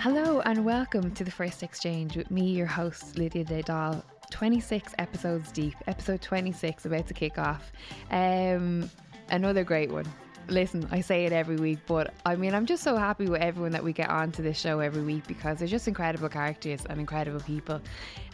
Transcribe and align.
Hello 0.00 0.38
and 0.42 0.64
welcome 0.64 1.10
to 1.10 1.24
the 1.24 1.30
First 1.32 1.64
Exchange 1.64 2.16
with 2.16 2.30
me, 2.30 2.50
your 2.50 2.68
host, 2.68 3.18
Lydia 3.18 3.64
Dahl. 3.64 4.04
26 4.30 4.94
episodes 4.96 5.50
deep, 5.50 5.74
episode 5.88 6.22
26 6.22 6.86
about 6.86 7.08
to 7.08 7.14
kick 7.14 7.36
off. 7.36 7.72
Um, 8.12 8.88
another 9.30 9.64
great 9.64 9.90
one. 9.90 10.06
Listen, 10.46 10.86
I 10.92 11.00
say 11.00 11.24
it 11.24 11.32
every 11.32 11.56
week, 11.56 11.80
but 11.88 12.14
I 12.24 12.36
mean, 12.36 12.54
I'm 12.54 12.64
just 12.64 12.84
so 12.84 12.96
happy 12.96 13.26
with 13.26 13.42
everyone 13.42 13.72
that 13.72 13.82
we 13.82 13.92
get 13.92 14.08
on 14.08 14.30
to 14.32 14.42
this 14.42 14.56
show 14.56 14.78
every 14.78 15.02
week 15.02 15.26
because 15.26 15.58
they're 15.58 15.66
just 15.66 15.88
incredible 15.88 16.28
characters 16.28 16.86
and 16.88 17.00
incredible 17.00 17.40
people. 17.40 17.80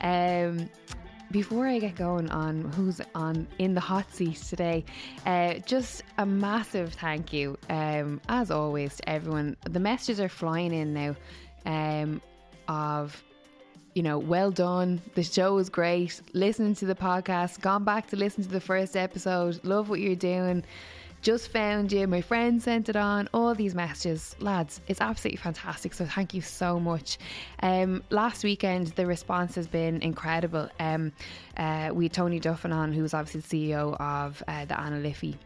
Um, 0.03 0.69
before 1.31 1.67
I 1.67 1.79
get 1.79 1.97
going 1.97 2.31
on 2.31 2.71
who's 2.73 3.01
on 3.15 3.49
in 3.59 3.75
the 3.75 3.81
hot 3.81 4.13
seat 4.13 4.37
today, 4.37 4.85
uh, 5.25 5.55
just 5.67 6.03
a 6.19 6.27
massive 6.27 6.93
thank 6.93 7.33
you, 7.33 7.59
um, 7.71 8.21
as 8.29 8.51
always, 8.51 8.97
to 8.97 9.09
everyone. 9.09 9.57
The 9.65 9.81
messages 9.81 10.21
are 10.21 10.29
flying 10.29 10.75
in 10.75 10.93
now 10.93 11.17
um, 11.67 12.21
of 12.69 13.23
you 13.95 14.03
know, 14.03 14.19
well 14.19 14.51
done. 14.51 15.01
The 15.15 15.23
show 15.23 15.55
was 15.55 15.69
great. 15.71 16.21
Listening 16.33 16.75
to 16.77 16.85
the 16.85 16.95
podcast, 16.95 17.61
gone 17.61 17.85
back 17.85 18.09
to 18.09 18.17
listen 18.17 18.43
to 18.43 18.51
the 18.51 18.61
first 18.61 18.97
episode. 18.97 19.61
Love 19.65 19.89
what 19.89 20.01
you're 20.01 20.17
doing. 20.17 20.65
Just 21.23 21.49
found 21.49 21.91
you. 21.91 22.07
My 22.07 22.21
friend 22.21 22.63
sent 22.63 22.91
it 22.91 22.97
on. 22.97 23.31
All 23.33 23.55
these 23.55 23.75
messages, 23.75 24.37
lads, 24.41 24.83
it's 24.89 25.01
absolutely 25.01 25.39
fantastic. 25.39 25.95
So 25.95 26.05
thank 26.05 26.35
you 26.35 26.43
so 26.43 26.79
much. 26.79 27.19
Um, 27.63 28.03
last 28.11 28.45
weekend, 28.45 28.89
the 28.89 29.07
response 29.07 29.55
has 29.55 29.67
been 29.67 30.03
incredible. 30.03 30.69
Um, 30.79 31.13
uh, 31.57 31.93
we 31.95 32.07
had 32.07 32.13
Tony 32.13 32.41
Duffin 32.41 32.75
on, 32.75 32.93
who's 32.93 33.15
obviously 33.15 33.41
the 33.41 33.73
CEO 33.73 33.99
of 33.99 34.43
uh, 34.47 34.67
the 34.67 34.79
Anna 34.79 34.99
Liffey 34.99 35.39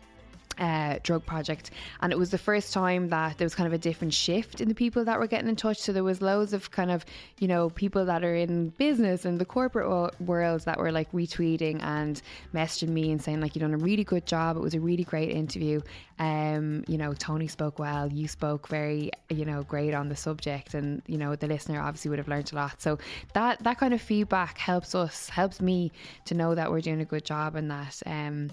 uh, 0.58 0.98
drug 1.02 1.24
project, 1.24 1.70
and 2.00 2.12
it 2.12 2.18
was 2.18 2.30
the 2.30 2.38
first 2.38 2.72
time 2.72 3.08
that 3.08 3.38
there 3.38 3.44
was 3.44 3.54
kind 3.54 3.66
of 3.66 3.72
a 3.72 3.78
different 3.78 4.12
shift 4.12 4.60
in 4.60 4.68
the 4.68 4.74
people 4.74 5.04
that 5.04 5.18
were 5.18 5.26
getting 5.26 5.48
in 5.48 5.56
touch. 5.56 5.78
So 5.78 5.92
there 5.92 6.04
was 6.04 6.20
loads 6.20 6.52
of 6.52 6.70
kind 6.70 6.90
of 6.90 7.04
you 7.38 7.48
know 7.48 7.70
people 7.70 8.04
that 8.06 8.24
are 8.24 8.34
in 8.34 8.70
business 8.70 9.24
and 9.24 9.38
the 9.38 9.44
corporate 9.44 9.88
world 10.20 10.62
that 10.62 10.78
were 10.78 10.92
like 10.92 11.10
retweeting 11.12 11.82
and 11.82 12.20
messaging 12.54 12.88
me 12.88 13.10
and 13.10 13.22
saying 13.22 13.40
like 13.40 13.54
you've 13.54 13.62
done 13.62 13.74
a 13.74 13.78
really 13.78 14.04
good 14.04 14.26
job. 14.26 14.56
It 14.56 14.60
was 14.60 14.74
a 14.74 14.80
really 14.80 15.04
great 15.04 15.30
interview. 15.30 15.80
Um, 16.18 16.84
you 16.88 16.98
know 16.98 17.14
Tony 17.14 17.46
spoke 17.46 17.78
well. 17.78 18.10
You 18.12 18.28
spoke 18.28 18.68
very 18.68 19.10
you 19.28 19.44
know 19.44 19.62
great 19.62 19.94
on 19.94 20.08
the 20.08 20.16
subject, 20.16 20.74
and 20.74 21.02
you 21.06 21.18
know 21.18 21.36
the 21.36 21.46
listener 21.46 21.80
obviously 21.80 22.08
would 22.10 22.18
have 22.18 22.28
learned 22.28 22.52
a 22.52 22.56
lot. 22.56 22.80
So 22.80 22.98
that 23.34 23.62
that 23.64 23.78
kind 23.78 23.94
of 23.94 24.00
feedback 24.00 24.58
helps 24.58 24.94
us 24.94 25.28
helps 25.28 25.60
me 25.60 25.92
to 26.24 26.34
know 26.34 26.54
that 26.54 26.70
we're 26.70 26.80
doing 26.80 27.00
a 27.00 27.04
good 27.04 27.24
job 27.24 27.54
and 27.54 27.70
that 27.70 28.02
um 28.06 28.50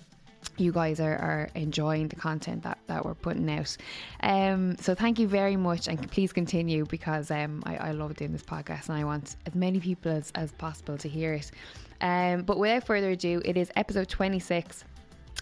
you 0.58 0.72
guys 0.72 1.00
are, 1.00 1.16
are 1.16 1.50
enjoying 1.56 2.08
the 2.08 2.16
content 2.16 2.64
that, 2.64 2.78
that 2.88 3.06
we're 3.06 3.16
putting 3.16 3.50
out. 3.50 3.76
Um, 4.22 4.78
so 4.78 4.96
thank 4.96 5.20
you 5.20 5.28
very 5.28 5.56
much 5.56 5.88
and 5.88 6.10
please 6.12 6.34
continue 6.34 6.86
because 6.86 7.32
um, 7.32 7.64
I, 7.66 7.78
I 7.78 7.92
love 7.92 8.16
doing 8.16 8.32
this 8.32 8.44
podcast 8.44 8.90
and 8.90 8.98
I 8.98 9.04
want 9.04 9.36
as 9.46 9.56
many 9.56 9.80
people 9.80 10.12
as, 10.12 10.32
as 10.36 10.52
possible 10.54 10.98
to 10.98 11.10
hear 11.10 11.34
it. 11.34 11.52
Um, 12.02 12.44
but 12.44 12.58
without 12.58 12.86
further 12.86 13.12
ado, 13.12 13.42
it 13.46 13.58
is 13.58 13.72
episode 13.76 14.10
26 14.10 14.84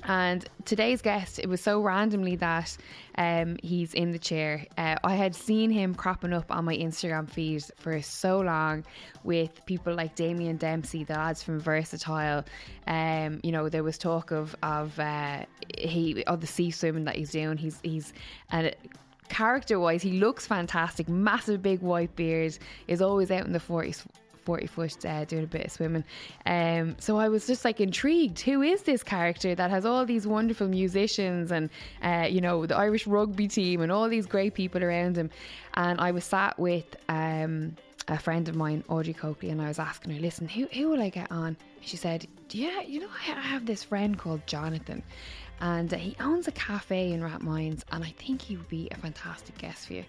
and 0.06 0.46
today's 0.66 1.02
guest, 1.02 1.40
it 1.40 1.48
was 1.48 1.62
so 1.62 1.82
randomly 1.82 2.36
that 2.38 2.76
um, 3.18 3.58
he's 3.64 3.94
in 3.94 4.12
the 4.12 4.20
chair. 4.20 4.66
Uh, 4.78 4.96
I 5.04 5.16
had 5.16 5.36
seen 5.36 5.70
him 5.70 5.96
cropping 5.96 6.34
up 6.34 6.52
on 6.52 6.66
my 6.66 6.76
Instagram 6.76 7.30
feed 7.30 7.64
for 7.78 8.02
so 8.02 8.40
long 8.40 8.84
with 9.24 9.66
people 9.66 9.94
like 9.94 10.16
Damien 10.16 10.58
Dempsey, 10.58 11.04
the 11.04 11.14
lads 11.14 11.44
from 11.44 11.60
Versatile. 11.60 12.44
Um, 12.88 13.40
you 13.44 13.52
know, 13.52 13.70
there 13.70 13.84
was 13.84 13.98
talk 13.98 14.32
of 14.32 14.56
of 14.64 14.98
uh, 15.00 15.46
he 15.78 16.24
of 16.26 16.42
the 16.42 16.48
sea 16.48 16.72
swimming 16.72 17.06
that 17.06 17.16
he's 17.16 17.32
doing. 17.32 17.58
He's 17.58 17.80
he's 17.84 18.14
and 18.52 18.76
character 19.30 19.80
wise, 19.80 20.02
he 20.02 20.14
looks 20.14 20.46
fantastic. 20.46 21.10
Massive 21.10 21.62
big 21.62 21.82
white 21.82 22.16
beard. 22.16 22.58
Is 22.88 23.02
always 23.02 23.32
out 23.32 23.46
in 23.46 23.54
the 23.54 23.60
forties 23.60 24.06
40 24.44 24.68
foot 24.68 25.06
uh, 25.06 25.26
doing 25.26 25.44
a 25.44 25.48
bit 25.48 25.66
of 25.66 25.72
swimming. 25.72 26.04
Um, 26.46 26.96
so 27.00 27.18
I 27.18 27.30
was 27.30 27.48
just 27.48 27.66
like 27.66 27.80
intrigued. 27.80 28.40
Who 28.42 28.62
is 28.62 28.84
this 28.84 29.04
character 29.04 29.56
that 29.56 29.70
has 29.70 29.86
all 29.86 30.06
these 30.06 30.28
wonderful 30.28 30.68
musicians 30.68 31.52
and, 31.52 31.70
uh, 32.02 32.28
you 32.30 32.42
know, 32.42 32.66
the 32.66 32.76
Irish 32.76 33.08
rugby 33.08 33.48
team 33.48 33.82
and 33.82 33.92
all 33.92 34.10
these 34.10 34.26
great 34.26 34.54
people 34.54 34.84
around 34.84 35.18
him? 35.18 35.30
And 35.76 36.00
I 36.00 36.12
was 36.12 36.24
sat 36.24 36.58
with 36.60 36.96
um, 37.10 37.76
a 38.08 38.18
friend 38.18 38.48
of 38.50 38.56
mine, 38.56 38.84
Audrey 38.90 39.14
Coakley, 39.14 39.50
and 39.50 39.62
I 39.62 39.68
was 39.68 39.80
asking 39.80 40.14
her, 40.14 40.20
listen, 40.20 40.48
who, 40.48 40.68
who 40.74 40.90
will 40.90 41.02
I 41.02 41.10
get 41.10 41.32
on? 41.32 41.48
And 41.48 41.58
she 41.82 41.98
said, 41.98 42.28
yeah, 42.52 42.82
you 42.82 43.00
know, 43.00 43.10
I 43.10 43.40
have 43.40 43.66
this 43.66 43.84
friend 43.84 44.18
called 44.18 44.46
Jonathan 44.48 45.04
and 45.64 45.94
uh, 45.94 45.98
he 45.98 46.16
owns 46.20 46.48
a 46.48 46.52
cafe 46.52 47.12
in 47.14 47.22
Rathmines 47.22 47.84
and 47.92 48.04
I 48.04 48.14
think 48.18 48.42
he 48.42 48.58
would 48.58 48.68
be 48.68 48.90
a 48.92 48.98
fantastic 48.98 49.58
guest 49.58 49.88
for 49.88 49.94
you. 49.94 50.04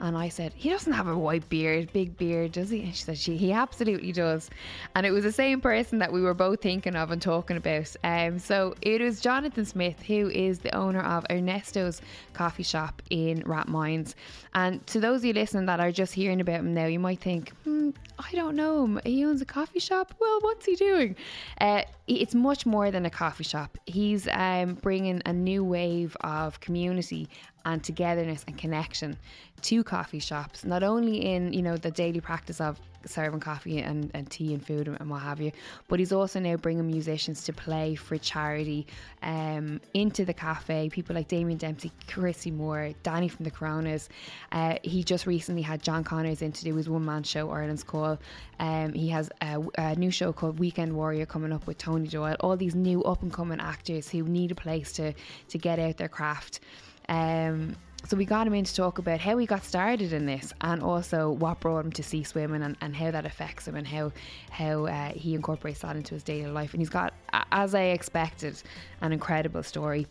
And 0.00 0.16
I 0.16 0.28
said, 0.28 0.52
He 0.54 0.70
doesn't 0.70 0.92
have 0.92 1.06
a 1.06 1.16
white 1.16 1.48
beard, 1.48 1.92
big 1.92 2.16
beard, 2.16 2.52
does 2.52 2.70
he? 2.70 2.82
And 2.82 2.94
she 2.94 3.04
said, 3.04 3.18
she, 3.18 3.36
He 3.36 3.52
absolutely 3.52 4.12
does. 4.12 4.50
And 4.94 5.06
it 5.06 5.10
was 5.10 5.24
the 5.24 5.32
same 5.32 5.60
person 5.60 5.98
that 6.00 6.12
we 6.12 6.20
were 6.20 6.34
both 6.34 6.60
thinking 6.60 6.96
of 6.96 7.10
and 7.10 7.22
talking 7.22 7.56
about. 7.56 7.94
Um, 8.02 8.38
so 8.38 8.74
it 8.82 9.00
was 9.00 9.20
Jonathan 9.20 9.64
Smith, 9.64 10.02
who 10.02 10.28
is 10.30 10.58
the 10.58 10.74
owner 10.74 11.00
of 11.00 11.24
Ernesto's 11.30 12.00
coffee 12.32 12.62
shop 12.62 13.02
in 13.10 13.42
Rathmines. 13.42 14.14
And 14.54 14.84
to 14.88 15.00
those 15.00 15.20
of 15.20 15.24
you 15.26 15.32
listening 15.32 15.66
that 15.66 15.80
are 15.80 15.92
just 15.92 16.12
hearing 16.12 16.40
about 16.40 16.60
him 16.60 16.74
now, 16.74 16.86
you 16.86 16.98
might 16.98 17.20
think, 17.20 17.50
hmm, 17.64 17.90
I 18.18 18.30
don't 18.32 18.56
know 18.56 18.84
him. 18.84 19.00
He 19.04 19.24
owns 19.24 19.42
a 19.42 19.46
coffee 19.46 19.80
shop. 19.80 20.14
Well, 20.20 20.38
what's 20.40 20.66
he 20.66 20.76
doing? 20.76 21.16
Uh, 21.60 21.82
it's 22.06 22.34
much 22.34 22.66
more 22.66 22.90
than 22.90 23.06
a 23.06 23.10
coffee 23.10 23.44
shop. 23.44 23.78
He's 23.86 24.28
um, 24.30 24.74
bringing 24.74 25.22
a 25.26 25.32
new 25.32 25.64
wave 25.64 26.16
of 26.20 26.60
community 26.60 27.28
and 27.64 27.82
togetherness 27.82 28.44
and 28.46 28.56
connection 28.58 29.16
to 29.62 29.82
coffee 29.82 30.18
shops, 30.18 30.64
not 30.64 30.82
only 30.82 31.24
in 31.24 31.52
you 31.52 31.62
know 31.62 31.76
the 31.76 31.90
daily 31.90 32.20
practice 32.20 32.60
of 32.60 32.78
serving 33.06 33.40
coffee 33.40 33.78
and, 33.80 34.10
and 34.14 34.30
tea 34.30 34.54
and 34.54 34.64
food 34.64 34.88
and, 34.88 35.10
what 35.10 35.22
have 35.22 35.40
you, 35.40 35.52
but 35.88 35.98
he's 35.98 36.12
also 36.12 36.40
now 36.40 36.56
bringing 36.56 36.86
musicians 36.86 37.44
to 37.44 37.52
play 37.52 37.94
for 37.94 38.16
charity 38.18 38.86
um, 39.22 39.80
into 39.94 40.24
the 40.24 40.32
cafe. 40.32 40.88
People 40.90 41.14
like 41.14 41.28
Damien 41.28 41.58
Dempsey, 41.58 41.92
Christy 42.08 42.50
Moore, 42.50 42.90
Danny 43.02 43.28
from 43.28 43.44
the 43.44 43.50
Coronas. 43.50 44.08
Uh, 44.52 44.76
he 44.82 45.02
just 45.02 45.26
recently 45.26 45.62
had 45.62 45.82
John 45.82 46.04
Connors 46.04 46.42
in 46.42 46.52
to 46.52 46.64
do 46.64 46.74
his 46.74 46.88
one 46.88 47.04
man 47.04 47.22
show, 47.22 47.50
Ireland's 47.50 47.84
Call. 47.84 48.18
Um, 48.58 48.92
he 48.92 49.08
has 49.08 49.30
a, 49.42 49.62
a, 49.76 49.94
new 49.96 50.10
show 50.10 50.32
called 50.32 50.58
Weekend 50.58 50.92
Warrior 50.92 51.26
coming 51.26 51.52
up 51.52 51.66
with 51.66 51.78
Tony 51.78 52.08
Doyle. 52.08 52.36
All 52.40 52.56
these 52.56 52.74
new 52.74 53.02
up 53.02 53.22
and 53.22 53.32
coming 53.32 53.60
actors 53.60 54.08
who 54.08 54.22
need 54.22 54.52
a 54.52 54.54
place 54.54 54.92
to 54.92 55.12
to 55.48 55.58
get 55.58 55.78
out 55.78 55.96
their 55.96 56.08
craft. 56.08 56.60
Um, 57.08 57.76
so 58.06 58.18
we 58.18 58.26
got 58.26 58.46
him 58.46 58.54
in 58.54 58.64
to 58.64 58.74
talk 58.74 58.98
about 58.98 59.20
how 59.20 59.38
he 59.38 59.46
got 59.46 59.64
started 59.64 60.12
in 60.12 60.26
this 60.26 60.52
and 60.60 60.82
also 60.82 61.30
what 61.30 61.60
brought 61.60 61.86
him 61.86 61.92
to 61.92 62.02
sea 62.02 62.22
swimming 62.22 62.62
and, 62.62 62.76
and 62.82 62.94
how 62.94 63.10
that 63.10 63.24
affects 63.24 63.66
him 63.66 63.76
and 63.76 63.86
how 63.86 64.12
how 64.50 64.86
uh, 64.86 65.10
he 65.12 65.34
incorporates 65.34 65.80
that 65.80 65.96
into 65.96 66.14
his 66.14 66.22
daily 66.22 66.50
life. 66.50 66.74
And 66.74 66.80
he's 66.82 66.90
got 66.90 67.14
as 67.50 67.74
I 67.74 67.84
expected 67.84 68.62
an 69.00 69.12
incredible 69.12 69.62
story. 69.62 70.06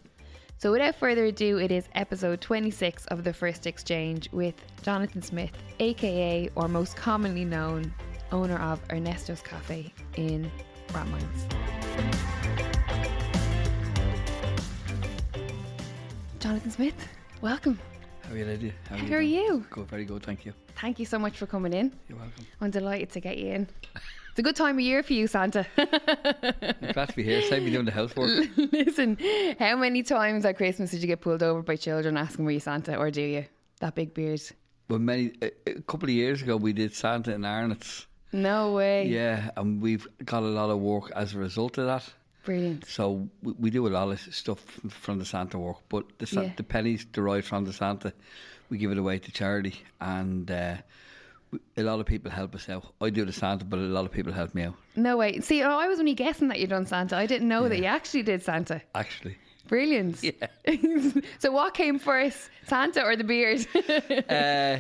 So 0.58 0.72
without 0.72 0.96
further 0.96 1.26
ado 1.26 1.60
it 1.60 1.72
is 1.72 1.88
episode 1.94 2.42
26 2.42 3.06
of 3.08 3.24
the 3.24 3.34
first 3.34 3.68
exchange 3.68 4.30
with 4.32 4.56
Jonathan 4.82 5.22
Smith 5.22 5.52
aka 5.80 6.50
or 6.56 6.68
most 6.68 6.96
commonly 6.96 7.46
known 7.46 7.94
owner 8.32 8.58
of 8.58 8.82
Ernesto's 8.90 9.42
Cafe 9.42 9.94
in 10.16 10.52
Rathmines 10.90 12.43
Jonathan 16.44 16.72
Smith 16.72 17.08
Welcome. 17.42 17.80
How 18.28 18.34
are 18.34 18.38
you, 18.38 18.44
Lydia? 18.44 18.74
How, 18.90 18.98
How 18.98 19.16
are 19.16 19.22
you? 19.22 19.66
Good, 19.70 19.88
very 19.88 20.04
good, 20.04 20.24
thank 20.24 20.46
you. 20.46 20.52
Thank 20.76 21.00
you 21.00 21.06
so 21.06 21.18
much 21.18 21.38
for 21.38 21.46
coming 21.46 21.72
in. 21.72 21.94
You're 22.10 22.18
welcome. 22.18 22.46
I'm 22.60 22.70
delighted 22.70 23.12
to 23.12 23.22
get 23.22 23.38
you 23.38 23.54
in. 23.54 23.70
It's 23.96 24.40
a 24.40 24.42
good 24.42 24.58
time 24.58 24.76
of 24.76 24.82
year 24.82 25.04
for 25.04 25.14
you, 25.14 25.28
Santa. 25.28 25.66
I'm 25.78 26.92
glad 26.92 27.08
to 27.08 27.16
be 27.16 27.24
here. 27.24 27.42
Save 27.44 27.64
me 27.64 27.72
doing 27.72 27.86
the 27.86 27.92
housework. 27.92 28.50
Listen, 28.74 29.18
how 29.58 29.78
many 29.78 30.04
times 30.04 30.44
at 30.44 30.58
Christmas 30.58 30.92
did 30.92 31.00
you 31.00 31.08
get 31.08 31.22
pulled 31.22 31.44
over 31.44 31.62
by 31.62 31.78
children 31.78 32.18
asking 32.18 32.44
were 32.44 32.52
you 32.52 32.60
Santa, 32.60 32.98
or 32.98 33.10
do 33.10 33.22
you? 33.22 33.46
That 33.80 33.96
big 33.96 34.14
beard. 34.14 34.42
Well, 34.90 35.00
many 35.00 35.32
a, 35.42 35.52
a 35.66 35.82
couple 35.84 36.10
of 36.10 36.14
years 36.14 36.42
ago, 36.42 36.58
we 36.58 36.74
did 36.74 36.94
Santa 36.94 37.34
in 37.34 37.46
Arnott's. 37.46 38.06
No 38.34 38.74
way. 38.74 39.08
Yeah, 39.08 39.50
and 39.56 39.82
we've 39.82 40.06
got 40.26 40.44
a 40.44 40.48
lot 40.48 40.70
of 40.70 40.80
work 40.80 41.10
as 41.16 41.36
a 41.36 41.38
result 41.38 41.78
of 41.78 41.86
that. 41.86 42.04
Brilliant. 42.44 42.88
So 42.88 43.30
we, 43.42 43.54
we 43.54 43.70
do 43.70 43.88
a 43.88 43.90
lot 43.90 44.10
of 44.10 44.20
stuff 44.20 44.60
from 44.90 45.20
the 45.20 45.26
Santa 45.26 45.58
work, 45.58 45.78
but 45.90 46.06
the, 46.20 46.28
yeah. 46.30 46.52
the 46.56 46.64
pennies 46.64 47.06
derived 47.06 47.48
from 47.48 47.66
the 47.66 47.74
Santa, 47.74 48.14
we 48.70 48.78
give 48.78 48.92
it 48.92 48.98
away 48.98 49.20
to 49.20 49.32
charity, 49.32 49.82
and 50.02 50.50
uh, 50.52 50.76
a 51.78 51.84
lot 51.84 52.00
of 52.00 52.06
people 52.06 52.32
help 52.32 52.54
us 52.56 52.70
out. 52.70 52.86
I 53.02 53.10
do 53.10 53.26
the 53.26 53.34
Santa, 53.34 53.66
but 53.66 53.80
a 53.80 53.84
lot 53.84 54.06
of 54.06 54.12
people 54.12 54.34
help 54.34 54.54
me 54.54 54.64
out. 54.64 54.76
No 54.96 55.18
way. 55.18 55.40
See, 55.40 55.64
oh, 55.64 55.78
I 55.78 55.88
was 55.88 56.00
only 56.00 56.14
guessing 56.14 56.50
that 56.50 56.60
you'd 56.60 56.70
done 56.70 56.86
Santa. 56.86 57.16
I 57.16 57.26
didn't 57.26 57.48
know 57.48 57.64
yeah. 57.64 57.70
that 57.70 57.80
you 57.80 57.86
actually 57.86 58.24
did 58.24 58.44
Santa. 58.44 58.82
Actually. 58.94 59.38
Brilliant. 59.68 60.22
Yeah. 60.22 60.48
so 61.40 61.52
what 61.52 61.74
came 61.74 61.98
first, 61.98 62.50
Santa 62.68 63.04
or 63.04 63.16
the 63.16 63.24
beard? 63.24 63.66
uh, 64.30 64.80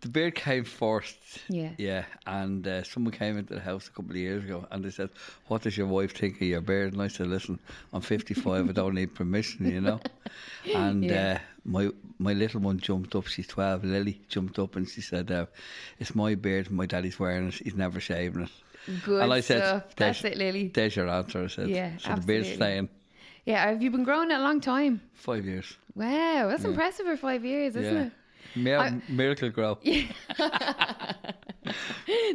the 0.00 0.08
beard 0.08 0.34
came 0.34 0.64
first. 0.64 1.16
Yeah. 1.48 1.70
Yeah. 1.78 2.04
And 2.26 2.66
uh, 2.66 2.82
someone 2.84 3.12
came 3.12 3.36
into 3.38 3.54
the 3.54 3.60
house 3.60 3.86
a 3.88 3.90
couple 3.90 4.12
of 4.12 4.16
years 4.16 4.44
ago 4.44 4.66
and 4.70 4.84
they 4.84 4.90
said, 4.90 5.10
What 5.48 5.62
does 5.62 5.76
your 5.76 5.86
wife 5.86 6.16
think 6.16 6.36
of 6.36 6.42
your 6.42 6.60
beard? 6.60 6.92
And 6.94 7.02
I 7.02 7.08
said, 7.08 7.26
Listen, 7.26 7.58
I'm 7.92 8.00
55, 8.00 8.68
I 8.68 8.72
don't 8.72 8.94
need 8.94 9.14
permission, 9.14 9.70
you 9.70 9.80
know? 9.80 10.00
And 10.74 11.04
Yeah. 11.04 11.38
uh, 11.38 11.38
my 11.64 11.90
my 12.18 12.32
little 12.34 12.60
one 12.60 12.78
jumped 12.78 13.14
up, 13.14 13.26
she's 13.26 13.46
12, 13.46 13.84
Lily 13.84 14.20
jumped 14.28 14.58
up 14.58 14.76
and 14.76 14.88
she 14.88 15.00
said, 15.00 15.30
uh, 15.30 15.46
It's 15.98 16.14
my 16.14 16.34
beard, 16.34 16.70
my 16.70 16.86
daddy's 16.86 17.18
wearing 17.18 17.48
it, 17.48 17.54
he's 17.54 17.74
never 17.74 18.00
shaving 18.00 18.42
it. 18.44 18.50
Good 19.04 19.22
and 19.22 19.32
I 19.32 19.40
said, 19.40 19.58
stuff. 19.62 19.96
"There's- 19.96 20.22
That's 20.22 20.32
it, 20.34 20.38
Lily. 20.38 20.68
There's 20.68 20.96
your 20.96 21.08
answer, 21.08 21.44
I 21.44 21.46
said. 21.48 21.68
Yeah, 21.68 21.96
so 21.98 22.14
the 22.14 22.22
beard's 22.22 22.52
staying 22.54 22.88
Yeah, 23.44 23.66
have 23.68 23.82
you 23.82 23.90
been 23.90 24.04
growing 24.04 24.30
it 24.30 24.34
a 24.34 24.42
long 24.42 24.60
time? 24.60 25.00
five 25.14 25.44
years. 25.44 25.76
Wow, 25.94 26.48
that's 26.48 26.64
impressive 26.64 27.04
for 27.06 27.16
five 27.16 27.44
years, 27.44 27.76
isn't 27.76 27.94
yeah. 27.94 28.02
it? 28.04 28.12
Mir- 28.54 28.78
I- 28.78 29.00
miracle 29.08 29.50
grow. 29.50 29.78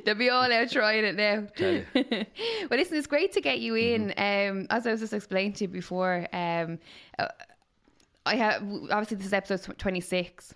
They'll 0.06 0.16
be 0.16 0.30
all 0.30 0.52
out 0.52 0.70
trying 0.70 1.04
it 1.04 1.16
now. 1.16 1.48
Well, 2.70 2.80
listen, 2.80 2.98
it's 2.98 3.08
great 3.08 3.32
to 3.34 3.42
get 3.42 3.60
you 3.60 3.76
in. 3.76 4.14
Mm-hmm. 4.18 4.58
Um, 4.60 4.68
as 4.70 4.88
I 4.88 4.92
was 4.92 5.02
just 5.02 5.14
explaining 5.14 5.54
to 5.54 5.66
you 5.66 5.68
before, 5.68 6.28
um, 6.34 6.80
uh, 7.20 7.28
I 8.26 8.36
have 8.36 8.64
obviously 8.90 9.18
this 9.18 9.28
is 9.28 9.34
episode 9.34 9.78
26, 9.78 10.54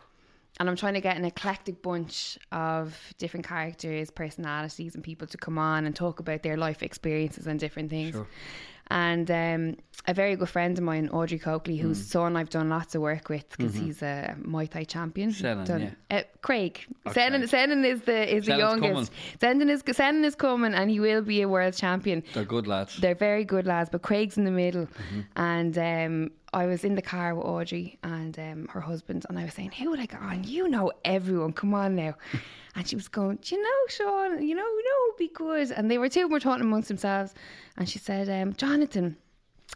and 0.59 0.67
I'm 0.69 0.75
trying 0.75 0.95
to 0.95 1.01
get 1.01 1.17
an 1.17 1.25
eclectic 1.25 1.83
bunch 1.83 2.39
of 2.51 2.97
different 3.19 3.47
characters, 3.47 4.09
personalities, 4.09 4.95
and 4.95 5.03
people 5.03 5.27
to 5.27 5.37
come 5.37 5.59
on 5.59 5.85
and 5.85 5.95
talk 5.95 6.19
about 6.19 6.41
their 6.41 6.57
life 6.57 6.81
experiences 6.81 7.45
and 7.45 7.59
different 7.59 7.91
things. 7.91 8.15
Sure. 8.15 8.27
And 8.91 9.29
um, 9.29 9.77
a 10.07 10.13
very 10.15 10.35
good 10.35 10.49
friend 10.49 10.75
of 10.77 10.83
mine, 10.83 11.09
Audrey 11.09 11.37
Coakley, 11.37 11.77
Mm. 11.77 11.81
whose 11.81 12.03
son 12.03 12.35
I've 12.35 12.49
done 12.49 12.69
lots 12.69 12.95
of 12.95 13.01
work 13.03 13.29
with 13.29 13.47
because 13.49 13.75
he's 13.75 14.01
a 14.01 14.35
Muay 14.41 14.67
Thai 14.67 14.83
champion. 14.85 15.31
Senan, 15.31 15.65
Done- 15.65 15.95
uh, 16.09 16.21
Craig. 16.41 16.79
Oh, 17.05 17.11
Senan, 17.11 17.43
Senan 17.43 17.85
is 17.85 18.01
the 18.01 18.35
is 18.35 18.45
the 18.47 18.57
youngest. 18.57 19.11
Senan 19.39 19.69
is 19.69 19.83
Senan 19.83 20.23
is 20.23 20.33
coming, 20.35 20.73
and 20.73 20.89
he 20.89 20.99
will 20.99 21.21
be 21.21 21.41
a 21.43 21.47
world 21.47 21.75
champion. 21.75 22.23
They're 22.33 22.45
good 22.45 22.65
lads. 22.65 22.97
They're 22.97 23.13
very 23.13 23.45
good 23.45 23.67
lads, 23.67 23.89
but 23.91 24.01
Craig's 24.01 24.37
in 24.39 24.45
the 24.45 24.51
middle. 24.51 24.87
Mm-hmm. 24.87 25.19
And 25.35 25.77
um, 25.77 26.31
I 26.53 26.65
was 26.65 26.83
in 26.83 26.95
the 26.95 27.01
car 27.01 27.35
with 27.35 27.45
Audrey 27.45 27.97
and 28.03 28.37
um, 28.39 28.67
her 28.69 28.81
husband, 28.81 29.25
and 29.29 29.37
I 29.37 29.45
was 29.45 29.53
saying, 29.53 29.71
"Who 29.71 29.91
would 29.91 29.99
I 29.99 30.05
get 30.05 30.21
on? 30.21 30.43
You 30.43 30.67
know 30.67 30.91
everyone. 31.05 31.53
Come 31.53 31.73
on 31.73 31.95
now." 31.95 32.15
and 32.75 32.87
she 32.87 32.95
was 32.95 33.07
going, 33.07 33.39
"Do 33.41 33.55
you 33.55 33.61
know, 33.61 33.87
Sean? 33.87 34.41
You 34.41 34.55
know, 34.55 34.65
you 34.65 34.83
know, 34.83 35.15
be 35.17 35.29
good." 35.33 35.71
And 35.71 35.89
they 35.89 35.97
were 35.97 36.09
two 36.09 36.27
were 36.27 36.39
talking 36.39 36.65
amongst 36.65 36.87
themselves, 36.87 37.33
and 37.77 37.87
she 37.87 37.99
said, 37.99 38.29
um, 38.29 38.53
"Jonathan." 38.53 39.17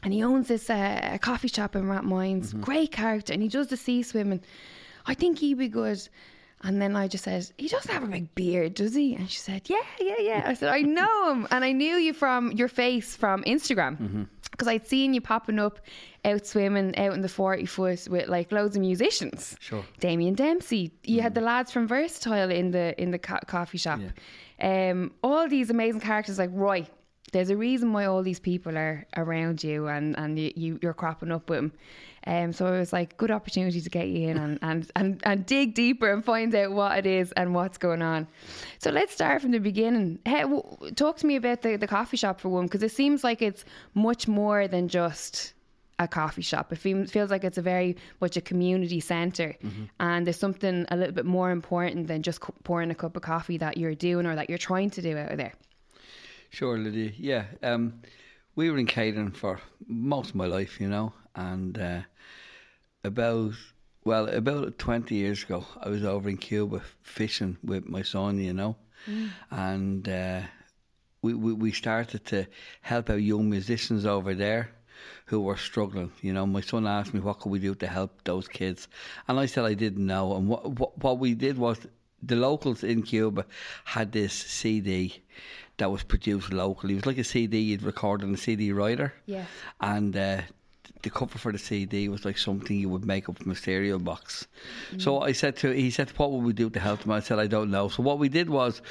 And 0.02 0.12
he 0.12 0.24
owns 0.24 0.48
this 0.48 0.70
uh, 0.70 1.18
coffee 1.22 1.48
shop 1.48 1.76
in 1.76 1.84
Rathmines. 1.84 2.60
Great 2.60 2.92
character, 2.92 3.32
and 3.32 3.42
he 3.42 3.48
does 3.48 3.68
the 3.68 3.78
sea 3.78 4.02
swimming. 4.02 4.42
I 5.06 5.14
think 5.14 5.40
he'd 5.40 5.58
be 5.58 5.68
good. 5.68 6.08
And 6.64 6.82
then 6.82 6.96
I 6.96 7.08
just 7.10 7.26
said, 7.26 7.52
he 7.58 7.68
doesn't 7.68 7.92
have 7.92 8.04
a 8.04 8.08
big 8.08 8.34
beard, 8.36 8.76
does 8.76 8.96
he? 8.96 9.16
And 9.16 9.30
she 9.30 9.38
said, 9.40 9.64
yeah, 9.70 9.78
yeah, 10.00 10.16
yeah. 10.20 10.44
I 10.46 10.54
said, 10.54 10.70
I 10.70 10.82
know 10.82 11.32
him. 11.32 11.48
And 11.52 11.64
I 11.66 11.74
knew 11.74 11.96
you 11.96 12.14
from 12.14 12.52
your 12.54 12.70
face 12.70 13.16
from 13.16 13.44
Instagram. 13.44 14.28
Because 14.52 14.68
I'd 14.68 14.88
seen 14.88 15.14
you 15.14 15.20
popping 15.22 15.60
up 15.60 15.80
out 16.26 16.46
swimming 16.46 16.96
out 16.98 17.14
in 17.14 17.22
the 17.22 17.28
40 17.28 17.66
foot 17.66 18.08
with 18.08 18.28
like 18.30 18.52
loads 18.52 18.76
of 18.78 18.82
musicians. 18.82 19.58
Sure. 19.60 19.84
Damien 20.00 20.36
Dempsey. 20.36 20.94
You 21.04 21.22
had 21.22 21.34
the 21.36 21.42
lads 21.42 21.72
from 21.72 21.88
Versatile 21.88 22.50
in 22.52 22.72
the 22.72 22.94
in 23.02 23.12
the 23.12 23.20
co- 23.20 23.40
coffee 23.48 23.78
shop. 23.80 24.00
Um, 24.62 25.12
all 25.24 25.50
these 25.50 25.70
amazing 25.70 26.02
characters 26.02 26.38
like 26.38 26.52
Roy. 26.54 26.88
There's 27.34 27.50
a 27.50 27.58
reason 27.58 27.94
why 27.94 28.06
all 28.06 28.22
these 28.22 28.40
people 28.40 28.78
are 28.78 29.08
around 29.18 29.64
you 29.64 29.88
and, 29.88 30.16
and 30.20 30.38
you, 30.38 30.54
you, 30.56 30.80
you're 30.84 30.94
cropping 30.94 31.32
up 31.32 31.50
with 31.50 31.58
them. 31.58 31.72
Um, 32.26 32.54
so 32.54 32.68
it 32.68 32.80
was 32.80 32.94
like 32.94 33.18
good 33.18 33.32
opportunity 33.32 33.82
to 33.82 33.90
get 33.90 34.08
you 34.08 34.30
in 34.30 34.38
and, 34.38 34.60
and, 34.62 34.92
and, 34.96 35.22
and 35.24 35.46
dig 35.46 35.76
deeper 35.76 36.12
and 36.12 36.24
find 36.24 36.56
out 36.56 36.72
what 36.72 36.98
it 36.98 37.06
is 37.06 37.32
and 37.34 37.54
what's 37.54 37.78
going 37.78 38.02
on. 38.02 38.28
So 38.80 38.92
let's 38.92 39.14
start 39.14 39.42
from 39.42 39.52
the 39.52 39.60
beginning. 39.60 40.20
Hey, 40.26 40.42
w- 40.42 40.64
talk 40.96 41.18
to 41.18 41.26
me 41.26 41.36
about 41.36 41.62
the, 41.62 41.76
the 41.76 41.88
coffee 41.88 42.18
shop 42.18 42.40
for 42.40 42.50
one, 42.50 42.66
because 42.66 42.84
it 42.84 42.92
seems 42.92 43.24
like 43.24 43.42
it's 43.42 43.66
much 43.94 44.28
more 44.28 44.68
than 44.68 44.88
just 44.88 45.54
a 46.00 46.08
coffee 46.08 46.42
shop. 46.42 46.72
It 46.74 46.78
feels 46.78 47.12
feels 47.12 47.30
like 47.30 47.44
it's 47.44 47.58
a 47.58 47.62
very 47.62 47.98
much 48.20 48.36
a 48.36 48.42
community 48.42 49.00
center 49.00 49.56
and 50.00 50.26
there's 50.26 50.40
something 50.40 50.86
a 50.90 50.96
little 50.96 51.14
bit 51.14 51.26
more 51.26 51.52
important 51.52 52.08
than 52.08 52.24
just 52.24 52.42
pouring 52.64 52.90
a 52.90 52.96
cup 52.96 53.16
of 53.16 53.22
coffee 53.22 53.58
that 53.58 53.78
you're 53.78 53.94
doing 53.96 54.26
or 54.26 54.36
that 54.36 54.50
you're 54.50 54.58
trying 54.58 54.90
to 54.90 55.02
do 55.02 55.18
out 55.18 55.32
of 55.32 55.38
there. 55.38 55.54
Sure, 56.50 56.78
Lydia. 56.78 57.12
Yeah, 57.18 57.46
um, 57.62 58.02
we 58.56 58.70
were 58.70 58.78
in 58.78 58.88
Caden 58.88 59.36
for 59.36 59.60
most 59.88 60.30
of 60.30 60.36
my 60.36 60.46
life, 60.46 60.80
you 60.80 60.88
know, 60.88 61.14
and 61.36 61.78
uh, 61.78 62.02
about 63.04 63.54
well, 64.06 64.28
about 64.28 64.78
twenty 64.78 65.16
years 65.16 65.44
ago, 65.44 65.66
I 65.82 65.90
was 65.90 66.04
over 66.04 66.30
in 66.30 66.38
Cuba 66.38 66.82
fishing 67.02 67.58
with 67.64 67.88
my 67.88 68.02
son, 68.02 68.40
you 68.40 68.54
know, 68.54 68.76
and 69.52 70.08
uh, 70.08 70.42
we, 71.22 71.34
we 71.34 71.54
we 71.54 71.72
started 71.72 72.26
to 72.26 72.46
help 72.82 73.10
out 73.10 73.22
young 73.22 73.50
musicians 73.50 74.06
over 74.06 74.34
there 74.34 74.70
who 75.26 75.42
were 75.42 75.58
struggling. 75.58 76.12
You 76.22 76.34
know, 76.34 76.46
my 76.46 76.62
son 76.62 76.86
asked 76.86 77.14
me 77.14 77.22
what 77.22 77.40
could 77.40 77.52
we 77.52 77.60
do 77.60 77.76
to 77.76 77.88
help 77.88 78.24
those 78.24 78.48
kids, 78.48 78.88
and 79.28 79.40
I 79.40 79.48
said 79.48 79.66
I 79.66 79.74
didn't 79.74 80.06
know. 80.06 80.36
And 80.36 80.48
what 80.48 80.70
what, 80.80 80.98
what 81.02 81.18
we 81.18 81.34
did 81.34 81.58
was 81.58 81.80
the 82.22 82.36
locals 82.36 82.84
in 82.84 83.04
Cuba 83.04 83.46
had 83.84 84.12
this 84.12 84.34
CD 84.34 85.22
that 85.78 85.92
was 85.92 86.04
produced 86.04 86.54
locally. 86.54 86.94
It 86.94 86.98
was 86.98 87.06
like 87.06 87.18
a 87.18 87.24
CD 87.24 87.60
you'd 87.60 87.84
record 87.84 88.24
on 88.24 88.34
a 88.34 88.38
CD 88.38 88.72
writer. 88.72 89.14
Yeah. 89.26 89.46
And 89.82 90.16
uh, 90.16 90.42
the 91.02 91.10
cover 91.10 91.38
for 91.38 91.52
the 91.52 91.58
CD 91.58 92.10
was 92.10 92.26
like 92.26 92.38
something 92.38 92.78
you 92.78 92.90
would 92.90 93.06
make 93.06 93.30
up 93.30 93.38
from 93.40 93.52
a 93.52 93.56
stereo 93.56 94.00
box. 94.00 94.48
So 94.98 95.22
I 95.22 95.32
said 95.32 95.58
to 95.58 95.72
he 95.72 95.92
said, 95.92 96.10
"What 96.12 96.32
would 96.32 96.44
we 96.44 96.54
do 96.54 96.70
to 96.70 96.80
help 96.80 97.02
them?" 97.02 97.12
I 97.12 97.20
said, 97.20 97.40
"I 97.40 97.48
don't 97.48 97.72
know." 97.72 97.90
So 97.90 98.04
what 98.04 98.20
we 98.20 98.30
did 98.30 98.50
was, 98.50 98.82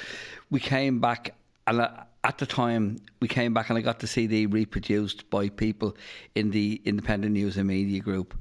we 0.50 0.60
came 0.60 1.00
back 1.00 1.34
and. 1.66 1.82
I, 1.82 2.04
at 2.24 2.38
the 2.38 2.46
time, 2.46 2.98
we 3.20 3.26
came 3.26 3.52
back 3.52 3.68
and 3.68 3.76
I 3.76 3.80
got 3.80 3.98
the 3.98 4.06
CD 4.06 4.46
reproduced 4.46 5.28
by 5.28 5.48
people 5.48 5.96
in 6.36 6.52
the 6.52 6.80
Independent 6.84 7.32
News 7.32 7.56
and 7.56 7.66
Media 7.66 8.00
Group, 8.00 8.34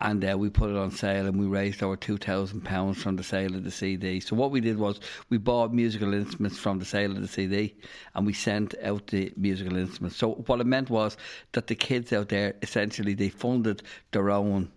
and 0.00 0.28
uh, 0.28 0.36
we 0.36 0.50
put 0.50 0.70
it 0.70 0.76
on 0.76 0.90
sale 0.90 1.26
and 1.26 1.38
we 1.38 1.46
raised 1.46 1.80
over 1.82 1.94
two 1.94 2.16
thousand 2.16 2.62
pounds 2.64 3.00
from 3.00 3.14
the 3.14 3.22
sale 3.22 3.54
of 3.54 3.62
the 3.62 3.70
CD. 3.70 4.18
So 4.18 4.34
what 4.34 4.50
we 4.50 4.60
did 4.60 4.76
was 4.76 4.98
we 5.30 5.38
bought 5.38 5.72
musical 5.72 6.14
instruments 6.14 6.58
from 6.58 6.80
the 6.80 6.84
sale 6.84 7.12
of 7.12 7.22
the 7.22 7.28
CD, 7.28 7.76
and 8.16 8.26
we 8.26 8.32
sent 8.32 8.74
out 8.82 9.06
the 9.06 9.32
musical 9.36 9.76
instruments. 9.76 10.16
So 10.16 10.32
what 10.46 10.60
it 10.60 10.66
meant 10.66 10.90
was 10.90 11.16
that 11.52 11.68
the 11.68 11.76
kids 11.76 12.12
out 12.12 12.30
there 12.30 12.54
essentially 12.62 13.14
they 13.14 13.28
funded 13.28 13.84
their 14.10 14.30
own 14.30 14.72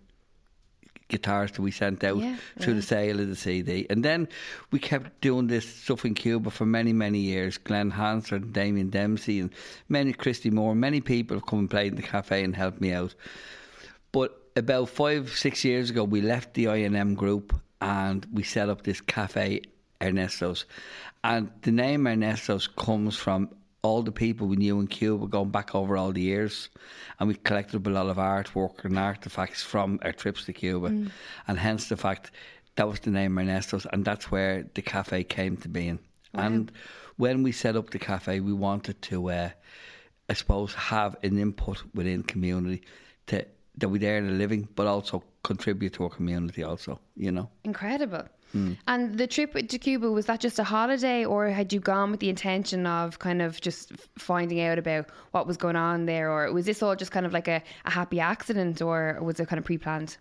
guitars 1.11 1.51
that 1.51 1.61
we 1.61 1.69
sent 1.69 2.03
out 2.03 2.17
Yeah, 2.17 2.37
through 2.59 2.73
the 2.73 2.81
sale 2.81 3.19
of 3.19 3.27
the 3.27 3.35
CD. 3.35 3.85
And 3.89 4.03
then 4.03 4.27
we 4.71 4.79
kept 4.79 5.21
doing 5.21 5.47
this 5.47 5.67
stuff 5.67 6.05
in 6.05 6.15
Cuba 6.15 6.49
for 6.49 6.65
many, 6.65 6.93
many 6.93 7.19
years. 7.19 7.57
Glen 7.59 7.91
Hansard, 7.91 8.53
Damien 8.53 8.89
Dempsey, 8.89 9.39
and 9.39 9.51
many, 9.89 10.13
Christy 10.13 10.49
Moore, 10.49 10.73
many 10.73 11.01
people 11.01 11.37
have 11.37 11.45
come 11.45 11.59
and 11.59 11.69
played 11.69 11.91
in 11.91 11.95
the 11.97 12.01
cafe 12.01 12.43
and 12.43 12.55
helped 12.55 12.81
me 12.81 12.91
out. 12.93 13.13
But 14.11 14.35
about 14.55 14.89
five, 14.89 15.29
six 15.37 15.63
years 15.63 15.89
ago, 15.91 16.03
we 16.03 16.21
left 16.21 16.53
the 16.55 16.65
INM 16.65 17.15
group 17.15 17.53
and 17.79 18.25
we 18.33 18.43
set 18.43 18.69
up 18.69 18.83
this 18.83 19.01
cafe, 19.01 19.61
Ernesto's. 20.01 20.65
And 21.23 21.51
the 21.61 21.71
name 21.71 22.07
Ernesto's 22.07 22.67
comes 22.67 23.15
from 23.15 23.49
all 23.83 24.03
the 24.03 24.11
people 24.11 24.47
we 24.47 24.57
knew 24.57 24.79
in 24.79 24.87
Cuba 24.87 25.27
going 25.27 25.49
back 25.49 25.73
over 25.73 25.97
all 25.97 26.11
the 26.11 26.21
years. 26.21 26.69
And 27.19 27.27
we 27.27 27.35
collected 27.35 27.77
up 27.77 27.87
a 27.87 27.89
lot 27.89 28.07
of 28.07 28.17
artwork 28.17 28.85
and 28.85 28.97
artifacts 28.97 29.63
from 29.63 29.99
our 30.03 30.11
trips 30.11 30.45
to 30.45 30.53
Cuba. 30.53 30.87
And 31.47 31.57
hence 31.57 31.89
the 31.89 31.97
fact 31.97 32.31
that 32.75 32.87
was 32.87 32.99
the 32.99 33.09
name 33.09 33.37
Ernesto's. 33.37 33.87
And 33.91 34.05
that's 34.05 34.29
where 34.29 34.65
the 34.75 34.81
cafe 34.81 35.23
came 35.23 35.57
to 35.57 35.67
being. 35.67 35.99
And 36.33 36.71
when 37.17 37.43
we 37.43 37.51
set 37.51 37.75
up 37.75 37.89
the 37.89 37.99
cafe, 37.99 38.39
we 38.39 38.53
wanted 38.53 39.01
to, 39.03 39.29
uh, 39.29 39.49
I 40.29 40.33
suppose, 40.33 40.73
have 40.75 41.17
an 41.23 41.37
input 41.37 41.83
within 41.93 42.23
community 42.23 42.83
to 43.27 43.45
that 43.77 43.89
we 43.89 44.05
earn 44.05 44.29
a 44.29 44.33
living, 44.33 44.67
but 44.75 44.85
also 44.85 45.23
contribute 45.43 45.93
to 45.93 46.03
our 46.03 46.09
community. 46.09 46.63
Also, 46.63 46.99
you 47.15 47.31
know. 47.31 47.49
Incredible. 47.63 48.27
Hmm. 48.51 48.73
And 48.87 49.17
the 49.17 49.27
trip 49.27 49.53
to 49.53 49.77
Cuba 49.79 50.11
was 50.11 50.25
that 50.25 50.39
just 50.41 50.59
a 50.59 50.63
holiday, 50.63 51.23
or 51.25 51.47
had 51.49 51.71
you 51.71 51.79
gone 51.79 52.11
with 52.11 52.19
the 52.19 52.29
intention 52.29 52.85
of 52.85 53.19
kind 53.19 53.41
of 53.41 53.61
just 53.61 53.91
finding 54.17 54.59
out 54.61 54.77
about 54.77 55.07
what 55.31 55.47
was 55.47 55.57
going 55.57 55.75
on 55.75 56.05
there, 56.05 56.29
or 56.29 56.51
was 56.51 56.65
this 56.65 56.83
all 56.83 56.95
just 56.95 57.11
kind 57.11 57.25
of 57.25 57.33
like 57.33 57.47
a, 57.47 57.63
a 57.85 57.89
happy 57.91 58.19
accident, 58.19 58.81
or 58.81 59.17
was 59.21 59.39
it 59.39 59.47
kind 59.47 59.57
of 59.57 59.65
pre-planned? 59.65 60.17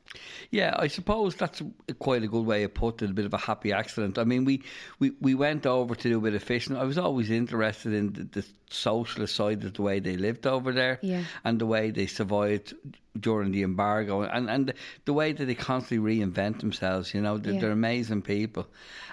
Yeah, 0.50 0.74
I 0.78 0.86
suppose 0.86 1.34
that's 1.34 1.62
quite 1.98 2.22
a 2.22 2.28
good 2.28 2.46
way 2.46 2.62
of 2.62 2.74
putting 2.74 3.08
it. 3.08 3.10
A 3.10 3.14
bit 3.14 3.26
of 3.26 3.34
a 3.34 3.38
happy 3.38 3.72
accident. 3.72 4.18
I 4.18 4.24
mean, 4.24 4.44
we, 4.44 4.62
we, 4.98 5.10
we 5.20 5.34
went 5.34 5.66
over 5.66 5.94
to 5.94 6.08
do 6.08 6.18
a 6.18 6.20
bit 6.20 6.34
of 6.34 6.42
fishing. 6.42 6.76
I 6.76 6.84
was 6.84 6.98
always 6.98 7.30
interested 7.30 7.92
in 7.92 8.12
the, 8.12 8.40
the 8.40 8.46
socialist 8.70 9.34
side 9.34 9.64
of 9.64 9.74
the 9.74 9.82
way 9.82 9.98
they 9.98 10.16
lived 10.16 10.46
over 10.46 10.72
there, 10.72 10.98
Yeah. 11.02 11.24
and 11.44 11.60
the 11.60 11.66
way 11.66 11.90
they 11.90 12.06
survived 12.06 12.74
during 13.18 13.52
the 13.52 13.62
embargo, 13.62 14.22
and 14.22 14.48
and 14.50 14.72
the 15.04 15.12
way 15.12 15.32
that 15.32 15.44
they 15.46 15.54
constantly 15.54 15.98
reinvent 16.14 16.60
themselves. 16.60 17.12
You 17.14 17.20
know, 17.20 17.38
they're, 17.38 17.54
Yeah. 17.54 17.60
they're 17.60 17.72
amazing 17.72 18.22
people, 18.22 18.66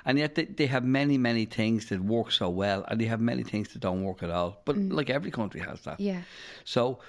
and 0.06 0.18
yet 0.20 0.36
they, 0.36 0.46
they 0.46 0.68
have 0.68 0.84
many 0.84 1.18
many 1.18 1.46
things 1.46 1.86
that 1.88 2.02
work 2.02 2.32
so 2.32 2.50
well, 2.50 2.84
and 2.88 3.00
they 3.02 3.06
have 3.06 3.22
many 3.22 3.44
things 3.44 3.70
that 3.70 3.80
don't 3.80 4.04
work 4.04 4.22
at 4.24 4.30
all. 4.30 4.62
But 4.66 4.78
like 4.78 5.10
every 5.10 5.32
country 5.32 5.62
has 5.62 5.82
that. 5.82 6.00
Yeah. 6.00 6.22
So 6.64 7.00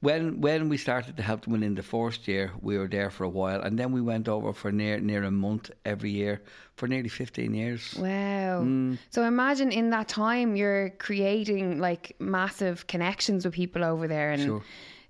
when 0.00 0.40
when 0.42 0.68
we 0.68 0.76
started 0.76 1.16
to 1.16 1.22
help 1.22 1.44
them 1.44 1.62
in 1.62 1.74
the 1.74 1.82
first 1.82 2.28
year, 2.28 2.50
we 2.60 2.76
were 2.76 2.88
there 2.88 3.10
for 3.10 3.24
a 3.24 3.28
while, 3.28 3.60
and 3.62 3.78
then 3.78 3.90
we 3.92 4.02
went 4.02 4.28
over 4.28 4.52
for 4.52 4.70
near 4.70 5.00
near 5.00 5.22
a 5.24 5.30
month 5.30 5.70
every 5.84 6.10
year 6.10 6.42
for 6.76 6.86
nearly 6.88 7.08
fifteen 7.08 7.54
years. 7.54 7.94
Wow! 7.98 8.62
Mm. 8.62 8.98
So 9.10 9.22
imagine 9.24 9.72
in 9.72 9.90
that 9.90 10.08
time 10.08 10.56
you're 10.56 10.90
creating 10.98 11.78
like 11.80 12.14
massive 12.18 12.86
connections 12.86 13.44
with 13.44 13.54
people 13.54 13.82
over 13.82 14.06
there, 14.06 14.32
and. 14.32 14.42
Sure. 14.42 14.62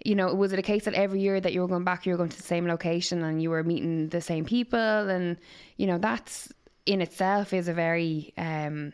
You 0.05 0.15
know, 0.15 0.35
was 0.35 0.53
it 0.53 0.59
a 0.59 0.63
case 0.63 0.85
that 0.85 0.95
every 0.95 1.21
year 1.21 1.41
that 1.41 1.53
you 1.53 1.63
were 1.63 1.69
going 1.69 1.85
back, 1.85 2.05
you 2.05 2.13
were 2.13 2.19
going 2.19 2.29
to 2.31 2.37
the 2.37 2.43
same 2.43 2.67
location 2.67 3.23
and 3.23 3.43
you 3.43 3.51
were 3.51 3.65
meeting 3.65 4.11
the 4.11 4.21
same 4.21 4.45
people, 4.45 4.79
and 4.79 5.37
you 5.77 5.87
know 5.87 5.99
that's 5.99 6.53
in 6.87 7.01
itself 7.01 7.53
is 7.53 7.69
a 7.69 7.73
very 7.73 8.35
um, 8.37 8.93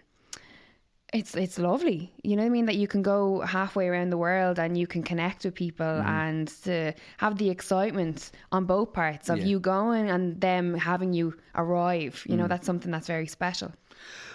it's 1.13 1.35
it's 1.35 1.59
lovely. 1.59 2.13
You 2.23 2.37
know 2.37 2.43
what 2.43 2.47
I 2.47 2.51
mean? 2.51 2.67
That 2.67 2.77
you 2.77 2.87
can 2.87 3.03
go 3.03 3.41
halfway 3.41 3.89
around 3.89 4.11
the 4.11 4.17
world 4.17 4.59
and 4.59 4.79
you 4.79 4.87
can 4.87 5.03
connect 5.03 5.45
with 5.45 5.55
people 5.55 5.87
mm. 5.87 6.05
and 6.05 6.49
to 6.65 6.93
have 7.19 7.39
the 7.39 7.51
excitement 7.51 8.31
on 8.53 8.65
both 8.65 8.93
parts 8.93 9.29
of 9.29 9.39
yeah. 9.39 9.47
you 9.47 9.61
going 9.61 10.09
and 10.09 10.41
them 10.41 10.75
having 10.75 11.13
you 11.13 11.35
arrive. 11.57 12.25
You 12.27 12.35
mm. 12.35 12.39
know, 12.39 12.49
that's 12.49 12.67
something 12.67 12.91
that's 12.91 13.09
very 13.09 13.27
special. 13.27 13.73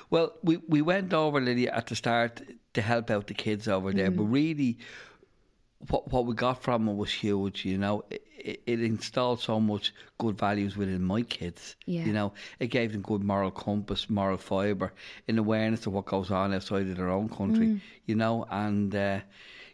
Well, 0.09 0.33
we, 0.43 0.57
we 0.67 0.81
went 0.81 1.13
over, 1.13 1.41
Lydia, 1.41 1.71
at 1.71 1.87
the 1.87 1.95
start 1.95 2.41
to 2.73 2.81
help 2.81 3.09
out 3.09 3.27
the 3.27 3.33
kids 3.33 3.67
over 3.67 3.91
there, 3.91 4.11
mm. 4.11 4.17
but 4.17 4.23
really 4.23 4.77
what 5.89 6.11
what 6.11 6.25
we 6.25 6.35
got 6.35 6.61
from 6.61 6.87
it 6.87 6.95
was 6.95 7.11
huge. 7.11 7.65
You 7.65 7.77
know, 7.77 8.03
it, 8.09 8.61
it, 8.65 8.81
installed 8.81 9.41
so 9.41 9.59
much 9.59 9.93
good 10.17 10.37
values 10.37 10.77
within 10.77 11.03
my 11.03 11.21
kids. 11.23 11.75
Yeah. 11.85 12.05
You 12.05 12.13
know, 12.13 12.33
it 12.59 12.67
gave 12.67 12.91
them 12.91 13.01
good 13.01 13.23
moral 13.23 13.51
compass, 13.51 14.09
moral 14.09 14.37
fibre, 14.37 14.93
in 15.27 15.37
awareness 15.37 15.85
of 15.85 15.93
what 15.93 16.05
goes 16.05 16.31
on 16.31 16.53
outside 16.53 16.87
of 16.87 16.97
their 16.97 17.09
own 17.09 17.29
country. 17.29 17.67
Mm. 17.67 17.81
You 18.05 18.15
know, 18.15 18.45
and. 18.49 18.95
Uh, 18.95 19.19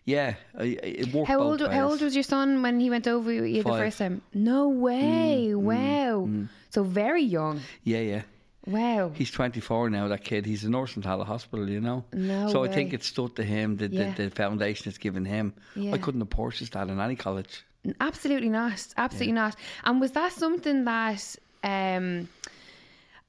yeah, 0.04 0.34
it 0.56 1.14
worked. 1.14 1.28
How 1.28 1.40
old? 1.40 1.62
Ways. 1.62 1.72
How 1.72 1.90
old 1.90 2.02
was 2.02 2.16
your 2.16 2.24
son 2.24 2.64
when 2.64 2.80
he 2.80 2.90
went 2.90 3.08
over 3.08 3.32
you 3.32 3.62
Five. 3.62 3.74
the 3.74 3.80
first 3.80 3.98
time? 4.00 4.22
No 4.34 4.68
way! 4.68 5.50
Mm, 5.50 5.54
mm 5.54 5.62
wow. 5.62 6.26
Mm, 6.28 6.50
so 6.72 6.84
very 6.84 7.22
young. 7.22 7.62
Yeah, 7.84 8.00
yeah. 8.00 8.22
Wow. 8.68 9.12
He's 9.16 9.32
24 9.32 9.90
now, 9.90 10.08
that 10.08 10.24
kid. 10.24 10.46
He's 10.46 10.64
a 10.64 10.70
nurse 10.70 10.96
in 10.96 11.02
Tallaght 11.02 11.26
Hospital, 11.26 11.68
you 11.68 11.82
know. 11.82 12.06
No 12.14 12.48
so 12.50 12.62
way. 12.62 12.70
I 12.70 12.72
think 12.72 12.94
it 12.94 13.04
stood 13.04 13.36
to 13.38 13.44
him, 13.44 13.78
the, 13.78 13.88
yeah. 13.88 14.14
the, 14.14 14.26
the, 14.26 14.30
foundation 14.30 14.90
it's 14.90 14.98
given 14.98 15.26
him. 15.26 15.54
Yeah. 15.76 15.94
I 15.94 15.98
couldn't 15.98 16.22
have 16.22 16.30
purchased 16.30 16.74
that 16.74 16.88
in 16.88 17.00
any 17.00 17.16
college. 17.16 17.64
Absolutely 18.00 18.50
not. 18.50 18.86
Absolutely 18.98 19.34
yeah. 19.34 19.42
not. 19.42 19.56
And 19.84 20.00
was 20.00 20.12
that 20.12 20.32
something 20.32 20.86
that 20.86 21.36
um, 21.64 22.30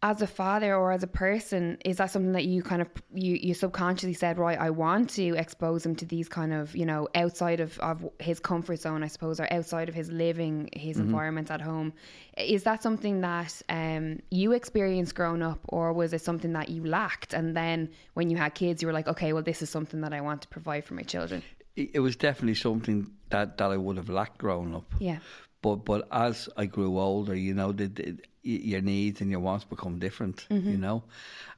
as 0.05 0.21
a 0.21 0.27
father 0.27 0.75
or 0.75 0.91
as 0.91 1.05
a 1.05 1.07
person, 1.07 1.79
is 1.85 1.99
that 1.99 2.11
something 2.11 2.33
that 2.33 2.45
you 2.45 2.61
kind 2.61 2.83
of 2.83 2.89
you, 3.15 3.39
you 3.41 3.55
subconsciously 3.55 4.15
said, 4.15 4.37
right, 4.37 4.59
I 4.59 4.71
want 4.71 5.11
to 5.11 5.37
expose 5.37 5.87
him 5.87 5.95
to 5.97 6.05
these 6.05 6.29
kind 6.29 6.53
of, 6.53 6.75
you 6.75 6.85
know, 6.85 7.09
outside 7.15 7.61
of, 7.61 7.79
of 7.79 8.09
his 8.19 8.41
comfort 8.41 8.81
zone, 8.81 9.05
I 9.05 9.07
suppose, 9.07 9.39
or 9.39 9.47
outside 9.53 9.89
of 9.89 9.95
his 9.95 10.11
living, 10.11 10.69
his 10.73 10.97
mm-hmm. 10.97 11.07
environment 11.07 11.51
at 11.53 11.61
home. 11.61 11.93
Is 12.37 12.65
that 12.65 12.83
something 12.83 13.21
that 13.21 13.63
um, 13.69 14.19
you 14.31 14.51
experienced 14.53 15.15
growing 15.15 15.43
up, 15.43 15.61
or 15.69 15.93
was 15.93 16.13
it 16.13 16.21
something 16.21 16.53
that 16.55 16.69
you 16.69 16.85
lacked? 16.85 17.33
And 17.33 17.57
then 17.57 17.89
when 18.15 18.29
you 18.29 18.37
had 18.37 18.55
kids, 18.55 18.83
you 18.83 18.89
were 18.89 18.95
like, 18.95 19.07
okay, 19.07 19.33
well, 19.33 19.43
this 19.45 19.63
is 19.63 19.71
something 19.71 20.01
that 20.01 20.13
I 20.13 20.21
want 20.21 20.43
to 20.43 20.49
provide 20.49 20.85
for 20.85 20.95
my 20.95 21.03
children. 21.03 21.45
It 21.75 22.01
was 22.01 22.17
definitely 22.17 22.55
something 22.55 23.11
that, 23.31 23.57
that 23.59 23.71
I 23.71 23.77
would 23.77 23.97
have 23.97 24.11
lacked 24.11 24.39
growing 24.39 24.75
up. 24.75 24.93
Yeah. 24.99 25.19
But 25.63 25.85
but 25.85 26.09
as 26.11 26.49
I 26.57 26.67
grew 26.67 26.99
older, 26.99 27.35
you 27.35 27.55
know, 27.55 27.73
the, 27.73 27.87
the, 27.87 28.19
your 28.43 28.81
needs 28.81 29.21
and 29.21 29.31
your 29.31 29.41
wants 29.41 29.65
become 29.65 29.99
different, 29.99 30.47
mm-hmm. 30.51 30.71
you 30.71 30.77
know, 30.77 31.05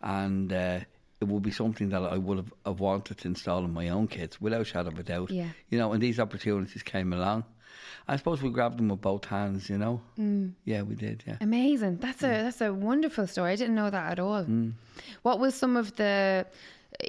and 0.03 0.53
uh, 0.53 0.81
it 1.21 1.29
would 1.29 1.43
be 1.43 1.51
something 1.51 1.89
that 1.89 2.03
I 2.03 2.19
would 2.19 2.37
have, 2.37 2.53
have 2.67 2.81
wanted 2.81 3.19
to 3.19 3.29
install 3.29 3.65
in 3.65 3.73
my 3.73 3.89
own 3.89 4.07
kids 4.07 4.41
without 4.41 4.67
shadow 4.67 4.91
of 4.91 4.99
a 4.99 5.03
doubt. 5.03 5.31
Yeah. 5.31 5.49
You 5.71 5.79
know, 5.79 5.93
and 5.93 6.03
these 6.03 6.21
opportunities 6.21 6.83
came 6.83 7.13
along. 7.13 7.45
I 8.07 8.17
suppose 8.17 8.43
we 8.43 8.51
grabbed 8.51 8.79
them 8.79 8.91
with 8.91 9.01
both 9.01 9.25
hands, 9.25 9.71
you 9.71 9.79
know. 9.79 10.03
Mm. 10.19 10.53
Yeah, 10.65 10.83
we 10.83 10.95
did. 10.95 11.25
Yeah. 11.27 11.39
Amazing. 11.41 11.97
That's 11.99 12.23
a 12.23 12.27
that's 12.27 12.61
a 12.61 12.73
wonderful 12.73 13.27
story. 13.27 13.53
I 13.53 13.57
didn't 13.57 13.75
know 13.75 13.89
that 13.89 14.13
at 14.13 14.19
all. 14.19 14.45
Mm. 14.45 14.73
What 15.23 15.41
was 15.41 15.55
some 15.55 15.77
of 15.77 15.97
the 15.97 16.47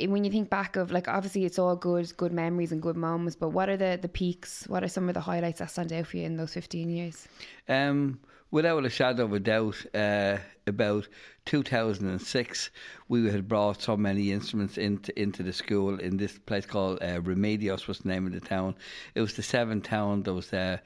when 0.08 0.24
you 0.24 0.32
think 0.32 0.50
back 0.50 0.76
of 0.76 0.92
like 0.92 1.08
obviously 1.08 1.46
it's 1.46 1.60
all 1.60 1.76
good 1.76 2.16
good 2.18 2.32
memories 2.32 2.72
and 2.72 2.82
good 2.82 2.98
moments, 2.98 3.36
but 3.36 3.50
what 3.50 3.70
are 3.70 3.78
the 3.78 4.00
the 4.02 4.10
peaks? 4.10 4.66
What 4.68 4.84
are 4.84 4.88
some 4.88 5.08
of 5.08 5.14
the 5.14 5.22
highlights 5.22 5.60
that 5.60 5.72
stand 5.72 5.94
out 5.94 6.08
for 6.08 6.18
you 6.18 6.24
in 6.24 6.38
those 6.38 6.54
fifteen 6.54 6.90
years? 6.90 7.28
Um 7.70 8.20
without 8.52 8.86
a 8.86 8.90
shadow 8.90 9.26
of 9.26 9.34
a 9.34 9.40
doubt, 9.40 9.86
uh, 9.94 10.38
about 10.66 11.08
2006, 11.46 12.70
we 13.10 13.30
had 13.30 13.48
brought 13.48 13.82
so 13.82 13.98
many 13.98 14.32
instruments 14.32 14.78
into 14.78 15.12
into 15.20 15.44
the 15.44 15.54
school 15.54 16.00
in 16.00 16.18
this 16.18 16.38
place 16.40 16.66
called 16.66 17.00
uh, 17.02 17.20
Remedios 17.20 17.86
was 17.88 18.00
the 18.00 18.08
name 18.08 18.26
of 18.26 18.34
the 18.34 18.40
town. 18.40 18.76
It 19.14 19.22
was 19.22 19.34
the 19.34 19.44
seventh 19.44 19.84
town 19.84 20.24
that 20.24 20.34
was, 20.34 20.54
uh, 20.54 20.78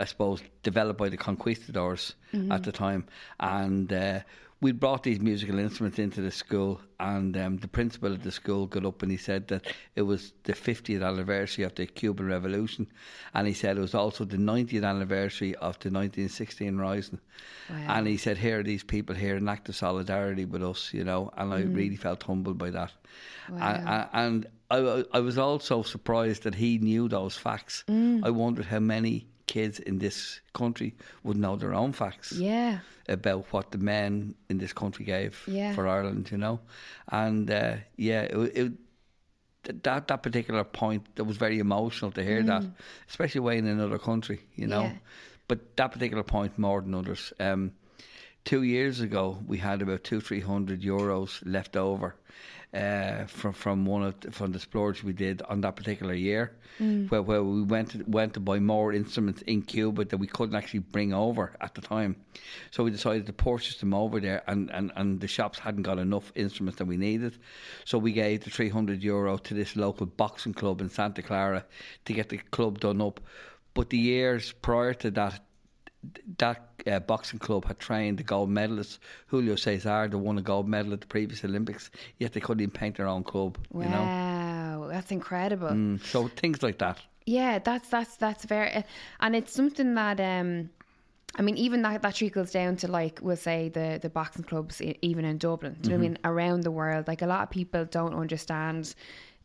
I 0.00 0.04
suppose, 0.06 0.40
developed 0.62 0.98
by 0.98 1.08
the 1.10 1.16
conquistadors 1.16 2.14
mm-hmm. 2.32 2.50
at 2.50 2.62
the 2.62 2.72
time, 2.72 3.06
and 3.38 3.92
uh, 3.92 4.20
we 4.60 4.72
brought 4.72 5.04
these 5.04 5.20
musical 5.20 5.58
instruments 5.58 6.00
into 6.00 6.20
the 6.20 6.32
school, 6.32 6.80
and 6.98 7.36
um, 7.36 7.58
the 7.58 7.68
principal 7.68 8.12
of 8.12 8.24
the 8.24 8.32
school 8.32 8.66
got 8.66 8.84
up 8.84 9.02
and 9.02 9.10
he 9.10 9.16
said 9.16 9.46
that 9.48 9.72
it 9.94 10.02
was 10.02 10.32
the 10.44 10.52
50th 10.52 11.06
anniversary 11.06 11.62
of 11.64 11.76
the 11.76 11.86
Cuban 11.86 12.26
Revolution, 12.26 12.88
and 13.34 13.46
he 13.46 13.52
said 13.52 13.76
it 13.76 13.80
was 13.80 13.94
also 13.94 14.24
the 14.24 14.36
90th 14.36 14.84
anniversary 14.84 15.54
of 15.56 15.78
the 15.78 15.90
1916 15.90 16.76
Rising. 16.76 17.20
Wow. 17.70 17.76
And 17.88 18.06
he 18.08 18.16
said, 18.16 18.36
Here 18.36 18.58
are 18.58 18.64
these 18.64 18.82
people 18.82 19.14
here 19.14 19.36
in 19.36 19.48
act 19.48 19.68
of 19.68 19.76
solidarity 19.76 20.44
with 20.44 20.64
us, 20.64 20.92
you 20.92 21.04
know, 21.04 21.30
and 21.36 21.54
I 21.54 21.62
mm. 21.62 21.76
really 21.76 21.96
felt 21.96 22.24
humbled 22.24 22.58
by 22.58 22.70
that. 22.70 22.92
Wow. 23.48 23.58
And, 23.60 24.08
and 24.12 24.46
I, 24.70 25.04
I 25.12 25.20
was 25.20 25.38
also 25.38 25.82
surprised 25.82 26.42
that 26.42 26.56
he 26.56 26.78
knew 26.78 27.08
those 27.08 27.36
facts. 27.36 27.84
Mm. 27.88 28.24
I 28.24 28.30
wondered 28.30 28.66
how 28.66 28.80
many 28.80 29.28
kids 29.48 29.80
in 29.80 29.98
this 29.98 30.40
country 30.52 30.94
would 31.22 31.36
know 31.36 31.56
their 31.56 31.74
own 31.74 31.92
facts. 31.92 32.32
Yeah. 32.32 32.78
About 33.08 33.46
what 33.52 33.70
the 33.70 33.78
men 33.78 34.34
in 34.48 34.58
this 34.58 34.72
country 34.72 35.04
gave 35.04 35.42
yeah. 35.46 35.74
for 35.74 35.88
Ireland, 35.88 36.30
you 36.30 36.36
know, 36.36 36.60
and 37.08 37.50
uh, 37.50 37.76
yeah, 37.96 38.22
it, 38.22 38.56
it, 38.56 38.72
that 39.82 40.08
that 40.08 40.22
particular 40.22 40.64
point 40.64 41.14
that 41.16 41.24
was 41.24 41.38
very 41.38 41.58
emotional 41.58 42.10
to 42.12 42.22
hear 42.22 42.42
mm. 42.42 42.46
that, 42.46 42.64
especially 43.08 43.40
way 43.40 43.58
in 43.58 43.66
another 43.66 43.98
country, 43.98 44.40
you 44.54 44.66
know. 44.66 44.82
Yeah. 44.82 44.92
But 45.46 45.76
that 45.76 45.92
particular 45.92 46.22
point 46.22 46.58
more 46.58 46.82
than 46.82 46.94
others. 46.94 47.32
Um, 47.40 47.72
two 48.44 48.62
years 48.62 49.00
ago, 49.00 49.38
we 49.46 49.58
had 49.58 49.82
about 49.82 50.04
two 50.04 50.20
three 50.20 50.40
hundred 50.40 50.82
euros 50.82 51.42
left 51.44 51.76
over 51.76 52.14
uh, 52.74 53.24
from 53.26 53.52
from 53.52 53.86
one 53.86 54.02
of 54.02 54.20
the, 54.20 54.30
from 54.30 54.52
the 54.52 54.58
splurge 54.58 55.02
we 55.02 55.12
did 55.12 55.40
on 55.42 55.60
that 55.62 55.74
particular 55.74 56.14
year, 56.14 56.52
mm. 56.78 57.10
where 57.10 57.22
where 57.22 57.42
we 57.42 57.62
went 57.62 57.90
to, 57.90 58.04
went 58.06 58.34
to 58.34 58.40
buy 58.40 58.58
more 58.58 58.92
instruments 58.92 59.42
in 59.42 59.62
Cuba 59.62 60.04
that 60.04 60.18
we 60.18 60.26
couldn't 60.26 60.54
actually 60.54 60.80
bring 60.80 61.12
over 61.14 61.56
at 61.60 61.74
the 61.74 61.80
time, 61.80 62.16
so 62.70 62.84
we 62.84 62.90
decided 62.90 63.26
to 63.26 63.32
purchase 63.32 63.78
them 63.78 63.94
over 63.94 64.20
there, 64.20 64.42
and, 64.46 64.70
and, 64.70 64.92
and 64.96 65.20
the 65.20 65.28
shops 65.28 65.58
hadn't 65.58 65.82
got 65.82 65.98
enough 65.98 66.30
instruments 66.34 66.78
that 66.78 66.86
we 66.86 66.96
needed, 66.96 67.38
so 67.84 67.96
we 67.96 68.12
gave 68.12 68.44
the 68.44 68.50
three 68.50 68.68
hundred 68.68 69.02
euro 69.02 69.38
to 69.38 69.54
this 69.54 69.74
local 69.74 70.06
boxing 70.06 70.54
club 70.54 70.80
in 70.80 70.90
Santa 70.90 71.22
Clara 71.22 71.64
to 72.04 72.12
get 72.12 72.28
the 72.28 72.38
club 72.38 72.80
done 72.80 73.00
up. 73.00 73.20
But 73.74 73.90
the 73.90 73.98
years 73.98 74.52
prior 74.52 74.92
to 74.94 75.10
that, 75.12 75.40
that 76.38 76.68
uh, 76.86 77.00
boxing 77.00 77.38
club 77.38 77.64
had 77.64 77.78
trained 77.78 78.18
the 78.18 78.22
gold 78.22 78.50
medalist 78.50 79.00
Julio 79.26 79.56
Cesar, 79.56 80.08
the 80.08 80.18
won 80.18 80.38
a 80.38 80.42
gold 80.42 80.68
medal 80.68 80.92
at 80.92 81.00
the 81.00 81.06
previous 81.06 81.44
Olympics. 81.44 81.90
Yet 82.18 82.32
they 82.32 82.40
couldn't 82.40 82.62
even 82.62 82.70
paint 82.70 82.96
their 82.96 83.08
own 83.08 83.24
club. 83.24 83.58
Wow, 83.70 83.82
you 83.82 83.88
know? 83.88 84.88
that's 84.88 85.10
incredible. 85.10 85.68
Mm, 85.68 86.04
so 86.04 86.28
things 86.28 86.62
like 86.62 86.78
that. 86.78 86.98
Yeah, 87.26 87.58
that's 87.58 87.88
that's 87.88 88.16
that's 88.16 88.44
very, 88.44 88.84
and 89.20 89.36
it's 89.36 89.52
something 89.52 89.94
that. 89.94 90.20
um 90.20 90.70
I 91.36 91.42
mean, 91.42 91.58
even 91.58 91.82
that, 91.82 92.02
that 92.02 92.14
trickles 92.14 92.50
down 92.50 92.76
to 92.76 92.88
like 92.88 93.20
we'll 93.22 93.36
say 93.36 93.68
the 93.68 93.98
the 94.00 94.08
boxing 94.08 94.44
clubs 94.44 94.80
even 95.02 95.24
in 95.24 95.38
Dublin. 95.38 95.76
Do 95.80 95.90
you 95.90 95.96
mm-hmm. 95.96 96.02
know 96.02 96.02
what 96.02 96.02
I 96.02 96.06
mm-hmm. 96.06 96.12
mean? 96.14 96.18
Around 96.24 96.60
the 96.62 96.70
world, 96.70 97.06
like 97.06 97.22
a 97.22 97.26
lot 97.26 97.42
of 97.42 97.50
people 97.50 97.84
don't 97.84 98.14
understand 98.14 98.94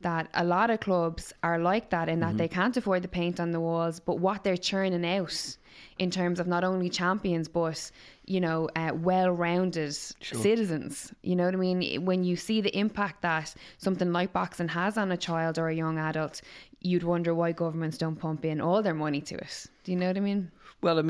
that 0.04 0.30
a 0.34 0.44
lot 0.44 0.70
of 0.70 0.80
clubs 0.80 1.34
are 1.44 1.60
like 1.60 1.90
that 1.90 2.10
in 2.10 2.20
that 2.20 2.30
mm-hmm. 2.30 2.38
they 2.38 2.48
can't 2.48 2.78
afford 2.78 3.02
the 3.02 3.08
paint 3.08 3.40
on 3.40 3.52
the 3.52 3.60
walls, 3.60 4.00
but 4.00 4.20
what 4.20 4.44
they're 4.44 4.58
churning 4.58 5.06
out 5.06 5.58
in 6.00 6.12
terms 6.12 6.40
of 6.40 6.48
not 6.48 6.64
only 6.64 6.90
champions 6.90 7.48
but 7.48 7.92
you 8.26 8.40
know 8.40 8.70
uh, 8.76 8.92
well-rounded 8.94 9.96
sure. 10.22 10.40
citizens 10.40 11.12
you 11.24 11.36
know 11.36 11.46
what 11.46 11.54
i 11.54 11.58
mean 11.58 12.06
when 12.06 12.24
you 12.24 12.36
see 12.36 12.62
the 12.62 12.76
impact 12.78 13.22
that 13.24 13.54
something 13.80 14.12
like 14.12 14.32
boxing 14.32 14.68
has 14.68 14.98
on 14.98 15.12
a 15.12 15.18
child 15.18 15.58
or 15.58 15.68
a 15.68 15.76
young 15.76 15.98
adult 15.98 16.42
you'd 16.80 17.04
wonder 17.04 17.34
why 17.34 17.52
governments 17.52 17.98
don't 17.98 18.16
pump 18.16 18.46
in 18.46 18.62
all 18.62 18.84
their 18.84 18.94
money 18.94 19.20
to 19.20 19.36
it 19.36 19.66
do 19.84 19.92
you 19.92 19.98
know 19.98 20.08
what 20.08 20.18
i 20.18 20.20
mean 20.20 20.52
well, 20.84 21.00
I 21.00 21.02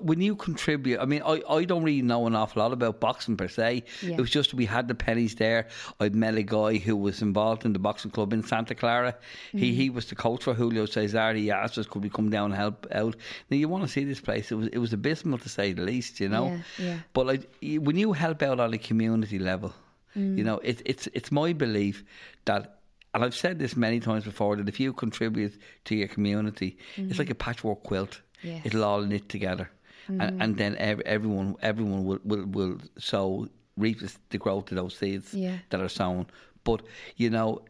when 0.00 0.20
you 0.20 0.36
contribute, 0.36 1.00
I 1.00 1.06
mean, 1.06 1.22
I, 1.26 1.42
I 1.48 1.64
don't 1.64 1.82
really 1.82 2.02
know 2.02 2.26
an 2.28 2.36
awful 2.36 2.62
lot 2.62 2.72
about 2.72 3.00
boxing 3.00 3.36
per 3.36 3.48
se. 3.48 3.82
Yeah. 4.00 4.14
It 4.14 4.20
was 4.20 4.30
just 4.30 4.54
we 4.54 4.64
had 4.64 4.86
the 4.86 4.94
pennies 4.94 5.34
there. 5.34 5.66
I'd 5.98 6.14
met 6.14 6.36
a 6.36 6.44
guy 6.44 6.76
who 6.76 6.94
was 6.94 7.20
involved 7.20 7.64
in 7.64 7.72
the 7.72 7.80
boxing 7.80 8.12
club 8.12 8.32
in 8.32 8.44
Santa 8.44 8.76
Clara. 8.76 9.12
Mm-hmm. 9.48 9.58
He 9.58 9.74
he 9.74 9.90
was 9.90 10.06
the 10.06 10.14
coach 10.14 10.44
for 10.44 10.54
Julio 10.54 10.86
Cesar. 10.86 11.34
He 11.34 11.50
asked 11.50 11.78
us, 11.78 11.86
could 11.86 12.04
we 12.04 12.10
come 12.10 12.30
down 12.30 12.52
and 12.52 12.54
help 12.54 12.86
out? 12.92 13.16
Now, 13.50 13.56
you 13.56 13.68
want 13.68 13.82
to 13.82 13.90
see 13.90 14.04
this 14.04 14.20
place. 14.20 14.52
It 14.52 14.54
was 14.54 14.68
it 14.68 14.78
was 14.78 14.92
abysmal 14.92 15.38
to 15.38 15.48
say 15.48 15.72
the 15.72 15.82
least, 15.82 16.20
you 16.20 16.28
know. 16.28 16.46
Yeah, 16.46 16.86
yeah. 16.86 16.98
But 17.12 17.26
like, 17.26 17.50
when 17.60 17.96
you 17.96 18.12
help 18.12 18.42
out 18.42 18.60
on 18.60 18.72
a 18.72 18.78
community 18.78 19.40
level, 19.40 19.74
mm. 20.16 20.38
you 20.38 20.44
know, 20.44 20.58
it, 20.58 20.80
it's 20.84 21.08
it's 21.12 21.32
my 21.32 21.52
belief 21.52 22.04
that 22.44 22.76
and 23.16 23.24
I've 23.24 23.34
said 23.34 23.58
this 23.58 23.76
many 23.76 23.98
times 23.98 24.24
before 24.24 24.56
that 24.56 24.68
if 24.68 24.78
you 24.78 24.92
contribute 24.92 25.58
to 25.86 25.96
your 25.96 26.06
community, 26.06 26.76
mm-hmm. 26.96 27.08
it's 27.08 27.18
like 27.18 27.30
a 27.30 27.34
patchwork 27.34 27.82
quilt. 27.82 28.20
Yes. 28.46 28.62
It'll 28.64 28.84
all 28.84 29.02
knit 29.02 29.28
together, 29.28 29.68
mm-hmm. 30.08 30.20
and, 30.20 30.42
and 30.42 30.56
then 30.56 30.76
everyone 31.04 31.56
everyone 31.62 32.04
will 32.04 32.20
will, 32.24 32.46
will 32.46 32.78
sow 32.98 33.48
reap 33.76 34.00
the 34.30 34.38
growth 34.38 34.70
of 34.70 34.76
those 34.76 34.96
seeds 34.96 35.34
yeah. 35.34 35.58
that 35.70 35.80
are 35.80 35.88
sown. 35.88 36.26
But 36.64 36.82
you 37.16 37.30
know, 37.30 37.62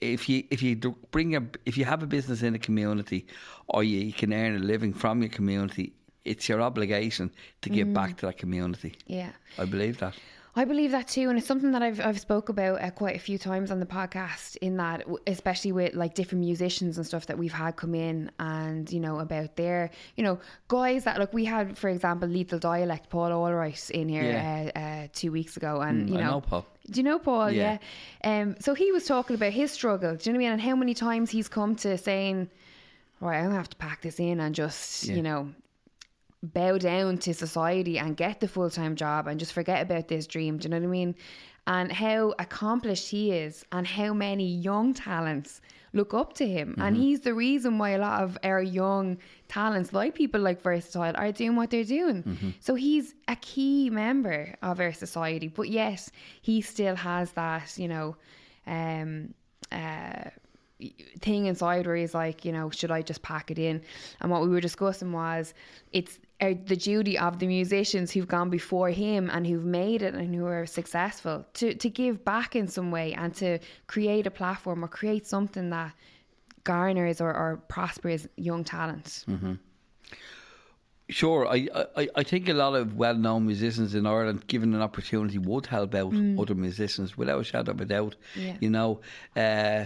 if 0.00 0.28
you 0.28 0.44
if 0.50 0.62
you 0.62 0.76
bring 1.10 1.36
a 1.36 1.42
if 1.64 1.78
you 1.78 1.84
have 1.84 2.02
a 2.02 2.06
business 2.06 2.42
in 2.42 2.54
a 2.54 2.58
community, 2.58 3.26
or 3.68 3.82
you, 3.82 3.98
you 4.00 4.12
can 4.12 4.32
earn 4.32 4.56
a 4.56 4.58
living 4.58 4.92
from 4.92 5.22
your 5.22 5.30
community, 5.30 5.92
it's 6.24 6.48
your 6.48 6.60
obligation 6.60 7.30
to 7.62 7.70
give 7.70 7.88
mm. 7.88 7.94
back 7.94 8.16
to 8.18 8.26
that 8.26 8.38
community. 8.38 8.94
Yeah, 9.06 9.30
I 9.58 9.64
believe 9.64 9.98
that. 9.98 10.14
I 10.58 10.64
believe 10.64 10.92
that 10.92 11.06
too, 11.06 11.28
and 11.28 11.36
it's 11.36 11.46
something 11.46 11.72
that 11.72 11.82
I've 11.82 12.00
I've 12.00 12.18
spoke 12.18 12.48
about 12.48 12.82
uh, 12.82 12.90
quite 12.90 13.14
a 13.14 13.18
few 13.18 13.36
times 13.36 13.70
on 13.70 13.78
the 13.78 13.84
podcast. 13.84 14.56
In 14.62 14.78
that, 14.78 15.04
especially 15.26 15.72
with 15.72 15.94
like 15.94 16.14
different 16.14 16.42
musicians 16.42 16.96
and 16.96 17.06
stuff 17.06 17.26
that 17.26 17.36
we've 17.36 17.52
had 17.52 17.76
come 17.76 17.94
in, 17.94 18.30
and 18.40 18.90
you 18.90 18.98
know 18.98 19.18
about 19.18 19.56
their 19.56 19.90
you 20.16 20.24
know 20.24 20.40
guys 20.68 21.04
that 21.04 21.18
like 21.18 21.34
we 21.34 21.44
had, 21.44 21.76
for 21.76 21.90
example, 21.90 22.26
Lethal 22.26 22.58
Dialect 22.58 23.10
Paul 23.10 23.32
Alwright 23.32 23.90
in 23.90 24.08
here 24.08 24.22
yeah. 24.22 24.70
uh, 24.74 24.78
uh, 24.78 25.08
two 25.12 25.30
weeks 25.30 25.58
ago, 25.58 25.82
and 25.82 26.08
mm, 26.08 26.12
you 26.12 26.18
know, 26.18 26.30
know 26.30 26.40
Paul. 26.40 26.66
Do 26.90 27.00
you 27.00 27.04
know 27.04 27.18
Paul? 27.18 27.50
Yeah. 27.50 27.76
yeah. 28.24 28.40
Um. 28.40 28.56
So 28.58 28.72
he 28.72 28.90
was 28.92 29.04
talking 29.04 29.36
about 29.36 29.52
his 29.52 29.70
struggle. 29.72 30.16
Do 30.16 30.30
you 30.30 30.32
know 30.32 30.38
what 30.38 30.46
I 30.46 30.48
mean? 30.48 30.52
And 30.52 30.60
how 30.62 30.74
many 30.74 30.94
times 30.94 31.28
he's 31.30 31.48
come 31.48 31.76
to 31.76 31.98
saying, 31.98 32.48
"Right, 33.20 33.40
I'm 33.40 33.44
gonna 33.46 33.56
have 33.56 33.68
to 33.68 33.76
pack 33.76 34.00
this 34.00 34.18
in 34.18 34.40
and 34.40 34.54
just 34.54 35.04
yeah. 35.04 35.16
you 35.16 35.22
know 35.22 35.52
bow 36.42 36.78
down 36.78 37.18
to 37.18 37.34
society 37.34 37.98
and 37.98 38.16
get 38.16 38.40
the 38.40 38.48
full 38.48 38.70
time 38.70 38.96
job 38.96 39.26
and 39.26 39.40
just 39.40 39.52
forget 39.52 39.82
about 39.82 40.08
this 40.08 40.26
dream. 40.26 40.58
Do 40.58 40.66
you 40.66 40.70
know 40.70 40.78
what 40.78 40.84
I 40.84 40.90
mean? 40.90 41.14
And 41.66 41.90
how 41.90 42.34
accomplished 42.38 43.08
he 43.08 43.32
is, 43.32 43.64
and 43.72 43.86
how 43.86 44.14
many 44.14 44.46
young 44.46 44.94
talents 44.94 45.60
look 45.92 46.14
up 46.14 46.34
to 46.34 46.46
him. 46.46 46.70
Mm-hmm. 46.70 46.82
And 46.82 46.96
he's 46.96 47.20
the 47.20 47.34
reason 47.34 47.78
why 47.78 47.90
a 47.90 47.98
lot 47.98 48.22
of 48.22 48.38
our 48.44 48.62
young 48.62 49.18
talents, 49.48 49.92
like 49.92 50.14
people 50.14 50.40
like 50.40 50.62
Versatile, 50.62 51.14
are 51.16 51.32
doing 51.32 51.56
what 51.56 51.70
they're 51.70 51.84
doing. 51.84 52.22
Mm-hmm. 52.22 52.50
So 52.60 52.76
he's 52.76 53.14
a 53.26 53.36
key 53.36 53.90
member 53.90 54.54
of 54.62 54.78
our 54.78 54.92
society, 54.92 55.48
but 55.48 55.68
yet 55.68 56.08
he 56.42 56.60
still 56.60 56.94
has 56.94 57.32
that, 57.32 57.76
you 57.76 57.88
know, 57.88 58.16
um, 58.66 59.34
uh, 59.72 60.30
thing 61.20 61.46
inside 61.46 61.86
where 61.86 61.96
he's 61.96 62.14
like, 62.14 62.44
you 62.44 62.52
know, 62.52 62.70
should 62.70 62.90
I 62.90 63.02
just 63.02 63.22
pack 63.22 63.50
it 63.50 63.58
in? 63.58 63.82
And 64.20 64.30
what 64.30 64.42
we 64.42 64.48
were 64.48 64.60
discussing 64.60 65.12
was 65.12 65.54
it's 65.92 66.18
uh, 66.40 66.54
the 66.66 66.76
duty 66.76 67.18
of 67.18 67.38
the 67.38 67.46
musicians 67.46 68.12
who've 68.12 68.28
gone 68.28 68.50
before 68.50 68.90
him 68.90 69.30
and 69.30 69.46
who've 69.46 69.64
made 69.64 70.02
it 70.02 70.14
and 70.14 70.34
who 70.34 70.46
are 70.46 70.66
successful 70.66 71.44
to, 71.54 71.74
to 71.74 71.88
give 71.88 72.24
back 72.24 72.54
in 72.54 72.68
some 72.68 72.90
way 72.90 73.14
and 73.14 73.34
to 73.34 73.58
create 73.86 74.26
a 74.26 74.30
platform 74.30 74.84
or 74.84 74.88
create 74.88 75.26
something 75.26 75.70
that 75.70 75.92
garners 76.64 77.20
or, 77.20 77.32
or 77.32 77.62
prospers 77.68 78.28
young 78.36 78.64
talent. 78.64 79.24
Mm-hmm. 79.28 79.54
Sure, 81.08 81.46
I, 81.46 81.68
I 81.96 82.08
I 82.16 82.22
think 82.24 82.48
a 82.48 82.52
lot 82.52 82.74
of 82.74 82.96
well 82.96 83.14
known 83.14 83.46
musicians 83.46 83.94
in 83.94 84.06
Ireland, 84.06 84.48
given 84.48 84.74
an 84.74 84.82
opportunity, 84.82 85.38
would 85.38 85.66
help 85.66 85.94
out 85.94 86.12
mm. 86.12 86.40
other 86.40 86.56
musicians 86.56 87.16
without 87.16 87.40
a 87.40 87.44
shadow 87.44 87.70
of 87.70 87.80
a 87.80 87.84
doubt. 87.84 88.16
Yeah. 88.34 88.56
You 88.58 88.70
know, 88.70 89.00
uh, 89.36 89.84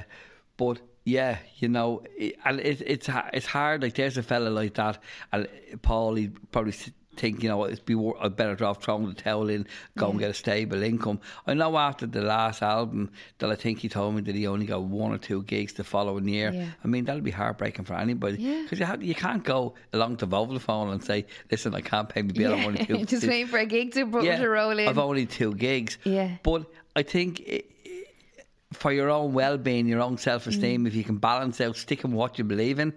but 0.57 0.81
yeah, 1.05 1.39
you 1.57 1.69
know, 1.69 2.03
and 2.45 2.61
it, 2.61 2.83
it's 2.87 3.09
it's 3.33 3.47
hard. 3.47 3.83
Like 3.83 3.95
there's 3.95 4.19
a 4.19 4.23
fella 4.23 4.51
like 4.51 4.75
that, 4.75 5.03
and 5.33 5.49
Paul, 5.83 6.15
he 6.15 6.29
probably 6.53 6.73
think 7.17 7.43
you 7.43 7.49
know 7.49 7.67
it'd 7.67 7.85
be 7.85 8.13
a 8.21 8.31
better 8.31 8.65
off 8.65 8.83
throwing 8.83 9.07
the 9.07 9.15
towel 9.15 9.49
in, 9.49 9.67
go 9.97 10.07
yeah. 10.07 10.11
and 10.11 10.17
mm. 10.17 10.21
get 10.21 10.31
a 10.31 10.35
stable 10.35 10.83
income. 10.83 11.21
I 11.47 11.55
know 11.55 11.77
after 11.77 12.07
the 12.07 12.23
last 12.23 12.63
album 12.63 13.11
that 13.39 13.51
I 13.51 13.57
think 13.57 13.79
he 13.81 13.89
told 13.89 14.15
me 14.15 14.23
that 14.23 14.35
he 14.35 14.47
only 14.47 14.67
got 14.67 14.83
one 14.83 15.13
or 15.13 15.19
two 15.19 15.43
gigs 15.43 15.75
the 15.75 15.85
following 15.85 16.29
year. 16.29 16.53
Yeah. 16.53 16.69
I 16.83 16.89
mean 16.89 17.05
that'll 17.05 17.23
be 17.23 17.31
heartbreaking 17.31 17.85
for 17.85 17.95
anybody 17.95 18.37
because 18.63 18.79
yeah. 18.79 18.95
you 18.95 19.09
you 19.09 19.15
can't 19.15 19.45
go 19.45 19.75
along 19.93 20.19
to 20.19 20.27
Vodafone 20.27 20.93
and 20.93 21.05
say, 21.05 21.27
listen, 21.51 21.75
I 21.75 21.81
can't 21.81 22.09
pay 22.09 22.23
my 22.23 22.33
bill. 22.33 22.53
Yeah. 22.53 22.57
I'm 22.57 22.67
only 22.67 22.87
two. 22.87 23.05
Just 23.05 23.27
waiting 23.27 23.49
for 23.49 23.59
a 23.59 23.67
gig 23.67 23.93
to, 23.95 24.05
to 24.11 24.49
roll 24.49 24.79
in. 24.79 24.89
I've 24.89 24.99
only 24.99 25.27
two 25.27 25.55
gigs. 25.55 25.99
Yeah, 26.05 26.37
but 26.43 26.67
I 26.97 27.03
think. 27.03 27.41
It, 27.41 27.67
for 28.73 28.93
your 28.93 29.11
own 29.11 29.33
well 29.33 29.59
being, 29.59 29.87
your 29.87 30.01
own 30.01 30.19
self 30.19 30.47
esteem, 30.47 30.85
mm. 30.85 30.87
if 30.89 30.95
you 30.95 31.05
can 31.05 31.19
balance 31.19 31.61
out 31.61 31.77
sticking 31.77 32.13
what 32.13 32.39
you 32.39 32.45
believe 32.45 32.79
in. 32.79 32.93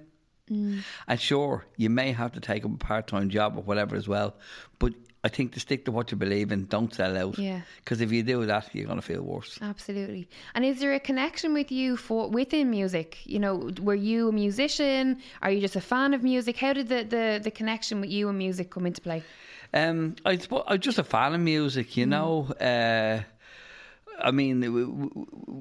Mm. 0.50 0.84
And 1.08 1.20
sure, 1.20 1.66
you 1.78 1.90
may 1.90 2.12
have 2.12 2.34
to 2.34 2.40
take 2.40 2.66
up 2.66 2.74
a 2.74 2.78
part 2.78 3.08
time 3.08 3.30
job 3.30 3.58
or 3.58 3.62
whatever 3.62 3.96
as 3.96 4.08
well. 4.08 4.36
But 4.78 4.94
I 5.24 5.30
think 5.30 5.54
to 5.54 5.60
stick 5.62 5.86
to 5.86 5.92
what 5.92 6.12
you 6.12 6.18
believe 6.18 6.52
in, 6.52 6.66
don't 6.66 6.94
sell 6.94 7.18
out. 7.18 7.40
Yeah. 7.40 7.62
Because 7.78 8.02
if 8.02 8.12
you 8.12 8.24
do 8.24 8.46
that, 8.46 8.70
you're 8.74 8.86
going 8.86 9.00
to 9.00 9.06
feel 9.06 9.22
worse. 9.22 9.58
Absolutely. 9.62 10.28
And 10.54 10.66
is 10.66 10.82
there 10.82 10.94
a 10.94 11.00
connection 11.00 11.54
with 11.54 11.72
you 11.72 11.96
for 11.96 12.30
within 12.30 12.70
music? 12.70 13.20
You 13.24 13.40
know, 13.40 13.72
were 13.82 13.96
you 13.96 14.30
a 14.30 14.32
musician? 14.34 15.22
Are 15.42 15.50
you 15.50 15.62
just 15.62 15.78
a 15.78 15.82
fan 15.82 16.14
of 16.14 16.24
music? 16.24 16.58
How 16.58 16.74
did 16.74 16.90
the, 16.90 17.04
the, 17.04 17.40
the 17.42 17.52
connection 17.52 18.02
with 18.02 18.10
you 18.10 18.28
and 18.28 18.38
music 18.38 18.70
come 18.70 18.86
into 18.86 19.00
play? 19.00 19.24
Um, 19.74 20.18
I, 20.26 20.38
I'm 20.68 20.80
just 20.80 21.00
a 21.00 21.04
fan 21.04 21.34
of 21.34 21.40
music, 21.40 21.96
you 21.96 22.06
mm. 22.06 22.10
know. 22.10 22.48
Uh, 22.60 23.24
I 24.24 24.32
mean, 24.32 25.12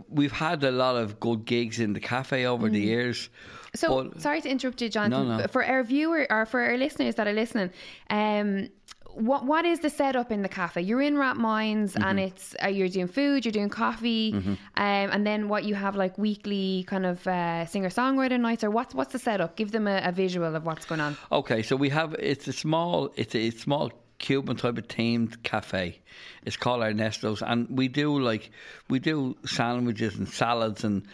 we've 0.08 0.32
had 0.32 0.62
a 0.64 0.70
lot 0.70 0.96
of 0.96 1.18
good 1.20 1.44
gigs 1.44 1.80
in 1.80 1.92
the 1.92 2.00
cafe 2.00 2.46
over 2.46 2.68
mm. 2.68 2.72
the 2.72 2.80
years. 2.80 3.28
So, 3.74 4.12
sorry 4.18 4.40
to 4.42 4.48
interrupt 4.48 4.80
you, 4.82 4.88
Jonathan. 4.88 5.28
No, 5.28 5.38
no. 5.38 5.46
For 5.46 5.64
our 5.64 5.82
viewer 5.82 6.26
or 6.30 6.46
for 6.46 6.60
our 6.60 6.76
listeners 6.76 7.14
that 7.16 7.26
are 7.26 7.32
listening, 7.32 7.70
um, 8.10 8.68
what 9.14 9.44
what 9.44 9.64
is 9.64 9.80
the 9.80 9.90
setup 9.90 10.30
in 10.30 10.42
the 10.42 10.48
cafe? 10.48 10.82
You're 10.82 11.02
in 11.02 11.14
Rathmines, 11.14 11.92
mm-hmm. 11.92 12.02
and 12.02 12.20
it's 12.20 12.54
uh, 12.62 12.68
you're 12.68 12.88
doing 12.88 13.08
food, 13.08 13.44
you're 13.44 13.52
doing 13.52 13.68
coffee, 13.68 14.32
mm-hmm. 14.32 14.50
um, 14.50 14.56
and 14.76 15.26
then 15.26 15.48
what 15.48 15.64
you 15.64 15.74
have 15.74 15.96
like 15.96 16.16
weekly 16.18 16.84
kind 16.86 17.06
of 17.06 17.26
uh, 17.26 17.66
singer 17.66 17.88
songwriter 17.90 18.40
nights, 18.40 18.64
or 18.64 18.70
what's 18.70 18.94
what's 18.94 19.12
the 19.12 19.18
setup? 19.18 19.56
Give 19.56 19.70
them 19.70 19.86
a, 19.86 20.00
a, 20.04 20.12
visual 20.12 20.54
of 20.54 20.64
what's 20.64 20.86
going 20.86 21.00
on. 21.00 21.16
Okay, 21.30 21.62
so 21.62 21.76
we 21.76 21.88
have 21.90 22.14
it's 22.18 22.48
a 22.48 22.52
small 22.52 23.12
it's 23.16 23.34
a, 23.34 23.40
it's 23.40 23.60
small 23.62 23.90
Cuban 24.22 24.56
type 24.56 24.78
of 24.78 24.88
themed 24.88 25.42
cafe. 25.42 25.98
It's 26.46 26.56
called 26.56 26.82
Ernesto's, 26.82 27.42
and 27.42 27.68
we 27.68 27.88
do 27.88 28.18
like 28.18 28.50
we 28.88 28.98
do 28.98 29.36
sandwiches 29.44 30.16
and 30.16 30.28
salads 30.28 30.84
and 30.84 31.06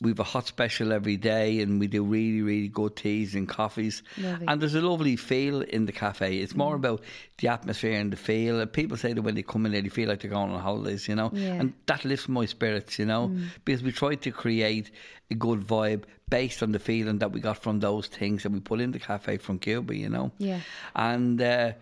we've 0.00 0.18
a 0.18 0.24
hot 0.24 0.46
special 0.46 0.92
every 0.92 1.16
day 1.16 1.60
and 1.60 1.78
we 1.78 1.86
do 1.86 2.02
really 2.02 2.40
really 2.40 2.68
good 2.68 2.96
teas 2.96 3.34
and 3.34 3.48
coffees 3.48 4.02
Lovely. 4.16 4.46
and 4.48 4.60
there's 4.60 4.74
a 4.74 4.80
lovely 4.80 5.16
feel 5.16 5.60
in 5.60 5.84
the 5.84 5.92
cafe 5.92 6.38
it's 6.38 6.54
more 6.54 6.72
mm. 6.72 6.76
about 6.76 7.02
the 7.38 7.48
atmosphere 7.48 8.00
and 8.00 8.10
the 8.10 8.16
feel 8.16 8.64
people 8.66 8.96
say 8.96 9.12
that 9.12 9.22
when 9.22 9.34
they 9.34 9.42
come 9.42 9.66
in 9.66 9.72
there 9.72 9.82
they 9.82 9.88
feel 9.88 10.08
like 10.08 10.20
they're 10.22 10.30
going 10.30 10.50
on 10.50 10.60
holidays 10.60 11.06
you 11.06 11.14
know 11.14 11.30
yeah. 11.34 11.54
and 11.54 11.74
that 11.86 12.04
lifts 12.04 12.28
my 12.28 12.46
spirits 12.46 12.98
you 12.98 13.04
know 13.04 13.28
mm. 13.28 13.44
because 13.64 13.82
we 13.82 13.92
try 13.92 14.14
to 14.14 14.30
create 14.30 14.90
a 15.30 15.34
good 15.34 15.60
vibe 15.60 16.04
based 16.30 16.62
on 16.62 16.72
the 16.72 16.78
feeling 16.78 17.18
that 17.18 17.32
we 17.32 17.40
got 17.40 17.62
from 17.62 17.80
those 17.80 18.06
things 18.06 18.42
that 18.42 18.52
we 18.52 18.60
put 18.60 18.80
in 18.80 18.92
the 18.92 18.98
cafe 18.98 19.36
from 19.36 19.58
Cuba 19.58 19.94
you 19.94 20.08
know 20.08 20.32
yeah 20.38 20.60
and 20.96 21.40
uh, 21.42 21.72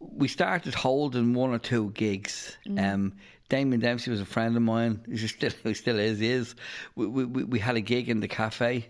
we 0.00 0.28
started 0.28 0.74
holding 0.74 1.34
one 1.34 1.50
or 1.50 1.58
two 1.58 1.90
gigs. 1.90 2.56
Mm. 2.66 2.94
Um, 2.94 3.12
Damien 3.48 3.80
Dempsey 3.80 4.10
was 4.10 4.20
a 4.20 4.26
friend 4.26 4.56
of 4.56 4.62
mine. 4.62 5.00
He 5.08 5.26
still, 5.26 5.50
he 5.64 5.74
still 5.74 5.98
is. 5.98 6.18
He 6.18 6.30
is. 6.30 6.54
We, 6.94 7.06
we, 7.06 7.44
we 7.44 7.58
had 7.58 7.76
a 7.76 7.80
gig 7.80 8.08
in 8.08 8.20
the 8.20 8.28
cafe. 8.28 8.88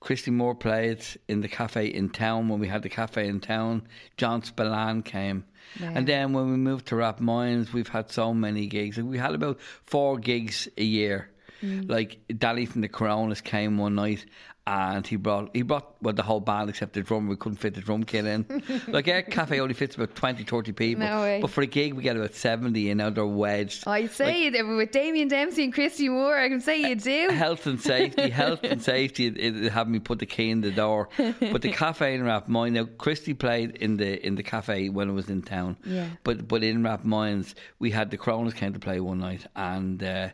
Christy 0.00 0.32
Moore 0.32 0.56
played 0.56 1.04
in 1.28 1.42
the 1.42 1.48
cafe 1.48 1.86
in 1.86 2.10
town 2.10 2.48
when 2.48 2.58
we 2.58 2.66
had 2.66 2.82
the 2.82 2.88
cafe 2.88 3.28
in 3.28 3.38
town. 3.38 3.86
John 4.16 4.42
Spillane 4.42 5.02
came. 5.02 5.44
And 5.80 6.06
then 6.06 6.32
when 6.32 6.50
we 6.50 6.56
moved 6.56 6.86
to 6.86 6.96
Rathmines, 6.96 7.72
we've 7.72 7.88
had 7.88 8.10
so 8.10 8.34
many 8.34 8.66
gigs. 8.66 8.98
We 8.98 9.18
had 9.18 9.34
about 9.34 9.60
four 9.86 10.18
gigs 10.18 10.68
a 10.76 10.82
year. 10.82 11.30
Mm. 11.62 11.90
Like 11.90 12.20
Danny 12.38 12.66
from 12.66 12.80
the 12.80 12.88
Coronas 12.88 13.40
came 13.40 13.78
one 13.78 13.94
night 13.94 14.26
and 14.66 15.04
he 15.04 15.16
brought 15.16 15.50
he 15.54 15.62
brought 15.62 15.96
well 16.02 16.14
the 16.14 16.22
whole 16.22 16.40
band 16.40 16.70
except 16.70 16.92
the 16.92 17.02
drummer. 17.02 17.30
We 17.30 17.36
couldn't 17.36 17.58
fit 17.58 17.74
the 17.74 17.80
drum 17.80 18.04
kit 18.04 18.24
in. 18.24 18.62
like 18.88 19.08
our 19.08 19.22
cafe 19.22 19.58
only 19.58 19.74
fits 19.74 19.96
about 19.96 20.14
20, 20.14 20.44
30 20.44 20.72
people. 20.72 21.04
No 21.04 21.20
way. 21.20 21.40
But 21.40 21.50
for 21.50 21.62
a 21.62 21.66
gig 21.66 21.94
we 21.94 22.02
get 22.02 22.16
about 22.16 22.34
seventy, 22.34 22.90
and 22.90 22.98
now 22.98 23.10
they're 23.10 23.26
wedged. 23.26 23.88
I 23.88 24.06
say 24.06 24.50
like, 24.50 24.64
with 24.64 24.92
Damien 24.92 25.28
Dempsey 25.28 25.64
and 25.64 25.72
Christy 25.72 26.08
Moore, 26.08 26.38
I 26.38 26.48
can 26.48 26.60
say 26.60 26.88
you 26.88 26.94
do. 26.94 27.28
Health 27.32 27.66
and 27.66 27.80
safety, 27.80 28.30
health 28.30 28.62
and 28.62 28.80
safety. 28.80 29.26
It, 29.26 29.36
it 29.38 29.72
had 29.72 29.88
me 29.88 29.98
put 29.98 30.20
the 30.20 30.26
key 30.26 30.50
in 30.50 30.60
the 30.60 30.70
door. 30.70 31.08
But 31.16 31.62
the 31.62 31.72
cafe 31.72 32.14
in 32.14 32.22
Rathmines 32.22 32.72
now 32.72 32.84
Christy 32.84 33.34
played 33.34 33.76
in 33.76 33.96
the 33.96 34.24
in 34.24 34.36
the 34.36 34.42
cafe 34.42 34.88
when 34.90 35.08
it 35.08 35.12
was 35.12 35.28
in 35.28 35.42
town. 35.42 35.76
Yeah. 35.84 36.06
But 36.22 36.46
but 36.46 36.62
in 36.62 36.82
Rathmines 36.82 37.54
we 37.80 37.90
had 37.90 38.10
the 38.10 38.16
Coronas 38.16 38.54
came 38.54 38.72
to 38.74 38.78
play 38.78 39.00
one 39.00 39.18
night 39.18 39.44
and. 39.56 40.02
Uh, 40.02 40.28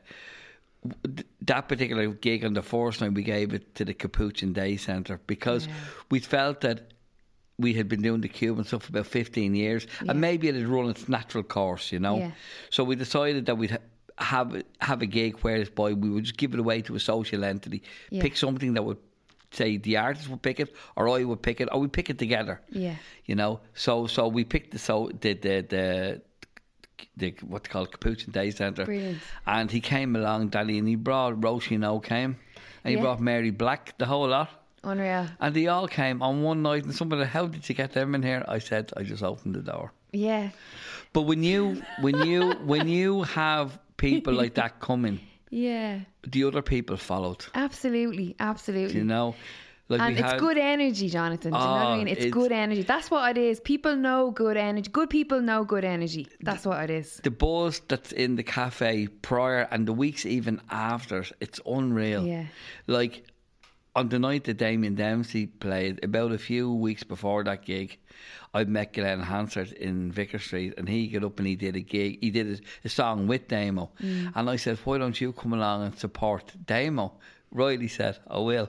that 1.43 1.69
particular 1.69 2.09
gig 2.09 2.45
on 2.45 2.55
the 2.55 2.63
first 2.63 3.01
night 3.01 3.13
we 3.13 3.23
gave 3.23 3.53
it 3.53 3.75
to 3.75 3.85
the 3.85 3.95
Capuchin 3.95 4.53
Day 4.53 4.77
Centre 4.77 5.21
because 5.27 5.67
yeah. 5.67 5.73
we 6.11 6.21
felt 6.21 6.61
that 6.61 6.93
we 7.59 7.75
had 7.75 7.89
been 7.89 8.03
doing 8.03 8.21
the 8.21 8.29
Cuban 8.29 8.65
stuff 8.65 8.85
for 8.85 8.91
about 8.91 9.07
15 9.07 9.55
years 9.55 9.87
yeah. 10.03 10.13
and 10.13 10.21
maybe 10.21 10.49
it 10.49 10.55
had 10.55 10.67
run 10.69 10.89
its 10.89 11.09
natural 11.09 11.43
course, 11.43 11.91
you 11.91 11.99
know. 11.99 12.19
Yeah. 12.19 12.31
So 12.71 12.85
we 12.85 12.95
decided 12.95 13.47
that 13.47 13.57
we'd 13.57 13.77
have 14.19 14.63
have 14.81 15.03
a 15.03 15.07
gig 15.07 15.39
where 15.41 15.65
boy 15.67 15.95
we 15.95 16.11
would 16.11 16.25
just 16.25 16.37
give 16.37 16.55
it 16.55 16.61
away 16.61 16.83
to 16.83 16.95
a 16.95 17.01
social 17.01 17.45
entity, 17.45 17.83
pick 18.11 18.37
something 18.37 18.75
that 18.75 18.83
would 18.83 18.99
say 19.51 19.79
the 19.79 19.97
artist 19.97 20.29
would 20.29 20.43
pick 20.43 20.61
it 20.61 20.75
or 20.97 21.09
I 21.09 21.25
would 21.25 21.43
pick 21.43 21.61
it 21.61 21.69
or 21.73 21.81
we 21.81 21.89
pick 21.89 22.11
it 22.11 22.19
together. 22.19 22.61
Yeah. 22.71 22.97
You 23.27 23.35
know. 23.35 23.61
So 23.75 24.07
so 24.07 24.29
we 24.29 24.45
picked 24.45 24.73
the 24.73 24.79
so 24.79 25.11
the 25.21 25.35
the, 25.35 25.67
the 25.69 26.23
the 27.17 27.35
what 27.47 27.65
they 27.65 27.69
call 27.71 27.87
Capuchin 27.87 28.33
Day 28.33 28.51
Centre. 28.51 28.85
Brilliant. 28.85 29.19
And 29.47 29.71
he 29.71 29.81
came 29.81 30.17
along, 30.17 30.49
Danny, 30.49 30.79
and 30.79 30.89
he 30.89 30.97
brought 30.97 31.41
Roisin 31.41 31.85
O 31.85 32.01
came, 32.01 32.37
and 32.85 32.91
he 32.91 32.95
Yeah. 32.97 33.03
brought 33.03 33.21
Mary 33.21 33.51
Black, 33.51 33.97
the 33.99 34.07
whole 34.07 34.29
lot. 34.29 34.49
Unreal. 34.85 35.27
And 35.41 35.55
they 35.55 35.67
all 35.67 35.89
came 35.89 36.23
on 36.23 36.43
one 36.43 36.63
night, 36.63 36.85
and 36.85 36.95
somebody, 36.95 37.25
how 37.25 37.47
did 37.47 37.69
you 37.69 37.75
get 37.75 37.93
them 37.93 38.15
in 38.15 38.23
here? 38.23 38.45
I 38.49 38.59
said, 38.61 38.93
I 38.97 39.03
just 39.03 39.23
opened 39.23 39.55
the 39.57 39.63
door. 39.63 39.93
Yeah. 40.13 40.51
But 41.13 41.23
when 41.23 41.43
you, 41.43 41.83
when 42.01 42.19
you, 42.27 42.53
when 42.65 42.89
you 42.89 43.23
have 43.25 43.79
people 43.97 44.33
like 44.35 44.55
that 44.55 44.79
coming, 44.89 45.21
Yeah. 45.51 46.01
the 46.27 46.45
other 46.45 46.63
people 46.63 46.97
followed. 46.97 47.45
Absolutely. 47.55 48.37
Absolutely. 48.39 48.97
You 48.99 49.05
know, 49.05 49.35
like 49.89 50.01
and 50.01 50.19
it's 50.19 50.33
had, 50.33 50.39
good 50.41 50.59
energy, 50.59 51.09
Jonathan. 51.09 51.53
Do 51.53 51.59
you 51.59 51.65
know 51.65 51.71
what 51.71 51.81
I 51.87 51.93
Oh, 51.95 51.97
mean? 51.99 52.09
It's, 52.09 52.19
it's- 52.21 52.33
good 52.33 52.53
energy. 52.53 52.83
That's 52.83 53.11
what 53.11 53.37
it 53.37 53.41
is. 53.41 53.59
People 53.61 53.97
know 53.97 54.31
good 54.31 54.57
energy. 54.57 54.91
Good 54.91 55.09
people 55.11 55.41
know 55.41 55.65
good 55.65 55.85
energy. 55.85 56.27
That's 56.41 56.67
what 56.67 56.83
it 56.85 56.91
is. 56.91 57.21
the 57.25 57.31
buzz 57.31 57.81
that's 57.89 58.13
in 58.13 58.37
the 58.37 58.43
cafe 58.43 59.07
prior 59.07 59.67
and 59.71 59.87
the 59.89 59.93
weeks 59.95 60.27
even 60.27 60.61
after. 60.71 61.25
It's 61.41 61.61
unreal. 61.67 62.27
Yeah. 62.27 62.45
Like 62.87 63.25
on 63.97 64.09
the 64.11 64.19
night 64.19 64.45
that 64.45 64.59
Damien 64.59 64.95
Dempsey 64.95 65.47
played, 65.47 66.05
about 66.05 66.33
a 66.33 66.39
few 66.39 66.73
weeks 66.73 67.03
before 67.03 67.43
that 67.45 67.65
gig, 67.65 67.99
I 68.55 68.65
met 68.65 68.93
Glen 68.93 69.21
Hansard 69.21 69.73
in 69.73 70.13
Vicar 70.13 70.39
Street, 70.39 70.75
and 70.79 70.89
he 70.89 71.09
got 71.09 71.25
up 71.25 71.39
and 71.39 71.49
he 71.49 71.57
did 71.57 71.77
a 71.77 71.81
gig. 71.81 72.19
He 72.21 72.31
did 72.31 72.47
a, 72.53 72.59
a 72.85 72.89
song 72.89 73.27
with 73.27 73.49
Damo, 73.49 73.91
Mm. 74.03 74.33
and 74.35 74.51
I 74.51 74.57
said, 74.57 74.79
"Why 74.85 74.99
don't 74.99 75.21
you 75.21 75.33
come 75.33 75.53
along 75.55 75.85
and 75.87 75.99
support 75.99 76.53
Damo?" 76.67 77.13
Riley 77.51 77.89
said, 77.89 78.19
"I 78.29 78.39
will." 78.39 78.69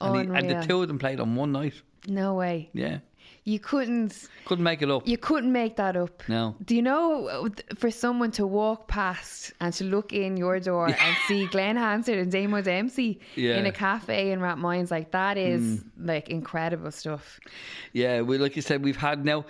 And, 0.00 0.16
he, 0.30 0.36
and 0.38 0.48
the 0.50 0.66
two 0.66 0.82
of 0.82 0.88
them 0.88 0.98
played 0.98 1.20
on 1.20 1.34
one 1.34 1.52
night. 1.52 1.74
No 2.06 2.34
way. 2.34 2.70
Yeah, 2.72 2.98
You 3.44 3.58
couldn't. 3.58 4.28
couldn't 4.44 4.62
make 4.64 4.80
it 4.82 4.90
up. 4.90 5.06
You 5.06 5.18
couldn't 5.18 5.52
make 5.52 5.76
that 5.76 5.96
up. 5.96 6.22
No. 6.28 6.54
Do 6.64 6.74
you 6.76 6.82
know 6.82 7.26
uh, 7.26 7.48
for 7.76 7.90
someone 7.90 8.30
to 8.32 8.46
walk 8.46 8.86
past 8.88 9.52
and 9.60 9.74
to 9.74 9.84
look 9.84 10.12
in 10.12 10.36
your 10.36 10.60
door 10.60 10.86
and 10.86 11.16
see 11.26 11.46
Glen 11.46 11.76
Hansard 11.76 12.18
and 12.18 12.30
Damo 12.30 12.62
Dempsey 12.62 13.20
Yeah. 13.34 13.56
in 13.58 13.66
a 13.66 13.72
cafe 13.72 14.30
in 14.30 14.40
Rathmines 14.40 14.90
like 14.90 15.10
that 15.10 15.36
is 15.36 15.82
like 15.98 16.28
incredible 16.28 16.92
stuff. 16.92 17.40
Yeah, 17.92 18.20
we 18.22 18.38
like 18.38 18.54
you 18.56 18.62
said, 18.62 18.84
we've 18.84 18.96
had 18.96 19.24
now. 19.24 19.44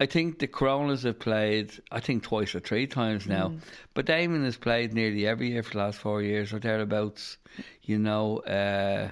I 0.00 0.06
think 0.06 0.40
the 0.40 0.48
Coronas 0.48 1.04
have 1.04 1.20
played, 1.20 1.70
I 1.92 2.00
think 2.00 2.24
twice 2.24 2.52
or 2.54 2.60
three 2.60 2.86
times 2.88 3.28
now. 3.28 3.48
Mm. 3.50 3.60
But 3.94 4.06
Damon 4.06 4.42
has 4.44 4.56
played 4.56 4.92
nearly 4.92 5.24
every 5.26 5.50
year 5.52 5.62
for 5.62 5.72
the 5.74 5.78
last 5.78 5.98
four 6.00 6.20
years 6.20 6.52
or 6.52 6.58
thereabouts. 6.58 7.38
You 7.84 8.00
know, 8.00 8.38
uh, 8.40 9.10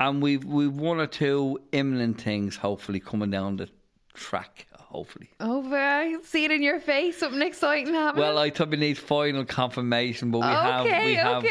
and 0.00 0.20
we've 0.20 0.44
we've 0.44 0.74
one 0.74 0.98
or 0.98 1.06
two 1.06 1.60
imminent 1.72 2.20
things 2.20 2.56
hopefully 2.56 2.98
coming 2.98 3.30
down 3.30 3.56
the 3.58 3.68
track. 4.14 4.66
Hopefully. 4.76 5.30
Over, 5.38 5.78
I 5.78 6.10
can 6.10 6.24
see 6.24 6.44
it 6.44 6.50
in 6.50 6.62
your 6.64 6.80
face. 6.80 7.18
Something 7.18 7.42
exciting 7.42 7.94
happening. 7.94 8.24
Well, 8.24 8.38
I 8.38 8.50
thought 8.50 8.70
we 8.70 8.76
need 8.76 8.98
final 8.98 9.44
confirmation, 9.44 10.32
but 10.32 10.38
we 10.40 10.46
have 10.46 10.84
Okay, 10.84 11.06
we 11.06 11.14
have 11.14 11.44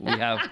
we 0.00 0.10
have. 0.12 0.48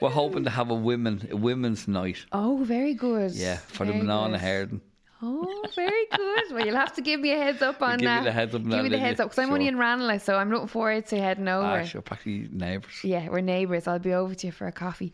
We're 0.00 0.10
hoping 0.10 0.44
to 0.44 0.50
have 0.50 0.70
a 0.70 0.74
women 0.74 1.26
a 1.32 1.36
women's 1.36 1.88
night. 1.88 2.24
oh, 2.30 2.62
very 2.62 2.94
good. 2.94 3.32
Yeah, 3.32 3.56
for 3.56 3.84
the 3.86 3.92
Very 3.92 4.04
Manana 4.04 4.34
good. 4.38 4.40
Herden. 4.40 4.80
Oh, 5.22 5.64
very 5.74 6.04
good. 6.14 6.42
Well, 6.52 6.66
you'll 6.66 6.76
have 6.76 6.92
to 6.96 7.00
give 7.00 7.18
me 7.20 7.32
a 7.32 7.36
heads 7.38 7.62
up 7.62 7.80
on 7.88 7.98
give 7.98 8.06
that. 8.06 8.24
the 8.24 8.32
heads 8.32 8.54
up 8.54 8.62
Give 8.68 8.82
me 8.82 8.88
the 8.90 8.98
heads 8.98 9.20
up 9.20 9.30
because 9.30 9.38
I'm 9.42 9.52
only 9.52 9.68
in 9.68 9.78
Ranelagh, 9.78 10.18
so 10.20 10.36
I'm 10.36 10.50
looking 10.50 10.68
forward 10.68 11.06
to 11.06 11.18
heading 11.18 11.48
over. 11.48 11.66
Ah, 11.80 11.84
sure, 11.84 12.02
practically 12.02 12.48
neighbours. 12.52 12.92
Yeah, 13.02 13.28
we're 13.30 13.40
neighbours. 13.40 13.86
I'll 13.86 13.98
be 13.98 14.12
over 14.12 14.34
to 14.34 14.46
you 14.48 14.52
for 14.52 14.66
a 14.66 14.72
coffee. 14.72 15.12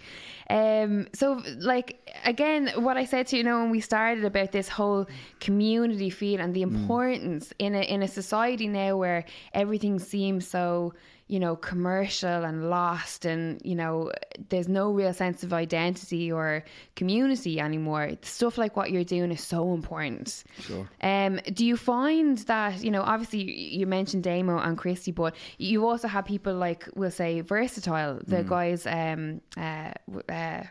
Um, 0.49 1.07
so, 1.15 1.43
like, 1.59 2.11
again, 2.25 2.71
what 2.77 2.97
I 2.97 3.05
said 3.05 3.29
to 3.29 3.37
you, 3.37 3.41
you 3.41 3.45
know, 3.49 3.61
when 3.61 3.71
we 3.71 3.81
started 3.81 4.25
about 4.25 4.51
this 4.53 4.69
whole 4.69 5.07
community 5.39 6.11
feel 6.11 6.41
and 6.41 6.55
the 6.55 6.63
Mm. 6.65 6.75
importance 6.75 7.53
in 7.59 7.75
a 7.75 7.81
in 7.83 8.03
a 8.03 8.09
society 8.09 8.67
now 8.67 8.97
where 8.97 9.25
everything 9.55 9.99
seems 9.99 10.47
so, 10.47 10.93
you 11.31 11.39
know, 11.39 11.55
commercial 11.55 12.45
and 12.45 12.71
lost, 12.71 13.25
and 13.25 13.63
you 13.65 13.77
know, 13.77 14.11
there's 14.49 14.69
no 14.69 14.91
real 14.91 15.15
sense 15.15 15.45
of 15.45 15.53
identity 15.53 16.33
or 16.33 16.65
community 16.97 17.61
anymore. 17.61 18.11
Stuff 18.23 18.59
like 18.59 18.77
what 18.77 18.91
you're 18.91 19.05
doing 19.05 19.31
is 19.31 19.41
so 19.41 19.73
important. 19.73 20.43
Sure. 20.61 20.89
Um, 21.03 21.39
do 21.53 21.65
you 21.65 21.77
find 21.77 22.39
that 22.39 22.83
you 22.83 22.91
know? 22.91 23.03
Obviously, 23.03 23.49
you 23.49 23.87
mentioned 23.87 24.25
Damo 24.25 24.59
and 24.59 24.77
Christy, 24.77 25.13
but 25.13 25.37
you 25.57 25.87
also 25.87 26.09
have 26.09 26.25
people 26.25 26.55
like 26.55 26.89
we'll 26.97 27.13
say 27.13 27.43
versatile. 27.43 28.17
Mm. 28.17 28.27
The 28.27 28.43
guys, 28.43 28.85
um, 28.87 29.41
uh, 29.57 29.93
uh, 30.29 30.65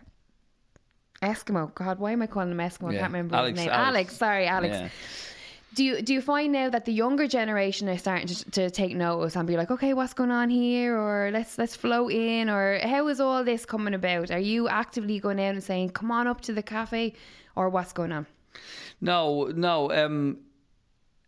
Eskimo. 1.21 1.73
God, 1.73 1.99
why 1.99 2.11
am 2.11 2.21
I 2.21 2.27
calling 2.27 2.51
him 2.51 2.57
Eskimo? 2.57 2.89
I 2.89 2.97
can't 2.97 3.13
remember 3.13 3.37
Alex- 3.37 3.59
his 3.59 3.65
name. 3.65 3.73
Alex. 3.73 3.87
Alex. 3.87 4.17
Sorry, 4.17 4.45
Alex. 4.45 4.75
Yeah. 4.75 4.89
Do 5.75 5.83
you 5.83 6.01
do 6.01 6.13
you 6.13 6.21
find 6.21 6.51
now 6.51 6.69
that 6.69 6.85
the 6.85 6.91
younger 6.91 7.27
generation 7.27 7.87
are 7.89 7.97
starting 7.97 8.27
to, 8.27 8.51
to 8.51 8.69
take 8.71 8.95
notice 8.95 9.35
and 9.35 9.47
be 9.47 9.55
like, 9.55 9.69
okay, 9.69 9.93
what's 9.93 10.13
going 10.13 10.31
on 10.31 10.49
here, 10.49 10.97
or 10.97 11.29
let's 11.31 11.57
let's 11.57 11.75
float 11.75 12.11
in, 12.11 12.49
or 12.49 12.79
how 12.79 13.07
is 13.07 13.19
all 13.19 13.43
this 13.43 13.65
coming 13.65 13.93
about? 13.93 14.31
Are 14.31 14.39
you 14.39 14.67
actively 14.67 15.19
going 15.19 15.39
out 15.39 15.53
and 15.53 15.63
saying, 15.63 15.89
come 15.91 16.11
on 16.11 16.27
up 16.27 16.41
to 16.41 16.53
the 16.53 16.63
cafe, 16.63 17.13
or 17.55 17.69
what's 17.69 17.93
going 17.93 18.11
on? 18.11 18.25
No, 18.99 19.45
no. 19.55 19.91
Um, 19.91 20.39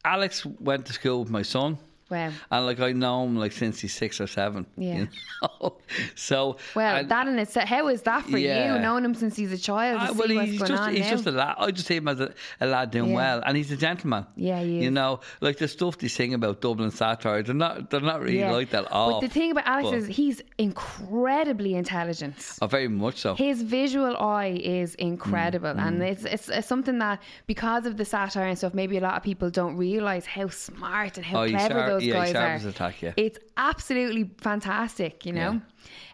Alex 0.03 0.45
went 0.45 0.85
to 0.87 0.93
school 0.93 1.19
with 1.19 1.29
my 1.29 1.43
son. 1.43 1.77
Wow. 2.11 2.31
And 2.51 2.65
like 2.65 2.79
I 2.79 2.91
know 2.91 3.23
him 3.25 3.37
like 3.37 3.53
since 3.53 3.79
he's 3.79 3.93
six 3.93 4.19
or 4.21 4.27
seven. 4.27 4.65
Yeah. 4.77 4.97
You 4.97 5.07
know? 5.41 5.77
so 6.15 6.57
Well, 6.75 6.97
and- 6.97 7.09
that 7.09 7.27
in 7.27 7.39
itself, 7.39 7.67
how 7.67 7.87
is 7.87 8.01
that 8.03 8.23
for 8.25 8.37
Yeah. 8.37 8.75
you, 8.75 8.81
knowing 8.81 9.05
him 9.05 9.15
since 9.15 9.35
he's 9.37 9.51
a 9.51 9.57
child? 9.57 9.97
Ah, 10.01 10.11
well, 10.15 10.27
he's 10.27 10.59
just 10.59 10.89
he's 10.91 10.99
now? 11.05 11.09
just 11.09 11.25
a 11.25 11.31
lad. 11.31 11.55
I 11.57 11.71
just 11.71 11.87
see 11.87 11.95
him 11.95 12.07
as 12.07 12.19
a, 12.19 12.33
a 12.59 12.67
lad 12.67 12.91
doing 12.91 13.09
Yeah. 13.11 13.15
well, 13.15 13.43
and 13.45 13.55
he's 13.57 13.71
a 13.71 13.77
gentleman. 13.77 14.25
Yeah, 14.35 14.61
he 14.61 14.83
You 14.83 14.91
know, 14.91 15.21
like 15.41 15.57
the 15.57 15.67
stuff 15.67 15.97
they 15.97 16.07
sing 16.09 16.33
about 16.33 16.61
Dublin 16.61 16.91
satire, 16.91 17.41
they're 17.43 17.55
not 17.55 17.89
they're 17.89 18.01
not 18.01 18.21
really 18.21 18.39
Yeah. 18.39 18.51
like 18.51 18.69
that 18.71 18.85
at 18.85 18.91
all. 18.91 19.13
But 19.21 19.21
the 19.27 19.33
thing 19.33 19.51
about 19.51 19.65
Alex 19.67 19.89
But- 19.89 19.97
is 19.99 20.07
he's 20.07 20.41
incredibly 20.57 21.75
intelligent. 21.75 22.35
oh, 22.61 22.67
very 22.67 22.87
much 22.87 23.17
so. 23.17 23.35
His 23.35 23.61
visual 23.61 24.15
eye 24.17 24.59
is 24.63 24.95
Mm, 24.95 25.11
incredible, 25.11 25.69
and 25.77 26.01
it's, 26.01 26.25
it's 26.25 26.49
it's 26.49 26.67
something 26.67 26.99
that 26.99 27.21
because 27.47 27.85
of 27.85 27.97
the 27.97 28.05
satire 28.05 28.47
and 28.47 28.57
stuff, 28.57 28.73
maybe 28.73 28.97
a 28.97 29.01
lot 29.01 29.15
of 29.15 29.23
people 29.23 29.49
don't 29.49 29.77
realize 29.77 30.25
how 30.25 30.47
smart 30.49 31.17
and 31.17 31.25
how 31.25 31.43
Oh, 31.43 31.47
clever 31.49 31.73
sharp- 31.87 32.00
yeah, 32.01 32.31
guys 32.31 32.65
as 32.65 32.75
yeah. 33.01 33.13
It's 33.17 33.39
absolutely 33.57 34.31
fantastic, 34.41 35.25
you 35.25 35.33
know. 35.33 35.61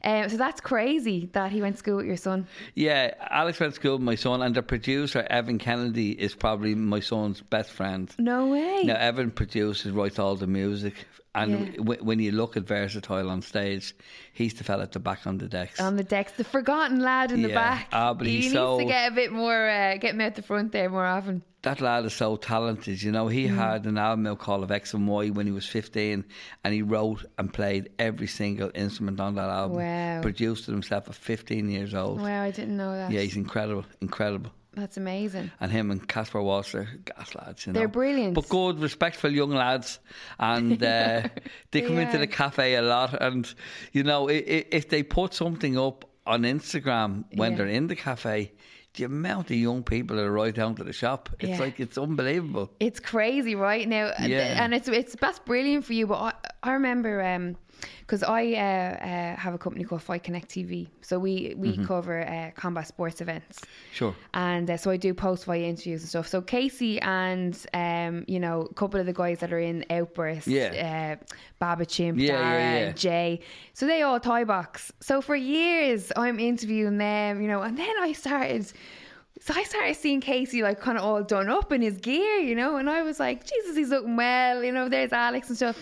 Um, 0.03 0.29
so 0.29 0.37
that's 0.37 0.61
crazy 0.61 1.29
that 1.33 1.51
he 1.51 1.61
went 1.61 1.75
to 1.75 1.79
school 1.79 1.97
with 1.97 2.05
your 2.05 2.17
son. 2.17 2.47
Yeah, 2.75 3.13
Alex 3.29 3.59
went 3.59 3.73
to 3.73 3.79
school 3.79 3.93
with 3.93 4.01
my 4.03 4.15
son, 4.15 4.41
and 4.41 4.55
the 4.55 4.63
producer 4.63 5.25
Evan 5.29 5.57
Kennedy 5.57 6.11
is 6.11 6.35
probably 6.35 6.75
my 6.75 6.99
son's 6.99 7.41
best 7.41 7.71
friend. 7.71 8.09
No 8.19 8.47
way. 8.47 8.83
Now, 8.83 8.95
Evan 8.95 9.31
produces, 9.31 9.91
writes 9.91 10.19
all 10.19 10.35
the 10.35 10.47
music, 10.47 10.93
and 11.35 11.51
Yeah. 11.67 11.71
w- 11.77 12.03
when 12.03 12.19
you 12.19 12.31
look 12.31 12.55
at 12.57 12.63
Versatile 12.63 13.29
on 13.29 13.41
stage, 13.41 13.93
he's 14.33 14.53
the 14.53 14.63
fella 14.63 14.83
at 14.83 14.91
the 14.93 14.99
back 14.99 15.27
on 15.27 15.37
the 15.39 15.47
decks. 15.47 15.79
on 15.79 15.95
the 15.97 16.03
decks, 16.03 16.31
the 16.33 16.43
forgotten 16.43 16.99
lad 17.01 17.31
in 17.31 17.41
the 17.41 17.49
back. 17.53 17.87
Ah, 17.91 18.13
but 18.13 18.27
he 18.27 18.39
needs 18.39 18.53
so- 18.53 18.79
to 18.79 18.85
get 18.85 19.11
a 19.11 19.15
bit 19.15 19.31
more, 19.31 19.67
uh, 19.69 19.97
get 19.97 20.13
him 20.13 20.21
out 20.21 20.35
the 20.35 20.41
front 20.41 20.71
there 20.71 20.89
more 20.89 21.05
often. 21.05 21.43
That 21.67 21.81
lad 21.81 22.05
is 22.05 22.13
so 22.13 22.35
talented. 22.37 23.01
You 23.01 23.11
know, 23.11 23.27
he 23.27 23.45
Mm. 23.47 23.55
had 23.55 23.85
an 23.85 23.97
album 23.97 24.35
called 24.37 24.63
of 24.63 24.71
X 24.71 24.93
and 24.93 25.07
Y 25.07 25.29
when 25.29 25.45
he 25.45 25.51
was 25.51 25.65
15, 25.65 26.23
and 26.63 26.73
he 26.73 26.81
wrote 26.81 27.25
and 27.37 27.53
played 27.53 27.89
every 27.99 28.27
single 28.27 28.71
instrument 28.73 29.19
on 29.19 29.35
that 29.35 29.49
album. 29.49 29.77
Wow. 29.77 30.21
Produced 30.21 30.67
it 30.67 30.71
himself 30.71 31.07
at 31.09 31.15
15 31.15 31.69
years 31.69 31.93
old. 31.93 32.21
Wow, 32.21 32.43
I 32.43 32.51
didn't 32.51 32.77
know 32.77 32.93
that. 32.95 33.11
Yeah, 33.11 33.21
he's 33.21 33.35
incredible, 33.35 33.85
incredible. 34.01 34.51
That's 34.73 34.95
amazing. 34.97 35.49
And 35.59 35.71
him 35.71 35.89
and 35.89 36.07
Caspar 36.07 36.41
Walter, 36.41 36.87
gas 37.05 37.33
lads, 37.33 37.65
you 37.65 37.73
know. 37.73 37.79
They're 37.79 37.87
brilliant. 37.87 38.35
But 38.35 38.47
good, 38.47 38.79
respectful 38.79 39.31
young 39.31 39.49
lads. 39.49 39.97
And 40.37 40.73
uh, 40.83 41.23
they 41.71 41.81
come 41.81 41.95
They 41.95 42.03
into 42.03 42.19
the 42.19 42.27
cafe 42.27 42.75
a 42.75 42.83
lot. 42.83 43.19
And, 43.19 43.51
you 43.91 44.03
know, 44.03 44.29
i- 44.29 44.33
i- 44.33 44.65
if 44.71 44.89
they 44.89 45.01
put 45.01 45.33
something 45.33 45.77
up 45.79 46.05
on 46.27 46.43
Instagram 46.43 47.23
when 47.33 47.51
Yeah. 47.53 47.57
they're 47.57 47.67
in 47.67 47.87
the 47.87 47.95
cafe, 47.95 48.51
the 48.97 49.05
amount 49.05 49.49
of 49.49 49.55
young 49.57 49.81
people 49.83 50.17
that 50.17 50.23
are 50.25 50.31
right 50.31 50.53
down 50.53 50.75
to 50.75 50.83
the 50.83 50.93
shop, 50.93 51.29
it's 51.39 51.49
Yeah. 51.51 51.59
like, 51.59 51.79
it's 51.79 51.97
unbelievable. 51.97 52.69
It's 52.79 52.99
crazy, 52.99 53.55
right 53.55 53.87
now, 53.87 54.07
uh, 54.07 54.13
and- 54.19 54.31
Yeah. 54.31 54.63
and 54.63 54.73
it's 54.73 54.87
it's 54.87 55.15
that's 55.19 55.39
brilliant 55.39 55.85
for 55.85 55.93
you. 55.93 56.07
But 56.07 56.15
I, 56.19 56.33
I 56.63 56.71
remember 56.73 57.21
um, 57.23 57.55
because 58.01 58.23
I 58.23 58.53
uh, 58.53 58.57
uh, 58.57 59.35
have 59.35 59.53
a 59.53 59.57
company 59.57 59.83
called 59.83 60.01
Fight 60.01 60.23
Connect 60.23 60.49
TV, 60.49 60.87
so 61.01 61.19
we 61.19 61.53
we 61.57 61.69
Mm-hmm. 61.73 61.85
cover 61.85 62.21
uh, 62.27 62.51
combat 62.59 62.87
sports 62.87 63.21
events. 63.21 63.59
Sure. 63.93 64.15
and 64.33 64.69
uh, 64.69 64.77
so 64.77 64.91
I 64.91 64.97
do 64.97 65.13
post 65.13 65.45
fight 65.45 65.61
interviews 65.61 66.01
and 66.01 66.09
stuff. 66.09 66.27
So 66.27 66.41
Casey 66.41 66.99
and 67.01 67.53
um, 67.73 68.25
you 68.27 68.39
know, 68.39 68.61
a 68.61 68.73
couple 68.73 68.99
of 68.99 69.05
the 69.05 69.13
guys 69.13 69.39
that 69.39 69.51
are 69.53 69.59
in 69.59 69.85
Outburst, 69.89 70.47
Yeah. 70.47 71.17
uh, 71.19 71.25
Baba 71.59 71.85
Chimp, 71.85 72.19
Yeah, 72.19 72.31
Dara, 72.37 72.59
yeah, 72.61 72.79
yeah. 72.79 72.91
Jay, 72.93 73.39
so 73.73 73.85
they 73.85 74.01
all 74.01 74.19
Thai 74.19 74.43
box. 74.43 74.91
So 74.99 75.21
for 75.21 75.35
years 75.35 76.11
I'm 76.15 76.39
interviewing 76.39 76.97
them, 76.97 77.41
you 77.41 77.47
know, 77.47 77.61
and 77.61 77.77
then 77.77 77.93
I 77.99 78.13
started. 78.13 78.71
So 79.39 79.53
I 79.55 79.63
started 79.63 79.95
seeing 79.95 80.19
Casey 80.19 80.63
like 80.63 80.79
kind 80.81 80.97
of 80.97 81.03
all 81.03 81.21
done 81.23 81.47
up 81.47 81.71
in 81.71 81.81
his 81.81 81.97
gear, 81.97 82.39
you 82.39 82.55
know, 82.55 82.77
and 82.77 82.89
I 82.89 83.03
was 83.03 83.19
like, 83.19 83.45
Jesus, 83.45 83.75
he's 83.77 83.89
looking 83.89 84.15
well, 84.15 84.63
you 84.63 84.71
know. 84.71 84.89
There's 84.89 85.13
Alex 85.13 85.47
and 85.49 85.55
stuff. 85.57 85.77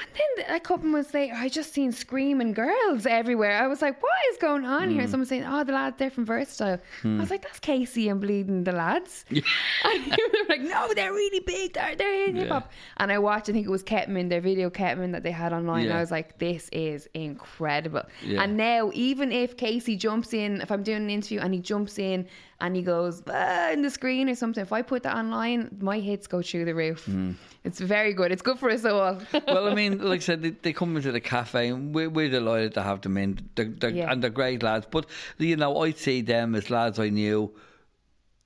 And 0.00 0.08
then 0.46 0.54
a 0.56 0.60
couple 0.60 0.86
months 0.88 1.12
later, 1.14 1.34
I 1.36 1.48
just 1.48 1.72
seen 1.72 1.92
screaming 1.92 2.52
girls 2.52 3.06
everywhere. 3.06 3.62
I 3.62 3.66
was 3.66 3.82
like, 3.82 4.02
what 4.02 4.12
is 4.30 4.38
going 4.38 4.64
on 4.64 4.88
Mm. 4.88 4.92
here? 4.92 5.06
Someone 5.08 5.26
saying, 5.26 5.44
oh, 5.46 5.62
the 5.64 5.72
lads, 5.72 5.96
they're 5.98 6.10
from 6.10 6.24
Versatile. 6.24 6.78
I 7.04 7.08
was 7.18 7.30
like, 7.30 7.42
that's 7.42 7.58
Casey 7.60 8.08
and 8.08 8.20
Bleeding 8.20 8.64
the 8.64 8.72
lads. 8.72 9.24
And 9.30 10.04
they 10.04 10.10
were 10.10 10.46
like, 10.48 10.60
no, 10.62 10.92
they're 10.94 11.12
really 11.12 11.40
big. 11.40 11.74
They're, 11.74 11.96
they're 11.96 12.28
in 12.28 12.36
hip 12.36 12.48
hop. 12.48 12.70
And 12.98 13.10
I 13.12 13.18
watched, 13.18 13.48
I 13.48 13.52
think 13.52 13.66
it 13.66 13.70
was 13.70 13.82
Ketman, 13.84 14.28
their 14.28 14.40
video 14.40 14.70
Ketman 14.70 15.12
that 15.12 15.22
they 15.22 15.30
had 15.30 15.52
online. 15.52 15.80
And 15.82 15.90
Yeah. 15.90 15.96
I 15.98 16.00
was 16.00 16.10
like, 16.10 16.38
this 16.38 16.68
is 16.72 17.08
incredible. 17.14 18.02
Yeah. 18.22 18.42
And 18.42 18.56
now, 18.56 18.90
even 18.94 19.32
if 19.32 19.56
Casey 19.56 19.96
jumps 19.96 20.32
in, 20.32 20.60
if 20.60 20.70
I'm 20.70 20.82
doing 20.82 21.02
an 21.02 21.10
interview 21.10 21.40
and 21.40 21.52
he 21.54 21.60
jumps 21.60 21.98
in 21.98 22.26
and 22.60 22.76
he 22.76 22.82
goes 22.82 23.22
ah, 23.28 23.70
in 23.70 23.82
the 23.82 23.90
screen 23.90 24.28
or 24.28 24.34
something, 24.34 24.62
if 24.62 24.72
I 24.72 24.82
put 24.82 25.02
that 25.04 25.16
online, 25.16 25.76
my 25.80 25.98
hits 25.98 26.26
go 26.26 26.42
through 26.42 26.64
the 26.66 26.74
roof. 26.74 27.04
Hmm. 27.06 27.32
It's 27.64 27.80
very 27.80 28.12
good. 28.14 28.32
It's 28.32 28.42
good 28.42 28.58
for 28.58 28.70
us 28.70 28.84
all. 28.84 29.18
well, 29.46 29.68
I 29.68 29.74
mean, 29.74 29.98
like 30.10 30.20
I 30.20 30.24
said, 30.24 30.42
they, 30.42 30.50
they 30.50 30.72
come 30.72 30.96
into 30.96 31.12
the 31.12 31.20
cafe, 31.20 31.68
and 31.68 31.94
we're, 31.94 32.08
we're 32.10 32.30
delighted 32.30 32.74
to 32.74 32.82
have 32.82 33.00
them 33.02 33.16
in. 33.16 33.38
They're, 33.54 33.66
they're, 33.66 33.90
Yeah. 33.90 34.10
And 34.10 34.22
they're 34.22 34.30
great 34.30 34.62
lads. 34.62 34.86
But, 34.90 35.06
you 35.38 35.56
know, 35.56 35.78
I'd 35.82 35.98
see 35.98 36.22
them 36.22 36.54
as 36.54 36.70
lads 36.70 36.98
I 36.98 37.08
knew 37.10 37.52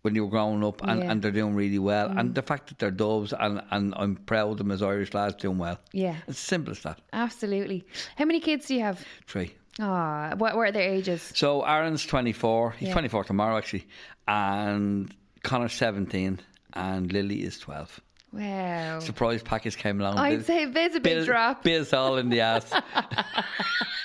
when 0.02 0.14
you 0.14 0.24
were 0.24 0.30
growing 0.30 0.62
up, 0.64 0.82
and, 0.82 1.00
Yeah. 1.00 1.06
Mm. 1.06 1.10
and 1.12 1.22
they're 1.22 1.30
doing 1.30 1.54
really 1.54 1.78
well. 1.78 2.10
And 2.16 2.34
the 2.34 2.42
fact 2.42 2.68
that 2.68 2.78
they're 2.78 2.90
doves, 2.90 3.32
and, 3.38 3.62
and 3.70 3.94
I'm 3.96 4.16
proud 4.16 4.50
of 4.52 4.58
them 4.58 4.70
as 4.70 4.82
Irish 4.82 5.14
lads 5.14 5.36
doing 5.36 5.58
well. 5.58 5.78
yeah, 5.92 6.16
It's 6.28 6.38
simple 6.38 6.72
as 6.72 6.80
that. 6.80 7.00
absolutely. 7.12 7.86
How 8.16 8.24
many 8.26 8.40
kids 8.40 8.66
do 8.66 8.74
you 8.74 8.80
have? 8.82 9.02
Three. 9.26 9.54
Ah, 9.80 10.34
what, 10.36 10.56
were 10.56 10.70
their 10.70 10.88
ages? 10.88 11.32
So 11.34 11.62
Aaron's 11.62 12.04
24. 12.06 12.72
He's 12.72 12.88
Yeah. 12.88 12.92
24 12.92 13.24
tomorrow, 13.24 13.56
actually. 13.56 13.86
And 14.28 15.12
Connor's 15.42 15.72
17. 15.74 16.40
And 16.74 17.12
Lily 17.12 17.42
is 17.42 17.58
12. 17.58 18.00
Wow. 18.32 18.98
Surprise 18.98 19.42
package 19.42 19.76
came 19.76 20.00
along. 20.00 20.18
I'd 20.18 20.44
say 20.44 20.64
there's 20.64 20.96
a 20.96 21.00
big 21.00 21.18
bit, 21.18 21.24
drop. 21.24 21.62
Bit 21.62 21.94
all 21.94 22.16
in 22.16 22.30
the 22.30 22.40
ass. 22.40 22.72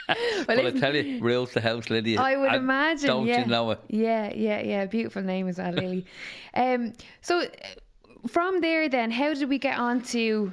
Well, 0.10 0.46
but 0.48 0.58
I 0.58 0.62
listen, 0.64 0.80
tell 0.82 0.96
you, 0.96 1.20
rules 1.20 1.52
the 1.54 1.62
house, 1.62 1.92
Lydia. 1.92 2.20
I 2.20 2.36
would 2.36 2.54
imagine. 2.54 3.08
Don't 3.08 3.28
yeah. 3.28 3.42
you 3.42 3.46
know 3.46 3.70
it? 3.70 3.80
Yeah, 3.90 4.34
yeah, 4.34 4.60
yeah. 4.60 4.86
Beautiful 4.86 5.22
name 5.22 5.48
as 5.48 5.60
well, 5.60 5.72
Lily. 5.72 6.04
um, 6.56 6.94
so 7.22 7.42
uh, 7.42 7.48
from 8.28 8.62
there, 8.62 8.90
then, 8.90 9.12
how 9.12 9.36
did 9.36 9.48
we 9.50 9.60
get 9.60 9.78
on 9.78 10.02
to? 10.06 10.52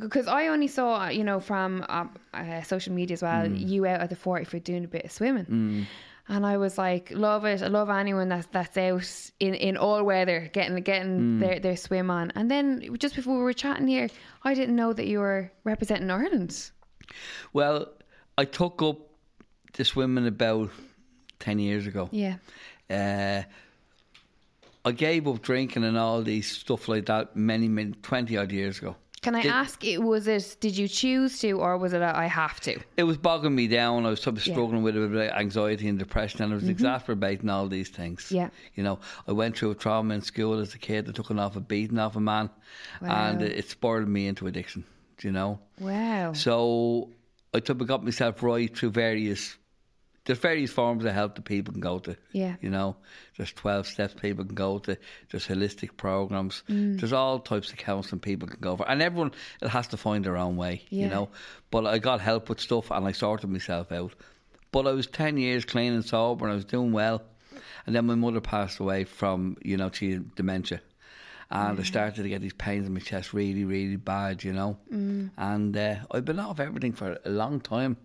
Because 0.00 0.26
I 0.26 0.48
only 0.48 0.68
saw, 0.68 1.08
you 1.08 1.24
know, 1.24 1.40
from 1.40 1.84
um, 1.88 2.10
uh, 2.34 2.62
social 2.62 2.92
media 2.94 3.14
as 3.14 3.22
well, 3.22 3.46
Mm. 3.46 3.68
you 3.68 3.86
out 3.86 4.00
at 4.00 4.10
the 4.10 4.16
forty 4.16 4.44
for 4.44 4.58
doing 4.58 4.84
a 4.84 4.88
bit 4.88 5.04
of 5.04 5.12
swimming. 5.12 5.86
And 6.28 6.44
I 6.44 6.56
was 6.56 6.76
like, 6.76 7.12
love 7.12 7.44
it. 7.44 7.62
I 7.62 7.68
love 7.68 7.88
anyone 7.88 8.28
that's 8.28 8.46
that's 8.50 8.76
out 8.76 9.30
in, 9.38 9.54
in 9.54 9.76
all 9.76 10.02
weather, 10.02 10.50
getting 10.52 10.76
getting 10.82 11.20
Mm. 11.20 11.40
their, 11.40 11.60
their 11.60 11.76
swim 11.76 12.10
on. 12.10 12.32
And 12.34 12.50
then 12.50 12.96
just 12.98 13.14
before 13.14 13.36
we 13.38 13.44
were 13.44 13.52
chatting 13.52 13.86
here, 13.86 14.08
I 14.42 14.54
didn't 14.54 14.74
know 14.74 14.92
that 14.92 15.06
you 15.06 15.20
were 15.20 15.52
representing 15.64 16.10
Ireland. 16.10 16.70
Well, 17.52 17.86
I 18.36 18.44
took 18.44 18.82
up 18.82 18.98
the 19.74 19.84
swimming 19.84 20.26
about 20.26 20.70
10 21.38 21.58
years 21.60 21.86
ago. 21.86 22.08
Yeah. 22.10 22.36
Uh, 22.90 23.42
I 24.84 24.92
gave 24.92 25.26
up 25.28 25.42
drinking 25.42 25.84
and 25.84 25.98
all 25.98 26.22
these 26.22 26.46
stuff 26.50 26.88
like 26.88 27.06
that 27.06 27.36
many, 27.36 27.68
many, 27.68 27.92
20 28.02 28.36
odd 28.36 28.52
years 28.52 28.78
ago. 28.78 28.96
Can 29.26 29.34
I 29.34 29.42
Did- 29.42 29.50
ask? 29.50 29.84
It 29.84 30.00
was 30.00 30.28
it? 30.28 30.56
Did 30.60 30.78
you 30.78 30.86
choose 30.86 31.40
to, 31.40 31.50
or 31.54 31.76
was 31.78 31.92
it 31.92 32.00
a, 32.00 32.16
I 32.16 32.26
have 32.26 32.60
to? 32.60 32.78
It 32.96 33.02
was 33.02 33.16
bogging 33.16 33.56
me 33.56 33.66
down. 33.66 34.06
I 34.06 34.10
was 34.10 34.20
sort 34.20 34.36
of 34.36 34.46
Yeah. 34.46 34.54
struggling 34.54 34.84
with 34.84 34.96
a 34.96 35.00
bit 35.00 35.30
of 35.32 35.36
anxiety 35.36 35.88
and 35.88 35.98
depression, 35.98 36.44
and 36.44 36.52
I 36.52 36.54
was 36.54 36.62
mm-hmm. 36.62 36.70
exacerbating 36.70 37.50
all 37.50 37.66
these 37.66 37.88
things. 37.88 38.30
Yeah. 38.30 38.50
You 38.76 38.84
know, 38.84 39.00
I 39.26 39.32
went 39.32 39.56
through 39.58 39.72
a 39.72 39.74
trauma 39.74 40.14
in 40.14 40.22
school 40.22 40.60
as 40.60 40.74
a 40.74 40.78
kid. 40.78 41.08
I 41.08 41.10
took 41.10 41.30
an 41.30 41.40
off 41.40 41.56
a 41.56 41.60
beating 41.60 41.98
off 41.98 42.14
a 42.14 42.20
man, 42.20 42.50
and 43.00 43.42
it, 43.42 43.50
it 43.58 43.68
spoiled 43.68 44.06
me 44.06 44.28
into 44.28 44.46
addiction. 44.46 44.84
You 45.22 45.32
know, 45.32 45.58
Wow. 45.80 46.32
so 46.32 47.10
I 47.52 47.58
took 47.58 47.84
got 47.84 48.04
myself 48.04 48.44
right 48.44 48.72
through 48.78 48.90
various. 48.90 49.56
There's 50.26 50.38
various 50.40 50.72
forms 50.72 51.04
of 51.04 51.14
help 51.14 51.36
that 51.36 51.44
people 51.44 51.72
can 51.72 51.80
go 51.80 51.98
to. 52.00 52.16
Yeah. 52.32 52.56
You 52.60 52.68
know, 52.68 52.96
there's 53.36 53.52
12 53.52 53.86
steps 53.86 54.14
people 54.20 54.44
can 54.44 54.54
go 54.56 54.78
to. 54.80 54.98
There's 55.30 55.46
holistic 55.46 55.96
programs. 55.96 56.62
Mm. 56.68 56.98
There's 56.98 57.12
all 57.12 57.38
types 57.38 57.70
of 57.70 57.78
counselling 57.78 58.20
people 58.20 58.48
can 58.48 58.60
go 58.60 58.76
for. 58.76 58.88
And 58.90 59.00
everyone 59.00 59.32
it 59.62 59.68
has 59.68 59.86
to 59.88 59.96
find 59.96 60.24
their 60.24 60.36
own 60.36 60.56
way, 60.56 60.82
Yeah. 60.90 61.04
you 61.04 61.10
know. 61.10 61.28
But 61.70 61.86
I 61.86 61.98
got 61.98 62.20
help 62.20 62.48
with 62.48 62.60
stuff 62.60 62.90
and 62.90 63.06
I 63.06 63.12
sorted 63.12 63.48
myself 63.50 63.92
out. 63.92 64.14
But 64.72 64.86
I 64.88 64.92
was 64.92 65.06
10 65.06 65.36
years 65.38 65.64
clean 65.64 65.92
and 65.92 66.04
sober 66.04 66.44
and 66.44 66.52
I 66.52 66.56
was 66.56 66.64
doing 66.64 66.92
well. 66.92 67.22
And 67.86 67.94
then 67.94 68.04
my 68.06 68.16
mother 68.16 68.40
passed 68.40 68.80
away 68.80 69.04
from, 69.04 69.56
you 69.62 69.76
know, 69.76 69.90
she 69.92 70.10
had 70.12 70.34
dementia. 70.34 70.82
And 71.48 71.78
I 71.78 71.84
started 71.84 72.24
to 72.24 72.28
get 72.28 72.40
these 72.40 72.52
pains 72.52 72.84
in 72.88 72.92
my 72.92 72.98
chest 72.98 73.32
really, 73.32 73.64
really 73.64 73.94
bad, 73.94 74.42
you 74.42 74.52
know. 74.52 74.76
Mm. 74.92 75.30
And 75.36 75.76
uh, 75.76 75.94
I've 76.10 76.24
been 76.24 76.40
off 76.40 76.58
everything 76.58 76.92
for 76.92 77.16
a 77.24 77.30
long 77.30 77.60
time. 77.60 77.96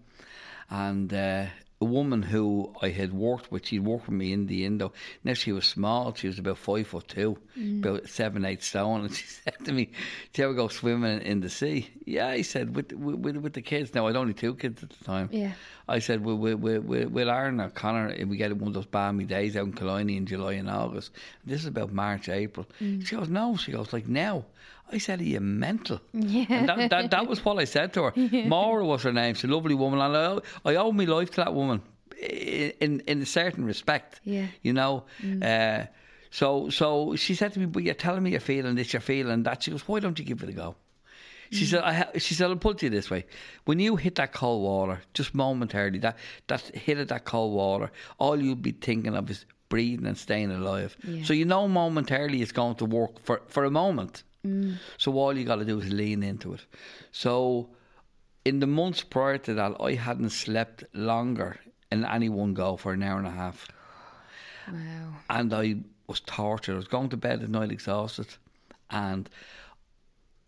And 0.69 1.12
uh, 1.12 1.47
a 1.82 1.86
woman 1.86 2.22
who 2.22 2.72
I 2.82 2.89
had 2.89 3.12
worked 3.12 3.52
with, 3.52 3.65
she'd 3.65 3.80
worked 3.80 4.06
with 4.06 4.15
me 4.15 4.32
in 4.32 4.46
the 4.46 4.65
Indo. 4.65 4.94
Now 5.24 5.34
she 5.34 5.52
was 5.52 5.65
small, 5.65 6.13
she 6.13 6.28
was 6.28 6.38
about 6.38 6.60
five 6.60 6.88
foot 6.88 7.08
two, 7.08 7.38
mm. 7.58 7.84
about 7.84 8.08
seven, 8.08 8.46
eight 8.46 8.63
stone. 8.63 9.02
And 9.02 9.15
she 9.15 9.26
said 9.26 9.56
to 9.65 9.72
me, 9.74 9.89
Do 10.32 10.41
you 10.41 10.48
ever 10.48 10.54
go 10.54 10.67
swimming 10.67 11.22
in 11.22 11.41
the 11.41 11.50
sea? 11.50 11.89
Yeah, 12.06 12.28
I 12.28 12.44
said, 12.44 12.76
with, 12.76 12.94
with, 12.94 13.38
with 13.38 13.54
the 13.54 13.63
kids. 13.63 13.96
Now, 13.96 14.08
I'd 14.08 14.15
only 14.15 14.34
two 14.34 14.54
kids 14.54 14.84
at 14.84 14.91
the 14.91 15.04
time. 15.04 15.30
Yeah. 15.32 15.54
I 15.88 16.00
said, 16.00 16.24
we'll, 16.24 16.36
we'll, 16.36 16.58
we'll, 16.58 16.82
we'll, 16.82 17.10
we'll 17.10 17.30
Aaron 17.32 17.60
or 17.60 17.70
Connor, 17.70 18.10
if 18.10 18.28
we 18.28 18.38
get 18.38 18.56
one 18.56 18.67
of 18.67 18.74
those 18.76 18.86
balmy 18.86 19.26
days 19.26 19.58
out 19.58 19.65
in 19.65 19.74
Killiney 19.74 20.17
in 20.17 20.28
July 20.28 20.54
and 20.54 20.70
August. 20.70 21.12
This 21.46 21.62
is 21.62 21.67
about 21.67 21.91
March, 21.91 22.30
April. 22.30 22.67
Mm. 22.80 23.06
She 23.06 23.15
goes, 23.15 23.28
no. 23.28 23.56
She 23.56 23.72
goes, 23.72 23.91
like, 23.91 24.08
now. 24.08 24.46
I 24.93 24.97
said, 24.97 25.21
are 25.21 25.23
you 25.23 25.39
mental? 25.39 26.01
Yeah. 26.13 26.45
And 26.49 26.69
that, 26.69 26.89
that, 26.89 27.12
that 27.12 27.27
was 27.27 27.43
what 27.43 27.60
I 27.60 27.65
said 27.65 27.93
to 27.93 28.04
her. 28.04 28.13
Maura 28.47 28.86
was 28.86 29.04
her 29.04 29.13
name. 29.13 29.36
She's 29.36 29.45
a 29.45 29.54
lovely 29.54 29.75
woman. 29.75 29.99
And 29.99 30.43
I, 30.65 30.69
I 30.69 30.75
owe 30.75 30.91
my 30.91 31.06
life 31.06 31.32
to 31.32 31.38
that 31.38 31.54
woman 31.54 31.82
in, 32.21 33.01
in, 33.01 33.21
a 33.21 33.25
certain 33.25 33.65
respect. 33.65 34.21
Yeah. 34.23 34.47
You 34.62 34.73
know? 34.73 35.06
Uh, 35.41 35.86
so, 36.30 36.69
so 36.69 37.15
she 37.15 37.36
said 37.36 37.54
to 37.54 37.60
me, 37.60 37.65
but 37.65 37.84
you're 37.84 37.93
telling 37.93 38.23
me 38.23 38.32
you're 38.32 38.39
feeling 38.39 38.75
this, 38.75 38.93
you're 38.93 39.01
feeling 39.01 39.43
that. 39.43 39.63
She 39.63 39.71
goes, 39.71 39.88
why 39.88 39.99
don't 39.99 40.17
you 40.17 40.25
give 40.25 40.43
it 40.43 40.49
a 40.49 40.54
go? 40.54 40.75
She 41.51 41.65
said, 41.65 41.82
I 41.84 41.93
ha- 41.93 42.12
she 42.17 42.34
said, 42.34 42.49
I'll 42.49 42.56
put 42.56 42.77
it 42.77 42.80
to 42.80 42.86
you 42.86 42.89
this 42.89 43.10
way. 43.10 43.25
When 43.65 43.77
you 43.80 43.97
hit 43.97 44.15
that 44.15 44.32
cold 44.32 44.63
water, 44.63 45.01
just 45.13 45.36
momentarily, 45.36 45.99
that, 45.99 46.17
that 46.47 46.62
hit 46.62 46.97
of 46.97 47.10
that 47.10 47.25
cold 47.25 47.54
water, 47.54 47.91
all 48.19 48.41
you'll 48.41 48.56
be 48.56 48.71
thinking 48.71 49.15
of 49.15 49.30
is 49.30 49.45
breathing 49.67 50.06
and 50.08 50.17
staying 50.17 50.51
alive. 50.51 50.95
Yeah. 51.04 51.25
So 51.25 51.34
you 51.34 51.43
know 51.43 51.67
momentarily 51.67 52.41
it's 52.41 52.54
going 52.54 52.75
to 52.75 52.86
work 52.86 53.19
for, 53.19 53.41
for 53.47 53.65
a 53.65 53.69
moment. 53.69 54.23
Mm. 54.45 54.77
So 54.97 55.13
all 55.17 55.38
you 55.38 55.45
got 55.45 55.58
to 55.58 55.65
do 55.65 55.80
is 55.80 55.91
lean 55.91 56.23
into 56.23 56.54
it. 56.54 56.65
So 57.12 57.69
in 58.45 58.60
the 58.60 58.67
months 58.67 59.04
prior 59.04 59.38
to 59.39 59.54
that, 59.54 59.75
I 59.80 59.93
hadn't 59.93 60.32
slept 60.32 60.84
longer 60.93 61.60
in 61.91 62.06
any 62.06 62.30
one 62.30 62.54
go 62.54 62.77
for 62.77 62.93
an 62.93 63.04
hour 63.04 63.17
and 63.17 63.27
a 63.27 63.32
half 63.32 63.67
Wow. 64.67 65.13
and 65.30 65.54
I 65.54 65.75
was 66.08 66.19
tortured. 66.21 66.73
I 66.73 66.77
was 66.77 66.88
going 66.88 67.10
to 67.10 67.17
bed 67.17 67.43
at 67.43 67.49
night 67.49 67.71
exhausted, 67.71 68.27
and 68.89 69.30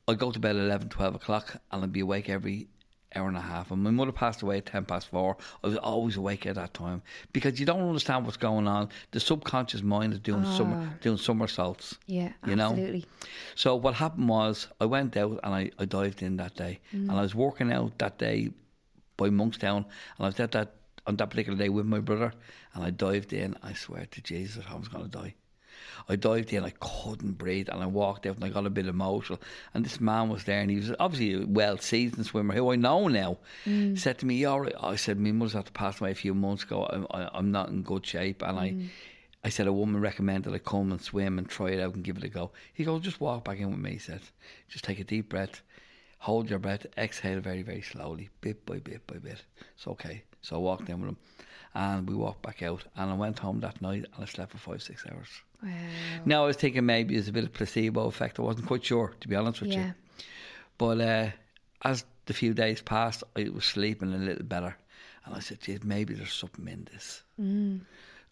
I'd 0.07 0.19
go 0.19 0.31
to 0.31 0.39
bed 0.39 0.55
at 0.55 0.63
11, 0.63 0.89
12 0.89 1.15
o'clock, 1.15 1.55
and 1.71 1.83
I'd 1.83 1.91
be 1.93 2.01
awake 2.01 2.29
every 2.29 2.67
hour 3.15 3.27
and 3.27 3.37
a 3.37 3.41
half. 3.41 3.71
And 3.71 3.83
my 3.83 3.91
mother 3.91 4.11
passed 4.11 4.41
away 4.41 4.57
at 4.57 4.65
10 4.65 4.85
past 4.85 5.07
four. 5.09 5.37
I 5.63 5.67
was 5.67 5.77
always 5.77 6.17
awake 6.17 6.45
at 6.45 6.55
that 6.55 6.73
time 6.73 7.01
because 7.31 7.59
you 7.59 7.65
don't 7.65 7.81
understand 7.81 8.25
what's 8.25 8.37
going 8.37 8.67
on. 8.67 8.89
The 9.11 9.19
subconscious 9.19 9.81
mind 9.81 10.13
is 10.13 10.19
doing 10.19 10.45
summer, 10.45 10.89
ah. 10.89 10.93
doing 11.01 11.17
somersaults. 11.17 11.97
Yeah. 12.07 12.31
You 12.47 12.55
know? 12.55 12.69
absolutely. 12.71 13.05
So 13.55 13.75
what 13.75 13.93
happened 13.93 14.29
was 14.29 14.67
I 14.79 14.85
went 14.85 15.15
out 15.17 15.39
and 15.43 15.53
I, 15.53 15.71
I 15.79 15.85
dived 15.85 16.21
in 16.21 16.37
that 16.37 16.55
day, 16.55 16.79
mm. 16.93 17.09
and 17.09 17.11
I 17.11 17.21
was 17.21 17.35
working 17.35 17.71
out 17.71 17.97
that 17.99 18.17
day 18.17 18.49
by 19.17 19.29
Monkstown, 19.29 19.77
and 19.77 19.85
I 20.19 20.25
was 20.25 20.39
at 20.39 20.51
that 20.51 20.73
on 21.05 21.17
that 21.17 21.29
particular 21.29 21.57
day 21.57 21.69
with 21.69 21.85
my 21.85 21.99
brother, 21.99 22.33
and 22.73 22.83
I 22.83 22.89
dived 22.89 23.33
in. 23.33 23.55
I 23.61 23.73
swear 23.73 24.05
to 24.05 24.21
Jesus, 24.21 24.63
I 24.69 24.75
was 24.75 24.87
going 24.87 25.03
to 25.03 25.09
die. 25.09 25.35
I 26.09 26.15
dived 26.15 26.53
in, 26.53 26.63
I 26.63 26.73
couldn't 26.79 27.37
breathe, 27.37 27.69
and 27.69 27.81
I 27.81 27.85
walked 27.85 28.25
out, 28.25 28.35
and 28.35 28.43
I 28.43 28.49
got 28.49 28.65
a 28.65 28.69
bit 28.69 28.87
emotional. 28.87 29.39
And 29.73 29.85
this 29.85 29.99
man 29.99 30.29
was 30.29 30.43
there, 30.43 30.59
and 30.59 30.69
he 30.69 30.77
was 30.77 30.91
obviously 30.99 31.43
a 31.43 31.47
well 31.47 31.77
seasoned 31.77 32.25
swimmer 32.25 32.53
who 32.53 32.71
I 32.71 32.75
know 32.75 33.07
now. 33.07 33.37
Mm. 33.65 33.97
Said 33.97 34.19
to 34.19 34.25
me, 34.25 34.35
"You 34.35 34.49
all 34.49 34.61
right?" 34.61 34.75
I 34.79 34.95
said, 34.95 35.19
"My 35.19 35.31
mother's 35.31 35.53
had 35.53 35.65
to 35.67 35.71
pass 35.71 35.99
away 35.99 36.11
a 36.11 36.15
few 36.15 36.33
months 36.33 36.63
ago. 36.63 36.85
I'm, 36.89 37.07
I, 37.11 37.29
I'm 37.33 37.51
not 37.51 37.69
in 37.69 37.81
good 37.81 38.05
shape," 38.05 38.41
and 38.41 38.59
I. 38.59 38.69
Mm. 38.71 38.89
I 39.45 39.49
said 39.49 39.67
a 39.67 39.73
woman 39.73 39.99
recommended 39.99 40.53
I 40.53 40.59
come 40.59 40.93
and 40.93 41.01
swim 41.01 41.37
and 41.37 41.49
try 41.49 41.71
it 41.71 41.81
out 41.81 41.95
and 41.95 42.03
give 42.03 42.15
it 42.15 42.23
a 42.23 42.29
go. 42.29 42.51
He 42.73 42.85
goes, 42.85 43.01
just 43.01 43.19
walk 43.19 43.43
back 43.43 43.59
in 43.59 43.71
with 43.71 43.79
me. 43.79 43.91
He 43.91 43.97
said, 43.97 44.21
just 44.69 44.85
take 44.85 45.01
a 45.01 45.03
deep 45.03 45.27
breath, 45.27 45.61
hold 46.19 46.49
your 46.49 46.59
breath, 46.59 46.85
exhale 46.97 47.41
very, 47.41 47.61
very 47.61 47.81
slowly, 47.81 48.29
bit 48.39 48.65
by 48.65 48.79
bit 48.79 49.05
by 49.05 49.17
bit. 49.17 49.43
It's 49.75 49.85
okay. 49.85 50.23
So 50.41 50.55
I 50.55 50.59
walked 50.59 50.87
in 50.87 51.01
with 51.01 51.09
him 51.09 51.17
and 51.75 52.07
we 52.09 52.15
walked 52.15 52.41
back 52.43 52.61
out 52.61 52.83
and 52.95 53.09
I 53.11 53.13
went 53.15 53.39
home 53.39 53.59
that 53.61 53.81
night 53.81 54.05
and 54.13 54.23
I 54.23 54.25
slept 54.25 54.51
for 54.51 54.57
five, 54.57 54.81
six 54.83 55.05
hours. 55.11 55.27
Wow. 55.63 55.69
Now 56.25 56.43
I 56.43 56.47
was 56.47 56.57
thinking 56.57 56.85
maybe 56.85 57.15
it's 57.15 57.27
a 57.27 57.31
bit 57.31 57.43
of 57.45 57.53
placebo 57.53 58.05
effect. 58.07 58.39
I 58.39 58.43
wasn't 58.43 58.67
quite 58.67 58.83
sure, 58.85 59.13
to 59.21 59.27
be 59.27 59.35
honest 59.35 59.61
with 59.61 59.71
Yeah. 59.71 59.85
you. 59.87 59.93
But 60.77 61.01
uh, 61.01 61.29
as 61.83 62.05
the 62.25 62.33
few 62.33 62.53
days 62.53 62.81
passed, 62.81 63.23
I 63.35 63.49
was 63.49 63.65
sleeping 63.65 64.13
a 64.13 64.17
little 64.17 64.43
better. 64.45 64.75
And 65.25 65.35
I 65.35 65.39
said, 65.39 65.61
geez, 65.61 65.83
maybe 65.83 66.13
there's 66.13 66.33
something 66.33 66.67
in 66.67 66.87
this. 66.93 67.23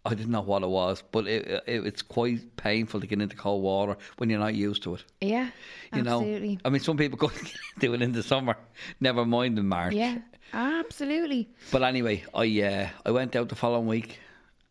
I 0.03 0.15
didn't 0.15 0.31
know 0.31 0.41
what 0.41 0.63
it 0.63 0.69
was, 0.69 1.03
but 1.11 1.27
it, 1.27 1.47
it, 1.67 1.85
it's 1.85 2.01
quite 2.01 2.55
painful 2.57 2.99
to 3.01 3.07
get 3.07 3.21
into 3.21 3.35
cold 3.35 3.61
water 3.61 3.97
when 4.17 4.29
you're 4.29 4.39
not 4.39 4.55
used 4.55 4.81
to 4.83 4.95
it. 4.95 5.03
Yeah, 5.21 5.49
You 5.93 6.01
absolutely. 6.01 6.55
know, 6.55 6.61
I 6.65 6.69
mean, 6.69 6.81
some 6.81 6.97
people 6.97 7.17
go 7.17 7.31
do 7.79 7.93
it 7.93 8.01
in 8.01 8.11
the 8.11 8.23
summer, 8.23 8.57
never 8.99 9.25
mind 9.25 9.59
in 9.59 9.67
March. 9.67 9.93
Yeah, 9.93 10.17
absolutely. 10.53 11.49
But 11.71 11.83
anyway, 11.83 12.23
I 12.33 12.61
uh, 12.61 12.89
I 13.05 13.11
went 13.11 13.35
out 13.35 13.49
the 13.49 13.55
following 13.55 13.87
week, 13.87 14.19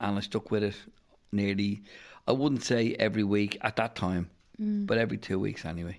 and 0.01 0.19
I 0.19 0.21
stuck 0.21 0.51
with 0.51 0.62
it 0.62 0.77
nearly. 1.33 1.83
I 2.27 2.33
wouldn't 2.33 2.62
say 2.62 2.95
every 2.99 3.25
week 3.25 3.59
at 3.62 3.77
that 3.77 3.95
time, 3.97 4.31
but 4.87 4.99
every 4.99 5.16
two 5.19 5.38
weeks 5.38 5.64
anyway. 5.64 5.99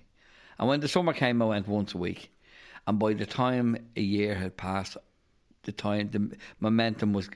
And 0.58 0.68
when 0.68 0.80
the 0.80 0.88
summer 0.88 1.12
came, 1.12 1.42
I 1.42 1.46
went 1.46 1.66
once 1.68 1.94
a 1.94 1.98
week. 1.98 2.30
And 2.86 2.98
by 2.98 3.14
the 3.14 3.26
time 3.26 3.76
a 3.96 4.00
year 4.00 4.34
had 4.34 4.56
passed, 4.56 4.96
the 5.64 5.72
time 5.72 6.10
the 6.10 6.36
momentum 6.60 7.12
was 7.12 7.28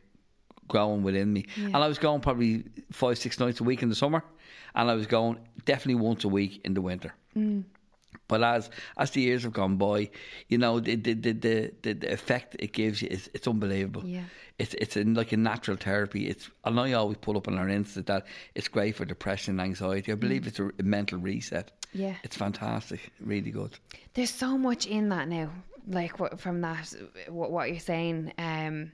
growing 0.69 1.03
within 1.05 1.33
me, 1.33 1.47
and 1.57 1.77
I 1.77 1.87
was 1.89 1.99
going 1.99 2.21
probably 2.21 2.65
five 2.93 3.19
six 3.19 3.39
nights 3.39 3.61
a 3.61 3.65
week 3.65 3.83
in 3.83 3.89
the 3.89 3.95
summer, 3.95 4.25
and 4.75 4.91
I 4.91 4.95
was 4.95 5.07
going 5.07 5.39
definitely 5.65 6.01
once 6.03 6.25
a 6.25 6.29
week 6.29 6.61
in 6.65 6.75
the 6.75 6.81
winter. 6.81 7.13
But 8.29 8.43
as 8.43 8.71
as 8.97 9.11
the 9.12 9.21
years 9.21 9.45
have 9.45 9.53
gone 9.53 9.77
by, 9.77 10.11
you 10.49 10.59
know 10.59 10.81
the 10.81 10.97
the 10.97 11.15
the 11.15 11.33
the, 11.83 11.93
the, 11.93 12.12
effect 12.12 12.57
it 12.59 12.73
gives 12.73 13.03
you 13.03 13.09
is 13.09 13.31
it's 13.35 13.47
unbelievable. 13.47 14.05
Yeah. 14.05 14.25
It's 14.59 14.75
it's 14.75 14.97
a, 14.97 15.05
like 15.05 15.33
a 15.33 15.37
natural 15.37 15.77
therapy. 15.77 16.29
It's 16.29 16.51
and 16.65 16.81
I 16.81 16.93
always 16.93 17.19
pull 17.19 17.37
up 17.37 17.47
on 17.47 17.59
our 17.59 17.67
Insta 17.67 18.05
that 18.07 18.27
it's 18.55 18.69
great 18.69 18.97
for 18.97 19.05
depression 19.05 19.61
and 19.61 19.69
anxiety. 19.69 20.12
I 20.12 20.17
believe 20.17 20.47
it's 20.47 20.59
a, 20.59 20.71
a 20.79 20.83
mental 20.83 21.19
reset. 21.19 21.71
Yeah. 21.93 22.15
It's 22.25 22.37
fantastic, 22.37 23.12
really 23.21 23.51
good. 23.51 23.79
There's 24.15 24.31
so 24.31 24.59
much 24.59 24.87
in 24.87 25.09
that 25.11 25.29
now, 25.29 25.51
like 25.89 26.19
what, 26.19 26.41
from 26.41 26.61
that, 26.62 26.93
what, 27.29 27.51
what 27.51 27.71
you're 27.71 27.79
saying. 27.79 28.33
Um, 28.39 28.93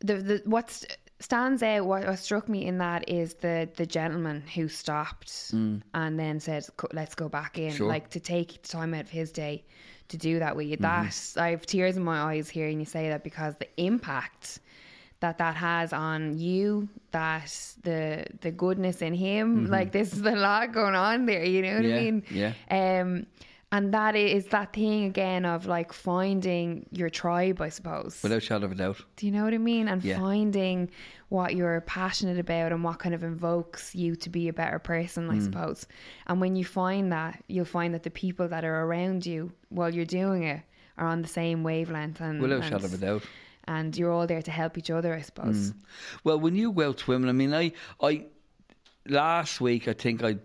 the 0.00 0.14
the 0.16 0.42
what 0.44 0.70
st- 0.70 0.96
stands 1.20 1.62
out, 1.62 1.84
what, 1.86 2.06
what 2.06 2.18
struck 2.18 2.48
me 2.48 2.66
in 2.66 2.78
that 2.78 3.08
is 3.08 3.34
the 3.34 3.68
the 3.76 3.86
gentleman 3.86 4.42
who 4.54 4.68
stopped 4.68 5.28
mm. 5.54 5.80
and 5.94 6.18
then 6.18 6.40
said, 6.40 6.66
"Let's 6.92 7.14
go 7.14 7.28
back 7.28 7.58
in," 7.58 7.72
Sure. 7.72 7.86
like 7.86 8.10
to 8.10 8.20
take 8.20 8.62
the 8.62 8.68
time 8.68 8.94
out 8.94 9.02
of 9.02 9.10
his 9.10 9.30
day 9.30 9.62
to 10.08 10.16
do 10.16 10.38
that 10.40 10.56
with 10.56 10.66
you. 10.66 10.76
Mm-hmm. 10.76 11.36
That 11.36 11.42
I 11.42 11.50
have 11.50 11.66
tears 11.66 11.96
in 11.96 12.02
my 12.02 12.20
eyes 12.20 12.48
hearing 12.48 12.80
you 12.80 12.86
say 12.86 13.08
that 13.10 13.22
because 13.22 13.54
the 13.56 13.68
impact 13.76 14.60
that 15.20 15.38
that 15.38 15.54
has 15.54 15.92
on 15.92 16.38
you 16.38 16.88
that 17.12 17.74
the 17.82 18.24
the 18.40 18.50
goodness 18.50 19.02
in 19.02 19.14
him 19.14 19.64
mm-hmm. 19.64 19.72
like 19.72 19.92
this 19.92 20.12
is 20.12 20.22
a 20.22 20.32
lot 20.32 20.72
going 20.72 20.94
on 20.94 21.26
there 21.26 21.44
you 21.44 21.62
know 21.62 21.76
what 21.76 21.84
Yeah, 21.84 21.96
i 21.96 22.00
mean 22.00 22.22
yeah. 22.30 22.52
um 22.70 23.26
and 23.72 23.94
that 23.94 24.16
is 24.16 24.46
that 24.46 24.72
thing 24.72 25.04
again 25.04 25.44
of 25.44 25.66
like 25.66 25.92
finding 25.92 26.86
your 26.90 27.08
tribe 27.08 27.60
i 27.60 27.68
suppose 27.68 28.18
Without 28.22 28.42
shadow 28.42 28.66
of 28.66 28.72
a 28.72 28.74
doubt. 28.74 28.98
do 29.16 29.26
you 29.26 29.32
know 29.32 29.44
what 29.44 29.54
i 29.54 29.58
mean 29.58 29.86
and 29.88 30.02
Yeah. 30.02 30.18
finding 30.18 30.90
what 31.28 31.54
you're 31.54 31.80
passionate 31.82 32.38
about 32.38 32.72
and 32.72 32.82
what 32.82 32.98
kind 32.98 33.14
of 33.14 33.22
invokes 33.22 33.94
you 33.94 34.16
to 34.16 34.28
be 34.30 34.48
a 34.48 34.52
better 34.52 34.78
person 34.78 35.28
Mm. 35.28 35.36
i 35.36 35.38
suppose 35.38 35.86
and 36.26 36.40
when 36.40 36.56
you 36.56 36.64
find 36.64 37.12
that 37.12 37.42
you'll 37.48 37.64
find 37.64 37.94
that 37.94 38.02
the 38.02 38.10
people 38.10 38.48
that 38.48 38.64
are 38.64 38.82
around 38.84 39.24
you 39.26 39.52
while 39.68 39.94
you're 39.94 40.04
doing 40.04 40.42
it 40.44 40.62
are 40.98 41.06
on 41.06 41.22
the 41.22 41.28
same 41.28 41.62
wavelength 41.62 42.20
and 42.20 42.40
Without 42.42 42.62
and, 42.62 42.64
shadow 42.64 42.84
of 42.86 42.94
a 42.94 42.98
doubt. 42.98 43.22
and 43.68 43.96
you're 43.96 44.10
all 44.12 44.26
there 44.26 44.42
to 44.42 44.50
help 44.50 44.76
each 44.78 44.90
other 44.90 45.14
i 45.14 45.20
suppose 45.20 45.72
Well, 46.24 46.40
when 46.40 46.56
you 46.56 46.72
go 46.72 46.88
out 46.88 46.98
swimming, 46.98 47.28
I 47.28 47.32
mean, 47.32 47.54
I, 47.54 47.72
I, 48.02 48.26
last 49.06 49.60
week 49.60 49.88
I 49.88 49.92
think 49.92 50.22
I, 50.22 50.36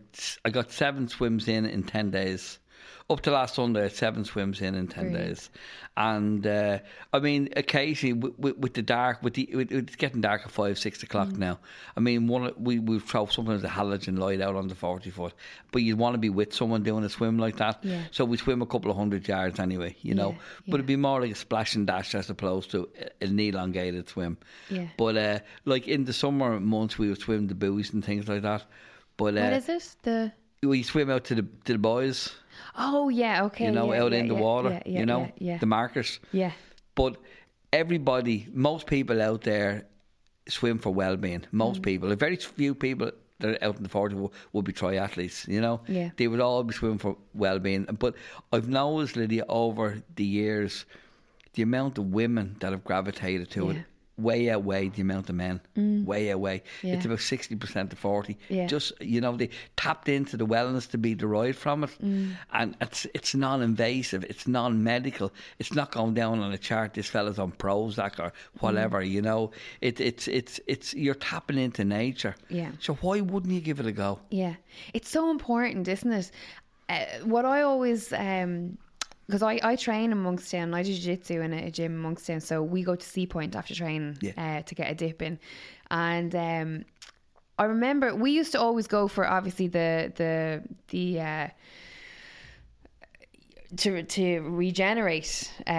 I 0.44 0.50
got 0.50 0.72
seven 0.72 1.08
swims 1.08 1.48
in 1.48 1.66
in 1.66 1.84
ten 1.84 2.12
days. 2.12 2.60
Up 3.08 3.22
to 3.22 3.30
last 3.30 3.54
Sunday, 3.54 3.88
seven 3.89 4.26
swims 4.26 4.62
in 4.62 4.74
in 4.74 4.88
ten 4.88 5.12
Brilliant. 5.12 5.28
days, 5.36 5.50
and 5.96 6.48
uh, 6.48 6.80
I 7.13 7.20
mean, 7.20 7.50
occasionally 7.56 8.13
with, 8.13 8.39
with, 8.39 8.58
with 8.58 8.74
the 8.74 8.82
dark, 8.82 9.22
with 9.22 9.36
the 9.36 9.48
with, 9.54 9.72
it's 9.72 9.96
getting 9.96 10.22
dark 10.22 10.41
at 10.44 10.50
five, 10.50 10.80
six 10.80 11.04
o'clock 11.04 11.28
Mm. 11.28 11.38
now. 11.38 11.60
I 11.96 12.00
mean, 12.00 12.26
one 12.26 12.52
we 12.58 12.80
we 12.80 12.98
throw 12.98 13.28
sometimes 13.28 13.63
a 13.63 13.68
halogen 13.68 14.18
light 14.18 14.41
out 14.41 14.56
on 14.56 14.70
the 14.70 14.74
forty 14.74 15.12
foot, 15.12 15.34
but 15.72 15.84
you'd 15.84 16.00
want 16.00 16.15
to 16.15 16.18
be 16.18 16.32
with 16.32 16.52
someone 16.52 16.82
doing 16.82 17.04
a 17.04 17.10
swim 17.10 17.38
like 17.38 17.58
that. 17.58 17.78
Yeah. 17.84 18.06
So 18.10 18.26
we 18.26 18.38
swim 18.38 18.63
a 18.63 18.65
couple 18.65 18.89
of 18.89 18.98
hundred 18.98 19.28
yards 19.28 19.60
anyway, 19.60 19.96
you 20.02 20.15
know. 20.15 20.32
Yeah, 20.32 20.38
But 20.70 20.74
it'd 20.76 20.88
be 20.88 20.96
more 20.96 21.22
like 21.22 21.32
a 21.32 21.36
splash 21.36 21.76
and 21.76 21.86
dash 21.86 22.15
as 22.15 22.32
opposed 22.32 22.72
to 22.72 22.89
a- 23.00 23.24
an 23.24 23.39
elongated 23.39 24.10
swim. 24.10 24.36
Yeah. 24.72 24.88
But 24.98 25.15
uh, 25.15 25.39
like 25.65 25.88
in 25.88 26.06
the 26.06 26.13
summer 26.13 26.60
months, 26.60 26.98
we 26.98 27.10
would 27.10 27.20
swim 27.20 27.46
the 27.46 27.54
buoys 27.56 27.94
and 27.94 28.04
things 28.04 28.28
like 28.28 28.41
that. 28.41 28.63
But 29.15 29.38
uh, 29.38 29.41
what 29.41 29.54
is 29.54 29.70
it 29.70 29.96
the 30.02 30.32
we 30.63 30.82
swim 30.82 31.12
out 31.12 31.26
to 31.26 31.36
the 31.36 31.44
to 31.65 31.74
the 31.74 31.78
boys, 31.78 32.34
oh 32.78 33.10
yeah 33.10 33.44
okay 33.46 33.66
you 33.66 33.72
know, 33.72 33.94
yeah, 33.94 34.04
out 34.04 34.12
yeah, 34.12 34.20
in 34.20 34.28
the 34.28 34.36
yeah, 34.36 34.40
water, 34.42 34.82
you 34.86 35.06
know, 35.06 35.32
the 35.40 35.66
markers. 35.66 36.20
yeah 36.32 36.52
But 36.96 37.18
everybody, 37.74 38.48
most 38.54 38.88
people 38.88 39.22
out 39.22 39.42
there 39.42 39.86
swim 40.48 40.78
for 40.80 40.92
well-being. 40.94 41.42
Mm. 41.42 41.52
Most 41.52 41.82
people, 41.82 42.12
a 42.12 42.16
very 42.16 42.36
few 42.38 42.74
people 42.76 43.12
that 43.40 43.50
are 43.56 43.64
out 43.68 43.76
in 43.78 43.84
the 43.84 43.90
forty 43.90 44.16
will, 44.16 44.32
will 44.54 44.62
be 44.62 44.72
triathletes. 44.74 45.48
You 45.48 45.62
know, 45.62 45.82
Yeah. 45.88 46.10
they 46.18 46.28
would 46.28 46.40
all 46.40 46.64
be 46.64 46.74
swimming 46.74 47.00
for 47.00 47.18
well-being. 47.34 47.84
But 48.00 48.16
I've 48.54 48.70
noticed, 48.70 49.16
Lydia, 49.18 49.44
over 49.50 50.02
the 50.16 50.24
years, 50.24 50.86
the 51.54 51.64
amount 51.64 51.98
of 51.98 52.06
women 52.14 52.56
that 52.60 52.72
have 52.72 52.84
gravitated 52.84 53.50
to 53.52 53.66
Yeah. 53.66 53.72
it 53.72 53.78
way 54.17 54.49
outweigh 54.49 54.89
the 54.89 55.01
amount 55.01 55.30
of 55.30 55.36
men. 55.36 55.60
Mm. 55.78 56.06
Way 56.06 56.32
outweigh. 56.32 56.63
Yeah. 56.82 56.93
It's 56.95 57.06
about 57.06 57.19
sixty 57.19 57.56
percent 57.56 57.89
to 57.89 57.95
forty. 57.95 58.38
Yeah. 58.49 58.67
Just 58.67 58.93
you 59.01 59.21
know, 59.21 59.36
they 59.36 59.49
tapped 59.75 60.10
into 60.10 60.38
the 60.38 60.45
wellness 60.45 60.89
to 60.91 60.97
be 60.97 61.15
derived 61.15 61.58
from 61.58 61.84
it, 61.84 61.89
mm. 62.04 62.34
and 62.54 62.75
it's 62.82 63.06
it's 63.13 63.36
non-invasive. 63.36 64.23
It's 64.23 64.47
non-medical. 64.47 65.32
It's 65.60 65.73
not 65.73 65.91
going 65.91 66.13
down 66.13 66.39
on 66.39 66.51
a 66.51 66.58
chart. 66.58 66.93
This 66.93 67.10
fella's 67.10 67.39
on 67.39 67.51
Prozac 67.51 68.19
or 68.19 68.32
mm. 68.32 68.62
whatever. 68.62 69.01
You 69.01 69.21
know, 69.21 69.51
it, 69.82 69.99
it's 69.99 70.28
it's 70.28 70.60
it's 70.67 70.93
you're 70.93 71.15
tapping 71.15 71.58
into 71.58 71.84
nature. 71.84 72.36
Yeah. 72.49 72.71
So 72.80 72.93
why 72.95 73.21
wouldn't 73.21 73.54
you 73.54 73.62
give 73.62 73.80
it 73.80 73.86
a 73.86 73.91
go? 73.91 74.19
Yeah, 74.30 74.56
it's 74.93 75.10
so 75.10 75.30
important, 75.30 75.88
isn't 75.88 76.12
it? 76.12 76.32
Uh, 76.88 77.06
what 77.23 77.45
I 77.45 77.63
always, 77.63 78.13
um, 78.13 78.78
because 79.26 79.44
I, 79.44 79.60
I 79.64 79.76
train 79.76 80.12
in 80.12 80.20
Monkstown, 80.24 80.74
I 80.76 80.84
do 80.84 80.94
jiu-jitsu 80.94 81.42
in 81.42 81.54
a, 81.54 81.68
a 81.68 81.72
gym 81.72 81.92
in 81.96 82.02
Monkstown, 82.16 82.42
so 82.42 82.62
we 82.62 82.84
go 82.84 82.96
to 82.96 83.06
Seapoint 83.06 83.56
after 83.56 83.74
training 83.76 84.18
Yeah. 84.22 84.34
uh, 84.38 84.62
to 84.64 84.76
get 84.76 84.92
a 84.92 84.96
dip 84.96 85.22
in, 85.22 85.40
and 85.92 86.36
um, 86.36 86.86
I 87.58 87.66
remember 87.66 88.16
we 88.16 88.32
used 88.32 88.52
to 88.52 88.60
always 88.60 88.88
go 88.88 89.08
for 89.08 89.28
obviously 89.28 89.68
the 89.68 90.12
the 90.16 90.64
the. 90.90 91.22
Uh, 91.22 91.48
to 93.78 94.04
to 94.04 94.40
regenerate 94.42 95.52
uh, 95.68 95.72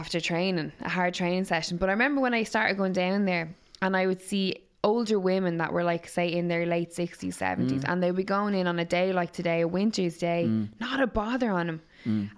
after 0.00 0.18
training, 0.20 0.72
a 0.80 0.88
hard 0.88 1.12
training 1.12 1.44
session. 1.44 1.76
But 1.76 1.90
I 1.90 1.92
remember 1.92 2.22
when 2.22 2.32
I 2.32 2.44
started 2.44 2.78
going 2.78 2.94
down 2.94 3.26
there, 3.26 3.54
and 3.82 3.94
I 3.96 4.06
would 4.06 4.22
see 4.22 4.62
older 4.82 5.18
women 5.18 5.58
that 5.58 5.72
were 5.72 5.84
like, 5.84 6.08
say, 6.08 6.28
in 6.32 6.48
their 6.48 6.64
late 6.64 6.94
sixties, 6.94 7.36
seventies, 7.36 7.82
and 7.84 8.02
they'd 8.02 8.16
be 8.16 8.24
going 8.24 8.54
in 8.54 8.66
on 8.66 8.78
a 8.78 8.84
day 8.84 9.12
like 9.12 9.32
today, 9.32 9.60
a 9.60 9.68
winter's 9.68 10.16
day, 10.16 10.46
not 10.80 11.00
a 11.02 11.06
bother 11.06 11.50
on 11.50 11.66
them. 11.66 11.82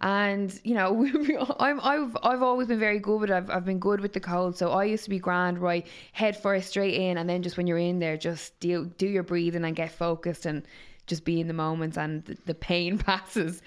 And 0.01 0.61
you 0.65 0.75
know, 0.75 1.07
I'm 1.59 1.81
I've 1.81 2.17
I've 2.23 2.43
always 2.43 2.69
been 2.69 2.79
very 2.79 2.99
good 2.99 3.21
but. 3.21 3.31
I've 3.31 3.51
I've 3.51 3.65
been 3.65 3.79
good 3.79 4.01
with 4.01 4.13
the 4.13 4.21
cold, 4.21 4.57
so 4.57 4.73
I 4.73 4.85
used 4.85 5.05
to 5.05 5.11
be 5.11 5.19
grand, 5.19 5.59
right, 5.59 5.87
head 6.13 6.37
first 6.37 6.71
straight 6.71 6.95
in, 6.95 7.19
and 7.19 7.29
then 7.29 7.43
just 7.43 7.57
when 7.57 7.67
you're 7.67 7.79
in 7.79 7.99
there, 7.99 8.17
just 8.17 8.59
do 8.61 8.87
do 8.99 9.07
your 9.07 9.23
breathing 9.23 9.65
and 9.65 9.77
get 9.77 9.93
focused 9.93 10.47
and 10.47 10.63
just 11.07 11.25
be 11.25 11.41
in 11.41 11.49
the 11.49 11.55
moments, 11.55 11.97
and 11.97 12.25
the, 12.25 12.37
the 12.47 12.55
pain 12.55 12.99
passes. 13.09 13.63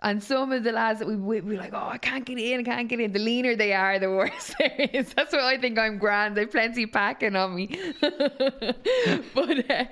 And 0.00 0.22
some 0.22 0.52
of 0.52 0.62
the 0.62 0.70
lads 0.70 1.00
that 1.00 1.08
we 1.08 1.16
we 1.16 1.40
be 1.40 1.56
like, 1.56 1.74
oh, 1.74 1.88
I 1.88 1.98
can't 1.98 2.24
get 2.24 2.38
in, 2.38 2.60
I 2.60 2.62
can't 2.62 2.88
get 2.88 3.00
in. 3.00 3.12
The 3.12 3.18
leaner 3.18 3.56
they 3.56 3.72
are, 3.72 3.98
the 3.98 4.10
worse 4.10 4.54
there 4.58 4.88
is. 4.92 5.12
That's 5.14 5.32
why 5.32 5.54
I 5.54 5.58
think 5.58 5.78
I'm 5.78 5.98
grand. 5.98 6.36
They've 6.36 6.50
plenty 6.50 6.86
packing 6.86 7.34
on 7.34 7.54
me. 7.56 7.76
but 8.00 9.70
uh, 9.70 9.84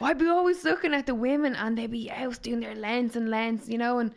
I'd 0.00 0.18
be 0.18 0.26
always 0.26 0.64
looking 0.64 0.94
at 0.94 1.04
the 1.04 1.14
women, 1.14 1.54
and 1.56 1.76
they'd 1.76 1.90
be 1.90 2.10
out 2.10 2.40
doing 2.40 2.60
their 2.60 2.74
lengths 2.74 3.16
and 3.16 3.28
lengths, 3.28 3.68
you 3.68 3.76
know, 3.76 3.98
and 3.98 4.14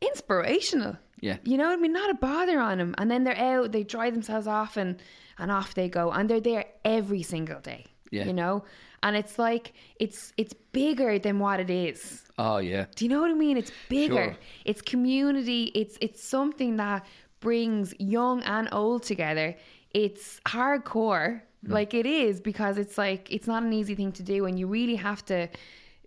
inspirational. 0.00 0.96
Yeah. 1.20 1.36
You 1.44 1.56
know 1.56 1.68
what 1.68 1.78
I 1.78 1.82
mean? 1.82 1.92
Not 1.92 2.10
a 2.10 2.14
bother 2.14 2.58
on 2.58 2.78
them. 2.78 2.94
And 2.98 3.10
then 3.10 3.24
they're 3.24 3.38
out, 3.38 3.72
they 3.72 3.84
dry 3.84 4.10
themselves 4.10 4.46
off 4.46 4.76
and, 4.76 5.00
and 5.38 5.50
off 5.50 5.74
they 5.74 5.88
go. 5.88 6.10
And 6.10 6.28
they're 6.28 6.40
there 6.40 6.64
every 6.84 7.22
single 7.22 7.60
day. 7.60 7.86
Yeah. 8.10 8.24
You 8.24 8.32
know? 8.32 8.64
And 9.04 9.16
it's 9.16 9.38
like 9.38 9.72
it's 9.98 10.32
it's 10.36 10.54
bigger 10.72 11.18
than 11.18 11.40
what 11.40 11.58
it 11.58 11.70
is. 11.70 12.22
Oh 12.38 12.58
yeah, 12.58 12.86
Do 12.94 13.04
you 13.04 13.10
know 13.10 13.20
what 13.20 13.30
I 13.30 13.34
mean? 13.34 13.56
It's 13.56 13.72
bigger. 13.88 14.24
Sure. 14.24 14.36
It's 14.64 14.80
community. 14.80 15.72
It's 15.74 15.98
it's 16.00 16.22
something 16.22 16.76
that 16.76 17.04
brings 17.40 17.92
young 17.98 18.42
and 18.44 18.68
old 18.72 19.02
together. 19.02 19.56
It's 19.90 20.40
hardcore, 20.46 21.42
mm. 21.66 21.70
like 21.70 21.92
it 21.92 22.06
is, 22.06 22.40
because 22.40 22.78
it's 22.78 22.96
like 22.96 23.30
it's 23.30 23.46
not 23.46 23.64
an 23.64 23.72
easy 23.72 23.94
thing 23.94 24.12
to 24.12 24.22
do, 24.22 24.46
and 24.46 24.58
you 24.58 24.66
really 24.66 24.96
have 24.96 25.24
to, 25.26 25.48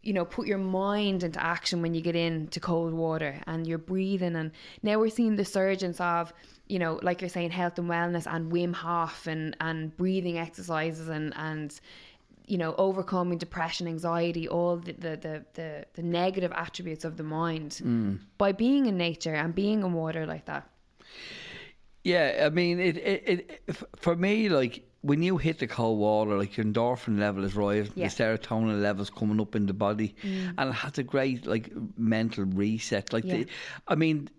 you 0.05 0.13
know, 0.13 0.23
put 0.23 0.47
your 0.47 0.59
mind 0.59 1.23
into 1.23 1.43
action 1.43 1.81
when 1.81 1.95
you 1.95 1.99
get 1.99 2.15
into 2.15 2.59
cold 2.59 2.93
water 2.93 3.41
and 3.47 3.65
you're 3.65 3.79
breathing. 3.79 4.35
And 4.35 4.51
now 4.83 4.99
we're 4.99 5.09
seeing 5.09 5.35
the 5.35 5.43
surgence 5.43 5.99
of, 5.99 6.31
you 6.67 6.77
know, 6.77 6.99
like 7.01 7.21
you're 7.21 7.29
saying, 7.29 7.49
health 7.49 7.79
and 7.79 7.89
wellness 7.89 8.31
and 8.31 8.51
Wim 8.51 8.73
Hof 8.73 9.25
and 9.25 9.57
and 9.59 9.95
breathing 9.97 10.37
exercises 10.37 11.09
and 11.09 11.33
and 11.35 11.77
you 12.47 12.59
know, 12.59 12.75
overcoming 12.77 13.39
depression, 13.39 13.87
anxiety, 13.87 14.47
all 14.47 14.77
the 14.77 14.93
the, 14.93 15.17
the, 15.17 15.45
the, 15.55 15.85
the 15.95 16.03
negative 16.03 16.51
attributes 16.51 17.03
of 17.03 17.17
the 17.17 17.23
mind 17.23 17.81
mm. 17.83 18.19
by 18.37 18.51
being 18.51 18.85
in 18.85 18.97
nature 18.97 19.33
and 19.33 19.55
being 19.55 19.79
in 19.81 19.93
water 19.93 20.27
like 20.27 20.45
that. 20.45 20.69
yeah. 22.03 22.43
I 22.45 22.49
mean, 22.49 22.79
it, 22.79 22.97
it, 22.97 23.23
it 23.27 23.77
for 23.95 24.15
me, 24.15 24.49
like 24.49 24.87
when 25.05 25.21
you 25.21 25.37
hit 25.37 25.59
the 25.59 25.67
cold 25.67 25.99
water, 25.99 26.35
like 26.35 26.57
your 26.57 26.65
endorphin 26.65 27.19
level 27.19 27.43
is 27.43 27.55
rising, 27.55 27.93
Yeah. 27.95 28.07
the 28.07 28.15
serotonin 28.23 28.81
levels 28.81 29.11
coming 29.11 29.39
up 29.39 29.55
in 29.55 29.67
the 29.67 29.73
body, 29.73 30.15
Mm. 30.23 30.53
and 30.57 30.69
it 30.71 30.73
has 30.73 30.97
a 30.97 31.03
great 31.03 31.45
like 31.45 31.71
mental 31.97 32.45
reset. 32.45 33.13
Like, 33.13 33.23
Yeah. 33.25 33.37
the, 33.37 33.47
I 33.87 33.95
mean, 33.95 34.29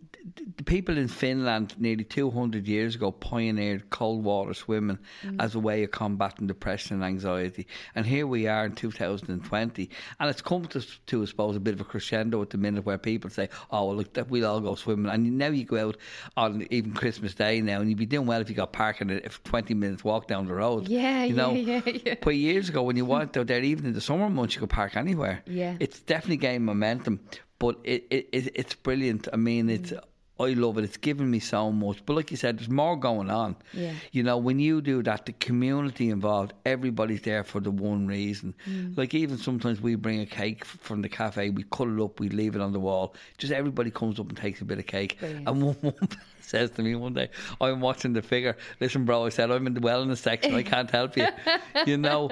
the, 0.57 0.63
people 0.65 0.99
in 0.99 1.09
Finland 1.09 1.75
nearly 1.79 2.05
200 2.05 2.67
years 2.67 2.95
ago 2.95 3.11
pioneered 3.13 3.89
cold 3.91 4.25
water 4.25 4.55
swimming 4.55 4.99
Mm. 5.25 5.37
as 5.43 5.55
a 5.55 5.59
way 5.61 5.83
of 5.85 5.91
combating 5.91 6.47
depression 6.47 6.97
and 6.97 7.05
anxiety, 7.05 7.67
and 7.95 8.05
here 8.07 8.27
we 8.27 8.47
are 8.47 8.65
in 8.67 8.73
2020, 8.73 9.89
and 10.21 10.31
it's 10.31 10.43
come 10.43 10.65
to, 10.67 10.81
to 11.07 11.23
I 11.23 11.25
suppose, 11.27 11.57
a 11.57 11.61
bit 11.61 11.75
of 11.75 11.81
a 11.81 11.85
crescendo 11.85 12.43
at 12.43 12.51
the 12.51 12.59
minute 12.59 12.85
where 12.85 12.99
people 12.99 13.31
say, 13.31 13.49
"Oh, 13.71 13.87
well, 13.87 13.97
look, 13.97 14.15
that 14.15 14.29
we'll 14.31 14.47
all 14.47 14.61
go 14.61 14.75
swimming," 14.75 15.11
and 15.13 15.39
now 15.39 15.49
you 15.49 15.65
go 15.65 15.89
out 15.89 15.97
on 16.37 16.67
even 16.71 16.93
Christmas 16.93 17.35
Day 17.35 17.61
now, 17.61 17.81
and 17.81 17.89
you'd 17.89 17.99
be 17.99 18.07
doing 18.07 18.27
well 18.27 18.41
if 18.41 18.49
you 18.49 18.55
got 18.57 18.73
parking 18.73 19.11
if 19.11 19.43
20 19.45 19.75
minutes 19.75 20.05
walk 20.05 20.27
down 20.29 20.47
the 20.47 20.55
road. 20.55 20.89
Yeah, 20.89 21.25
you 21.25 21.35
yeah, 21.35 21.43
know. 21.43 21.53
yeah, 21.53 21.81
yeah. 21.87 22.15
But 22.21 22.37
years 22.37 22.69
ago, 22.69 22.83
when 22.83 22.97
you 22.97 23.05
went 23.05 23.37
out 23.37 23.47
there, 23.47 23.63
even 23.63 23.87
in 23.87 23.93
the 23.93 24.01
summer 24.01 24.29
months, 24.29 24.55
you 24.55 24.61
could 24.61 24.71
park 24.71 24.97
anywhere. 24.97 25.43
Yeah. 25.47 25.77
it's 25.81 26.01
definitely 26.01 26.37
gained 26.39 26.65
momentum, 26.65 27.21
but 27.59 27.79
it, 27.85 28.07
it, 28.11 28.29
it 28.33 28.53
it's 28.55 28.75
brilliant. 28.75 29.29
I 29.33 29.37
mean, 29.37 29.71
it's. 29.71 29.93
Mm. 29.93 30.01
I 30.39 30.49
love 30.49 30.77
it. 30.77 30.85
It's 30.85 30.99
given 30.99 31.31
me 31.31 31.41
so 31.41 31.73
much. 31.73 32.05
But 32.05 32.15
like 32.15 32.31
you 32.31 32.37
said, 32.37 32.59
there's 32.59 32.69
more 32.69 32.95
going 32.97 33.31
on. 33.31 33.57
Yeah. 33.73 33.95
You 34.13 34.23
know, 34.23 34.37
when 34.37 34.59
you 34.59 34.83
do 34.83 35.03
that, 35.05 35.25
the 35.25 35.33
community 35.33 36.11
involved, 36.11 36.53
everybody's 36.67 37.23
there 37.23 37.43
for 37.43 37.61
the 37.61 37.71
one 37.71 38.07
reason. 38.07 38.55
Mm. 38.69 38.99
Like 38.99 39.15
even 39.15 39.39
sometimes 39.39 39.81
we 39.81 39.95
bring 39.95 40.21
a 40.21 40.27
cake 40.27 40.65
from 40.67 41.01
the 41.01 41.09
cafe, 41.09 41.49
we 41.49 41.63
cut 41.65 41.89
it 41.89 42.01
up, 42.01 42.21
we 42.21 42.29
leave 42.29 42.55
it 42.55 42.61
on 42.61 42.73
the 42.73 42.81
wall. 42.81 43.15
Just 43.39 43.53
everybody 43.53 43.91
comes 43.91 44.21
up 44.21 44.29
and 44.29 44.37
takes 44.37 44.61
a 44.61 44.67
bit 44.67 44.79
of 44.79 44.87
cake. 44.87 45.19
Brilliant. 45.19 45.49
And 45.49 45.63
one, 45.63 45.77
one 45.81 46.09
says 46.43 46.71
to 46.73 46.83
me 46.83 46.95
one 46.95 47.15
day, 47.15 47.31
I'm 47.59 47.81
watching 47.81 48.13
the 48.13 48.23
figure. 48.23 48.59
Listen, 48.79 49.07
bro, 49.07 49.25
I 49.25 49.31
said 49.31 49.51
I'm 49.51 49.67
in 49.67 49.73
the 49.73 49.81
wellness 49.81 50.19
section. 50.19 50.55
I 50.55 50.63
can't 50.63 50.91
help 50.91 51.17
you. 51.17 51.29
you 51.87 51.97
know. 51.97 52.31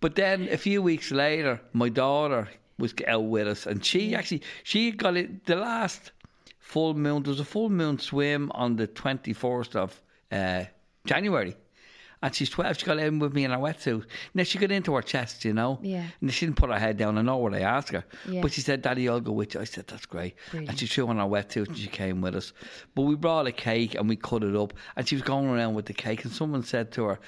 But 0.00 0.14
then 0.14 0.48
a 0.50 0.58
few 0.58 0.82
weeks 0.82 1.10
later, 1.10 1.58
my 1.72 1.88
daughter 1.88 2.48
was 2.80 2.94
out 3.06 3.24
with 3.24 3.46
us, 3.46 3.66
and 3.66 3.84
she 3.84 4.14
actually 4.14 4.42
she 4.64 4.90
got 4.90 5.16
it 5.16 5.46
the 5.46 5.56
last 5.56 6.12
full 6.58 6.94
moon. 6.94 7.22
There 7.22 7.30
was 7.30 7.40
a 7.40 7.44
full 7.44 7.70
moon 7.70 7.98
swim 7.98 8.50
on 8.54 8.76
the 8.76 8.86
twenty 8.86 9.32
fourth 9.32 9.76
of 9.76 10.00
uh, 10.32 10.64
January. 11.04 11.56
And 12.22 12.34
she's 12.34 12.50
12. 12.50 12.76
She 12.76 12.84
got 12.84 12.98
in 12.98 13.18
with 13.18 13.32
me 13.32 13.44
in 13.44 13.50
her 13.50 13.56
wetsuit. 13.56 14.04
Now, 14.34 14.42
she 14.42 14.58
got 14.58 14.70
into 14.70 14.94
her 14.94 15.00
chest, 15.00 15.42
you 15.46 15.54
know. 15.54 15.78
Yeah. 15.80 16.04
And 16.20 16.30
she 16.30 16.44
didn't 16.44 16.58
put 16.58 16.68
her 16.68 16.78
head 16.78 16.98
down. 16.98 17.16
I 17.16 17.22
know 17.22 17.38
what 17.38 17.54
I 17.54 17.60
asked 17.60 17.88
her. 17.92 18.04
Yeah. 18.28 18.42
But 18.42 18.52
she 18.52 18.60
said, 18.60 18.82
Daddy, 18.82 19.08
I'll 19.08 19.20
go 19.20 19.32
with 19.32 19.54
you. 19.54 19.60
I 19.60 19.64
said, 19.64 19.86
That's 19.86 20.04
great. 20.04 20.34
Brilliant. 20.50 20.68
And 20.68 20.78
she 20.78 20.86
threw 20.86 21.08
on 21.08 21.16
her 21.16 21.24
wetsuit 21.24 21.68
and 21.68 21.78
she 21.78 21.86
came 21.86 22.20
with 22.20 22.36
us. 22.36 22.52
But 22.94 23.02
we 23.02 23.14
brought 23.14 23.46
a 23.46 23.52
cake 23.52 23.94
and 23.94 24.06
we 24.06 24.16
cut 24.16 24.44
it 24.44 24.54
up. 24.54 24.74
And 24.96 25.08
she 25.08 25.14
was 25.14 25.22
going 25.22 25.48
around 25.48 25.72
with 25.72 25.86
the 25.86 25.94
cake. 25.94 26.24
And 26.24 26.32
someone 26.32 26.62
said 26.62 26.92
to 26.92 27.04
her, 27.04 27.20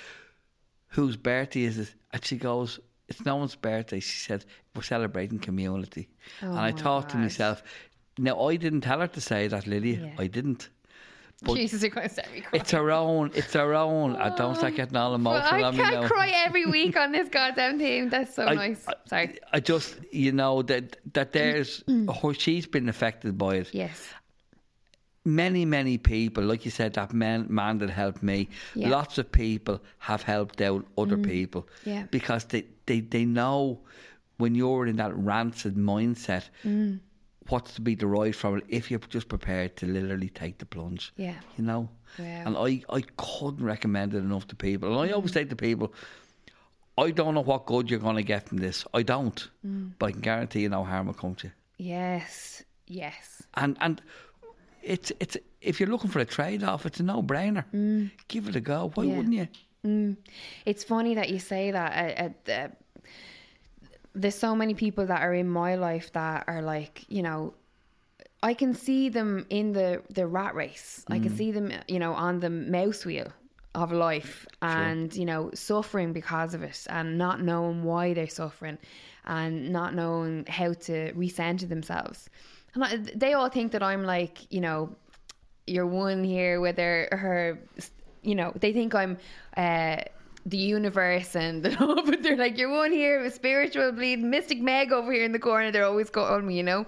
Whose 0.89 1.17
birthday 1.17 1.63
is 1.63 1.79
it? 1.79 1.95
And 2.13 2.23
she 2.23 2.37
goes, 2.37 2.79
It's 3.13 3.25
no 3.27 3.37
one's 3.37 3.55
birthday. 3.55 4.01
She 4.01 4.19
said, 4.19 4.45
We're 4.75 4.83
celebrating 4.83 5.39
community. 5.39 6.09
Oh 6.43 6.49
and 6.49 6.59
I 6.59 6.73
thought 6.73 7.11
to 7.11 7.19
myself, 7.19 7.63
Now, 8.19 8.41
I 8.49 8.57
didn't 8.57 8.81
tell 8.81 9.01
her 9.01 9.07
to 9.09 9.21
say 9.21 9.49
that, 9.49 9.67
Lydia. 9.67 10.01
Yeah. 10.07 10.23
I 10.25 10.27
didn't. 10.27 10.71
But 11.45 11.57
Jesus, 11.57 11.83
you're 11.83 11.91
going 11.91 12.09
to 12.09 12.15
set 12.15 12.33
me 12.33 12.41
crying. 12.41 12.61
it's 12.61 12.71
her 12.71 12.91
own. 12.93 13.33
It's 13.35 13.53
her 13.55 13.75
own. 13.75 14.15
I 14.17 14.35
don't 14.37 14.55
start 14.55 14.77
getting 14.77 14.97
all 14.97 15.11
Well, 15.11 15.17
emotional 15.17 15.65
I 15.65 15.73
can't 15.73 16.07
cry 16.07 16.29
every 16.47 16.67
week 16.67 16.97
on 16.97 17.11
this 17.13 17.29
goddamn 17.29 17.79
team. 17.79 18.11
That's 18.11 18.35
so 18.35 18.45
I- 18.45 18.55
nice. 18.55 18.87
I- 18.89 18.95
Sorry. 19.07 19.39
I 19.53 19.61
just, 19.61 19.97
you 20.13 20.33
know, 20.33 20.63
that 20.63 20.97
that 21.15 21.33
there's 21.33 21.83
her, 22.23 22.35
she's 22.35 22.67
been 22.67 22.89
affected 22.89 23.37
by 23.37 23.57
it. 23.57 23.75
Yes. 23.75 24.09
Many, 25.25 25.65
many 25.65 25.99
people, 25.99 26.43
like 26.45 26.65
you 26.65 26.71
said, 26.73 26.95
that 26.95 27.13
man, 27.13 27.47
man 27.49 27.79
that 27.79 27.91
helped 27.91 28.23
me. 28.23 28.49
Yeah. 28.75 28.89
Lots 28.89 29.19
of 29.19 29.31
people 29.31 29.81
have 29.99 30.23
helped 30.23 30.61
out 30.61 30.85
other 30.99 31.17
people. 31.17 31.69
Yeah. 31.85 32.07
Because 32.11 32.45
they, 32.47 32.65
they, 32.87 33.01
they 33.01 33.25
know 33.25 33.79
when 34.39 34.55
you're 34.57 34.87
in 34.89 34.97
that 34.97 35.17
rancid 35.17 35.77
mindset, 35.77 36.45
Mm. 36.65 36.99
what's 37.49 37.75
to 37.75 37.81
be 37.81 37.95
derived 37.95 38.35
from 38.37 38.59
it 38.59 38.65
if 38.69 38.91
you're 38.91 38.99
just 39.11 39.29
prepared 39.29 39.77
to 39.77 39.87
literally 39.87 40.29
take 40.29 40.59
the 40.59 40.67
plunge. 40.67 41.13
Yeah. 41.17 41.35
You 41.57 41.65
know? 41.65 41.89
Wow. 42.19 42.25
And 42.47 42.57
I, 42.57 42.83
I 42.93 43.03
couldn't 43.17 43.65
recommend 43.65 44.15
it 44.15 44.19
enough 44.19 44.49
to 44.49 44.57
people. 44.57 44.89
And 45.01 45.09
I 45.11 45.13
always 45.15 45.33
say 45.33 45.45
to 45.45 45.57
people, 45.57 45.93
I 46.99 47.11
don't 47.11 47.35
know 47.35 47.43
what 47.43 47.67
good 47.67 47.91
you're 47.91 48.01
going 48.01 48.17
to 48.17 48.23
get 48.23 48.49
from 48.49 48.59
this. 48.59 48.85
I 48.93 49.03
don't. 49.03 49.49
Mm. 49.65 49.93
But 49.99 50.07
I 50.07 50.13
can 50.13 50.21
guarantee 50.21 50.61
you 50.63 50.69
no 50.69 50.85
harm 50.85 51.07
will 51.07 51.15
come 51.15 51.35
to 51.37 51.47
you. 51.47 51.53
Yes. 51.79 52.63
Yes. 52.87 53.43
And 53.55 53.77
and 53.81 54.03
it's 54.83 55.13
it's 55.21 55.37
if 55.61 55.79
you're 55.81 55.89
looking 55.89 56.11
for 56.11 56.19
a 56.19 56.25
trade 56.25 56.63
off, 56.65 56.87
it's 56.87 57.01
a 57.01 57.03
no 57.03 57.23
brainer. 57.23 57.65
Give 58.29 58.49
it 58.49 58.57
a 58.57 58.61
go. 58.61 58.91
Why 58.95 59.05
Mm. 59.05 59.09
Yeah. 59.09 59.17
wouldn't 59.17 59.35
you? 59.85 60.17
It's 60.65 60.85
funny 60.85 61.15
that 61.15 61.31
you 61.31 61.39
say 61.39 61.71
that. 61.73 62.35
Uh, 62.49 62.51
uh, 62.53 62.69
there's 64.15 64.35
so 64.35 64.55
many 64.55 64.75
people 64.75 65.07
that 65.07 65.23
are 65.23 65.35
in 65.35 65.49
my 65.49 65.75
life 65.77 66.13
that 66.13 66.45
are 66.47 66.61
like, 66.63 67.05
you 67.09 67.23
know, 67.23 67.55
I 68.43 68.55
can 68.55 68.75
see 68.75 69.09
them 69.09 69.47
in 69.51 69.73
the 69.73 70.03
the 70.11 70.27
rat 70.27 70.55
race. 70.55 71.05
I 71.09 71.19
can 71.19 71.35
see 71.37 71.51
them, 71.53 71.73
you 71.89 71.99
know, 71.99 72.13
on 72.13 72.41
the 72.41 72.51
mouse 72.51 73.05
wheel 73.07 73.33
of 73.75 73.91
life, 73.93 74.47
and 74.61 75.15
you 75.17 75.25
know, 75.25 75.51
suffering 75.55 76.13
because 76.13 76.53
of 76.55 76.63
it, 76.63 76.87
and 76.91 77.17
not 77.17 77.41
knowing 77.43 77.85
why 77.85 78.13
they're 78.15 78.29
suffering, 78.29 78.79
and 79.25 79.71
not 79.73 79.95
knowing 79.95 80.45
how 80.47 80.73
to 80.75 81.13
recenter 81.15 81.69
themselves. 81.69 82.29
And 82.75 82.85
I, 82.85 82.97
they 82.97 83.35
all 83.35 83.49
think 83.49 83.73
that 83.73 83.83
I'm 83.83 84.05
like, 84.05 84.51
you 84.51 84.61
know, 84.61 84.95
you're 85.67 85.87
one 85.87 86.25
here 86.25 86.61
with 86.61 86.79
her, 86.79 87.59
you 88.23 88.35
know, 88.35 88.53
they 88.55 88.73
think 88.73 88.95
I'm 88.95 89.19
uh, 89.57 89.99
the 90.47 90.57
universe 90.57 91.37
and 91.37 91.63
but 91.79 92.23
they're 92.23 92.37
like, 92.37 92.59
you're 92.59 92.73
one 92.73 92.93
here 92.93 93.23
with 93.23 93.35
spiritual 93.35 93.93
bleed, 93.93 94.21
mystic 94.21 94.61
Meg 94.61 94.93
over 94.93 95.13
here 95.13 95.25
in 95.25 95.33
the 95.33 95.39
corner. 95.39 95.71
They're 95.71 95.85
always 95.85 96.11
calling 96.11 96.47
me, 96.47 96.57
you 96.57 96.63
know. 96.63 96.87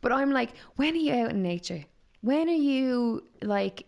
But 0.00 0.12
I'm 0.12 0.30
like, 0.30 0.50
when 0.76 0.94
are 0.94 0.98
you 0.98 1.14
out 1.14 1.30
in 1.30 1.42
nature? 1.42 1.84
When 2.22 2.48
are 2.48 2.52
you 2.52 3.24
like 3.42 3.86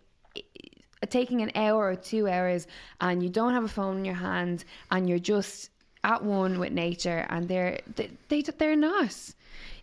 taking 1.09 1.43
an 1.43 1.51
hour 1.55 1.89
or 1.89 1.97
two 1.97 2.29
hours 2.29 2.67
and 3.01 3.23
you 3.23 3.29
don't 3.29 3.55
have 3.55 3.65
a 3.65 3.69
phone 3.69 3.99
in 3.99 4.05
your 4.05 4.15
hand 4.15 4.65
and 4.91 5.09
you're 5.09 5.19
just 5.19 5.71
at 6.05 6.23
one 6.23 6.59
with 6.59 6.73
nature 6.73 7.27
and 7.29 7.49
they're 7.49 7.79
they, 7.97 8.11
they 8.29 8.43
they're 8.43 8.77
not 8.77 9.15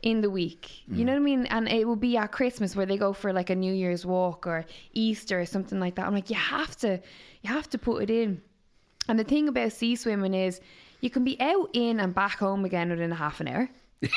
in 0.01 0.21
the 0.21 0.29
week 0.29 0.83
you 0.87 1.03
mm. 1.03 1.07
know 1.07 1.13
what 1.13 1.19
i 1.19 1.23
mean 1.23 1.45
and 1.47 1.67
it 1.67 1.87
will 1.87 1.95
be 1.95 2.17
at 2.17 2.31
christmas 2.31 2.75
where 2.75 2.85
they 2.85 2.97
go 2.97 3.13
for 3.13 3.33
like 3.33 3.49
a 3.49 3.55
new 3.55 3.73
year's 3.73 4.05
walk 4.05 4.47
or 4.47 4.65
easter 4.93 5.39
or 5.39 5.45
something 5.45 5.79
like 5.79 5.95
that 5.95 6.05
i'm 6.05 6.13
like 6.13 6.29
you 6.29 6.35
have 6.35 6.75
to 6.75 6.99
you 7.41 7.49
have 7.49 7.69
to 7.69 7.77
put 7.77 8.03
it 8.03 8.09
in 8.09 8.41
and 9.07 9.19
the 9.19 9.23
thing 9.23 9.47
about 9.47 9.71
sea 9.71 9.95
swimming 9.95 10.33
is 10.33 10.61
you 11.01 11.09
can 11.09 11.23
be 11.23 11.39
out 11.39 11.69
in 11.73 11.99
and 11.99 12.13
back 12.13 12.37
home 12.37 12.65
again 12.65 12.89
within 12.89 13.11
a 13.11 13.15
half 13.15 13.39
an 13.39 13.47
hour 13.47 13.69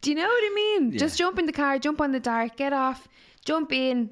do 0.00 0.10
you 0.10 0.16
know 0.16 0.26
what 0.26 0.44
I 0.44 0.52
mean? 0.54 0.98
Just 0.98 1.18
jump 1.18 1.38
in 1.38 1.46
the 1.46 1.52
car, 1.52 1.78
jump 1.78 2.00
on 2.00 2.12
the 2.12 2.20
dart, 2.20 2.56
get 2.56 2.72
off, 2.72 3.08
jump 3.44 3.72
in. 3.72 4.10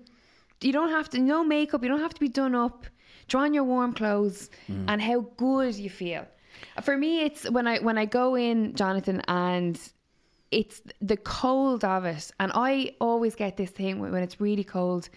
You 0.60 0.72
don't 0.72 0.90
have 0.90 1.08
to, 1.10 1.20
no 1.20 1.44
makeup, 1.44 1.82
you 1.82 1.88
don't 1.88 2.00
have 2.00 2.14
to 2.14 2.20
be 2.20 2.28
done 2.28 2.54
up. 2.54 2.86
Draw 3.28 3.42
on 3.42 3.54
your 3.54 3.64
warm 3.64 3.92
clothes 3.92 4.50
mm. 4.68 4.84
and 4.88 5.00
how 5.00 5.20
good 5.36 5.76
you 5.76 5.90
feel. 5.90 6.26
For 6.82 6.96
me, 6.96 7.22
it's 7.22 7.48
when 7.48 7.66
I 7.66 7.78
when 7.78 7.98
I 7.98 8.06
go 8.06 8.34
in, 8.34 8.74
Jonathan, 8.74 9.22
and 9.28 9.78
it's 10.50 10.80
the 11.00 11.16
cold 11.16 11.84
of 11.84 12.04
it. 12.04 12.30
And 12.40 12.52
I 12.54 12.94
always 13.00 13.34
get 13.34 13.56
this 13.56 13.70
thing 13.70 14.00
when 14.00 14.22
it's 14.22 14.40
really 14.40 14.64
cold 14.64 15.08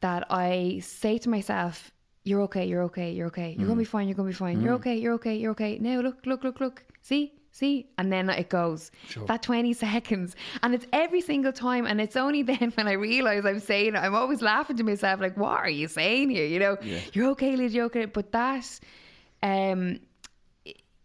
that 0.00 0.26
I 0.30 0.80
say 0.82 1.18
to 1.18 1.28
myself, 1.28 1.90
You're 2.24 2.42
okay, 2.42 2.66
you're 2.66 2.82
okay, 2.84 3.12
you're 3.12 3.28
okay. 3.28 3.54
You're 3.58 3.68
gonna 3.68 3.78
be 3.78 3.84
fine, 3.84 4.08
you're 4.08 4.16
gonna 4.16 4.28
be 4.28 4.34
fine. 4.34 4.60
You're 4.60 4.74
okay, 4.74 4.96
you're 4.96 5.14
okay, 5.14 5.36
you're 5.36 5.52
okay. 5.52 5.78
Now 5.78 6.00
look, 6.00 6.26
look, 6.26 6.44
look, 6.44 6.60
look. 6.60 6.84
See? 7.02 7.32
See? 7.52 7.86
And 7.96 8.12
then 8.12 8.28
it 8.28 8.50
goes. 8.50 8.90
That 9.26 9.42
20 9.42 9.72
seconds. 9.72 10.36
And 10.62 10.74
it's 10.74 10.86
every 10.92 11.22
single 11.22 11.52
time. 11.52 11.86
And 11.86 12.00
it's 12.02 12.16
only 12.16 12.42
then 12.50 12.70
when 12.74 12.86
I 12.86 12.92
realise 12.92 13.46
I'm 13.46 13.60
saying 13.60 13.94
it, 13.94 13.98
I'm 13.98 14.14
always 14.14 14.42
laughing 14.42 14.76
to 14.76 14.84
myself, 14.84 15.20
like, 15.20 15.36
what 15.38 15.56
are 15.58 15.70
you 15.70 15.88
saying 15.88 16.30
here? 16.30 16.44
You 16.44 16.58
know, 16.58 16.76
you're 17.14 17.30
okay, 17.30 17.56
Liz, 17.56 17.74
you're 17.74 17.86
okay. 17.86 18.04
But 18.04 18.32
that 18.32 18.78
um 19.42 20.00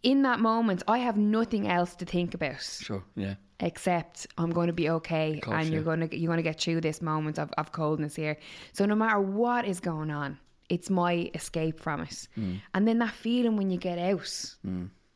in 0.02 0.22
that 0.22 0.40
moment 0.40 0.82
I 0.88 0.98
have 0.98 1.16
nothing 1.16 1.68
else 1.68 1.94
to 1.96 2.04
think 2.04 2.34
about 2.34 2.60
Sure, 2.62 3.02
yeah. 3.16 3.34
Except 3.62 4.26
I'm 4.36 4.50
going 4.50 4.66
to 4.66 4.72
be 4.72 4.90
okay 4.90 5.40
course, 5.40 5.56
and 5.64 5.68
you're 5.72 5.80
yeah. 5.80 5.84
going 5.96 6.08
to 6.08 6.16
you're 6.18 6.26
going 6.28 6.36
to 6.38 6.42
get 6.42 6.60
through 6.60 6.80
this 6.82 7.00
moment 7.00 7.38
of, 7.38 7.50
of 7.56 7.72
coldness 7.72 8.14
here. 8.14 8.36
So 8.72 8.84
no 8.84 8.94
matter 8.94 9.20
what 9.20 9.64
is 9.64 9.80
going 9.80 10.10
on, 10.10 10.38
it's 10.68 10.90
my 10.90 11.30
escape 11.34 11.80
from 11.80 12.00
it. 12.02 12.28
Mm. 12.38 12.60
And 12.74 12.86
then 12.88 12.98
that 12.98 13.14
feeling 13.14 13.56
when 13.56 13.70
you 13.70 13.78
get 13.78 13.98
out 13.98 14.54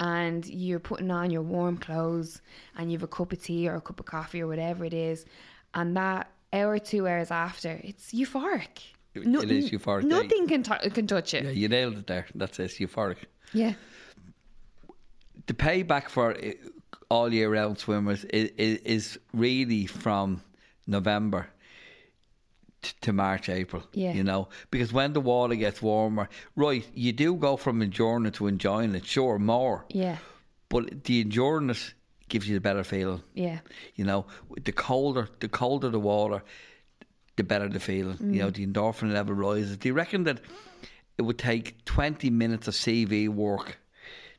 and 0.01 0.47
you're 0.47 0.79
putting 0.79 1.11
on 1.11 1.31
your 1.31 1.43
warm 1.43 1.77
clothes 1.79 2.41
and 2.77 2.91
you 2.91 2.97
have 2.99 3.03
a 3.03 3.09
cup 3.09 3.33
of 3.33 3.43
tea 3.43 3.69
or 3.69 3.75
a 3.77 3.81
cup 3.81 3.99
of 4.01 4.07
coffee 4.07 4.43
or 4.43 4.47
whatever 4.47 4.85
it 4.85 4.95
is, 4.95 5.27
and 5.75 5.97
that 5.97 6.31
hour 6.53 6.73
or 6.73 6.79
two 6.79 7.07
hours 7.09 7.31
after, 7.31 7.81
it's 7.83 8.13
euphoric. 8.13 8.79
It- 9.15 9.27
it 9.27 9.51
is 9.51 9.71
euphoric. 9.71 10.05
Nothing 10.05 10.47
can 10.47 10.63
t- 10.63 10.91
can 10.91 11.07
touch 11.07 11.33
it. 11.35 11.45
Yeah, 11.45 11.51
you 11.51 11.69
nailed 11.69 11.97
it 11.99 12.07
there. 12.07 12.27
That's 12.35 12.59
it, 12.61 12.73
euphoric. 12.73 13.17
Yeah. 13.55 13.73
the 15.47 15.55
payback 15.55 16.09
for 16.09 16.37
uh, 16.37 16.51
all 17.09 17.33
year 17.33 17.53
round 17.53 17.79
swimmers 17.79 18.25
is, 18.25 18.51
is 18.57 19.19
really 19.33 19.87
from 19.87 20.43
November 20.87 21.49
to 23.01 23.13
March, 23.13 23.49
April. 23.49 23.83
Yeah. 23.93 24.13
You 24.13 24.25
know, 24.25 24.49
because 24.71 24.93
when 24.93 25.13
the 25.13 25.21
water 25.21 25.55
gets 25.55 25.83
warmer, 25.83 26.29
right, 26.55 26.87
you 26.95 27.13
do 27.13 27.35
go 27.35 27.57
from 27.57 27.83
enjoying 27.83 28.27
it 28.27 28.35
to 28.35 28.47
enjoying 28.47 28.95
it, 28.95 29.05
sure, 29.05 29.39
more. 29.39 29.85
Yeah. 29.91 30.19
But 30.69 31.05
the 31.05 31.21
enjoying 31.21 31.71
it 31.71 31.95
gives 32.29 32.49
you 32.49 32.55
the 32.55 32.61
better 32.61 32.85
feeling. 32.85 33.23
Yeah. 33.35 33.61
You 33.95 34.05
know, 34.05 34.27
the 34.63 34.73
colder, 34.73 35.29
the 35.41 35.49
colder 35.49 35.91
the 35.91 36.01
water, 36.01 36.43
the 37.37 37.45
better 37.45 37.69
the 37.69 37.81
feeling. 37.81 38.19
You 38.21 38.41
know, 38.41 38.51
mm. 38.51 38.55
the 38.55 38.67
endorphin 38.67 39.13
level 39.13 39.35
rises. 39.35 39.77
Do 39.77 39.89
you 39.89 39.95
reckon 39.95 40.25
that 40.25 40.41
it 41.19 41.23
would 41.23 41.39
take 41.39 41.85
20 41.85 42.31
minutes 42.31 42.69
of 42.69 42.75
CV 42.75 43.29
work 43.29 43.79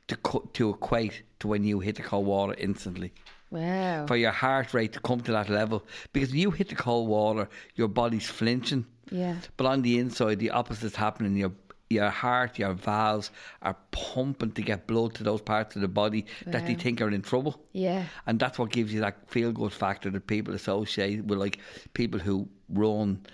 to 0.08 0.16
co- 0.18 0.50
to 0.54 0.70
equate 0.72 1.24
to 1.40 1.48
when 1.48 1.64
you 1.64 1.80
hit 1.80 1.96
the 1.96 2.02
cold 2.04 2.26
water 2.26 2.54
instantly? 2.58 3.14
Wow. 3.50 4.06
For 4.08 4.18
your 4.18 4.32
heart 4.32 4.74
rate 4.74 4.94
to 4.94 5.00
come 5.00 5.22
to 5.22 5.32
that 5.32 5.50
level. 5.50 5.86
Because 6.12 6.30
when 6.32 6.40
you 6.40 6.52
hit 6.52 6.70
the 6.70 6.76
cold 6.76 7.08
water, 7.08 7.48
your 7.76 7.88
body's 7.88 8.28
flinching. 8.28 8.86
Yeah. 9.10 9.36
But 9.56 9.68
on 9.68 9.82
the 9.84 10.00
inside, 10.00 10.40
the 10.40 10.52
opposite's 10.52 10.96
happening. 10.96 11.36
Your 11.38 11.54
your 11.90 12.10
heart, 12.10 12.60
your 12.60 12.74
valves 12.74 13.32
are 13.62 13.78
pumping 13.92 14.52
to 14.52 14.62
get 14.62 14.88
blood 14.88 15.14
to 15.16 15.24
those 15.24 15.40
parts 15.40 15.74
of 15.78 15.82
the 15.82 15.88
body 15.88 16.26
that 16.46 16.68
they 16.68 16.76
think 16.76 17.00
are 17.00 17.10
in 17.10 17.22
trouble. 17.22 17.62
Yeah. 17.72 18.04
And 18.26 18.38
that's 18.38 18.60
what 18.60 18.72
gives 18.72 18.94
you 18.94 19.00
that 19.00 19.30
feel 19.32 19.54
good 19.54 19.72
factor 19.72 20.10
that 20.10 20.28
people 20.28 20.54
associate 20.54 21.24
with 21.24 21.40
like 21.40 21.60
people 21.94 22.20
who 22.20 22.50
run 22.68 23.26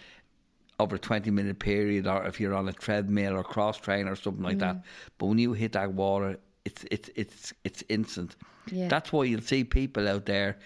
over 0.80 0.97
a 0.97 0.99
20 0.99 1.32
minute 1.32 1.57
period 1.57 2.05
or 2.05 2.28
if 2.28 2.39
you're 2.39 2.53
on 2.53 2.69
a 2.69 2.74
treadmill 2.74 3.34
or 3.36 3.43
cross 3.43 3.78
train 3.80 4.07
or 4.07 4.15
something 4.15 4.43
like 4.43 4.57
Mm. 4.57 4.59
that. 4.59 4.84
But 5.17 5.26
when 5.28 5.39
you 5.39 5.53
hit 5.53 5.71
that 5.71 5.91
water, 5.93 6.38
it's 6.66 6.86
it's 6.91 7.09
it's 7.16 7.53
it's 7.64 7.84
instant. 7.89 8.36
Yeah. 8.72 8.88
That's 8.88 9.11
why 9.11 9.26
you'll 9.26 9.41
see 9.41 9.64
people 9.64 10.07
out 10.07 10.26
there 10.26 10.57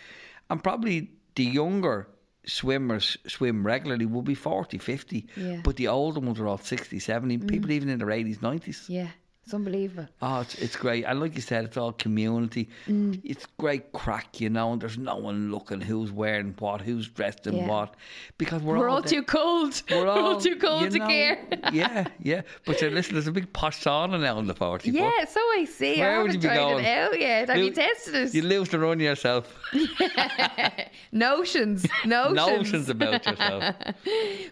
and 0.49 0.63
probably 0.63 1.11
the 1.35 1.43
younger 1.43 2.07
swimmers 2.45 3.17
swim 3.27 3.65
regularly 3.65 4.05
will 4.05 4.21
be 4.21 4.35
40, 4.35 4.77
50. 4.77 5.27
Yeah. 5.35 5.61
But 5.63 5.75
the 5.75 5.87
older 5.89 6.19
ones 6.19 6.39
are 6.39 6.47
all 6.47 6.57
60, 6.57 6.99
70, 6.99 7.37
mm-hmm. 7.37 7.47
people 7.47 7.71
even 7.71 7.89
in 7.89 7.99
their 7.99 8.07
80s, 8.07 8.39
90s. 8.39 8.87
Yeah. 8.87 9.09
It's 9.47 9.53
unbelievable. 9.53 10.09
Oh, 10.21 10.41
it's, 10.41 10.55
it's 10.55 10.75
great. 10.75 11.05
And 11.05 11.21
like 11.21 11.33
you 11.35 11.39
said, 11.41 11.63
it's 11.63 11.77
all 11.77 11.93
community. 11.93 12.67
Mm. 12.85 13.21
It's 13.23 13.45
great 13.57 13.93
crack, 13.93 14.41
you 14.41 14.49
know, 14.49 14.73
and 14.73 14.81
there's 14.81 14.97
no 14.97 15.15
one 15.15 15.53
looking 15.53 15.79
who's 15.79 16.11
wearing 16.11 16.53
what, 16.59 16.81
who's 16.81 17.07
dressed 17.07 17.47
in 17.47 17.55
Yeah. 17.55 17.67
what. 17.69 17.93
Because 18.37 18.61
we're, 18.61 18.77
We're 18.77 18.89
all 18.89 18.99
there- 19.01 19.09
too 19.09 19.23
cold. 19.23 19.81
We're 19.89 20.05
all, 20.09 20.41
too 20.41 20.57
cold 20.57 20.91
to 20.91 20.99
know, 20.99 21.07
care. 21.07 21.47
yeah, 21.71 22.07
yeah. 22.21 22.41
But 22.65 22.81
you're 22.81 22.91
listen, 22.91 23.13
there's 23.13 23.27
a 23.27 23.31
big 23.31 23.53
posh 23.53 23.81
sauna 23.81 24.19
now 24.19 24.37
in 24.39 24.47
the 24.47 24.53
40 24.53 24.91
Yeah, 24.91 25.23
so 25.23 25.39
I 25.39 25.63
see. 25.63 25.97
Where 26.01 26.19
I 26.19 26.23
would 26.23 26.33
you 26.33 26.39
be 26.39 26.49
going? 26.49 26.83
it 26.83 26.87
out 26.89 27.17
yet. 27.17 27.47
Have 27.47 27.57
you 27.57 27.67
Lo- 27.67 27.71
tested 27.71 28.15
it? 28.15 28.33
You 28.33 28.41
lose 28.41 28.67
the 28.67 28.79
run 28.79 28.99
yourself. 28.99 29.55
Notions. 31.13 31.85
Notions. 32.05 32.35
Notions 32.35 32.89
about 32.89 33.25
yourself. 33.25 33.75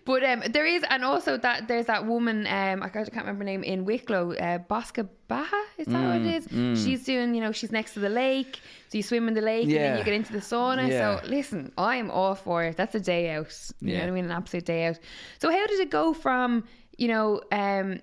But 0.06 0.24
um, 0.24 0.44
there 0.52 0.66
is, 0.66 0.84
and 0.90 1.04
also 1.04 1.38
that 1.38 1.68
there's 1.68 1.88
that 1.88 2.06
woman. 2.06 2.48
Um, 2.48 2.82
I 2.82 2.88
can't 2.88 3.10
remember 3.14 3.40
her 3.40 3.44
name 3.44 3.64
in 3.64 3.84
Wicklow. 3.84 4.34
Uh, 4.36 4.60
Bosca 4.86 5.08
Baha, 5.28 5.64
is 5.78 5.88
that 5.88 6.04
what 6.08 6.22
it 6.22 6.44
Mm. 6.50 6.84
She's 6.84 7.04
doing. 7.04 7.34
You 7.36 7.42
know, 7.42 7.52
she's 7.52 7.72
next 7.72 7.94
to 7.96 8.00
the 8.00 8.10
lake, 8.10 8.60
so 8.90 8.98
you 8.98 9.04
swim 9.04 9.28
in 9.28 9.34
the 9.34 9.42
lake 9.42 9.64
and 9.66 9.74
then 9.74 9.98
you 9.98 10.04
get 10.04 10.14
into 10.14 10.34
the 10.34 10.40
sauna. 10.40 10.88
Yeah. 10.90 11.20
So 11.22 11.28
listen, 11.28 11.72
I'm 11.78 12.12
all 12.12 12.36
for 12.36 12.64
it. 12.64 12.78
That's 12.78 12.96
a 12.96 13.00
day 13.00 13.32
out. 13.32 13.54
You 13.82 13.88
know 13.88 13.94
Yeah. 13.94 14.00
what 14.02 14.08
I 14.10 14.12
mean? 14.12 14.26
An 14.26 14.32
absolute 14.32 14.66
day 14.66 14.86
out. 14.86 15.00
So 15.40 15.50
how 15.52 15.66
did 15.68 15.80
it 15.80 15.90
go 15.90 16.14
from 16.14 16.64
you 16.98 17.08
know? 17.08 17.42
Um, 17.52 18.00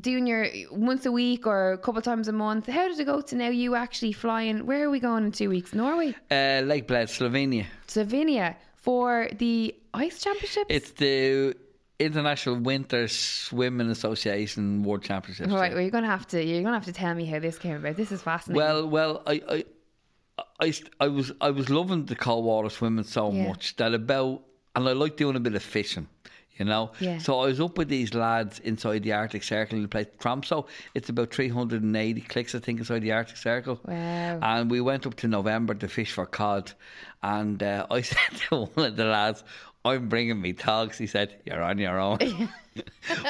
Doing 0.00 0.24
your 0.28 0.46
once 0.70 1.04
a 1.04 1.10
week 1.12 1.46
or 1.48 1.72
a 1.72 1.78
couple 1.78 2.00
times 2.00 2.28
a 2.28 2.32
month. 2.32 2.68
How 2.68 2.88
did 2.88 2.98
it 3.00 3.04
go 3.06 3.20
to 3.20 3.34
now 3.34 3.48
you 3.50 3.74
actually 3.74 4.12
flying? 4.12 4.64
Where 4.64 4.84
are 4.84 4.88
we 4.88 5.00
going 5.00 5.24
in 5.24 5.32
two 5.32 5.50
weeks? 5.50 5.74
Norway, 5.74 6.14
Uh, 6.30 6.62
Lake 6.64 6.86
Bled, 6.86 7.08
Slovenia. 7.08 7.66
Slovenia 7.88 8.54
for 8.76 9.28
the 9.36 9.74
ice 9.92 10.20
championships. 10.22 10.66
It's 10.70 10.92
the 10.92 11.54
International 12.00 12.56
Winter 12.56 13.06
Swimming 13.08 13.90
Association 13.90 14.82
World 14.82 15.02
Championships. 15.04 15.52
Right, 15.52 15.72
well, 15.72 15.80
you're 15.82 15.90
gonna 15.90 16.06
have 16.06 16.26
to 16.28 16.42
you're 16.42 16.62
gonna 16.62 16.76
have 16.76 16.86
to 16.86 16.92
tell 16.92 17.14
me 17.14 17.26
how 17.26 17.38
this 17.38 17.58
came 17.58 17.76
about. 17.76 17.96
This 17.96 18.10
is 18.10 18.22
fascinating. 18.22 18.56
Well, 18.56 18.88
well, 18.88 19.22
I, 19.26 19.42
I, 19.48 19.64
I, 20.60 20.72
I 20.98 21.08
was, 21.08 21.32
I 21.40 21.50
was 21.50 21.68
loving 21.70 22.06
the 22.06 22.16
cold 22.16 22.44
water 22.44 22.70
swimming 22.70 23.04
so 23.04 23.30
Yeah. 23.32 23.48
much 23.48 23.76
that 23.76 23.92
about, 23.94 24.42
and 24.74 24.88
I 24.88 24.92
like 24.92 25.16
doing 25.16 25.36
a 25.36 25.40
bit 25.40 25.54
of 25.54 25.62
fishing, 25.62 26.08
you 26.56 26.64
know. 26.64 26.92
Yeah. 27.00 27.18
So 27.18 27.40
I 27.40 27.46
was 27.46 27.60
up 27.60 27.76
with 27.76 27.88
these 27.88 28.14
lads 28.14 28.58
inside 28.60 29.02
the 29.02 29.12
Arctic 29.12 29.42
Circle 29.42 29.76
in 29.76 29.82
the 29.82 29.88
place 29.88 30.06
Tromso. 30.18 30.66
It's 30.94 31.10
about 31.10 31.34
380 31.34 32.20
clicks, 32.22 32.54
I 32.54 32.58
think, 32.60 32.78
inside 32.78 33.00
the 33.02 33.12
Arctic 33.12 33.36
Circle. 33.36 33.78
Wow. 33.84 34.38
And 34.42 34.70
we 34.70 34.80
went 34.80 35.06
up 35.06 35.16
to 35.16 35.28
November 35.28 35.74
to 35.74 35.88
fish 35.88 36.12
for 36.12 36.24
cod, 36.24 36.72
and 37.22 37.62
uh, 37.62 37.86
I 37.90 38.02
said 38.02 38.36
to 38.48 38.64
one 38.64 38.86
of 38.86 38.96
the 38.96 39.04
lads. 39.04 39.44
I'm 39.82 40.10
bringing 40.10 40.38
me 40.40 40.52
togs. 40.52 40.98
He 40.98 41.06
said, 41.06 41.36
You're 41.46 41.62
on 41.62 41.78
your 41.78 41.98
own. 41.98 42.18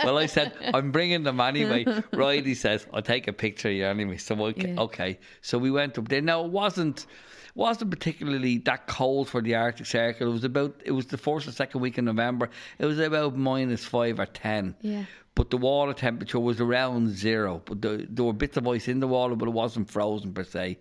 well, 0.05 0.19
I 0.19 0.27
said, 0.27 0.53
I'm 0.75 0.91
bringing 0.91 1.23
them 1.23 1.41
anyway. 1.41 1.87
right, 2.13 2.45
he 2.45 2.55
says, 2.55 2.87
I'll 2.93 3.03
take 3.03 3.29
a 3.29 3.33
picture 3.33 3.69
of 3.69 3.75
you 3.75 3.87
anyway. 3.87 4.17
So, 4.17 4.35
okay. 4.47 4.73
Yeah. 4.73 4.81
okay. 4.81 5.19
So 5.43 5.59
we 5.59 5.71
went 5.71 5.97
up 5.97 6.09
there. 6.09 6.21
Now, 6.21 6.45
it 6.45 6.51
wasn't 6.51 7.07
wasn't 7.55 7.91
particularly 7.91 8.59
that 8.59 8.87
cold 8.87 9.29
for 9.29 9.43
the 9.43 9.55
Arctic 9.55 9.87
Circle. 9.87 10.29
It 10.29 10.33
was 10.33 10.45
about, 10.45 10.81
it 10.85 10.93
was 10.93 11.07
the 11.07 11.19
first 11.19 11.49
or 11.49 11.53
second 11.53 11.81
week 11.81 11.99
in 11.99 12.05
November. 12.05 12.49
It 12.79 12.87
was 12.87 12.99
about 12.99 13.37
minus 13.37 13.85
five 13.85 14.21
or 14.21 14.27
10. 14.27 14.77
Yeah. 14.81 15.05
But 15.41 15.49
the 15.49 15.57
water 15.57 15.95
temperature 15.95 16.39
was 16.39 16.61
around 16.61 17.09
zero. 17.09 17.63
But 17.65 17.81
the, 17.81 18.07
there 18.11 18.27
were 18.27 18.35
bits 18.35 18.59
of 18.59 18.69
ice 18.69 18.89
in 18.89 19.01
the 19.01 19.09
water, 19.09 19.35
but 19.35 19.49
it 19.49 19.53
wasn't 19.53 19.89
frozen 19.89 20.35
per 20.35 20.45
se. 20.45 20.79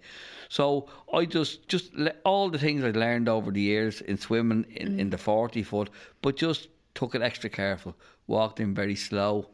So 0.50 0.90
I 1.14 1.24
just, 1.24 1.70
just 1.70 1.94
le- 1.94 2.16
all 2.26 2.50
the 2.50 2.60
things 2.60 2.84
I 2.84 2.92
learned 2.92 3.30
over 3.30 3.52
the 3.52 3.62
years 3.62 4.02
in 4.02 4.18
swimming 4.18 4.66
in, 4.72 4.98
mm. 4.98 5.00
in 5.00 5.12
the 5.12 5.18
40 5.18 5.64
foot, 5.64 5.90
but 6.22 6.36
just 6.36 6.68
took 6.94 7.16
it 7.16 7.22
extra 7.22 7.50
careful. 7.50 7.96
Walked 8.28 8.60
in 8.60 8.76
very 8.76 8.98
slow. 8.98 9.50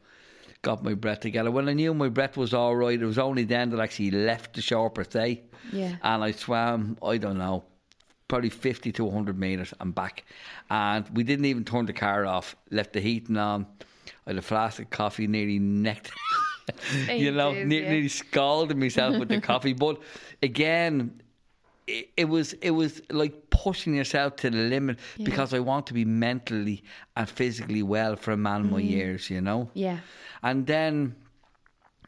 Got 0.64 0.84
my 0.84 0.96
breath 0.96 1.20
together. 1.20 1.52
When 1.52 1.70
I 1.70 1.74
knew 1.74 1.94
my 1.94 2.10
breath 2.10 2.36
was 2.36 2.56
all 2.56 2.76
right, 2.76 3.00
it 3.00 3.06
was 3.06 3.20
only 3.20 3.44
then 3.44 3.70
that 3.70 3.80
I 3.80 3.84
actually 3.84 4.10
left 4.10 4.56
the 4.56 4.62
shore 4.64 4.90
per 4.90 5.04
se. 5.04 5.44
Yeah. 5.72 5.98
And 6.02 6.24
I 6.24 6.32
swam, 6.32 6.98
I 7.04 7.18
don't 7.18 7.38
know, 7.38 7.64
probably 8.28 8.50
50 8.50 8.92
to 8.94 9.06
100 9.06 9.38
metres 9.38 9.72
and 9.80 9.94
back. 9.94 10.24
And 10.72 11.08
we 11.14 11.24
didn't 11.24 11.46
even 11.46 11.64
turn 11.64 11.86
the 11.86 11.94
car 11.94 12.26
off, 12.26 12.56
left 12.72 12.94
the 12.94 13.02
heating 13.02 13.38
on. 13.38 13.68
I 14.26 14.32
had 14.32 14.38
a 14.38 14.42
flask 14.42 14.80
of 14.80 14.90
coffee 14.90 15.28
nearly 15.28 15.60
necked. 15.60 16.12
you 17.10 17.32
know, 17.32 17.52
ne- 17.52 17.60
yeah. 17.60 17.92
nearly 17.92 18.08
scalded 18.08 18.78
myself 18.78 19.18
with 19.18 19.30
the 19.30 19.40
coffee. 19.52 19.74
But 19.74 20.02
again, 20.42 21.22
it, 21.88 22.10
it 22.18 22.26
was 22.26 22.54
it 22.54 22.72
was 22.72 23.02
like 23.10 23.50
pushing 23.50 23.96
yourself 23.96 24.36
to 24.38 24.50
the 24.50 24.58
limit 24.58 25.00
because 25.24 25.54
I 25.54 25.60
want 25.60 25.88
to 25.88 25.94
be 25.94 26.06
mentally 26.06 26.84
and 27.16 27.30
physically 27.30 27.84
well 27.84 28.16
for 28.16 28.32
a 28.32 28.38
man 28.38 28.72
my 28.72 28.80
years, 28.80 29.30
you 29.30 29.42
know. 29.42 29.70
Yeah. 29.74 30.00
And 30.42 30.66
then, 30.68 31.16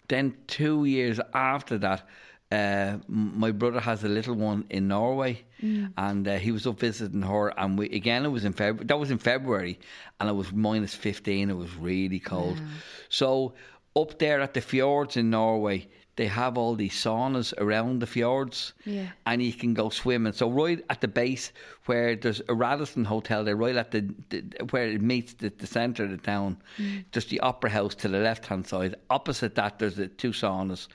then 0.08 0.36
two 0.48 0.86
years 0.86 1.20
after 1.34 1.78
that, 1.80 2.08
uh, 2.52 2.98
my 3.08 3.52
brother 3.52 3.80
has 3.80 4.04
a 4.04 4.08
little 4.08 4.36
one 4.36 4.66
in 4.70 4.88
Norway, 4.88 5.44
and 5.62 6.28
uh, 6.28 6.38
he 6.38 6.52
was 6.52 6.68
up 6.68 6.80
visiting 6.80 7.22
her. 7.22 7.50
And 7.60 7.78
we 7.78 7.86
again, 7.90 8.26
it 8.26 8.30
was 8.30 8.46
in 8.46 8.54
February. 8.54 8.86
That 8.86 9.00
was 9.00 9.12
in 9.12 9.18
February, 9.18 9.80
and 10.20 10.30
it 10.30 10.34
was 10.34 10.52
minus 10.52 10.94
fifteen. 10.94 11.50
It 11.50 11.58
was 11.58 11.76
really 11.76 12.20
cold. 12.20 12.62
So 13.10 13.54
up 13.96 14.20
there 14.20 14.42
at 14.42 14.54
the 14.54 14.62
fjords 14.62 15.18
in 15.18 15.30
Norway, 15.30 15.88
they 16.18 16.28
have 16.28 16.58
all 16.58 16.76
these 16.76 16.94
saunas 16.94 17.54
around 17.58 18.00
the 18.02 18.08
fjords, 18.08 18.74
Yeah. 18.86 19.08
and 19.26 19.42
you 19.42 19.54
can 19.54 19.74
go 19.74 19.90
swimming. 19.90 20.34
So 20.34 20.50
right 20.50 20.84
at 20.90 21.00
the 21.00 21.08
base 21.08 21.54
where 21.86 22.16
there's 22.16 22.42
a 22.50 22.54
Radisson 22.54 23.06
hotel, 23.06 23.44
there 23.44 23.56
right 23.56 23.76
at 23.78 23.92
the, 23.92 24.02
the 24.30 24.44
where 24.72 24.88
it 24.90 25.02
meets 25.02 25.34
the, 25.36 25.50
the 25.50 25.68
centre 25.68 26.04
of 26.04 26.10
the 26.12 26.18
town, 26.18 26.58
just 27.12 27.30
the 27.30 27.40
opera 27.40 27.70
house 27.70 27.96
to 27.96 28.08
the 28.10 28.18
left 28.20 28.46
hand 28.48 28.68
side. 28.68 28.96
Opposite 29.10 29.56
that, 29.56 29.80
there's 29.80 29.96
the 29.96 30.08
two 30.08 30.32
saunas, 30.32 30.88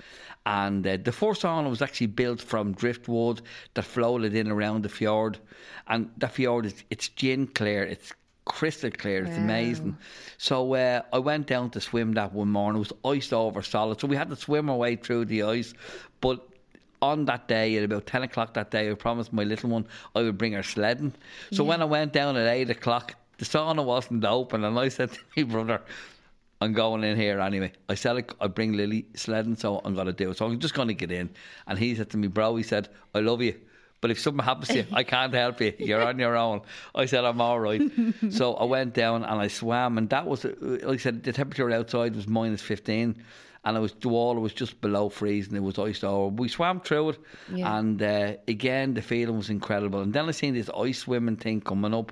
and 0.45 0.87
uh, 0.87 0.99
the 1.03 1.13
first 1.13 1.43
sauna 1.43 1.71
was 1.71 1.83
actually 1.83 2.09
built 2.09 2.41
from 2.43 2.73
driftwood 2.75 3.43
that 3.75 3.85
floated 3.85 4.35
in 4.35 4.51
around 4.51 4.83
the 4.83 4.89
fjord, 4.89 5.39
and 5.87 6.11
the 6.19 6.29
fjord 6.29 6.67
is 6.67 6.85
it's 6.91 7.09
gin 7.09 7.47
clear. 7.47 7.85
It's 7.85 8.13
crystal 8.45 8.91
clear. 8.91 9.25
It's 9.25 9.37
Wow. 9.37 9.45
amazing. 9.45 9.97
So 10.39 10.75
uh, 10.75 11.03
I 11.13 11.19
went 11.19 11.47
down 11.47 11.71
to 11.71 11.81
swim 11.81 12.13
that 12.15 12.33
one 12.33 12.49
morning. 12.51 12.83
It 12.83 12.91
was 12.91 13.17
iced 13.17 13.33
over 13.33 13.63
solid. 13.63 14.01
So 14.01 14.07
we 14.07 14.17
had 14.17 14.29
to 14.31 14.37
swim 14.37 14.69
our 14.71 14.77
way 14.77 14.97
through 14.97 15.27
the 15.27 15.43
ice. 15.45 15.75
But 16.21 16.47
on 17.01 17.25
that 17.27 17.49
day, 17.49 17.77
at 17.77 17.85
about 17.85 18.07
10 18.07 18.23
o'clock 18.23 18.55
that 18.55 18.71
day, 18.71 18.91
I 18.91 18.95
promised 18.95 19.33
my 19.33 19.45
little 19.45 19.71
one 19.71 19.87
I 20.15 20.23
would 20.23 20.39
bring 20.39 20.53
her 20.53 20.63
sledding. 20.63 21.13
So 21.51 21.65
when 21.65 21.83
I 21.83 21.85
went 21.85 22.13
down 22.13 22.37
at 22.37 22.47
8 22.47 22.71
o'clock, 22.71 23.15
the 23.39 23.45
sauna 23.45 23.85
wasn't 23.85 24.25
open. 24.25 24.65
And 24.65 24.79
I 24.79 24.89
said 24.97 25.11
to 25.13 25.19
my 25.37 25.43
brother, 25.45 25.81
I'm 26.61 26.73
going 26.73 27.03
in 27.03 27.17
here 27.17 27.41
anyway. 27.41 27.73
I 27.89 27.95
said 27.97 28.25
I- 28.41 28.47
bring 28.47 28.73
Lily 28.75 29.07
sledding, 29.15 29.57
so 29.57 29.81
I'm 29.85 29.95
going 29.95 30.07
to 30.07 30.13
do 30.13 30.31
it. 30.31 30.39
So 30.39 30.47
I'm 30.47 30.59
just 30.61 30.75
going 30.75 30.89
to 30.89 30.95
get 30.95 31.11
in. 31.11 31.29
And 31.67 31.77
he 31.79 31.95
said 31.95 32.11
to 32.11 32.17
me, 32.17 32.29
bro, 32.29 32.55
he 32.57 32.63
said, 32.63 32.89
I 33.15 33.19
love 33.21 33.43
you. 33.43 33.55
But 34.03 34.11
if 34.11 34.19
something 34.19 34.45
happens 34.45 34.69
to 34.69 34.79
you, 34.79 34.87
I 34.93 35.05
can't 35.05 35.33
help 35.33 35.61
you. 35.61 35.73
You're 35.79 36.03
on 36.03 36.19
your 36.19 36.37
own. 36.37 36.61
I 36.93 37.07
said, 37.07 37.25
I'm 37.25 37.41
all 37.41 37.61
right. 37.61 37.81
so 38.31 38.55
I 38.55 38.65
went 38.65 38.95
down 38.95 39.23
and 39.23 39.41
I 39.41 39.47
swam. 39.47 39.97
And 39.97 40.11
that 40.11 40.27
was, 40.27 40.45
uh, 40.45 40.53
like 40.61 40.85
I 40.85 40.97
said, 40.97 41.23
the 41.23 41.33
temperature 41.33 41.71
outside 41.71 42.17
was 42.17 42.27
minus 42.27 42.61
15. 42.61 43.23
And 43.65 43.77
it 43.77 43.81
was, 43.81 43.93
the 43.93 44.09
water 44.09 44.41
was 44.41 44.53
just 44.53 44.81
below 44.81 45.09
freezing. 45.09 45.55
It 45.55 45.63
was 45.63 45.79
iced 45.79 46.03
over. 46.03 46.35
We 46.35 46.49
swam 46.49 46.81
through 46.81 47.11
it. 47.11 47.19
Yeah. 47.55 47.79
And 47.79 48.03
uh, 48.03 48.33
again, 48.49 48.95
the 48.95 49.03
feeling 49.03 49.37
was 49.37 49.51
incredible. 49.51 50.01
And 50.01 50.13
then 50.13 50.29
I 50.29 50.33
seen 50.33 50.55
this 50.55 50.69
ice 50.77 50.99
swimming 50.99 51.37
thing 51.37 51.61
coming 51.61 51.95
up. 51.95 52.11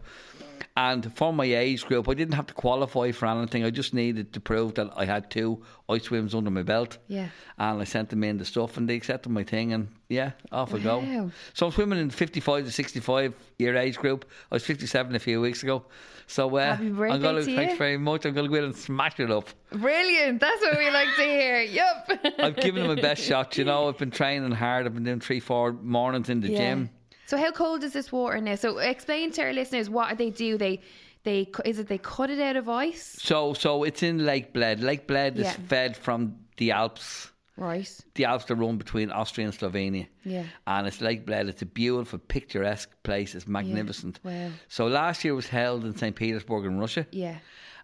And 0.76 1.14
for 1.16 1.32
my 1.32 1.44
age 1.44 1.84
group, 1.86 2.08
I 2.08 2.14
didn't 2.14 2.34
have 2.34 2.46
to 2.46 2.54
qualify 2.54 3.12
for 3.12 3.26
anything. 3.26 3.64
I 3.64 3.70
just 3.70 3.94
needed 3.94 4.32
to 4.32 4.40
prove 4.40 4.74
that 4.74 4.90
I 4.96 5.04
had 5.04 5.30
two 5.30 5.62
ice 5.88 6.04
swims 6.04 6.34
under 6.34 6.50
my 6.50 6.62
belt. 6.62 6.98
Yeah. 7.08 7.28
And 7.58 7.80
I 7.80 7.84
sent 7.84 8.10
them 8.10 8.24
in 8.24 8.38
the 8.38 8.44
stuff 8.44 8.76
and 8.76 8.88
they 8.88 8.94
accepted 8.96 9.30
my 9.30 9.44
thing 9.44 9.72
and 9.72 9.88
yeah, 10.08 10.32
off 10.52 10.74
I 10.74 10.78
go. 10.78 11.30
So 11.54 11.66
I'm 11.66 11.72
swimming 11.72 11.98
in 11.98 12.08
the 12.08 12.14
55 12.14 12.64
to 12.64 12.72
65 12.72 13.34
year 13.58 13.76
age 13.76 13.98
group. 13.98 14.24
I 14.50 14.56
was 14.56 14.64
57 14.64 15.14
a 15.14 15.18
few 15.18 15.40
weeks 15.40 15.62
ago. 15.62 15.84
So 16.26 16.56
uh, 16.56 16.76
I'm 16.80 16.96
gonna, 17.20 17.40
to 17.40 17.44
thanks 17.56 17.72
you. 17.72 17.78
very 17.78 17.96
much. 17.98 18.24
I'm 18.24 18.34
going 18.34 18.46
to 18.46 18.50
go 18.52 18.58
in 18.58 18.64
and 18.64 18.76
smash 18.76 19.18
it 19.18 19.32
up. 19.32 19.48
Brilliant. 19.72 20.40
That's 20.40 20.62
what 20.62 20.78
we 20.78 20.88
like 20.90 21.08
to 21.16 21.22
hear. 21.24 21.60
Yup. 21.62 22.08
I've 22.38 22.56
given 22.56 22.84
it 22.84 22.88
my 22.88 23.00
best 23.00 23.22
shot. 23.22 23.58
You 23.58 23.64
know, 23.64 23.88
I've 23.88 23.98
been 23.98 24.12
training 24.12 24.52
hard. 24.52 24.86
I've 24.86 24.94
been 24.94 25.02
doing 25.02 25.18
three, 25.20 25.40
four 25.40 25.72
mornings 25.72 26.28
in 26.28 26.40
the 26.40 26.50
Yeah. 26.50 26.58
gym. 26.58 26.90
So 27.30 27.36
how 27.36 27.52
cold 27.52 27.84
is 27.84 27.92
this 27.92 28.10
water 28.10 28.40
now? 28.40 28.56
So 28.56 28.78
explain 28.78 29.30
to 29.32 29.42
our 29.42 29.52
listeners 29.52 29.88
what 29.88 30.18
they 30.18 30.30
do. 30.30 30.58
They 30.58 30.80
they 31.22 31.46
is 31.64 31.78
it 31.78 31.86
they 31.86 31.98
cut 31.98 32.28
it 32.28 32.40
out 32.40 32.56
of 32.56 32.68
ice? 32.68 33.16
So, 33.20 33.54
so 33.54 33.84
it's 33.84 34.02
in 34.02 34.26
Lake 34.26 34.52
Bled. 34.52 34.80
Lake 34.82 35.06
Bled 35.06 35.38
is 35.38 35.52
fed 35.68 35.96
from 35.96 36.34
the 36.56 36.72
Alps. 36.72 37.30
Right. 37.56 37.88
The 38.16 38.24
Alps 38.24 38.46
that 38.46 38.56
run 38.56 38.78
between 38.78 39.12
Austria 39.12 39.46
and 39.46 39.56
Slovenia. 39.56 40.08
Yeah. 40.24 40.46
And 40.66 40.88
it's 40.88 41.00
Lake 41.00 41.24
Bled. 41.24 41.46
It's 41.48 41.62
a 41.62 41.66
beautiful, 41.66 42.18
picturesque 42.18 42.90
place. 43.04 43.36
It's 43.36 43.46
magnificent. 43.46 44.18
Wow. 44.24 44.50
So 44.66 44.88
last 44.88 45.22
year 45.24 45.36
was 45.36 45.46
held 45.46 45.84
in 45.84 45.96
St. 45.96 46.16
Petersburg 46.16 46.64
in 46.64 46.80
Russia. 46.80 47.06
Yeah. 47.12 47.36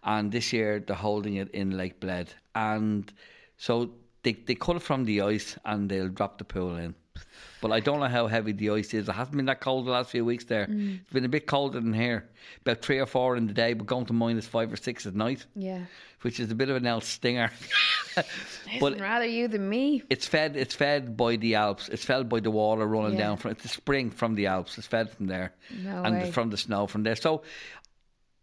and 0.03 0.33
this 0.33 0.53
year 0.53 0.81
they're 0.81 0.97
holding 0.97 1.37
it 1.37 1.51
in 1.51 1.77
Lake 1.77 2.01
Bled. 2.01 2.35
And 2.57 3.13
so 3.59 3.93
they, 4.25 4.33
they 4.33 4.57
cut 4.57 4.75
it 4.75 4.83
from 4.83 5.05
the 5.05 5.21
ice 5.21 5.57
and 5.65 5.89
they'll 5.89 6.09
drop 6.09 6.39
the 6.39 6.45
pool 6.45 6.77
in. 6.77 6.97
But 7.61 7.73
I 7.73 7.81
don't 7.81 8.01
know 8.01 8.09
how 8.09 8.27
heavy 8.27 8.53
the 8.53 8.71
ice 8.71 8.93
is. 8.95 9.09
It 9.09 9.13
hasn't 9.13 9.37
been 9.37 9.47
that 9.47 9.61
cold 9.61 9.87
the 9.87 9.91
last 9.91 10.11
few 10.11 10.25
weeks 10.25 10.45
there. 10.45 10.67
Mm. 10.67 11.01
It's 11.01 11.13
been 11.13 11.25
a 11.25 11.29
bit 11.29 11.47
colder 11.47 11.81
than 11.81 11.93
here. 11.93 12.29
About 12.63 12.83
three 12.83 12.99
or 12.99 13.07
four 13.07 13.37
in 13.37 13.47
the 13.47 13.53
day, 13.55 13.73
but 13.73 13.87
going 13.87 14.07
to 14.07 14.13
minus 14.13 14.47
five 14.47 14.73
or 14.73 14.77
six 14.77 15.07
at 15.07 15.15
night, 15.15 15.47
Yeah. 15.55 15.81
which 16.23 16.39
is 16.39 16.51
a 16.51 16.55
bit 16.55 16.69
of 16.69 16.77
an 16.77 16.87
L 16.87 17.01
stinger. 17.01 17.51
but 18.81 18.99
rather 19.01 19.25
you 19.27 19.49
than 19.49 19.69
me. 19.69 20.03
it's 20.11 20.27
fed 20.27 20.57
it's 20.57 20.75
fed 20.75 21.17
by 21.17 21.37
the 21.37 21.55
Alps. 21.55 21.89
It's 21.89 22.05
fed 22.05 22.29
by 22.29 22.41
the 22.41 22.51
water 22.51 22.87
running 22.87 23.13
Yeah. 23.19 23.27
down 23.27 23.37
from 23.39 23.51
it's 23.53 23.65
a 23.65 23.69
spring 23.69 24.11
from 24.11 24.35
the 24.35 24.47
Alps. 24.47 24.79
It's 24.79 24.87
fed 24.87 25.11
from 25.11 25.27
there. 25.27 25.53
No 25.83 26.03
and 26.05 26.15
way. 26.23 26.31
from 26.31 26.51
the 26.51 26.57
snow 26.57 26.87
from 26.87 27.03
there. 27.03 27.17
So 27.17 27.43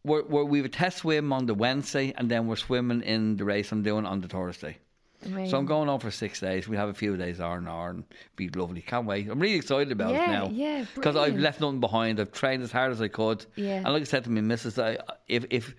we're, 0.04 0.24
we're, 0.24 0.44
we 0.44 0.58
have 0.60 0.66
a 0.66 0.70
test 0.70 0.98
swim 1.00 1.32
on 1.32 1.46
the 1.46 1.54
Wednesday 1.54 2.14
and 2.18 2.30
then 2.30 2.48
we're 2.48 2.56
swimming 2.58 3.02
in 3.02 3.38
the 3.38 3.46
race 3.46 3.72
I'm 3.72 3.84
doing 3.84 4.06
on 4.06 4.22
the 4.22 4.28
Thursday. 4.28 4.78
Amazing. 5.26 5.50
So 5.50 5.58
I'm 5.58 5.66
going 5.66 5.90
on 5.90 6.00
for 6.00 6.12
six 6.12 6.40
days. 6.40 6.68
We 6.68 6.78
have 6.78 6.90
a 6.90 6.94
few 6.94 7.16
days 7.18 7.40
R 7.40 7.58
and 7.58 7.68
R 7.70 7.90
and 7.92 8.04
be 8.36 8.50
lovely. 8.50 8.82
Can't 8.82 9.06
wait. 9.06 9.30
I'm 9.30 9.40
really 9.40 9.56
excited 9.56 9.92
about 9.92 10.14
Yeah, 10.14 10.24
it 10.24 10.28
now. 10.32 10.50
yeah, 10.52 10.86
Because 10.96 11.16
I've 11.16 11.38
left 11.38 11.60
nothing 11.62 11.80
behind. 11.80 12.20
I've 12.20 12.32
trained 12.32 12.64
as 12.64 12.72
hard 12.72 12.92
as 12.92 13.02
I 13.02 13.08
could. 13.08 13.46
Yeah. 13.56 13.78
And 13.78 13.86
like 13.94 14.02
I 14.02 14.06
said 14.06 14.24
to 14.26 14.30
my 14.30 14.42
missus, 14.42 14.78
I, 14.80 14.98
if 15.28 15.46
if 15.50 15.76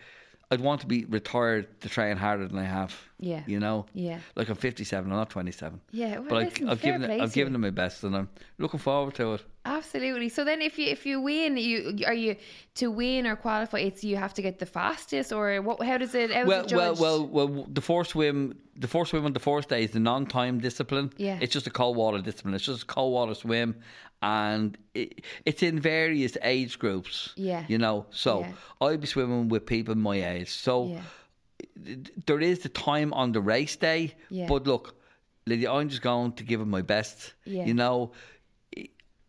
I'd 0.51 0.61
want 0.61 0.80
to 0.82 0.86
be 0.86 1.05
retired 1.07 1.80
to 1.80 1.88
train 1.88 2.16
harder 2.16 2.47
than 2.47 2.59
I 2.59 2.64
have. 2.64 2.95
Yeah. 3.18 3.42
You 3.47 3.61
know. 3.61 3.86
Yeah. 3.95 4.18
Like 4.36 4.49
I'm 4.49 4.57
57. 4.57 5.11
I'm 5.11 5.16
not 5.16 5.30
27. 5.30 5.80
Yeah, 5.90 6.18
well, 6.18 6.28
but 6.28 6.36
I, 6.36 6.45
listen, 6.45 6.68
I've 6.68 6.82
given 6.82 7.03
play 7.03 7.18
it, 7.18 7.22
I've 7.22 7.32
given 7.32 7.55
it 7.55 7.59
my 7.59 7.70
best, 7.70 8.05
and 8.05 8.14
I'm 8.14 8.28
looking 8.59 8.80
forward 8.80 9.14
to 9.14 9.34
it. 9.34 9.45
Absolutely. 9.64 10.28
So 10.28 10.45
then, 10.45 10.61
if 10.61 10.78
you 10.78 10.88
if 10.88 11.07
you 11.07 11.20
win, 11.20 11.57
you 11.57 11.99
are 12.07 12.12
you 12.12 12.36
to 12.74 12.90
win 12.90 13.26
or 13.26 13.34
qualify? 13.34 13.78
It's 13.78 14.05
you 14.05 14.16
have 14.16 14.34
to 14.34 14.42
get 14.42 14.59
the 14.59 14.66
fastest, 14.66 15.32
or 15.32 15.62
what? 15.62 15.82
How 15.82 15.97
does 15.97 16.14
it? 16.14 16.30
How's 16.30 16.47
well, 16.47 16.64
it 16.64 16.72
well, 16.72 16.95
well, 16.95 17.26
well. 17.26 17.66
The 17.72 17.80
first 17.80 18.11
swim, 18.11 18.59
the 18.76 18.88
first 18.88 19.11
swim 19.11 19.24
on 19.24 19.32
the 19.32 19.40
fourth 19.40 19.68
day 19.68 19.84
is 19.84 19.92
the 19.92 20.01
non-time 20.01 20.61
discipline. 20.61 21.12
Yeah. 21.16 21.38
it's 21.40 21.53
just 21.53 21.66
a 21.66 21.70
cold 21.70 21.97
water 21.97 22.20
discipline. 22.20 22.55
It's 22.55 22.64
just 22.64 22.82
a 22.82 22.86
cold 22.86 23.14
water 23.14 23.34
swim, 23.34 23.76
and 24.24 24.78
it, 24.94 25.20
it's 25.44 25.62
in 25.62 25.78
various 25.80 26.36
age 26.42 26.78
groups. 26.78 27.32
Yeah. 27.36 27.64
you 27.68 27.78
know. 27.78 28.06
So 28.10 28.40
Yeah. 28.40 28.52
I'll 28.80 28.96
be 28.96 29.06
swimming 29.06 29.48
with 29.50 29.66
people 29.66 29.94
my 29.94 30.16
age. 30.36 30.48
So 30.50 30.86
Yeah. 30.86 31.02
there 32.26 32.40
is 32.40 32.60
the 32.60 32.68
time 32.70 33.12
on 33.12 33.32
the 33.32 33.40
race 33.40 33.76
day. 33.76 34.14
Yeah. 34.30 34.46
But 34.48 34.66
look, 34.66 34.94
Lydia, 35.46 35.70
I'm 35.70 35.88
just 35.90 36.02
going 36.02 36.32
to 36.32 36.44
give 36.44 36.60
it 36.62 36.66
my 36.66 36.82
best. 36.82 37.34
Yeah. 37.44 37.66
You 37.66 37.74
know, 37.74 38.12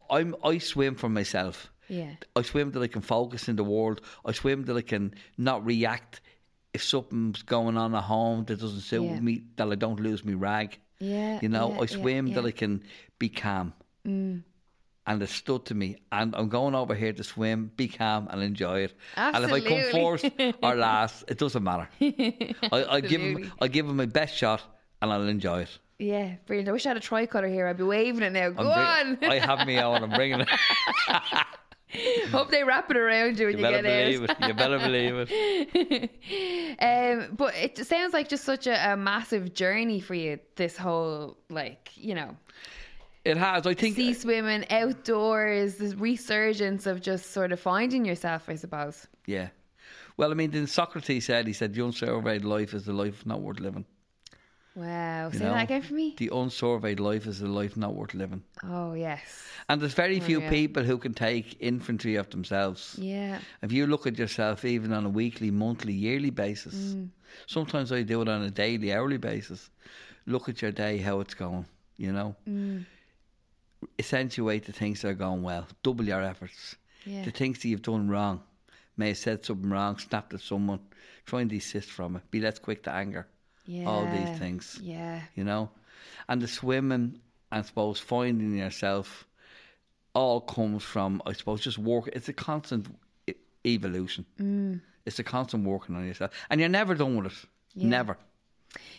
I'm 0.10 0.36
I 0.44 0.60
swim 0.60 0.96
for 0.96 1.10
myself. 1.10 1.70
Yeah. 1.90 2.14
I 2.36 2.42
swim 2.44 2.72
that 2.72 2.82
I 2.82 2.88
can 2.88 3.02
focus 3.02 3.48
in 3.50 3.56
the 3.58 3.64
world. 3.64 4.02
I 4.30 4.32
swim 4.32 4.64
that 4.66 4.76
I 4.78 4.82
can 4.82 5.14
not 5.38 5.66
react 5.66 6.22
if 6.74 6.84
something's 6.84 7.44
going 7.44 7.78
on 7.78 7.94
at 7.96 8.04
home 8.04 8.46
that 8.46 8.60
doesn't 8.60 8.82
suit 8.82 9.04
Yeah. 9.04 9.20
me, 9.20 9.44
that 9.58 9.68
I 9.72 9.76
don't 9.76 10.00
lose 10.00 10.24
my 10.26 10.34
rag. 10.34 10.80
Yeah. 11.00 11.40
You 11.42 11.50
know, 11.50 11.68
I 11.84 11.86
swim 11.88 12.34
that. 12.34 12.44
Mm. 12.44 12.48
I 12.48 12.52
can 12.52 12.84
be 13.20 13.30
calm. 13.30 13.74
And 15.08 15.22
it 15.22 15.30
stood 15.30 15.66
to 15.66 15.76
me. 15.76 15.98
And 16.12 16.36
I'm 16.36 16.50
going 16.50 16.74
over 16.74 16.96
here 16.96 17.14
to 17.14 17.24
swim, 17.24 17.72
be 17.76 17.88
calm, 17.88 18.28
and 18.32 18.42
enjoy 18.42 18.80
it. 18.86 18.94
Absolutely. 19.16 19.60
And 19.60 19.68
if 19.68 19.72
I 19.72 19.92
come 19.92 20.02
first 20.02 20.58
or 20.64 20.76
last, 20.88 21.26
it 21.28 21.38
doesn't 21.38 21.64
matter. 21.64 21.88
I, 22.02 22.86
I 22.90 23.02
give 23.02 23.22
him. 23.22 23.52
I 23.62 23.68
give 23.68 23.86
him 23.88 23.98
my 23.98 24.08
best 24.08 24.36
shot, 24.36 24.64
and 25.02 25.12
I'll 25.14 25.28
enjoy 25.28 25.62
it. 25.62 25.78
Yeah, 26.00 26.36
brilliant. 26.46 26.68
I 26.68 26.72
wish 26.74 26.86
I 26.86 26.90
had 26.90 26.98
a 26.98 27.02
tricolour 27.02 27.48
here. 27.48 27.68
I'd 27.68 27.78
be 27.78 27.84
waving 27.84 28.24
it 28.24 28.32
now. 28.34 28.50
Go 28.50 28.68
on. 28.70 29.18
I 29.24 29.40
have 29.40 29.66
me 29.68 29.78
on. 29.78 30.04
I'm 30.04 30.10
bringing 30.10 30.42
it. 30.42 30.50
Hope 32.32 32.52
they 32.52 32.64
wrap 32.64 32.92
it 32.92 32.98
around 32.98 33.40
you 33.40 33.46
when 33.46 33.58
You 33.60 33.66
you, 33.66 33.72
get 33.72 33.86
out. 33.86 34.30
it. 34.30 34.48
You 34.48 34.54
better 34.54 34.80
believe 34.80 35.14
it. 35.30 36.76
um, 36.82 37.36
but 37.38 37.54
it 37.56 37.78
sounds 37.86 38.12
like 38.12 38.28
just 38.28 38.44
such 38.44 38.68
a, 38.68 38.94
a 38.94 38.98
massive 38.98 39.54
journey 39.54 40.02
for 40.02 40.16
you. 40.16 40.40
This 40.56 40.76
whole, 40.76 41.38
like, 41.50 41.92
you 41.96 42.14
know, 42.16 42.36
It 43.26 43.38
has. 43.38 43.66
I 43.66 43.74
think. 43.74 43.96
sea 43.96 44.14
swimming, 44.14 44.66
outdoors, 44.70 45.76
the 45.76 45.96
resurgence 45.98 46.86
of 46.86 47.02
just 47.02 47.32
sort 47.32 47.52
of 47.52 47.60
finding 47.60 48.06
yourself. 48.06 48.48
I 48.48 48.56
suppose. 48.56 49.08
Yeah. 49.26 49.50
Well, 50.18 50.32
I 50.32 50.34
mean, 50.36 50.52
then 50.52 50.68
Socrates 50.68 51.26
said, 51.26 51.46
he 51.46 51.52
said, 51.54 51.74
the 51.74 51.82
unsurveyed 51.82 52.46
life 52.46 52.74
is 52.74 52.86
the 52.86 52.94
life 52.94 53.26
not 53.26 53.42
worth 53.42 53.60
living. 53.60 53.86
Wow. 54.76 55.30
You 55.32 55.40
Say 55.40 55.46
know, 55.46 55.54
that 55.54 55.64
again 55.64 55.82
for 55.82 55.94
me. 55.94 56.16
The 56.18 56.30
unsurveyed 56.30 57.00
life 57.00 57.28
is 57.28 57.40
the 57.40 57.48
life 57.48 57.76
not 57.78 57.96
worth 57.96 58.14
living. 58.14 58.44
Oh 58.64 58.94
yes. 58.94 59.48
And 59.70 59.82
there's 59.82 59.94
very 59.94 60.20
few 60.20 60.42
yeah. 60.42 60.50
people 60.50 60.84
who 60.84 60.98
can 60.98 61.14
take 61.14 61.60
inventory 61.62 62.16
of 62.16 62.30
themselves. 62.30 62.96
Yeah. 63.00 63.40
If 63.62 63.72
you 63.72 63.88
look 63.88 64.06
at 64.06 64.18
yourself, 64.18 64.64
even 64.66 64.92
on 64.94 65.06
a 65.06 65.10
weekly, 65.10 65.50
monthly, 65.52 65.94
yearly 65.94 66.30
basis, 66.30 66.76
Mm. 66.76 67.10
sometimes 67.48 67.92
I 67.92 68.04
do 68.04 68.22
it 68.22 68.28
on 68.30 68.42
a 68.44 68.52
daily, 68.52 68.94
hourly 68.94 69.18
basis. 69.18 69.70
Look 70.26 70.50
at 70.50 70.62
your 70.62 70.72
day, 70.72 70.98
how 70.98 71.20
it's 71.22 71.34
going, 71.34 71.66
you 71.98 72.12
know? 72.12 72.36
Mm. 72.48 72.86
Accentuate 74.00 74.66
the 74.66 74.72
things 74.72 75.02
that 75.02 75.10
are 75.10 75.14
going 75.14 75.44
well, 75.44 75.68
double 75.84 76.06
your 76.06 76.22
efforts. 76.22 76.76
Yeah. 77.06 77.24
The 77.24 77.32
things 77.32 77.60
that 77.60 77.68
you've 77.68 77.82
done 77.82 78.10
wrong, 78.10 78.42
may 78.98 79.10
have 79.10 79.18
said 79.18 79.46
something 79.46 79.70
wrong, 79.70 79.98
snapped 79.98 80.34
at 80.34 80.42
someone, 80.42 80.80
try 81.26 81.42
and 81.42 81.50
desist 81.50 81.90
from 81.90 82.16
it, 82.16 82.32
be 82.32 82.40
less 82.40 82.60
quick 82.60 82.84
to 82.84 82.92
anger. 82.92 83.28
Yeah. 83.66 83.86
All 83.86 84.06
these 84.06 84.38
things. 84.38 84.80
Yeah. 84.82 85.22
you 85.36 85.44
know. 85.44 85.70
And 86.28 86.42
the 86.42 86.48
swimming, 86.48 87.20
I 87.52 87.62
suppose, 87.62 88.00
finding 88.00 88.58
yourself, 88.58 89.26
all 90.14 90.42
comes 90.42 90.84
from, 90.84 91.22
I 91.26 91.34
suppose, 91.34 91.62
just 91.62 91.78
work. 91.78 92.10
It's 92.14 92.30
a 92.30 92.34
constant 92.34 92.88
evolution. 93.66 94.26
Mm. 94.40 94.82
It's 95.06 95.20
a 95.20 95.24
constant 95.24 95.66
working 95.66 95.96
on 95.96 96.06
yourself, 96.08 96.32
and 96.50 96.60
you're 96.60 96.70
never 96.70 96.96
done 96.96 97.16
with 97.18 97.28
it. 97.28 97.48
Never. 97.76 98.18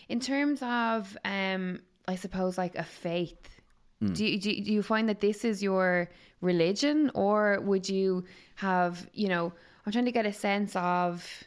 In 0.09 0.21
terms 0.21 0.61
of, 0.63 1.17
um, 1.25 1.81
I 2.07 2.17
suppose, 2.17 2.57
like 2.57 2.77
a 2.77 2.85
faith, 2.85 3.56
Hmm. 4.01 4.13
do, 4.13 4.25
you, 4.27 4.39
do, 4.39 4.51
you, 4.51 4.65
do 4.65 4.73
you 4.73 4.83
find 4.83 5.09
that 5.09 5.21
this 5.21 5.45
is 5.45 5.63
your 5.63 6.11
religion, 6.41 7.11
or 7.15 7.61
would 7.61 7.89
you 7.89 8.25
have, 8.57 9.09
you 9.15 9.29
know, 9.29 9.53
I'm 9.85 9.93
trying 9.93 10.05
to 10.05 10.13
get 10.13 10.27
a 10.27 10.33
sense 10.33 10.77
of, 10.77 11.45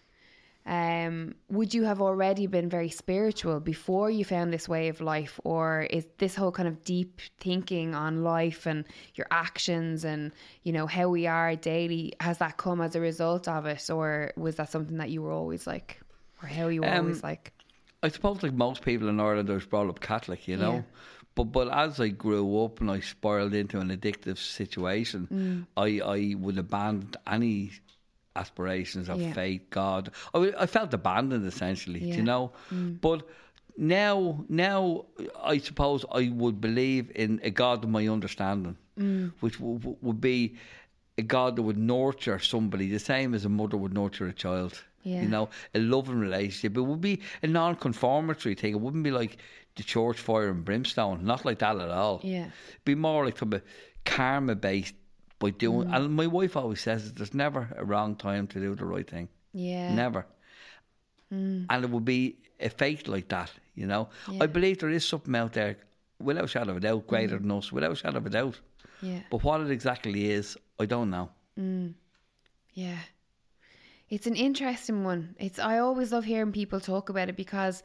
um, 0.66 1.36
would 1.50 1.74
you 1.74 1.84
have 1.84 2.02
already 2.02 2.48
been 2.48 2.70
very 2.70 2.90
spiritual 2.90 3.60
before 3.60 4.10
you 4.10 4.24
found 4.26 4.52
this 4.52 4.68
way 4.68 4.88
of 4.88 5.02
life, 5.02 5.40
or 5.44 5.88
is 5.90 6.06
this 6.18 6.36
whole 6.36 6.52
kind 6.52 6.68
of 6.68 6.84
deep 6.84 7.22
thinking 7.40 7.96
on 7.96 8.24
life 8.24 8.66
and 8.66 8.86
your 9.16 9.28
actions 9.32 10.04
and 10.06 10.32
you 10.64 10.72
know 10.72 10.86
how 10.86 11.08
we 11.10 11.28
are 11.28 11.56
daily 11.56 12.14
has 12.20 12.38
that 12.38 12.58
come 12.58 12.82
as 12.82 12.96
a 12.96 13.00
result 13.00 13.48
of 13.48 13.66
it, 13.66 13.90
or 13.90 14.32
was 14.38 14.56
that 14.56 14.70
something 14.70 14.98
that 14.98 15.10
you 15.10 15.22
were 15.22 15.32
always 15.32 15.68
like, 15.68 16.00
or 16.42 16.48
how 16.48 16.68
you 16.68 16.82
were 16.82 16.88
Um, 16.88 17.00
always 17.00 17.24
like? 17.24 17.54
I 18.02 18.08
suppose, 18.08 18.42
like 18.44 18.54
most 18.54 18.82
people 18.84 19.10
in 19.10 19.20
Ireland, 19.20 19.50
I 19.50 19.54
was 19.56 19.66
brought 19.66 19.90
up 19.90 20.00
Catholic, 20.00 20.48
you 20.48 20.56
know. 20.56 20.76
Yeah. 20.76 20.82
But 21.40 21.52
but 21.54 21.68
as 21.86 22.00
I 22.02 22.10
grew 22.10 22.64
up 22.66 22.82
and 22.82 22.92
I 22.92 23.00
spiraled 23.00 23.54
into 23.54 23.80
an 23.80 23.90
addictive 23.98 24.38
situation, 24.38 25.28
mm. 25.32 25.68
I 25.78 25.90
I 26.18 26.36
would 26.38 26.58
abandon 26.58 27.12
any 27.26 27.72
aspirations 28.36 29.08
of 29.10 29.22
Yeah. 29.22 29.34
faith, 29.34 29.62
God. 29.70 30.12
I, 30.34 30.40
I 30.64 30.66
felt 30.66 30.94
abandoned 30.94 31.46
essentially, 31.54 32.02
Yeah. 32.04 32.18
you 32.18 32.24
know. 32.24 32.52
Mm. 32.74 33.00
But 33.02 33.20
now 33.78 34.44
now 34.50 35.06
I 35.54 35.60
suppose 35.60 36.06
I 36.12 36.24
would 36.42 36.60
believe 36.60 37.06
in 37.16 37.40
a 37.44 37.52
God 37.64 37.84
of 37.86 37.90
my 37.90 38.06
understanding, 38.08 38.76
mm. 39.00 39.32
which 39.40 39.58
w- 39.60 39.80
w- 39.80 39.98
would 40.02 40.22
be 40.22 40.56
a 41.18 41.22
God 41.22 41.56
that 41.56 41.64
would 41.64 41.78
nurture 41.78 42.40
somebody 42.40 42.90
the 42.90 43.00
same 43.14 43.34
as 43.34 43.46
a 43.46 43.50
mother 43.50 43.78
would 43.78 43.94
nurture 43.94 44.28
a 44.28 44.34
child. 44.34 44.74
Yeah. 45.04 45.22
You 45.22 45.30
know, 45.30 45.50
a 45.74 45.80
loving 45.80 46.20
relationship. 46.20 46.76
It 46.76 46.82
would 46.82 47.00
be 47.02 47.22
a 47.42 47.48
non-conformatory 47.48 48.56
thing. 48.56 48.74
It 48.74 48.82
wouldn't 48.82 49.06
be 49.06 49.12
like 49.12 49.38
the 49.80 49.84
church 49.86 50.20
fire 50.20 50.50
and 50.50 50.66
brimstone. 50.66 51.26
Not 51.26 51.46
like 51.46 51.60
that 51.60 51.80
at 51.80 51.90
all. 51.90 52.20
Yeah. 52.24 52.50
Be 52.84 52.96
more 52.96 53.26
like 53.26 53.38
from 53.38 53.54
a 53.54 53.62
karma-based 54.06 54.94
by 55.40 55.52
doing. 55.52 55.88
Mm. 55.88 55.96
And 55.96 56.14
my 56.14 56.28
wife 56.28 56.58
always 56.58 56.82
says 56.82 57.14
there's 57.14 57.34
never 57.34 57.70
a 57.78 57.86
wrong 57.86 58.16
time 58.16 58.46
to 58.48 58.60
do 58.60 58.76
the 58.76 58.86
right 58.86 59.10
thing. 59.10 59.30
Yeah. 59.54 59.96
Never. 59.96 60.26
Mm. 61.34 61.66
And 61.70 61.84
it 61.84 61.90
would 61.90 62.04
be 62.04 62.36
a 62.60 62.70
fate 62.70 63.08
like 63.08 63.30
that, 63.30 63.52
you 63.74 63.88
know. 63.88 64.10
Yeah. 64.30 64.44
I 64.44 64.48
believe 64.48 64.80
there 64.80 64.90
is 64.90 65.08
something 65.08 65.36
out 65.36 65.54
there, 65.54 65.78
without 66.20 66.44
a 66.44 66.48
shadow 66.48 66.72
of 66.72 66.78
a 66.78 66.82
doubt, 66.82 67.08
greater 67.08 67.38
mm. 67.38 67.42
than 67.42 67.52
us, 67.52 67.72
without 67.72 67.94
a 67.94 67.96
shadow 67.96 68.18
of 68.18 68.26
a 68.26 68.30
doubt. 68.30 68.60
Yeah. 69.02 69.22
But 69.32 69.44
what 69.44 69.62
it 69.62 69.72
exactly 69.72 70.30
is, 70.30 70.58
I 70.78 70.86
don't 70.86 71.10
know. 71.10 71.30
Mm. 71.58 71.94
Yeah. 72.74 73.00
It's 74.10 74.28
an 74.28 74.36
interesting 74.36 75.06
one. 75.06 75.36
It's 75.40 75.60
I 75.60 75.78
always 75.78 76.12
love 76.12 76.26
hearing 76.26 76.52
people 76.52 76.80
talk 76.80 77.10
about 77.10 77.30
it 77.30 77.38
because 77.38 77.84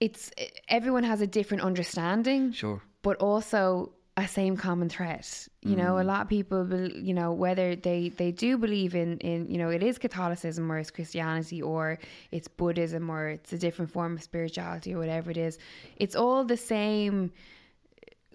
it's 0.00 0.30
everyone 0.68 1.04
has 1.04 1.20
a 1.20 1.26
different 1.26 1.62
understanding. 1.62 2.52
Sure. 2.52 2.82
But 3.02 3.16
also 3.18 3.92
a 4.16 4.26
same 4.28 4.56
common 4.56 4.88
thread. 4.88 5.26
You 5.62 5.74
mm. 5.74 5.78
know, 5.78 5.98
a 5.98 6.02
mm. 6.02 6.06
lot 6.06 6.22
of 6.22 6.28
people, 6.28 6.66
you 6.92 7.14
know, 7.14 7.32
whether 7.32 7.76
they 7.76 8.10
they 8.10 8.32
do 8.32 8.58
believe 8.58 8.94
in 8.94 9.18
in 9.18 9.48
you 9.48 9.58
know 9.58 9.70
it 9.70 9.82
is 9.82 9.98
Catholicism 9.98 10.70
or 10.70 10.78
it's 10.78 10.90
Christianity 10.90 11.62
or 11.62 11.98
it's 12.30 12.48
Buddhism 12.48 13.10
or 13.10 13.28
it's 13.28 13.52
a 13.52 13.58
different 13.58 13.90
form 13.90 14.14
of 14.16 14.22
spirituality 14.22 14.94
or 14.94 14.98
whatever 14.98 15.30
it 15.30 15.36
is, 15.36 15.58
it's 15.96 16.16
all 16.16 16.44
the 16.44 16.56
same 16.56 17.32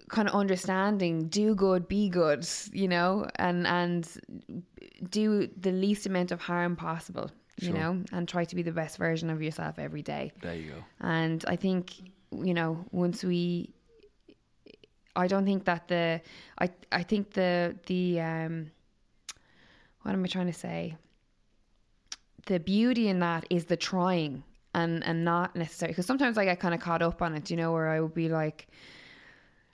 kind 0.08 0.28
of 0.28 0.34
understanding 0.34 1.26
do 1.26 1.52
good 1.56 1.88
be 1.88 2.08
good 2.08 2.46
you 2.72 2.86
know 2.86 3.28
and 3.36 3.66
and 3.66 4.08
do 5.10 5.48
the 5.60 5.72
least 5.72 6.06
amount 6.06 6.30
of 6.30 6.40
harm 6.40 6.76
possible 6.76 7.28
you 7.58 7.68
sure. 7.68 7.76
know 7.76 8.02
and 8.12 8.28
try 8.28 8.44
to 8.44 8.54
be 8.54 8.62
the 8.62 8.72
best 8.72 8.98
version 8.98 9.30
of 9.30 9.42
yourself 9.42 9.78
every 9.78 10.02
day. 10.02 10.32
There 10.42 10.54
you 10.54 10.70
go. 10.70 10.84
And 11.00 11.44
i 11.48 11.56
think 11.56 11.94
you 12.32 12.54
know 12.54 12.84
once 12.90 13.24
we 13.24 13.72
i 15.14 15.26
don't 15.26 15.44
think 15.44 15.64
that 15.64 15.88
the 15.88 16.20
i 16.58 16.68
i 16.92 17.02
think 17.02 17.32
the 17.32 17.76
the 17.86 18.20
um 18.20 18.70
what 20.02 20.12
am 20.12 20.22
i 20.22 20.28
trying 20.28 20.46
to 20.46 20.52
say? 20.52 20.96
The 22.46 22.60
beauty 22.60 23.08
in 23.08 23.18
that 23.20 23.44
is 23.50 23.64
the 23.64 23.76
trying 23.76 24.44
and 24.76 25.02
and 25.04 25.24
not 25.24 25.56
necessarily 25.56 25.92
because 25.92 26.06
sometimes 26.06 26.38
i 26.38 26.44
get 26.44 26.60
kind 26.60 26.74
of 26.74 26.80
caught 26.80 27.02
up 27.02 27.20
on 27.22 27.34
it 27.34 27.50
you 27.50 27.56
know 27.56 27.72
where 27.72 27.88
i 27.88 28.00
would 28.00 28.14
be 28.14 28.28
like 28.28 28.68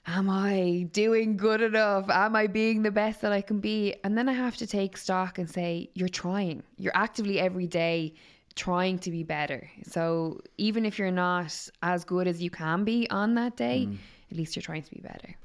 am 0.05 0.29
I 0.29 0.87
doing 0.91 1.37
good 1.37 1.61
enough? 1.61 2.09
Am 2.09 2.35
I 2.35 2.47
being 2.47 2.83
the 2.83 2.91
best 2.91 3.21
that 3.21 3.31
I 3.31 3.41
can 3.41 3.59
be? 3.59 3.95
And 4.03 4.17
then 4.17 4.27
I 4.27 4.33
have 4.33 4.57
to 4.57 4.67
take 4.67 4.97
stock 4.97 5.37
and 5.37 5.49
say, 5.49 5.89
you're 5.93 6.09
trying. 6.09 6.63
You're 6.77 6.95
actively 6.95 7.39
every 7.39 7.67
day 7.67 8.13
trying 8.55 8.99
to 8.99 9.11
be 9.11 9.23
better. 9.23 9.69
So 9.83 10.41
even 10.57 10.85
if 10.85 10.99
you're 10.99 11.11
not 11.11 11.69
as 11.81 12.03
good 12.03 12.27
as 12.27 12.41
you 12.41 12.49
can 12.49 12.83
be 12.83 13.09
on 13.09 13.35
that 13.35 13.55
day, 13.55 13.87
mm. 13.89 13.97
at 14.31 14.37
least 14.37 14.55
you're 14.55 14.63
trying 14.63 14.83
to 14.83 14.91
be 14.91 15.01
better. 15.01 15.35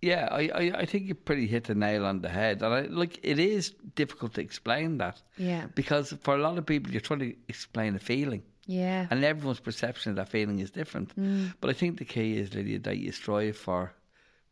Yeah, 0.00 0.28
I, 0.30 0.48
I, 0.54 0.72
I, 0.78 0.84
think 0.86 1.06
you 1.06 1.14
pretty 1.16 1.48
hit 1.48 1.64
the 1.64 1.74
nail 1.74 2.06
on 2.06 2.20
the 2.20 2.28
head. 2.28 2.62
And 2.62 2.72
I 2.72 2.80
like 2.82 3.18
it 3.24 3.40
is 3.40 3.74
difficult 3.96 4.34
to 4.34 4.40
explain 4.40 4.98
that. 4.98 5.20
Yeah. 5.36 5.66
Because 5.74 6.14
for 6.22 6.36
a 6.36 6.38
lot 6.38 6.56
of 6.56 6.66
people 6.66 6.92
you're 6.92 7.00
trying 7.00 7.18
to 7.20 7.34
explain 7.48 7.96
a 7.96 7.98
feeling. 7.98 8.42
Yeah. 8.68 9.06
And 9.10 9.24
everyone's 9.24 9.60
perception 9.60 10.10
of 10.10 10.16
that 10.16 10.28
feeling 10.28 10.60
is 10.60 10.70
different. 10.70 11.16
Mm. 11.16 11.54
But 11.60 11.70
I 11.70 11.72
think 11.72 11.98
the 11.98 12.04
key 12.04 12.36
is, 12.36 12.54
Lydia, 12.54 12.78
that 12.80 12.98
you 12.98 13.10
strive 13.12 13.56
for 13.56 13.94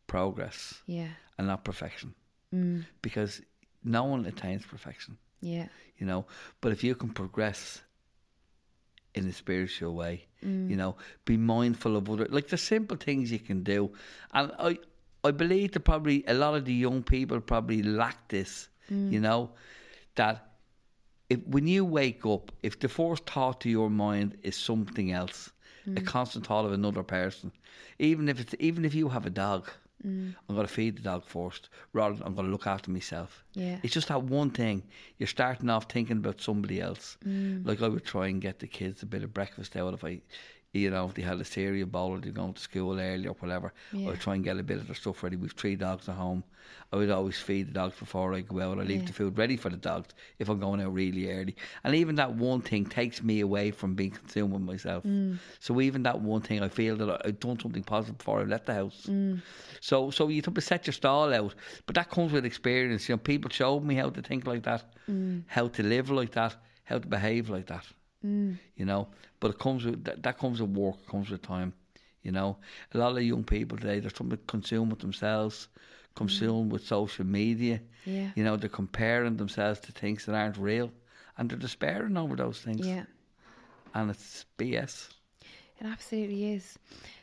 progress. 0.07 0.81
Yeah. 0.87 1.09
And 1.37 1.47
not 1.47 1.63
perfection. 1.63 2.15
Mm. 2.53 2.85
Because 3.03 3.41
no 3.83 4.05
one 4.05 4.25
attains 4.25 4.65
perfection. 4.65 5.17
Yeah. 5.39 5.67
You 5.99 6.07
know, 6.07 6.25
but 6.61 6.71
if 6.71 6.83
you 6.83 6.95
can 6.95 7.09
progress 7.09 7.81
in 9.13 9.27
a 9.27 9.33
spiritual 9.33 9.93
way, 9.93 10.25
mm. 10.43 10.67
you 10.67 10.75
know, 10.75 10.95
be 11.25 11.37
mindful 11.37 11.95
of 11.95 12.09
other, 12.09 12.27
like 12.29 12.47
the 12.47 12.57
simple 12.57 12.97
things 12.97 13.31
you 13.31 13.39
can 13.39 13.61
do. 13.61 13.91
And 14.33 14.51
I, 14.57 14.79
I 15.23 15.29
believe 15.29 15.73
that 15.73 15.81
probably 15.81 16.23
a 16.27 16.33
lot 16.33 16.55
of 16.55 16.65
the 16.65 16.73
young 16.73 17.03
people 17.03 17.39
probably 17.39 17.83
lack 17.83 18.29
this, 18.29 18.67
mm. 18.91 19.11
you 19.11 19.19
know, 19.19 19.51
that 20.15 20.46
if 21.29 21.45
when 21.45 21.67
you 21.67 21.83
wake 21.85 22.25
up, 22.25 22.51
if 22.63 22.79
the 22.79 22.87
first 22.87 23.25
thought 23.25 23.61
to 23.61 23.69
your 23.69 23.89
mind 23.89 24.37
is 24.43 24.55
something 24.55 25.11
else, 25.11 25.51
mm. 25.87 25.97
a 25.97 26.01
constant 26.01 26.47
thought 26.47 26.65
of 26.65 26.71
another 26.71 27.03
person, 27.03 27.51
even 27.99 28.29
if 28.29 28.39
it's 28.39 28.55
even 28.59 28.85
if 28.85 28.93
you 28.95 29.09
have 29.09 29.25
a 29.25 29.29
dog, 29.29 29.69
mm. 30.05 30.33
I'm 30.47 30.55
going 30.55 30.67
to 30.67 30.73
feed 30.73 30.97
the 30.97 31.01
dog 31.01 31.25
first, 31.25 31.69
rather 31.93 32.15
than 32.15 32.25
I'm 32.25 32.33
going 32.33 32.47
to 32.47 32.51
look 32.51 32.67
after 32.67 32.91
myself. 32.91 33.43
Yeah, 33.53 33.77
it's 33.83 33.93
just 33.93 34.07
that 34.07 34.23
one 34.23 34.51
thing. 34.51 34.83
You're 35.17 35.27
starting 35.27 35.69
off 35.69 35.85
thinking 35.89 36.17
about 36.17 36.41
somebody 36.41 36.79
else. 36.79 37.17
Mm. 37.25 37.65
Like 37.65 37.81
I 37.81 37.87
would 37.87 38.05
try 38.05 38.27
and 38.27 38.41
get 38.41 38.59
the 38.59 38.67
kids 38.67 39.03
a 39.03 39.05
bit 39.05 39.23
of 39.23 39.33
breakfast 39.33 39.75
out 39.75 39.93
if 39.93 40.03
I 40.03 40.21
you 40.77 40.89
know, 40.89 41.07
if 41.07 41.13
they 41.13 41.21
had 41.21 41.39
a 41.39 41.45
cereal 41.45 41.87
bowl 41.87 42.11
or 42.11 42.19
they're 42.19 42.31
going 42.31 42.53
to 42.53 42.61
school 42.61 42.99
early 42.99 43.27
or 43.27 43.33
whatever, 43.33 43.73
yeah. 43.91 44.11
I 44.11 44.15
try 44.15 44.35
and 44.35 44.43
get 44.43 44.57
a 44.57 44.63
bit 44.63 44.77
of 44.77 44.87
their 44.87 44.95
stuff 44.95 45.23
ready. 45.23 45.35
We've 45.35 45.51
three 45.51 45.75
dogs 45.75 46.09
at 46.09 46.15
home. 46.15 46.43
I 46.91 46.95
would 46.95 47.09
always 47.09 47.37
feed 47.37 47.67
the 47.67 47.71
dogs 47.71 47.97
before 47.97 48.33
I 48.33 48.41
go 48.41 48.61
out. 48.61 48.79
I 48.79 48.83
leave 48.83 49.01
yeah. 49.01 49.07
the 49.07 49.13
food 49.13 49.37
ready 49.37 49.57
for 49.57 49.69
the 49.69 49.77
dogs 49.77 50.13
if 50.39 50.49
I'm 50.49 50.59
going 50.59 50.81
out 50.81 50.93
really 50.93 51.31
early. 51.31 51.55
And 51.83 51.95
even 51.95 52.15
that 52.15 52.33
one 52.33 52.61
thing 52.61 52.85
takes 52.85 53.21
me 53.21 53.41
away 53.41 53.71
from 53.71 53.93
being 53.95 54.11
consumed 54.11 54.53
with 54.53 54.61
myself. 54.61 55.03
Mm. 55.03 55.37
So 55.59 55.81
even 55.81 56.03
that 56.03 56.21
one 56.21 56.41
thing, 56.41 56.61
I 56.61 56.69
feel 56.69 56.95
that 56.97 57.21
I've 57.25 57.39
done 57.39 57.59
something 57.59 57.83
positive 57.83 58.17
before 58.17 58.41
I 58.41 58.43
left 58.43 58.67
the 58.67 58.73
house. 58.73 59.05
Mm. 59.07 59.41
So 59.81 60.11
so 60.11 60.27
you 60.29 60.41
have 60.43 60.53
to 60.53 60.61
set 60.61 60.87
your 60.87 60.93
stall 60.93 61.33
out. 61.33 61.55
But 61.85 61.95
that 61.95 62.09
comes 62.09 62.31
with 62.31 62.45
experience. 62.45 63.07
You 63.09 63.13
know, 63.13 63.19
people 63.19 63.49
showed 63.49 63.83
me 63.83 63.95
how 63.95 64.09
to 64.09 64.21
think 64.21 64.47
like 64.47 64.63
that, 64.63 64.83
mm. 65.09 65.43
how 65.47 65.67
to 65.67 65.83
live 65.83 66.09
like 66.09 66.31
that, 66.31 66.55
how 66.83 66.99
to 66.99 67.07
behave 67.07 67.49
like 67.49 67.67
that. 67.67 67.85
Mm. 68.25 68.57
You 68.75 68.85
know, 68.85 69.07
but 69.39 69.51
it 69.51 69.59
comes 69.59 69.85
with 69.85 70.03
that, 70.05 70.23
that 70.23 70.37
comes 70.37 70.61
with 70.61 70.71
work, 70.71 71.05
comes 71.07 71.29
with 71.29 71.41
time. 71.41 71.73
You 72.23 72.31
know, 72.31 72.57
a 72.93 72.97
lot 72.97 73.15
of 73.15 73.23
young 73.23 73.43
people 73.43 73.77
today 73.77 73.99
they're 73.99 74.09
trying 74.09 74.31
to 74.31 74.37
consume 74.37 74.89
with 74.89 74.99
themselves, 74.99 75.69
consume 76.15 76.67
mm. 76.67 76.71
with 76.71 76.85
social 76.85 77.25
media. 77.25 77.79
Yeah. 78.05 78.31
You 78.35 78.43
know, 78.43 78.57
they're 78.57 78.69
comparing 78.69 79.37
themselves 79.37 79.79
to 79.81 79.91
things 79.91 80.25
that 80.25 80.35
aren't 80.35 80.57
real, 80.57 80.91
and 81.37 81.49
they're 81.49 81.57
despairing 81.57 82.17
over 82.17 82.35
those 82.35 82.59
things. 82.59 82.85
Yeah. 82.85 83.03
And 83.93 84.09
it's 84.09 84.45
BS. 84.57 85.09
It 85.79 85.85
absolutely 85.85 86.53
is. 86.53 86.77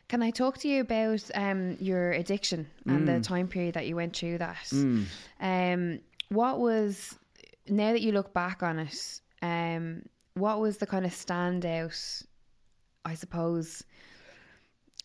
Can 0.08 0.22
I 0.22 0.30
talk 0.30 0.58
to 0.58 0.68
you 0.68 0.82
about 0.82 1.22
um, 1.34 1.76
your 1.80 2.12
addiction 2.12 2.68
and 2.86 3.00
mm. 3.00 3.06
the 3.06 3.20
time 3.20 3.48
period 3.48 3.74
that 3.74 3.86
you 3.86 3.96
went 3.96 4.16
through 4.16 4.38
that? 4.38 4.64
Mm. 4.70 5.06
Um, 5.40 6.00
what 6.28 6.60
was 6.60 7.18
now 7.68 7.92
that 7.92 8.02
you 8.02 8.12
look 8.12 8.32
back 8.32 8.62
on 8.62 8.78
it? 8.78 9.20
Um, 9.42 10.02
what 10.34 10.60
was 10.60 10.78
the 10.78 10.86
kind 10.86 11.04
of 11.04 11.12
standout, 11.12 12.24
I 13.04 13.14
suppose, 13.14 13.84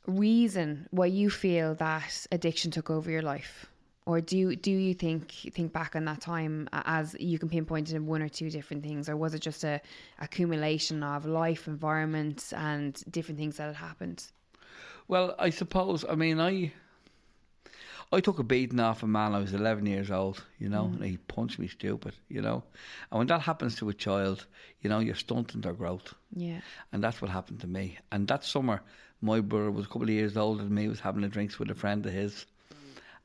reason 0.08 0.88
why 0.92 1.06
you 1.06 1.30
feel 1.30 1.76
that 1.76 2.28
addiction 2.32 2.72
took 2.72 2.90
over 2.90 3.10
your 3.10 3.22
life? 3.22 3.68
Or 4.06 4.22
do 4.22 4.56
do 4.56 4.72
you 4.72 4.96
think 4.96 5.32
think 5.54 5.72
back 5.72 5.96
on 5.96 6.06
that 6.06 6.20
time 6.20 6.68
as 6.72 7.16
you 7.20 7.38
can 7.38 7.48
pinpoint 7.48 7.92
it 7.92 7.96
in 7.96 8.08
one 8.08 8.24
or 8.24 8.30
two 8.30 8.50
different 8.50 8.82
things, 8.82 9.08
or 9.08 9.16
was 9.16 9.36
it 9.36 9.40
just 9.40 9.64
a 9.64 9.80
accumulation 10.18 11.04
of 11.04 11.26
life, 11.26 11.68
environment, 11.68 12.52
and 12.56 13.04
different 13.12 13.38
things 13.38 13.58
that 13.58 13.68
had 13.68 13.76
happened? 13.76 14.24
Well, 15.08 15.36
I 15.38 15.52
suppose. 15.52 16.06
I 16.10 16.16
mean, 16.16 16.40
I 16.40 16.74
I 18.12 18.22
took 18.22 18.40
a 18.40 18.44
beating 18.44 18.80
off 18.80 19.04
a 19.04 19.08
man. 19.08 19.36
I 19.36 19.40
was 19.40 19.54
11 19.54 19.86
years 19.86 20.10
old, 20.10 20.44
you 20.58 20.68
know, 20.68 20.86
mm. 20.86 20.96
and 20.96 21.04
he 21.06 21.18
punched 21.18 21.60
me 21.60 21.68
stupid, 21.68 22.14
you 22.28 22.42
know. 22.42 22.64
And 23.12 23.20
when 23.20 23.28
that 23.28 23.42
happens 23.42 23.76
to 23.78 23.90
a 23.90 23.94
child, 23.94 24.48
you 24.82 24.90
know, 24.90 25.00
you're 25.00 25.14
stunting 25.14 25.62
their 25.62 25.74
growth. 25.74 26.16
Yeah. 26.34 26.62
And 26.92 27.04
that's 27.04 27.22
what 27.22 27.30
happened 27.30 27.62
to 27.62 27.68
me. 27.68 28.00
And 28.12 28.28
that 28.28 28.44
summer, 28.44 28.82
my 29.22 29.42
brother 29.42 29.70
was 29.70 29.86
a 29.86 29.90
couple 29.90 30.04
of 30.04 30.10
years 30.10 30.38
older 30.38 30.64
than 30.64 30.74
me, 30.74 30.88
was 30.88 31.00
having 31.00 31.24
a 31.24 31.28
drinks 31.28 31.60
with 31.60 31.70
a 31.70 31.76
friend 31.76 32.04
of 32.06 32.12
his. 32.12 32.46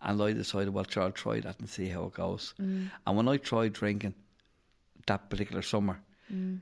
And 0.02 0.20
I 0.20 0.32
decided, 0.32 0.74
well, 0.74 0.84
sure, 0.86 1.04
I'll 1.04 1.12
try 1.12 1.40
that 1.40 1.58
and 1.60 1.68
see 1.68 1.88
how 1.88 2.04
it 2.04 2.14
goes. 2.14 2.52
Mm. 2.60 2.90
And 3.06 3.16
when 3.16 3.26
I 3.26 3.38
tried 3.38 3.72
drinking 3.72 4.14
that 5.06 5.30
particular 5.30 5.62
summer, 5.62 5.98
mm. 6.30 6.60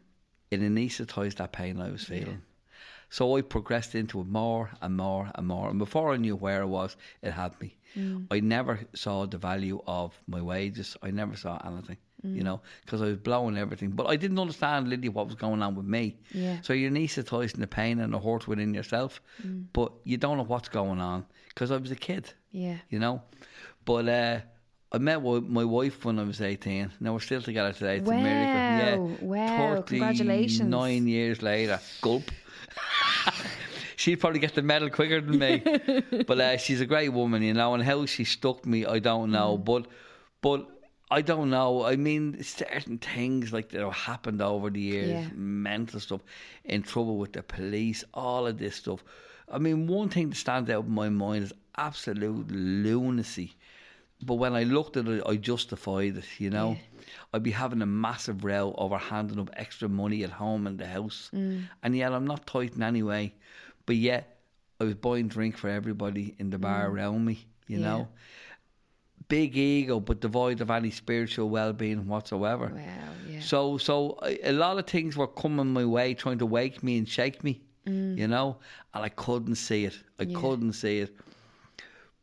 it 0.53 0.61
anaesthetised 0.61 1.37
that 1.37 1.51
pain 1.51 1.81
I 1.81 1.91
was 1.91 2.05
feeling. 2.05 2.29
Yeah. 2.29 2.52
So 3.13 3.37
I 3.37 3.43
progressed 3.43 3.95
into 3.95 4.23
it 4.23 4.27
more 4.27 4.71
and 4.81 4.97
more 4.97 5.31
and 5.35 5.47
more. 5.47 5.69
And 5.69 5.79
before 5.79 6.15
I 6.15 6.17
knew 6.17 6.35
where 6.35 6.63
I 6.63 6.65
was, 6.65 6.97
it 7.21 7.33
had 7.33 7.61
me. 7.61 7.77
Mm. 7.95 8.27
I 8.31 8.41
never 8.41 8.81
saw 8.95 9.27
the 9.27 9.37
value 9.37 9.83
of 9.87 10.19
my 10.27 10.41
wages. 10.41 10.97
I 11.03 11.11
never 11.11 11.37
saw 11.37 11.61
anything, 11.63 11.99
mm. 12.27 12.35
you 12.35 12.43
know, 12.43 12.63
because 12.83 13.03
I 13.03 13.09
was 13.09 13.19
blowing 13.19 13.59
everything. 13.59 13.91
But 13.91 14.07
I 14.07 14.17
didn't 14.17 14.39
understand, 14.39 14.89
Lydia, 14.89 15.11
what 15.11 15.27
was 15.27 15.35
going 15.35 15.61
on 15.61 15.75
with 15.75 15.85
me. 15.85 16.17
Yeah. 16.33 16.63
So 16.63 16.73
you're 16.73 16.91
anaesthetising 16.91 17.59
the 17.59 17.67
pain 17.67 18.01
and 18.01 18.15
the 18.15 18.19
hurt 18.19 18.49
within 18.49 18.73
yourself, 18.73 19.21
mm. 19.47 19.67
but 19.75 19.93
you 20.05 20.17
don't 20.17 20.39
know 20.39 20.45
what's 20.45 20.71
going 20.71 20.99
on 20.99 21.27
because 21.49 21.71
I 21.71 21.77
was 21.77 21.91
a 21.91 21.97
kid. 21.97 22.33
Yeah. 22.51 22.79
You 22.89 22.99
know? 22.99 23.21
But 23.85 24.09
uh, 24.09 24.41
I 24.91 24.99
met 24.99 25.23
my 25.23 25.65
wife 25.65 26.03
when 26.07 26.19
I 26.19 26.23
was 26.23 26.41
18. 26.41 26.93
Now 26.99 27.13
we're 27.13 27.21
still 27.21 27.43
together 27.43 27.75
today. 27.75 27.99
It's 27.99 28.09
wow. 28.09 28.17
a 28.17 28.23
miracle. 28.23 29.11
Yeah. 29.21 29.27
Wow. 29.27 29.83
Congratulations. 29.83 30.67
Nine 30.67 31.07
years 31.07 31.43
later. 31.43 31.79
Gulp. 32.01 32.31
She'd 34.03 34.17
probably 34.17 34.41
get 34.41 34.55
the 34.55 34.63
medal 34.63 34.91
quicker 34.91 35.21
than 35.21 35.39
me. 35.39 35.59
but 36.27 36.41
uh, 36.41 36.57
she's 36.57 36.81
a 36.81 36.87
great 36.87 37.11
woman, 37.11 37.43
you 37.43 37.55
know, 37.55 37.75
and 37.75 37.83
how 37.83 38.05
she 38.07 38.25
stuck 38.25 38.67
me, 38.67 38.85
I 38.85 38.99
don't 38.99 39.31
know. 39.31 39.57
Mm. 39.57 39.65
But 39.65 39.87
but 40.41 40.61
I 41.11 41.21
don't 41.23 41.51
know. 41.51 41.85
I 41.85 41.95
mean, 41.97 42.43
certain 42.43 42.99
things 42.99 43.53
like 43.53 43.69
that 43.71 43.81
have 43.81 43.95
happened 43.95 44.43
over 44.43 44.71
the 44.71 44.81
years, 44.81 45.11
yeah. 45.11 45.29
mental 45.35 46.01
stuff, 46.01 46.23
in 46.65 46.83
trouble 46.83 47.17
with 47.19 47.33
the 47.35 47.43
police, 47.43 48.03
all 48.13 48.47
of 48.47 48.59
this 48.59 48.75
stuff. 48.77 49.05
I 49.49 49.59
mean, 49.59 49.87
one 49.87 50.09
thing 50.09 50.31
that 50.31 50.37
stands 50.37 50.69
out 50.71 50.87
in 50.87 50.93
my 50.93 51.09
mind 51.11 51.45
is 51.45 51.53
absolute 51.77 52.51
lunacy 52.51 53.55
but 54.25 54.35
when 54.35 54.55
I 54.55 54.63
looked 54.63 54.97
at 54.97 55.09
it, 55.09 55.23
I 55.27 55.37
justified 55.37 56.17
it. 56.17 56.25
You 56.39 56.51
know, 56.51 56.71
Yeah. 56.73 56.79
I'd 57.35 57.43
be 57.43 57.51
having 57.51 57.83
a 57.83 57.87
massive 57.87 58.45
row 58.45 58.75
over 58.79 58.97
handing 58.97 59.41
up 59.41 59.51
extra 59.55 59.89
money 59.89 60.23
at 60.23 60.31
home 60.31 60.67
in 60.67 60.77
the 60.77 60.87
house, 60.87 61.31
Mm. 61.35 61.69
and 61.83 61.97
yet 61.97 62.13
I'm 62.13 62.27
not 62.27 62.47
tight 62.47 62.75
in 62.77 62.83
any 62.83 63.03
way. 63.03 63.35
But 63.87 63.97
yet, 63.97 64.39
I 64.81 64.85
was 64.85 64.95
buying 64.95 65.29
drink 65.29 65.57
for 65.57 65.69
everybody 65.69 66.35
in 66.39 66.51
the 66.51 66.59
bar 66.59 66.89
around 66.89 67.25
me. 67.25 67.47
You 67.69 67.79
Mm. 67.79 67.81
Yeah. 67.81 67.87
know, 67.89 68.09
big 69.29 69.57
ego, 69.57 70.01
but 70.01 70.21
devoid 70.21 70.61
of 70.61 70.71
any 70.71 70.91
spiritual 70.91 71.49
well-being 71.49 72.07
whatsoever. 72.07 72.71
Wow, 72.75 72.83
yeah. 73.29 73.41
So, 73.41 73.79
so 73.79 74.19
a 74.23 74.53
lot 74.53 74.79
of 74.79 74.87
things 74.87 75.17
were 75.17 75.27
coming 75.29 75.73
my 75.73 75.85
way, 75.85 76.15
trying 76.15 76.39
to 76.39 76.47
wake 76.47 76.83
me 76.83 76.99
and 76.99 77.09
shake 77.09 77.43
me, 77.43 77.61
you 77.87 78.29
know, 78.29 78.59
and 78.95 79.05
I 79.05 79.09
couldn't 79.09 79.55
see 79.57 79.85
it. 79.85 79.97
I 80.19 80.25
Mm. 80.25 80.33
Yeah. 80.33 80.41
couldn't 80.41 80.73
see 80.75 80.99
it. 80.99 81.17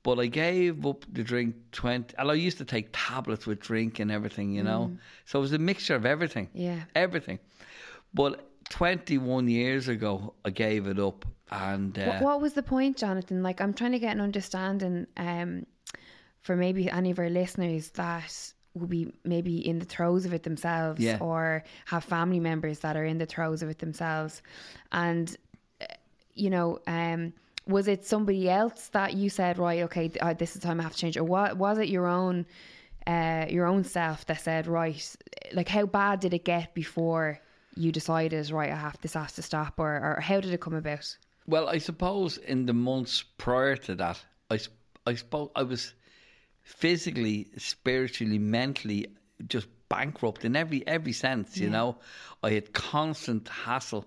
But 0.04 0.20
I 0.20 0.28
gave 0.28 0.86
up 0.86 1.06
the 1.12 1.24
drink 1.24 1.56
twenty, 1.72 2.16
and 2.18 2.32
I 2.32 2.34
used 2.34 2.58
to 2.60 2.66
take 2.66 2.88
tablets 2.94 3.46
with 3.46 3.60
drink 3.60 4.00
and 4.00 4.10
everything, 4.12 4.54
you 4.54 4.64
know. 4.64 4.98
So 5.26 5.40
it 5.40 5.42
was 5.42 5.54
a 5.54 5.58
mixture 5.60 5.96
of 5.96 6.06
everything, 6.06 6.46
Mm. 6.48 6.50
yeah. 6.54 6.80
everything. 6.96 7.40
But 8.14 8.50
twenty-one 8.70 9.48
years 9.50 9.88
ago, 9.90 10.36
I 10.46 10.52
gave 10.52 10.88
it 10.88 11.00
up, 11.00 11.26
and 11.52 11.98
uh, 11.98 12.06
What, 12.06 12.22
what 12.22 12.42
was 12.42 12.54
the 12.54 12.64
point, 12.64 12.98
Jonathan? 12.98 13.44
Like, 13.44 13.62
I'm 13.62 13.74
trying 13.74 13.92
to 13.94 14.00
get 14.00 14.12
an 14.16 14.22
understanding 14.22 15.08
um, 15.18 15.66
for 16.42 16.56
maybe 16.56 16.90
any 16.90 17.12
of 17.12 17.20
our 17.20 17.30
listeners 17.30 17.90
that 17.92 18.54
will 18.74 18.88
be 18.88 19.12
maybe 19.24 19.68
in 19.68 19.80
the 19.80 19.86
throes 19.86 20.26
of 20.26 20.34
it 20.34 20.44
themselves 20.44 21.02
Yeah. 21.02 21.18
or 21.20 21.64
have 21.86 22.04
family 22.04 22.40
members 22.40 22.80
that 22.80 22.96
are 22.96 23.04
in 23.04 23.18
the 23.18 23.26
throes 23.26 23.64
of 23.64 23.70
it 23.70 23.80
themselves. 23.80 24.42
And, 24.92 25.36
uh, 25.82 25.86
you 26.34 26.50
know, 26.50 26.80
um, 26.88 27.34
was 27.66 27.88
it 27.88 28.06
somebody 28.06 28.50
else 28.50 28.90
that 28.90 29.16
you 29.16 29.30
said, 29.30 29.58
right, 29.58 29.84
okay, 29.84 30.12
uh, 30.22 30.34
this 30.34 30.56
is 30.56 30.62
the 30.62 30.68
time 30.68 30.80
I 30.80 30.84
have 30.84 30.94
to 30.94 30.98
change? 30.98 31.18
Or 31.18 31.24
what, 31.24 31.58
was 31.58 31.78
it 31.78 31.90
your 31.90 32.08
own, 32.08 32.46
uh, 33.08 33.46
your 33.50 33.66
own 33.66 33.84
self 33.84 34.26
that 34.28 34.42
said, 34.42 34.68
right, 34.68 35.16
like 35.54 35.68
how 35.68 35.86
bad 35.86 36.20
did 36.20 36.34
it 36.34 36.46
get 36.46 36.74
before 36.74 37.40
you 37.76 37.92
decided, 37.92 38.50
right, 38.52 38.72
I 38.72 38.76
have, 38.76 38.98
this 39.02 39.14
has 39.14 39.34
to 39.34 39.42
stop? 39.42 39.80
Or, 39.80 40.16
or 40.18 40.20
how 40.22 40.40
did 40.40 40.54
it 40.54 40.62
come 40.62 40.76
about? 40.76 41.18
Well, 41.50 41.68
I 41.68 41.80
suppose 41.80 42.38
in 42.38 42.68
the 42.68 42.74
months 42.74 43.24
prior 43.40 43.76
to 43.76 43.96
that, 43.96 44.24
I, 44.52 44.60
I 45.08 45.16
suppose 45.16 45.50
I 45.56 45.64
was 45.64 45.94
physically, 46.62 47.48
spiritually, 47.58 48.38
mentally 48.38 49.08
just 49.48 49.68
bankrupt 49.90 50.46
in 50.46 50.56
every 50.56 50.86
every 50.86 51.14
sense. 51.14 51.58
You 51.58 51.72
know, 51.72 51.98
I 52.44 52.52
had 52.52 52.72
constant 52.74 53.48
hassle, 53.48 54.06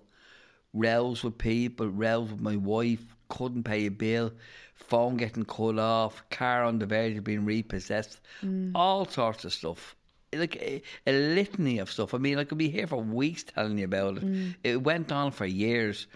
rows 0.73 1.25
with 1.25 1.37
people, 1.37 1.89
rows 1.89 2.31
with 2.31 2.41
my 2.41 2.55
wife, 2.57 3.05
couldn't 3.29 3.65
pay 3.65 3.87
a 3.87 3.91
bill, 3.91 4.33
phone 4.75 5.17
getting 5.17 5.45
cut 5.45 5.81
off, 5.81 6.23
car 6.31 6.63
on 6.63 6.79
the 6.79 6.87
verge 6.87 7.17
of 7.17 7.25
being 7.25 7.45
repossessed, 7.45 8.21
mm. 8.45 8.71
all 8.75 9.05
sorts 9.05 9.45
of 9.45 9.53
stuff. 9.53 9.97
Like 10.33 10.57
a, 10.57 10.81
a 11.07 11.13
litany 11.13 11.81
of 11.81 11.91
stuff. 11.91 12.15
I 12.15 12.19
mean, 12.19 12.39
I 12.39 12.45
could 12.45 12.57
be 12.57 12.71
here 12.71 12.87
for 12.87 13.03
weeks 13.03 13.43
telling 13.43 13.79
you 13.79 13.85
about 13.85 14.19
it. 14.19 14.25
Mm. 14.25 14.55
It 14.63 14.83
went 14.83 15.11
on 15.11 15.33
for 15.33 15.45
years. 15.45 16.07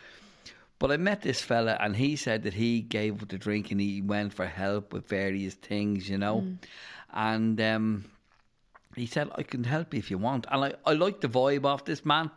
But 0.79 0.93
I 0.93 0.99
met 0.99 1.23
this 1.23 1.41
fella 1.41 1.77
and 1.81 1.97
he 1.97 2.17
said 2.17 2.43
that 2.43 2.53
he 2.55 2.83
gave 2.83 3.23
up 3.23 3.29
the 3.29 3.39
drink 3.39 3.71
and 3.71 3.81
he 3.81 4.03
went 4.03 4.35
for 4.35 4.47
help 4.47 4.93
with 4.93 5.09
various 5.09 5.55
things, 5.55 6.09
you 6.09 6.19
know. 6.19 6.41
And 7.13 7.59
um, 7.63 8.05
he 8.95 9.07
said, 9.07 9.31
I 9.37 9.43
can 9.43 9.65
help 9.65 9.95
you 9.95 9.99
if 9.99 10.11
you 10.11 10.19
want. 10.19 10.47
And 10.51 10.65
I, 10.67 10.75
I 10.85 10.93
like 10.93 11.21
the 11.23 11.29
vibe 11.29 11.65
of 11.65 11.85
this 11.85 12.05
man. 12.05 12.31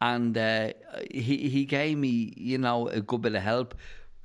And 0.00 0.36
uh, 0.36 0.72
he, 1.12 1.48
he 1.48 1.64
gave 1.64 1.96
me, 1.96 2.32
you 2.36 2.58
know, 2.58 2.88
a 2.88 3.00
good 3.00 3.22
bit 3.22 3.34
of 3.36 3.42
help. 3.42 3.74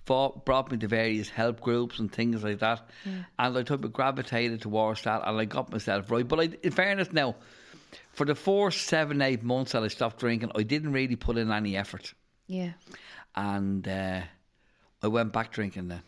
Brought 0.06 0.72
me 0.72 0.78
to 0.78 0.88
various 0.88 1.30
help 1.30 1.62
groups 1.62 2.00
and 2.00 2.12
things 2.12 2.44
like 2.44 2.60
that. 2.60 2.90
And 3.38 3.58
I 3.58 3.62
type 3.64 3.84
of 3.84 3.94
gravitated 3.94 4.62
towards 4.62 5.04
that 5.04 5.22
and 5.26 5.40
I 5.40 5.46
got 5.46 5.72
myself 5.72 6.10
right. 6.10 6.28
But 6.28 6.40
I, 6.40 6.50
in 6.64 6.72
fairness 6.72 7.12
now, 7.12 7.36
for 8.14 8.26
the 8.26 8.34
four, 8.34 8.72
seven, 8.72 9.22
eight 9.22 9.44
months 9.44 9.74
that 9.74 9.84
I 9.84 9.88
stopped 9.90 10.20
drinking, 10.20 10.52
I 10.56 10.64
didn't 10.64 10.94
really 10.94 11.16
put 11.16 11.38
in 11.38 11.52
any 11.52 11.78
effort 11.78 12.14
Yeah. 12.48 12.72
and 13.36 13.88
uh, 13.88 14.22
I 15.02 15.08
went 15.08 15.32
back 15.32 15.52
drinking 15.52 15.90
then. 15.90 16.04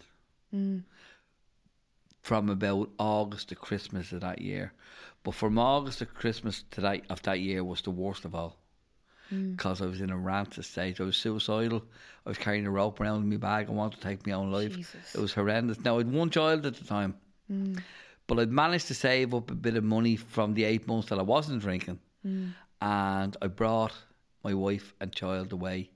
Mm. 0.54 0.84
From 2.22 2.50
about 2.50 2.90
August 3.00 3.50
to 3.50 3.56
Christmas 3.56 4.12
of 4.12 4.22
that 4.22 4.42
year, 4.42 4.74
but 5.24 5.34
from 5.34 5.58
August 5.58 6.00
to 6.00 6.06
Christmas 6.06 6.64
to 6.72 6.82
that 6.82 7.02
of 7.10 7.22
that 7.24 7.40
year 7.40 7.64
was 7.64 7.82
the 7.82 7.92
worst 7.92 8.26
of 8.26 8.36
all, 8.36 8.58
mm. 9.32 9.56
because 9.56 9.82
I 9.82 9.86
was 9.86 10.02
in 10.02 10.10
a 10.10 10.18
rancid 10.18 10.66
state. 10.66 11.00
I 11.00 11.04
was 11.04 11.16
suicidal. 11.16 11.84
I 12.26 12.30
was 12.30 12.38
carrying 12.38 12.68
a 12.68 12.72
rope 12.72 13.00
around 13.00 13.24
in 13.24 13.30
my 13.30 13.38
bag. 13.38 13.70
I 13.70 13.72
wanted 13.72 13.98
to 13.98 14.04
take 14.04 14.28
my 14.28 14.34
own 14.34 14.52
life. 14.52 14.76
Jesus. 14.76 15.16
It 15.16 15.22
was 15.22 15.34
horrendous. 15.34 15.80
Now 15.80 15.96
I 15.96 16.00
had 16.00 16.12
one 16.12 16.30
child 16.30 16.66
at 16.66 16.76
the 16.76 16.84
time, 16.84 17.16
mm. 17.52 17.82
but 18.28 18.40
I'd 18.40 18.52
managed 18.52 18.88
to 18.88 18.94
save 18.94 19.34
up 19.34 19.50
a 19.50 19.56
bit 19.56 19.76
of 19.76 19.84
money 19.84 20.16
from 20.16 20.54
the 20.54 20.66
eight 20.66 20.88
months 20.88 21.10
that 21.10 21.20
I 21.20 21.24
wasn't 21.24 21.62
drinking, 21.62 22.00
and 22.82 23.38
I 23.42 23.48
brought 23.48 23.94
my 24.44 24.54
wife 24.54 24.94
and 25.00 25.12
child 25.14 25.52
away. 25.54 25.90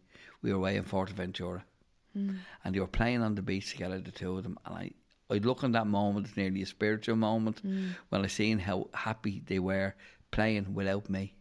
We 0.44 0.52
were 0.52 0.58
away 0.58 0.76
in 0.76 0.84
Fuerteventura, 0.84 1.64
and 2.14 2.76
they 2.76 2.80
were 2.80 2.86
playing 2.86 3.24
on 3.24 3.34
the 3.34 3.42
beach 3.42 3.72
together, 3.72 4.00
the 4.00 4.12
two 4.12 4.38
of 4.38 4.44
them. 4.44 4.60
And 4.66 4.76
I, 4.76 4.92
I'd 5.32 5.46
look 5.46 5.64
on 5.64 5.72
that 5.72 5.88
moment, 5.88 6.28
it's 6.28 6.38
nearly 6.38 6.62
a 6.62 6.66
spiritual 6.68 7.16
moment 7.16 7.62
when 8.10 8.24
I 8.24 8.28
seen 8.28 8.60
how 8.60 8.90
happy 8.94 9.42
they 9.48 9.58
were 9.58 9.96
playing 10.30 10.76
without 10.76 11.10
me. 11.10 11.34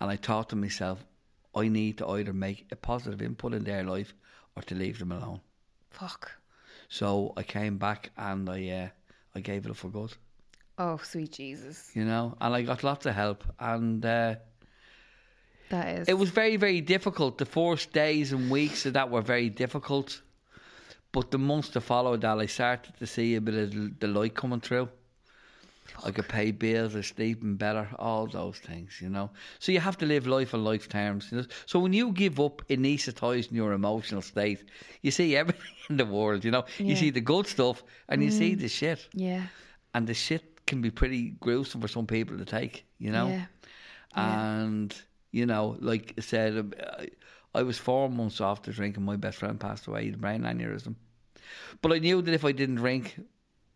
And 0.00 0.10
I 0.10 0.16
thought 0.16 0.50
to 0.50 0.56
myself, 0.56 1.02
I 1.54 1.68
need 1.68 1.98
to 1.98 2.08
either 2.08 2.32
make 2.34 2.66
a 2.70 2.76
positive 2.76 3.22
input 3.22 3.54
in 3.54 3.64
their 3.64 3.84
life 3.84 4.12
or 4.56 4.62
to 4.64 4.74
leave 4.74 4.98
them 4.98 5.12
alone. 5.12 5.40
Fuck. 5.90 6.32
So 6.88 7.32
I 7.36 7.42
came 7.42 7.78
back 7.78 8.10
and 8.18 8.50
I, 8.50 8.68
uh, 8.68 8.88
I 9.34 9.40
gave 9.40 9.64
it 9.64 9.70
up 9.70 9.76
for 9.76 9.88
good. 9.88 10.12
Oh, 10.78 10.98
sweet 11.02 11.32
Jesus. 11.32 11.90
you 11.94 12.04
know, 12.04 12.36
and 12.40 12.54
I 12.54 12.62
got 12.62 12.82
lots 12.82 13.06
of 13.06 13.14
help. 13.14 13.44
And 13.58 14.04
uh, 14.04 14.34
That 15.72 16.00
is. 16.00 16.08
it 16.08 16.18
was 16.18 16.28
very, 16.28 16.56
very 16.58 16.82
difficult. 16.82 17.38
The 17.38 17.46
first 17.46 17.94
days 17.94 18.30
and 18.32 18.50
weeks 18.50 18.84
of 18.84 18.92
that 18.92 19.08
were 19.08 19.22
very 19.22 19.48
difficult. 19.48 20.20
But 21.12 21.30
the 21.30 21.38
months 21.38 21.70
to 21.70 21.80
follow 21.80 22.14
that, 22.18 22.38
I 22.38 22.44
started 22.44 22.92
to 22.98 23.06
see 23.06 23.36
a 23.36 23.40
bit 23.40 23.54
of 23.54 23.98
the- 23.98 24.06
light 24.06 24.34
coming 24.34 24.60
through. 24.60 24.90
I 26.04 26.10
could 26.10 26.28
pay 26.28 26.50
bills, 26.50 26.94
I 26.94 26.98
was 26.98 27.06
sleeping 27.06 27.56
better, 27.56 27.88
all 27.98 28.26
those 28.26 28.58
things, 28.58 29.00
you 29.00 29.08
know. 29.08 29.30
So 29.60 29.72
you 29.72 29.80
have 29.80 29.96
to 29.98 30.06
live 30.06 30.26
life 30.26 30.52
on 30.52 30.62
life 30.62 30.90
terms. 30.90 31.28
You 31.30 31.38
know? 31.38 31.46
So 31.64 31.80
when 31.80 31.94
you 31.94 32.12
give 32.12 32.38
up 32.38 32.62
anaesthetising 32.68 33.52
your 33.52 33.72
emotional 33.72 34.20
state, 34.20 34.64
you 35.00 35.10
see 35.10 35.36
everything 35.36 35.74
in 35.88 35.96
the 35.96 36.04
world, 36.04 36.44
you 36.44 36.50
know. 36.50 36.64
Yeah. 36.78 36.86
You 36.88 36.96
see 36.96 37.10
the 37.10 37.22
good 37.22 37.46
stuff 37.46 37.82
and 38.10 38.22
you 38.22 38.30
see 38.30 38.56
mm. 38.56 38.60
the 38.60 38.68
shit. 38.68 39.08
Yeah. 39.14 39.44
And 39.94 40.06
the 40.06 40.14
shit 40.14 40.66
can 40.66 40.82
be 40.82 40.90
pretty 40.90 41.30
gruesome 41.40 41.80
for 41.80 41.88
some 41.88 42.06
people 42.06 42.36
to 42.36 42.44
take, 42.44 42.84
you 42.98 43.10
know. 43.10 43.28
Yeah. 43.28 43.46
And 44.14 44.94
you 45.32 45.46
know, 45.46 45.76
like 45.80 46.14
I 46.16 46.20
said, 46.20 46.56
um, 46.56 46.72
I, 47.54 47.62
was 47.62 47.76
four 47.78 48.08
months 48.08 48.40
off 48.40 48.58
after 48.58 48.72
drinking. 48.72 49.02
My 49.04 49.16
best 49.16 49.38
friend 49.38 49.58
passed 49.58 49.86
away, 49.88 50.02
he 50.02 50.06
had 50.10 50.14
a 50.16 50.18
brain 50.18 50.42
aneurysm. 50.42 50.94
But 51.80 51.92
I 51.92 51.98
knew 51.98 52.22
that 52.22 52.32
if 52.32 52.44
I 52.44 52.52
didn't 52.52 52.76
drink 52.76 53.18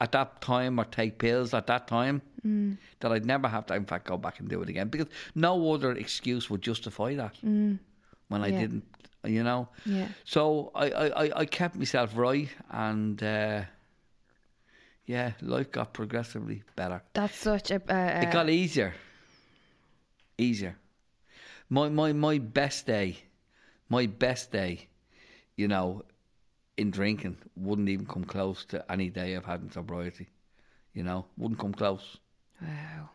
at 0.01 0.13
that 0.13 0.41
time 0.41 0.79
or 0.79 0.85
take 0.85 1.19
pills 1.19 1.53
at 1.55 1.67
that 1.67 1.89
time, 1.89 2.23
Mm. 2.47 2.77
that 3.01 3.11
I'd 3.11 3.25
never 3.27 3.49
have 3.49 3.67
to, 3.67 3.75
in 3.75 3.85
fact, 3.87 4.07
go 4.07 4.17
back 4.17 4.39
and 4.39 4.49
do 4.49 4.63
it 4.63 4.69
again 4.69 4.89
because 4.89 5.09
no 5.35 5.73
other 5.73 5.91
excuse 5.93 6.49
would 6.49 6.63
justify 6.63 7.15
that 7.17 7.35
when 7.43 7.79
I 8.31 8.51
Mm. 8.51 8.53
Yeah. 8.53 8.61
didn't, 8.61 8.85
you 9.25 9.43
know. 9.43 9.69
Yeah. 9.85 10.09
So 10.25 10.71
I, 10.75 10.91
I, 10.91 11.07
I- 11.25 11.41
I 11.41 11.47
kept 11.47 11.75
myself 11.77 12.13
right, 12.17 12.49
and 12.71 13.21
uh, 13.23 13.63
yeah, 15.07 15.33
life 15.41 15.71
got 15.73 15.93
progressively 15.93 16.63
better. 16.77 17.03
That's 17.15 17.37
such 17.37 17.71
a. 17.73 17.77
Uh, 17.77 18.21
It 18.23 18.31
got 18.33 18.49
easier. 18.49 18.95
Easier. 20.39 20.77
My 21.69 21.89
my 21.89 22.13
my 22.13 22.39
best 22.39 22.87
day, 22.87 23.19
my 23.89 24.07
best 24.07 24.53
day, 24.53 24.89
you 25.57 25.69
know, 25.69 26.03
in 26.77 26.91
drinking 26.91 27.39
wouldn't 27.57 27.89
even 27.89 28.07
come 28.07 28.25
close 28.25 28.65
to 28.67 28.85
any 28.91 29.09
day 29.11 29.37
I've 29.37 29.45
had 29.45 29.63
in 29.63 29.71
sobriety. 29.71 30.29
You 30.95 31.03
know, 31.03 31.27
wouldn't 31.37 31.61
come 31.61 31.75
close. 31.75 32.19
Wow. 32.63 33.11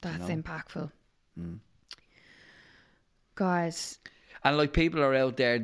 That's 0.00 0.28
know? 0.28 0.36
impactful. 0.36 0.90
Mm. 1.38 1.58
Guys, 3.34 3.98
And 4.44 4.58
like 4.58 4.72
people 4.74 5.00
are 5.02 5.14
out 5.14 5.38
there, 5.38 5.58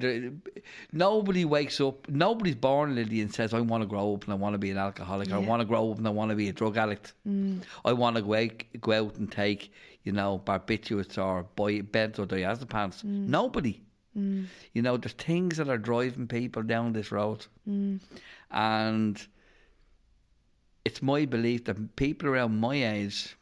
nobody 0.93 1.45
wakes 1.45 1.81
up, 1.81 2.09
nobody's 2.09 2.55
born 2.55 2.95
Lily 2.95 3.21
and 3.21 3.33
says, 3.33 3.53
"I 3.53 3.61
want 3.61 3.83
to 3.83 3.87
grow 3.87 4.15
up 4.15 4.25
and 4.25 4.33
I 4.33 4.37
want 4.37 4.55
to 4.55 4.59
be 4.59 4.71
an 4.71 4.79
alcoholic. 4.79 5.31
Or 5.31 5.35
I 5.35 5.39
want 5.39 5.61
to 5.61 5.67
grow 5.67 5.93
up 5.93 5.99
and 5.99 6.07
I 6.07 6.11
want 6.11 6.31
to 6.31 6.37
be 6.37 6.49
a 6.49 6.53
drug 6.53 6.79
addict. 6.79 7.13
I 7.85 7.93
want 7.93 8.17
to 8.17 8.23
go 8.23 8.35
out, 8.35 8.65
go 8.81 8.93
out 8.93 9.17
and 9.17 9.31
take, 9.31 9.71
you 10.05 10.13
know, 10.13 10.43
barbiturates 10.45 11.19
or 11.19 11.45
buy 11.57 11.81
benzodiazepines." 11.81 13.05
Mm. 13.05 13.29
Nobody. 13.29 13.81
Mm. 14.17 14.47
You 14.73 14.83
know, 14.83 14.97
there's 14.97 15.13
things 15.13 15.57
that 15.59 15.69
are 15.69 15.79
driving 15.79 16.27
people 16.27 16.63
down 16.63 16.93
this 16.93 17.13
road, 17.13 17.47
mm. 17.69 18.01
and 18.51 19.27
it's 20.85 21.03
my 21.03 21.25
belief 21.27 21.65
that 21.65 21.97
people 21.97 22.29
around 22.29 22.59
my 22.59 22.75
age 22.75 23.37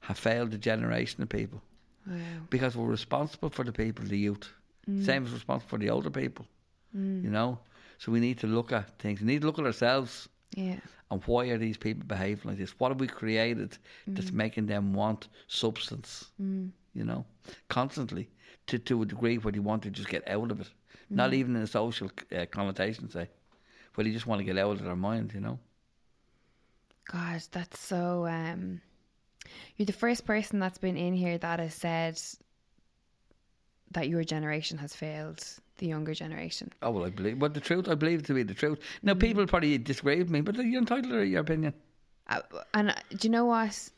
have 0.00 0.18
failed 0.18 0.54
a 0.54 0.58
generation 0.58 1.22
of 1.22 1.28
people 1.28 1.60
wow. 2.06 2.16
because 2.48 2.76
we're 2.76 2.86
responsible 2.86 3.50
for 3.50 3.64
the 3.64 3.72
people, 3.72 4.04
the 4.06 4.16
youth. 4.16 4.48
Same 5.02 5.26
as 5.26 5.32
responsible 5.32 5.68
for 5.68 5.78
the 5.78 5.90
older 5.90 6.08
people. 6.08 6.46
You 7.22 7.30
know, 7.30 7.58
so 7.98 8.10
we 8.10 8.20
need 8.20 8.38
to 8.38 8.46
look 8.46 8.72
at 8.72 8.98
things. 8.98 9.20
We 9.20 9.26
need 9.26 9.42
to 9.42 9.46
look 9.46 9.58
at 9.58 9.66
ourselves 9.66 10.28
Yeah. 10.54 10.80
And 11.10 11.22
why 11.24 11.46
are 11.48 11.58
these 11.58 11.76
people 11.76 12.04
behaving 12.06 12.50
like 12.50 12.58
this? 12.58 12.78
What 12.78 12.90
have 12.90 13.00
we 13.00 13.06
created 13.06 13.78
that's 14.06 14.32
making 14.32 14.66
them 14.66 14.92
want 14.92 15.28
substance? 15.46 16.30
Mm. 16.40 16.70
You 16.94 17.04
know, 17.04 17.24
constantly 17.68 18.28
to 18.66 18.78
to 18.78 19.02
a 19.02 19.06
degree 19.06 19.38
where 19.38 19.52
they 19.52 19.58
want 19.58 19.82
to 19.84 19.90
just 19.90 20.08
get 20.08 20.28
out 20.28 20.50
of 20.50 20.60
it. 20.60 20.68
Not 21.10 21.32
even 21.32 21.56
in 21.56 21.62
a 21.62 21.66
social 21.66 22.10
uh, 22.36 22.44
connotation, 22.50 23.08
say, 23.08 23.30
where 23.94 24.04
they 24.04 24.10
just 24.10 24.26
want 24.26 24.40
to 24.40 24.44
get 24.44 24.58
out 24.58 24.72
of 24.72 24.84
their 24.84 24.96
mind. 24.96 25.32
You 25.34 25.40
know. 25.40 25.58
God, 27.10 27.42
that's 27.50 27.80
so. 27.80 28.26
Um, 28.26 28.82
you're 29.76 29.86
the 29.86 29.92
first 29.92 30.26
person 30.26 30.58
that's 30.58 30.78
been 30.78 30.98
in 30.98 31.14
here 31.14 31.38
that 31.38 31.60
has 31.60 31.74
said 31.74 32.20
that 33.92 34.08
your 34.08 34.24
generation 34.24 34.76
has 34.78 34.94
failed 34.94 35.42
the 35.78 35.86
younger 35.86 36.14
generation. 36.14 36.72
Oh 36.82 36.90
well, 36.90 37.06
I 37.06 37.10
believe. 37.10 37.38
But 37.38 37.54
the 37.54 37.60
truth, 37.60 37.88
I 37.88 37.94
believe 37.94 38.20
it 38.20 38.26
to 38.26 38.34
be 38.34 38.42
the 38.42 38.54
truth. 38.54 38.78
Now, 39.02 39.14
people 39.14 39.46
probably 39.46 39.78
disagree 39.78 40.18
with 40.18 40.30
me, 40.30 40.40
but 40.40 40.56
you're 40.56 40.80
entitled 40.80 41.12
to 41.12 41.22
your 41.22 41.40
opinion. 41.40 41.72
Uh, 42.28 42.40
and 42.74 42.90
uh, 42.90 42.94
do 43.10 43.28
you 43.28 43.30
know 43.30 43.46
what? 43.46 43.88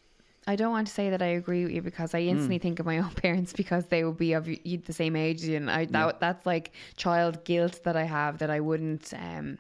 I 0.47 0.57
don't 0.57 0.71
want 0.71 0.87
to 0.87 0.93
say 0.93 1.11
that 1.11 1.21
I 1.21 1.27
agree 1.27 1.65
with 1.65 1.73
you 1.73 1.83
because 1.83 2.15
I 2.15 2.21
instantly 2.21 2.59
think 2.59 2.81
of 2.81 2.87
my 2.87 2.99
own 3.05 3.11
parents 3.11 3.53
because 3.53 3.87
they 3.87 4.05
would 4.05 4.17
be 4.17 4.33
of 4.33 4.45
the 4.47 4.93
same 4.93 5.17
age, 5.17 5.45
and 5.45 5.71
I 5.71 5.85
that, 5.87 6.21
that's 6.21 6.47
like 6.47 6.73
child 6.97 7.45
guilt 7.45 7.81
that 7.85 7.97
I 7.97 8.05
have 8.05 8.39
that 8.39 8.51
I 8.51 8.61
wouldn't. 8.61 9.13
Um, 9.15 9.59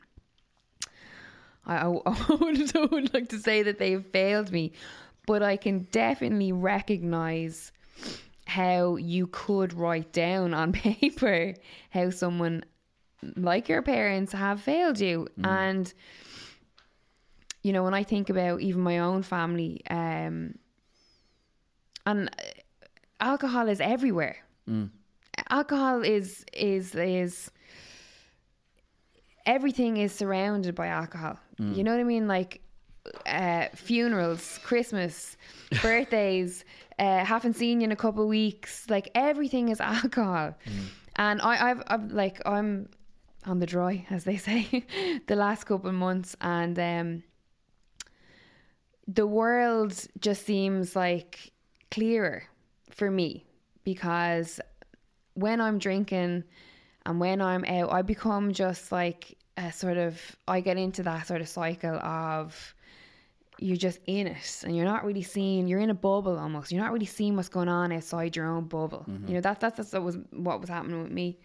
I, 1.66 1.76
I, 1.76 1.86
I 2.06 2.34
wouldn't, 2.34 2.76
I 2.76 2.84
would 2.84 3.14
like 3.14 3.28
to 3.28 3.38
say 3.38 3.62
that 3.62 3.78
they've 3.78 4.04
failed 4.04 4.50
me, 4.50 4.72
but 5.26 5.42
I 5.42 5.56
can 5.56 5.86
definitely 5.92 6.52
recognize 6.52 7.72
how 8.58 8.96
you 8.96 9.26
could 9.28 9.72
write 9.72 10.12
down 10.12 10.52
on 10.54 10.72
paper 10.84 11.54
how 11.90 12.10
someone 12.10 12.64
like 13.36 13.68
your 13.68 13.82
parents 13.82 14.32
have 14.32 14.60
failed 14.60 14.98
you. 14.98 15.28
And 15.44 15.92
you 17.62 17.72
know 17.74 17.84
when 17.84 17.92
i 17.92 18.02
think 18.02 18.30
about 18.30 18.62
even 18.62 18.80
my 18.80 18.98
own 19.00 19.22
family 19.22 19.82
um 19.90 20.54
and 22.06 22.28
uh, 22.28 22.42
alcohol 23.20 23.68
is 23.68 23.80
everywhere. 23.80 24.36
Alcohol 25.50 26.02
is 26.02 26.44
is 26.52 26.94
is 26.94 27.50
everything 29.46 29.96
is 29.98 30.12
surrounded 30.12 30.74
by 30.74 30.86
alcohol. 30.86 31.38
You 31.76 31.84
know 31.84 31.92
what 31.92 32.00
i 32.00 32.04
mean? 32.04 32.26
Like 32.28 32.62
uh, 33.30 33.68
funerals, 33.74 34.58
Christmas, 34.62 35.36
birthdays, 35.82 36.64
uh, 36.98 37.24
haven't 37.24 37.54
seen 37.54 37.80
you 37.80 37.86
in 37.86 37.92
a 37.92 37.96
couple 37.96 38.22
of 38.22 38.28
weeks. 38.28 38.88
Like 38.88 39.10
everything 39.14 39.68
is 39.68 39.80
alcohol, 39.80 40.54
and 41.16 41.40
I, 41.42 41.70
I've, 41.70 41.82
I've 41.86 42.12
like 42.12 42.40
I'm 42.46 42.88
on 43.46 43.58
the 43.58 43.66
dry, 43.66 44.06
as 44.10 44.24
they 44.24 44.36
say, 44.36 44.84
the 45.26 45.36
last 45.36 45.64
couple 45.64 45.88
of 45.88 45.94
months, 45.94 46.36
and 46.40 46.78
um, 46.78 47.22
the 49.08 49.26
world 49.26 49.94
just 50.20 50.44
seems 50.44 50.94
like 50.94 51.52
clearer 51.90 52.44
for 52.90 53.10
me 53.10 53.44
because 53.82 54.60
when 55.34 55.60
I'm 55.60 55.78
drinking 55.78 56.44
and 57.06 57.20
when 57.20 57.40
I'm 57.40 57.64
out, 57.64 57.92
I 57.92 58.02
become 58.02 58.52
just 58.52 58.92
like 58.92 59.36
a 59.56 59.72
sort 59.72 59.96
of 59.96 60.20
I 60.46 60.60
get 60.60 60.76
into 60.76 61.02
that 61.04 61.26
sort 61.26 61.40
of 61.40 61.48
cycle 61.48 61.96
of 61.96 62.74
you're 63.60 63.76
just 63.76 64.00
in 64.06 64.26
it 64.26 64.62
and 64.64 64.76
you're 64.76 64.86
not 64.86 65.04
really 65.04 65.22
seeing 65.22 65.68
you're 65.68 65.80
in 65.80 65.90
a 65.90 65.94
bubble 65.94 66.38
almost. 66.38 66.72
You're 66.72 66.82
not 66.82 66.92
really 66.92 67.06
seeing 67.06 67.36
what's 67.36 67.48
going 67.48 67.68
on 67.68 67.92
outside 67.92 68.34
your 68.36 68.46
own 68.46 68.64
bubble. 68.64 69.04
You 69.28 69.34
know 69.34 69.40
that 69.40 69.60
that's, 69.60 69.76
that's 69.76 69.92
what 69.92 70.02
was 70.02 70.18
what 70.30 70.60
was 70.60 70.70
happening 70.70 71.02
with 71.02 71.12
me. 71.12 71.38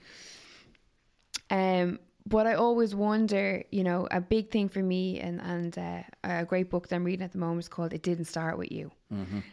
Um 1.50 2.00
but 2.28 2.48
I 2.48 2.54
always 2.56 2.96
wonder 2.96 3.64
you 3.72 3.84
know 3.84 4.08
a 4.10 4.20
big 4.20 4.50
thing 4.50 4.68
for 4.70 4.82
me 4.82 5.20
and 5.20 5.40
and 5.42 5.78
uh, 5.78 6.02
a 6.24 6.46
great 6.46 6.70
book 6.72 6.88
that 6.88 6.96
I'm 6.96 7.04
reading 7.04 7.24
at 7.24 7.32
the 7.34 7.38
moment 7.38 7.60
is 7.66 7.70
called 7.70 7.94
It 7.94 8.02
Didn't 8.02 8.26
Start 8.26 8.58
With 8.58 8.72
You. 8.72 8.92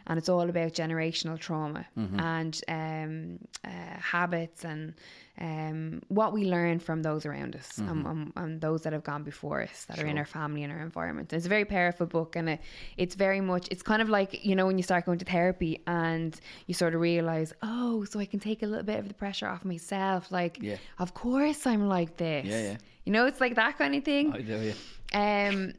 And 0.07 0.17
it's 0.17 0.29
all 0.29 0.49
about 0.49 0.73
generational 0.73 1.37
trauma 1.39 1.85
and 2.19 2.61
um, 2.67 3.39
uh, 3.63 3.99
habits 3.99 4.65
and 4.65 4.95
um, 5.39 6.01
what 6.09 6.31
we 6.31 6.45
learn 6.45 6.77
from 6.79 7.01
those 7.01 7.25
around 7.25 7.55
us 7.55 7.79
and, 7.79 8.05
and, 8.05 8.33
and 8.35 8.61
those 8.61 8.83
that 8.83 8.93
have 8.93 9.03
gone 9.03 9.23
before 9.23 9.63
us 9.63 9.85
that 9.85 9.97
are 9.97 10.05
in 10.05 10.17
our 10.19 10.25
family 10.25 10.61
and 10.63 10.71
our 10.71 10.79
environment. 10.81 11.33
It's 11.33 11.47
a 11.47 11.49
very 11.49 11.65
powerful 11.65 12.05
book 12.05 12.35
and 12.35 12.49
it, 12.49 12.59
it's 12.97 13.15
very 13.15 13.41
much, 13.41 13.67
it's 13.71 13.81
kind 13.81 14.01
of 14.01 14.09
like, 14.09 14.45
you 14.45 14.55
know, 14.55 14.67
when 14.67 14.77
you 14.77 14.83
start 14.83 15.05
going 15.05 15.17
to 15.17 15.25
therapy 15.25 15.81
and 15.87 16.39
you 16.67 16.75
sort 16.75 16.93
of 16.93 17.01
realize, 17.01 17.51
oh, 17.63 18.03
so 18.03 18.19
I 18.19 18.25
can 18.25 18.39
take 18.39 18.61
a 18.61 18.67
little 18.67 18.83
bit 18.83 18.99
of 18.99 19.07
the 19.07 19.15
pressure 19.15 19.47
off 19.47 19.65
myself. 19.65 20.31
Like, 20.31 20.59
Yeah. 20.61 20.77
of 20.99 21.15
course 21.15 21.65
I'm 21.65 21.87
like 21.87 22.17
this. 22.17 22.45
Yeah, 22.45 22.61
yeah. 22.61 22.77
You 23.05 23.11
know, 23.11 23.25
it's 23.25 23.41
like 23.41 23.55
that 23.55 23.77
kind 23.79 23.95
of 23.95 24.03
thing. 24.03 24.33
I 24.33 24.41
do, 24.41 24.73
yeah. 25.13 25.47
Um, 25.49 25.73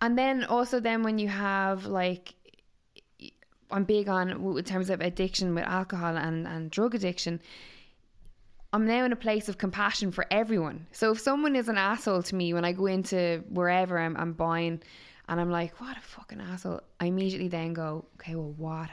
and 0.00 0.18
then 0.18 0.44
also 0.44 0.80
then 0.80 1.02
when 1.02 1.18
you 1.18 1.28
have 1.28 1.84
like, 1.84 2.34
I'm 3.70 3.84
big 3.84 4.08
on 4.08 4.30
in 4.30 4.64
terms 4.64 4.88
of 4.88 5.00
addiction 5.00 5.54
with 5.54 5.64
alcohol 5.64 6.16
and, 6.16 6.46
and 6.46 6.70
drug 6.70 6.94
addiction. 6.94 7.40
I'm 8.74 8.86
now 8.86 9.04
in 9.04 9.12
a 9.12 9.16
place 9.16 9.48
of 9.48 9.56
compassion 9.56 10.10
for 10.10 10.26
everyone. 10.32 10.88
So 10.90 11.12
if 11.12 11.20
someone 11.20 11.54
is 11.54 11.68
an 11.68 11.78
asshole 11.78 12.24
to 12.24 12.34
me 12.34 12.52
when 12.54 12.64
I 12.64 12.72
go 12.72 12.86
into 12.86 13.44
wherever 13.48 13.96
I'm, 13.96 14.16
I'm 14.16 14.32
buying, 14.32 14.82
and 15.28 15.40
I'm 15.40 15.48
like, 15.48 15.80
what 15.80 15.96
a 15.96 16.00
fucking 16.00 16.40
asshole, 16.40 16.80
I 16.98 17.06
immediately 17.06 17.46
then 17.46 17.72
go, 17.72 18.04
okay, 18.16 18.34
well, 18.34 18.52
what 18.56 18.90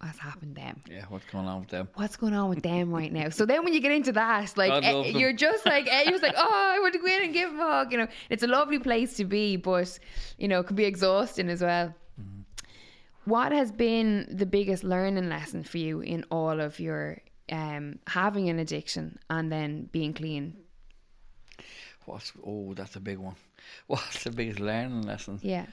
has 0.00 0.16
happened 0.18 0.54
then? 0.54 0.80
Yeah, 0.88 1.04
what's 1.08 1.24
going 1.24 1.46
on 1.46 1.58
with 1.58 1.68
them? 1.68 1.88
what's 1.96 2.14
going 2.14 2.32
on 2.32 2.48
with 2.48 2.62
them 2.62 2.92
right 2.92 3.12
now? 3.12 3.30
So 3.30 3.44
then 3.44 3.64
when 3.64 3.74
you 3.74 3.80
get 3.80 3.90
into 3.90 4.12
that, 4.12 4.56
like 4.56 4.84
eh, 4.84 5.08
you're 5.08 5.32
just 5.32 5.66
like 5.66 5.88
eh, 5.88 6.02
you're 6.02 6.12
just 6.12 6.22
like, 6.22 6.36
oh, 6.36 6.72
I 6.76 6.78
want 6.78 6.92
to 6.92 7.00
go 7.00 7.06
in 7.06 7.24
and 7.24 7.34
give 7.34 7.50
them 7.50 7.58
a 7.58 7.64
hug. 7.64 7.90
You 7.90 7.98
know, 7.98 8.08
it's 8.30 8.44
a 8.44 8.46
lovely 8.46 8.78
place 8.78 9.16
to 9.16 9.24
be, 9.24 9.56
but 9.56 9.98
you 10.38 10.46
know, 10.46 10.60
it 10.60 10.68
can 10.68 10.76
be 10.76 10.84
exhausting 10.84 11.48
as 11.48 11.60
well. 11.60 11.92
Mm-hmm. 12.20 12.42
What 13.24 13.50
has 13.50 13.72
been 13.72 14.28
the 14.30 14.46
biggest 14.46 14.84
learning 14.84 15.28
lesson 15.28 15.64
for 15.64 15.78
you 15.78 16.02
in 16.02 16.24
all 16.30 16.60
of 16.60 16.78
your 16.78 17.18
um, 17.50 17.98
having 18.06 18.48
an 18.48 18.58
addiction 18.58 19.18
and 19.30 19.50
then 19.50 19.88
being 19.92 20.14
clean? 20.14 20.56
What's 22.06 22.32
oh, 22.46 22.74
that's 22.74 22.96
a 22.96 23.00
big 23.00 23.18
one. 23.18 23.36
What's 23.86 24.24
the 24.24 24.30
biggest 24.30 24.60
learning 24.60 25.02
lesson? 25.02 25.38
Yeah, 25.42 25.66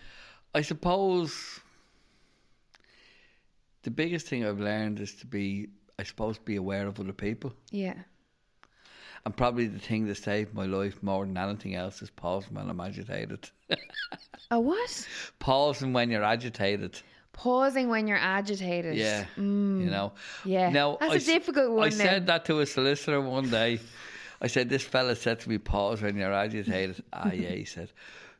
I 0.53 0.61
suppose 0.61 1.59
the 3.83 3.91
biggest 3.91 4.27
thing 4.27 4.45
I've 4.45 4.59
learned 4.59 4.99
is 4.99 5.13
to 5.15 5.27
be, 5.27 5.67
I 5.99 6.03
suppose, 6.03 6.37
be 6.37 6.55
aware 6.55 6.87
of 6.87 6.99
other 6.99 7.13
people. 7.13 7.53
yeah, 7.71 7.93
And 9.25 9.35
probably 9.37 9.67
the 9.67 9.79
thing 9.79 10.07
that 10.07 10.15
saved 10.15 10.53
my 10.53 10.65
life 10.65 11.01
more 11.03 11.25
than 11.25 11.37
anything 11.37 11.75
else 11.75 12.01
is 12.01 12.09
pausing 12.09 12.55
when 12.55 12.69
I'm 12.69 12.81
agitated. 12.81 13.49
a 14.51 14.59
what? 14.59 15.07
pausing 15.39 15.93
when 15.93 16.09
you're 16.09 16.23
agitated. 16.23 16.99
Pausing 17.35 17.89
when 17.89 18.07
you're 18.07 18.17
agitated. 18.17 18.95
Yeah. 18.95 19.25
Mm, 19.37 19.83
You 19.83 19.89
know. 19.91 20.13
yeah. 20.45 20.69
Now 20.69 20.97
that's 20.99 21.13
I 21.13 21.15
a 21.17 21.19
difficult 21.19 21.71
one. 21.71 21.85
I 21.87 21.89
now. 21.89 21.95
said 21.95 22.27
that 22.27 22.45
to 22.45 22.59
a 22.61 22.65
solicitor 22.65 23.19
one 23.21 23.49
day. 23.49 23.79
I 24.41 24.47
said, 24.47 24.69
"This 24.69 24.83
fella 24.83 25.15
said 25.15 25.39
to 25.41 25.49
me, 25.49 25.57
pause 25.57 26.01
when 26.01 26.15
you're 26.17 26.33
agitated." 26.33 27.03
ah, 27.13 27.31
yeah, 27.31 27.51
he 27.51 27.65
said. 27.65 27.89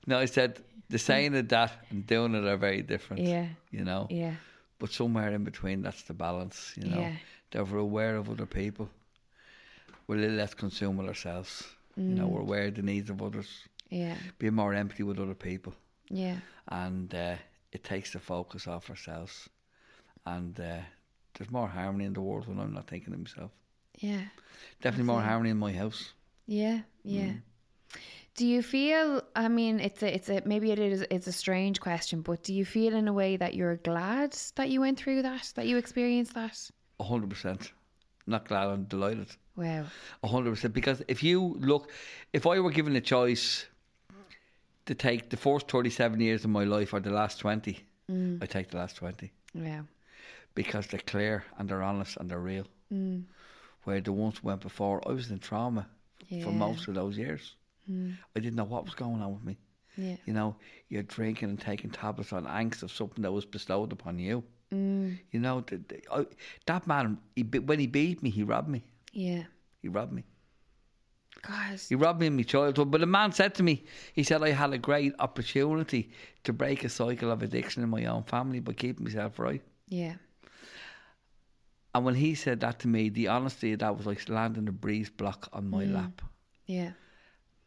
No, 0.08 0.18
I 0.20 0.26
said 0.26 0.62
the 0.90 0.98
saying 1.00 1.36
of 1.36 1.48
that 1.50 1.72
and 1.90 2.06
doing 2.08 2.36
it 2.36 2.46
are 2.46 2.58
very 2.58 2.82
different. 2.82 3.24
Yeah. 3.24 3.48
You 3.72 3.84
know. 3.84 4.08
Yeah, 4.10 4.36
But 4.80 4.92
somewhere 4.92 5.32
in 5.34 5.44
between, 5.44 5.82
that's 5.82 6.04
the 6.04 6.14
balance. 6.14 6.74
You 6.78 6.90
know. 6.90 7.00
Yeah. 7.00 7.14
That 7.52 7.68
we're 7.70 7.80
aware 7.80 8.16
of 8.18 8.30
other 8.30 8.46
people. 8.46 8.90
We're 10.08 10.18
a 10.18 10.20
little 10.20 10.38
less 10.38 10.54
consumed 10.54 10.98
with 11.00 11.08
ourselves. 11.08 11.64
You 11.98 12.04
Mm. 12.04 12.18
know, 12.18 12.28
we're 12.28 12.42
aware 12.42 12.68
of 12.68 12.76
the 12.76 12.82
needs 12.82 13.10
of 13.10 13.22
others. 13.22 13.48
yeah, 13.90 14.16
Being 14.40 14.54
more 14.56 14.74
empathy 14.74 15.04
with 15.04 15.20
other 15.20 15.34
people, 15.36 15.74
yeah, 16.10 16.38
and 16.68 17.14
uh, 17.16 17.36
it 17.76 17.84
takes 17.84 18.14
the 18.14 18.20
focus 18.20 18.68
off 18.68 18.90
ourselves. 18.90 19.50
And 20.26 20.60
uh, 20.60 20.80
there's 21.38 21.52
more 21.52 21.68
harmony 21.68 22.06
in 22.06 22.14
the 22.14 22.22
world 22.22 22.48
when 22.48 22.60
I'm 22.60 22.74
not 22.74 22.88
thinking 22.88 23.14
of 23.14 23.20
myself. 23.20 23.52
yeah. 24.00 24.22
Definitely 24.82 25.06
more 25.14 25.22
harmony 25.22 25.52
in 25.52 25.58
my 25.58 25.72
house. 25.72 26.14
Yeah, 26.48 26.80
yeah. 27.04 27.32
Mm. 27.34 27.42
Do 28.36 28.46
you 28.46 28.62
feel? 28.62 29.22
I 29.36 29.48
mean, 29.48 29.80
it's 29.80 30.04
a, 30.04 30.14
it's 30.14 30.30
a 30.30 30.42
maybe 30.46 30.72
it 30.72 30.80
is 30.80 31.06
it's 31.10 31.28
a 31.28 31.32
strange 31.32 31.80
question, 31.80 32.22
but 32.22 32.44
do 32.44 32.54
you 32.54 32.66
feel 32.66 32.94
in 32.94 33.08
a 33.08 33.14
way 33.14 33.38
that 33.38 33.54
you're 33.54 33.78
glad 33.78 34.36
that 34.56 34.70
you 34.70 34.82
went 34.82 34.98
through 35.00 35.22
that, 35.22 35.52
that 35.56 35.68
you 35.68 35.78
experienced 35.78 36.34
that? 36.34 36.58
A 37.00 37.04
hundred 37.04 37.30
percent. 37.30 37.72
Not 38.28 38.48
glad, 38.48 38.68
I'm 38.68 38.84
delighted. 38.86 39.30
Wow. 39.56 39.86
A 40.24 40.28
hundred 40.28 40.52
percent. 40.52 40.74
Because 40.74 41.02
if 41.08 41.24
you 41.24 41.56
look, 41.60 41.92
if 42.34 42.46
I 42.46 42.60
were 42.60 42.72
given 42.72 42.96
a 42.96 43.02
choice 43.02 43.66
to 44.86 44.96
take 44.96 45.30
the 45.30 45.38
first 45.38 45.68
thirty-seven 45.70 46.20
years 46.20 46.44
of 46.44 46.50
my 46.52 46.64
life 46.64 46.94
or 46.94 47.00
the 47.00 47.10
last 47.12 47.40
twenty, 47.40 47.80
Mm. 48.12 48.42
I 48.44 48.46
take 48.46 48.70
the 48.70 48.78
last 48.78 48.98
twenty 48.98 49.32
Wow. 49.56 49.86
because 50.54 50.86
they're 50.88 51.00
clear 51.14 51.44
and 51.58 51.68
they're 51.68 51.82
honest 51.82 52.18
and 52.18 52.30
they're 52.30 52.40
real. 52.40 52.68
Mm. 52.94 53.24
Where 53.84 54.00
the 54.02 54.12
ones 54.12 54.44
went 54.44 54.62
before, 54.62 55.02
I 55.10 55.12
was 55.12 55.32
in 55.32 55.40
trauma 55.40 55.88
Yeah. 56.28 56.44
for 56.44 56.52
most 56.52 56.88
of 56.88 56.94
those 56.94 57.18
years. 57.18 57.56
Mm. 57.90 58.18
I 58.36 58.40
didn't 58.40 58.56
know 58.58 58.64
what 58.64 58.86
was 58.86 58.94
going 58.96 59.22
on 59.22 59.34
with 59.34 59.44
me. 59.44 59.58
Yeah. 59.98 60.18
You 60.26 60.34
know, 60.34 60.56
you're 60.90 61.04
drinking 61.04 61.50
and 61.50 61.60
taking 61.60 61.90
tablets 61.90 62.32
on 62.34 62.46
angst 62.46 62.84
of 62.84 62.92
something 62.92 63.24
that 63.24 63.32
was 63.32 63.46
bestowed 63.46 63.92
upon 63.92 64.20
you. 64.20 64.44
Mm. 64.72 65.18
You 65.32 65.40
know, 65.40 65.62
the, 65.62 65.78
the, 65.78 66.02
I, 66.12 66.26
that 66.68 66.86
man, 66.86 67.18
he, 67.36 67.42
when 67.44 67.80
he 67.80 67.88
beat 67.88 68.22
me, 68.22 68.30
he 68.30 68.44
robbed 68.44 68.70
me. 68.70 68.84
Yeah. 69.14 69.44
He 69.82 69.88
robbed 69.88 70.14
me. 70.14 70.24
God. 71.48 71.80
He 71.88 71.96
robbed 71.96 72.20
me 72.20 72.28
of 72.28 72.34
my 72.34 72.44
childhood. 72.44 72.92
But 72.92 73.02
a 73.02 73.06
man 73.06 73.32
said 73.32 73.56
to 73.56 73.64
me, 73.64 73.84
he 74.14 74.24
said, 74.24 74.44
I 74.44 74.52
had 74.52 74.74
a 74.74 74.78
great 74.78 75.14
opportunity 75.20 76.12
to 76.44 76.54
break 76.54 76.84
a 76.84 76.90
cycle 76.90 77.32
of 77.32 77.44
addiction 77.44 77.84
in 77.84 77.90
my 77.90 78.06
own 78.06 78.24
family 78.24 78.60
by 78.60 78.74
keeping 78.74 79.04
myself 79.04 79.40
right. 79.40 79.62
Yeah. 79.88 80.16
And 81.94 82.04
when 82.04 82.16
he 82.16 82.36
said 82.36 82.60
that 82.60 82.80
to 82.80 82.88
me, 82.88 83.10
the 83.10 83.30
honesty 83.30 83.74
of 83.74 83.80
that 83.80 83.98
was 83.98 84.06
like 84.06 84.28
landing 84.28 84.68
a 84.68 84.72
breeze 84.72 85.10
block 85.10 85.48
on 85.54 85.70
my 85.70 85.86
mm. 85.86 85.94
lap. 85.94 86.22
Yeah. 86.66 86.92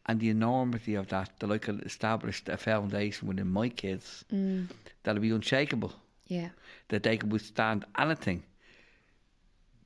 And 0.05 0.19
the 0.19 0.29
enormity 0.29 0.95
of 0.95 1.07
that, 1.09 1.31
that 1.39 1.51
I 1.51 1.57
could 1.57 1.83
establish 1.83 2.43
a 2.47 2.57
foundation 2.57 3.27
within 3.27 3.47
my 3.47 3.69
kids 3.69 4.23
mm. 4.31 4.67
that'll 5.03 5.21
be 5.21 5.31
unshakable, 5.31 5.93
Yeah. 6.27 6.49
that 6.89 7.03
they 7.03 7.17
can 7.17 7.29
withstand 7.29 7.85
anything, 7.97 8.43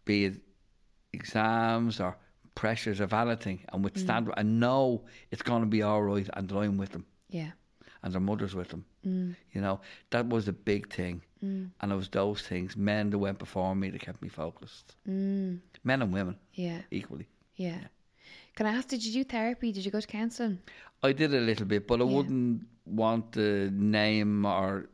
be 0.06 0.26
it 0.26 0.42
exams 1.14 2.00
or 2.00 2.18
pressures 2.56 3.00
of 3.00 3.14
anything, 3.14 3.62
and 3.72 3.84
withstand 3.84 4.28
mm. 4.28 4.30
it 4.30 4.36
and 4.38 4.60
know 4.60 5.04
it's 5.32 5.42
going 5.42 5.62
to 5.62 5.68
be 5.68 5.82
all 5.82 6.02
right 6.02 6.30
and 6.34 6.48
that 6.50 6.58
I'm 6.58 6.78
with 6.78 6.92
them 6.92 7.06
Yeah. 7.30 7.52
and 8.04 8.14
their 8.14 8.22
mother's 8.22 8.54
with 8.56 8.70
them. 8.70 8.86
Mm. 9.06 9.36
You 9.54 9.62
know, 9.62 9.82
that 10.12 10.28
was 10.28 10.48
a 10.48 10.54
big 10.54 10.94
thing. 10.94 11.22
Mm. 11.44 11.72
And 11.82 11.92
it 11.92 11.96
was 11.96 12.10
those 12.10 12.42
things, 12.42 12.78
men 12.78 13.10
that 13.10 13.18
went 13.18 13.40
before 13.40 13.76
me 13.76 13.90
that 13.90 14.02
kept 14.02 14.22
me 14.22 14.30
focused. 14.30 14.96
Men 15.06 15.62
and 15.84 16.14
women 16.14 16.38
Yeah. 16.54 16.82
equally. 16.92 17.28
Yeah. 17.56 17.80
Can 18.56 18.66
I 18.68 18.74
ask, 18.78 18.88
did 18.88 19.04
you 19.04 19.12
do 19.14 19.24
therapy? 19.24 19.72
Did 19.72 19.84
you 19.84 19.92
go 19.92 20.00
to 20.00 20.08
counselling? 20.08 20.60
I 21.02 21.12
did 21.12 21.34
a 21.34 21.40
little 21.40 21.66
bit, 21.66 21.88
but 21.88 22.02
I 22.02 22.06
Yeah. 22.06 22.12
wouldn't 22.16 22.68
want 22.86 23.32
the 23.34 23.70
name 23.74 24.46
or 24.46 24.90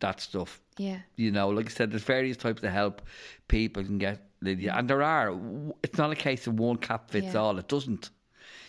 that 0.00 0.20
stuff. 0.20 0.60
Yeah. 0.78 1.00
You 1.16 1.30
know, 1.32 1.48
like 1.50 1.66
I 1.66 1.70
said, 1.70 1.90
there's 1.90 2.04
various 2.04 2.36
types 2.36 2.62
of 2.62 2.70
help 2.70 3.02
people 3.48 3.84
can 3.84 3.98
get, 3.98 4.20
Lydia, 4.42 4.72
mm. 4.72 4.78
and 4.78 4.88
there 4.90 5.02
are. 5.02 5.34
It's 5.82 5.98
not 5.98 6.10
a 6.10 6.16
case 6.16 6.46
of 6.46 6.58
one 6.58 6.76
cap 6.78 7.10
fits 7.10 7.34
Yeah. 7.34 7.40
all. 7.40 7.58
It 7.58 7.68
doesn't. 7.68 8.10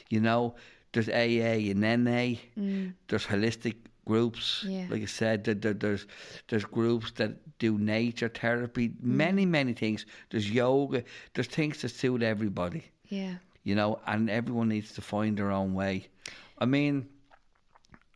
You 0.09 0.21
know, 0.21 0.55
there's 0.91 1.09
AA 1.09 1.71
and 1.71 1.81
NA. 1.81 2.37
Mm. 2.57 2.93
There's 3.07 3.25
holistic 3.25 3.75
groups. 4.05 4.63
Yeah. 4.67 4.85
Like 4.89 5.01
I 5.01 5.05
said, 5.05 5.43
there, 5.45 5.55
there, 5.55 5.73
there's 5.73 6.05
there's 6.49 6.65
groups 6.65 7.11
that 7.13 7.31
do 7.59 7.77
nature 7.77 8.29
therapy. 8.29 8.89
Mm. 8.89 9.01
Many 9.03 9.45
many 9.45 9.73
things. 9.73 10.05
There's 10.29 10.49
yoga. 10.51 11.03
There's 11.33 11.47
things 11.47 11.81
that 11.81 11.89
suit 11.89 12.21
everybody 12.23 12.83
Yeah. 13.09 13.35
you 13.63 13.75
know, 13.75 13.99
and 14.05 14.29
everyone 14.29 14.69
needs 14.69 14.93
to 14.93 15.01
find 15.01 15.37
their 15.37 15.51
own 15.51 15.73
way. 15.73 16.07
I 16.59 16.65
mean, 16.65 17.07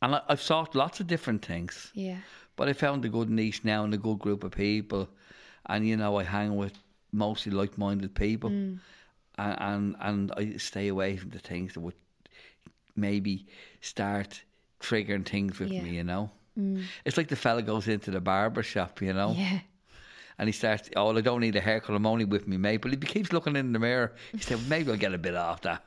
and 0.01 0.15
I, 0.15 0.21
I've 0.29 0.41
sought 0.41 0.75
lots 0.75 0.99
of 0.99 1.07
different 1.07 1.45
things, 1.45 1.91
Yeah. 1.95 2.17
but 2.55 2.67
I 2.69 2.73
found 2.73 3.05
a 3.05 3.09
good 3.09 3.29
niche 3.29 3.63
now 3.63 3.83
and 3.83 3.93
a 3.93 3.97
good 3.97 4.19
group 4.19 4.43
of 4.43 4.51
people, 4.51 5.07
and 5.65 5.87
you 5.87 5.97
know, 5.97 6.19
I 6.19 6.23
hang 6.23 6.55
with 6.57 6.73
mostly 7.17 7.51
like-minded 7.51 8.13
people, 8.15 8.49
mm. 8.49 8.79
and, 9.37 9.55
and 9.59 9.95
and 9.99 10.31
I 10.37 10.57
stay 10.57 10.87
away 10.87 11.17
from 11.17 11.29
the 11.31 11.39
things 11.39 11.73
that 11.73 11.81
would 11.81 11.95
maybe 12.95 13.45
start 13.81 14.41
triggering 14.79 15.25
things 15.25 15.59
with 15.59 15.71
Yeah. 15.71 15.83
me, 15.83 15.95
you 15.95 16.03
know. 16.03 16.29
Mm. 16.57 16.83
It's 17.05 17.17
like 17.17 17.27
the 17.27 17.35
fella 17.35 17.61
goes 17.61 17.87
into 17.87 18.11
the 18.11 18.21
barber 18.21 18.63
shop, 18.63 19.01
you 19.01 19.13
know 19.13 19.33
Yeah. 19.37 19.59
and 20.39 20.47
he 20.47 20.53
starts, 20.53 20.89
oh, 20.95 21.15
I 21.15 21.21
don't 21.21 21.41
need 21.41 21.55
a 21.55 21.61
haircut, 21.61 21.95
I'm 21.95 22.05
only 22.05 22.25
with 22.25 22.47
me 22.47 22.57
mate. 22.57 22.77
But 22.81 22.91
he 22.91 22.97
keeps 22.97 23.31
looking 23.33 23.55
in 23.55 23.73
the 23.73 23.79
mirror. 23.79 24.13
He 24.31 24.39
said, 24.39 24.59
maybe 24.67 24.91
I'll 24.91 24.97
get 24.97 25.13
a 25.13 25.17
bit 25.17 25.35
off 25.35 25.61
that. 25.61 25.83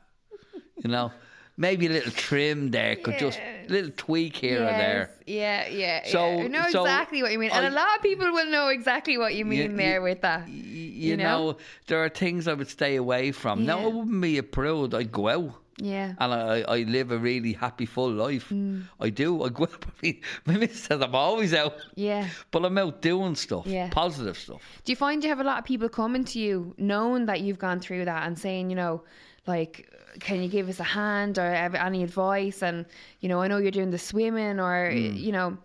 You 0.82 0.90
know, 0.90 1.12
maybe 1.60 1.86
a 1.86 1.90
little 1.90 2.10
trim 2.12 2.70
there 2.70 2.96
could 2.96 3.18
just, 3.18 3.38
a 3.38 3.68
little 3.68 3.92
tweak 3.96 4.34
here 4.36 4.62
or 4.62 4.72
there. 4.84 5.10
Yeah, 5.26 5.68
yeah. 5.68 6.06
So- 6.08 6.26
yeah. 6.38 6.44
I 6.44 6.48
know 6.48 6.66
so 6.70 6.82
exactly 6.82 7.22
what 7.22 7.30
you 7.32 7.38
mean. 7.38 7.50
And 7.52 7.66
I- 7.66 7.68
a 7.68 7.72
lot 7.82 7.96
of 7.96 8.02
people 8.02 8.32
will 8.32 8.50
know 8.50 8.68
exactly 8.68 9.16
what 9.18 9.34
you 9.34 9.44
mean 9.44 9.70
You- 9.72 9.76
there 9.76 10.00
with 10.02 10.20
that. 10.22 10.48
You, 10.48 11.10
You 11.10 11.16
know? 11.16 11.24
know? 11.52 11.56
there 11.86 12.02
are 12.04 12.08
things 12.08 12.48
I 12.48 12.54
would 12.54 12.68
stay 12.68 12.96
away 12.96 13.30
from. 13.32 13.66
Now, 13.66 13.78
Yeah. 13.78 13.84
I 13.84 13.88
wouldn't 13.88 14.20
be 14.22 14.38
a 14.38 14.42
prude. 14.42 14.94
I'd 14.94 15.12
go 15.12 15.28
out. 15.28 15.52
Yeah. 15.82 16.12
And 16.18 16.34
I, 16.34 16.60
I 16.76 16.78
live 16.96 17.10
a 17.10 17.18
really 17.18 17.52
happy, 17.54 17.86
full 17.86 18.10
life. 18.10 18.48
Mm. 18.50 18.84
I 19.00 19.08
do. 19.10 19.42
I 19.44 19.48
go 19.50 19.64
out. 19.64 19.84
Mean, 20.02 20.20
my 20.46 20.54
missus 20.56 20.82
says 20.84 21.00
I'm 21.00 21.14
always 21.14 21.52
out. 21.54 21.74
Yeah. 21.94 22.26
But 22.50 22.64
I'm 22.66 22.76
out 22.78 23.00
doing 23.02 23.34
stuff, 23.34 23.66
Yeah. 23.66 23.88
positive 23.90 24.36
stuff. 24.36 24.60
Do 24.84 24.92
you 24.92 24.96
find 24.96 25.22
you 25.22 25.28
have 25.30 25.40
a 25.40 25.44
lot 25.44 25.58
of 25.58 25.64
people 25.64 25.88
coming 25.88 26.24
to 26.32 26.38
you 26.38 26.74
knowing 26.76 27.26
that 27.26 27.40
you've 27.42 27.58
gone 27.58 27.80
through 27.80 28.04
that 28.06 28.26
and 28.26 28.38
saying, 28.38 28.68
you 28.70 28.76
know, 28.76 29.02
like, 29.46 29.88
can 30.18 30.42
you 30.42 30.48
give 30.48 30.68
us 30.68 30.80
a 30.80 30.84
hand 30.84 31.38
or 31.38 31.46
any 31.46 32.02
advice? 32.02 32.62
And, 32.62 32.86
you 33.20 33.28
know, 33.28 33.40
I 33.40 33.48
know 33.48 33.58
you're 33.58 33.70
doing 33.70 33.90
the 33.90 33.98
swimming 33.98 34.58
or, 34.58 34.90
mm. 34.90 35.16
you 35.16 35.32
know, 35.32 35.56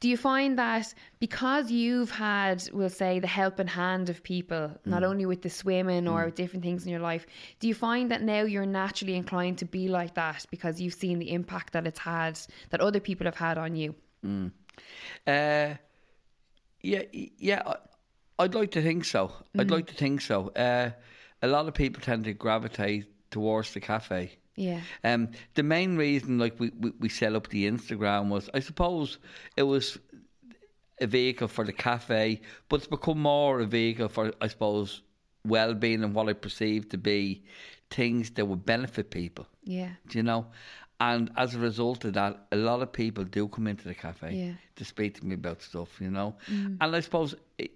do 0.00 0.08
you 0.08 0.16
find 0.16 0.58
that 0.58 0.92
because 1.20 1.70
you've 1.70 2.10
had, 2.10 2.68
we'll 2.72 2.88
say, 2.88 3.20
the 3.20 3.26
helping 3.26 3.68
hand 3.68 4.10
of 4.10 4.22
people, 4.22 4.70
not 4.84 5.02
mm. 5.02 5.06
only 5.06 5.26
with 5.26 5.42
the 5.42 5.50
swimming 5.50 6.08
or 6.08 6.22
mm. 6.22 6.24
with 6.26 6.34
different 6.34 6.64
things 6.64 6.84
in 6.84 6.90
your 6.90 7.00
life, 7.00 7.26
do 7.60 7.68
you 7.68 7.74
find 7.74 8.10
that 8.10 8.22
now 8.22 8.42
you're 8.42 8.66
naturally 8.66 9.14
inclined 9.14 9.58
to 9.58 9.64
be 9.64 9.88
like 9.88 10.14
that 10.14 10.44
because 10.50 10.80
you've 10.80 10.94
seen 10.94 11.18
the 11.18 11.30
impact 11.30 11.72
that 11.72 11.86
it's 11.86 12.00
had, 12.00 12.38
that 12.70 12.80
other 12.80 13.00
people 13.00 13.24
have 13.26 13.36
had 13.36 13.58
on 13.58 13.76
you? 13.76 13.94
Uh, 15.26 15.74
yeah, 16.82 17.02
yeah. 17.12 17.74
I'd 18.38 18.54
like 18.54 18.72
to 18.72 18.82
think 18.82 19.04
so. 19.04 19.30
I'd 19.56 19.70
like 19.70 19.86
to 19.86 19.94
think 19.94 20.20
so. 20.20 20.48
Uh, 20.48 20.90
a 21.42 21.46
lot 21.46 21.68
of 21.68 21.74
people 21.74 22.02
tend 22.02 22.24
to 22.24 22.32
gravitate 22.32 23.06
towards 23.32 23.72
the 23.74 23.80
cafe. 23.80 24.38
Yeah. 24.54 24.80
Um, 25.02 25.30
the 25.54 25.62
main 25.62 25.96
reason, 25.96 26.38
like 26.38 26.60
we, 26.60 26.70
we, 26.78 26.92
we 27.00 27.08
set 27.08 27.34
up 27.34 27.48
the 27.48 27.68
Instagram, 27.68 28.28
was 28.28 28.48
I 28.54 28.60
suppose 28.60 29.18
it 29.56 29.62
was 29.64 29.98
a 31.00 31.06
vehicle 31.06 31.48
for 31.48 31.64
the 31.64 31.72
cafe, 31.72 32.40
but 32.68 32.76
it's 32.76 32.86
become 32.86 33.20
more 33.20 33.60
a 33.60 33.66
vehicle 33.66 34.08
for, 34.08 34.32
I 34.40 34.48
suppose, 34.48 35.02
well-being 35.44 36.04
and 36.04 36.14
what 36.14 36.28
I 36.28 36.34
perceive 36.34 36.88
to 36.90 36.98
be 36.98 37.42
things 37.90 38.30
that 38.32 38.46
would 38.46 38.64
benefit 38.64 39.10
people. 39.10 39.46
Yeah. 39.64 39.90
Do 40.08 40.18
you 40.18 40.22
know? 40.22 40.46
And 41.00 41.32
as 41.36 41.54
a 41.56 41.58
result 41.58 42.04
of 42.04 42.12
that, 42.12 42.46
a 42.52 42.56
lot 42.56 42.80
of 42.82 42.92
people 42.92 43.24
do 43.24 43.48
come 43.48 43.66
into 43.66 43.88
the 43.88 43.94
cafe 43.94 44.34
Yeah. 44.34 44.52
to 44.76 44.84
speak 44.84 45.18
to 45.18 45.26
me 45.26 45.34
about 45.34 45.60
stuff, 45.62 46.00
you 46.00 46.10
know. 46.10 46.36
And 46.46 46.78
I 46.80 47.00
suppose 47.00 47.34
it, 47.58 47.72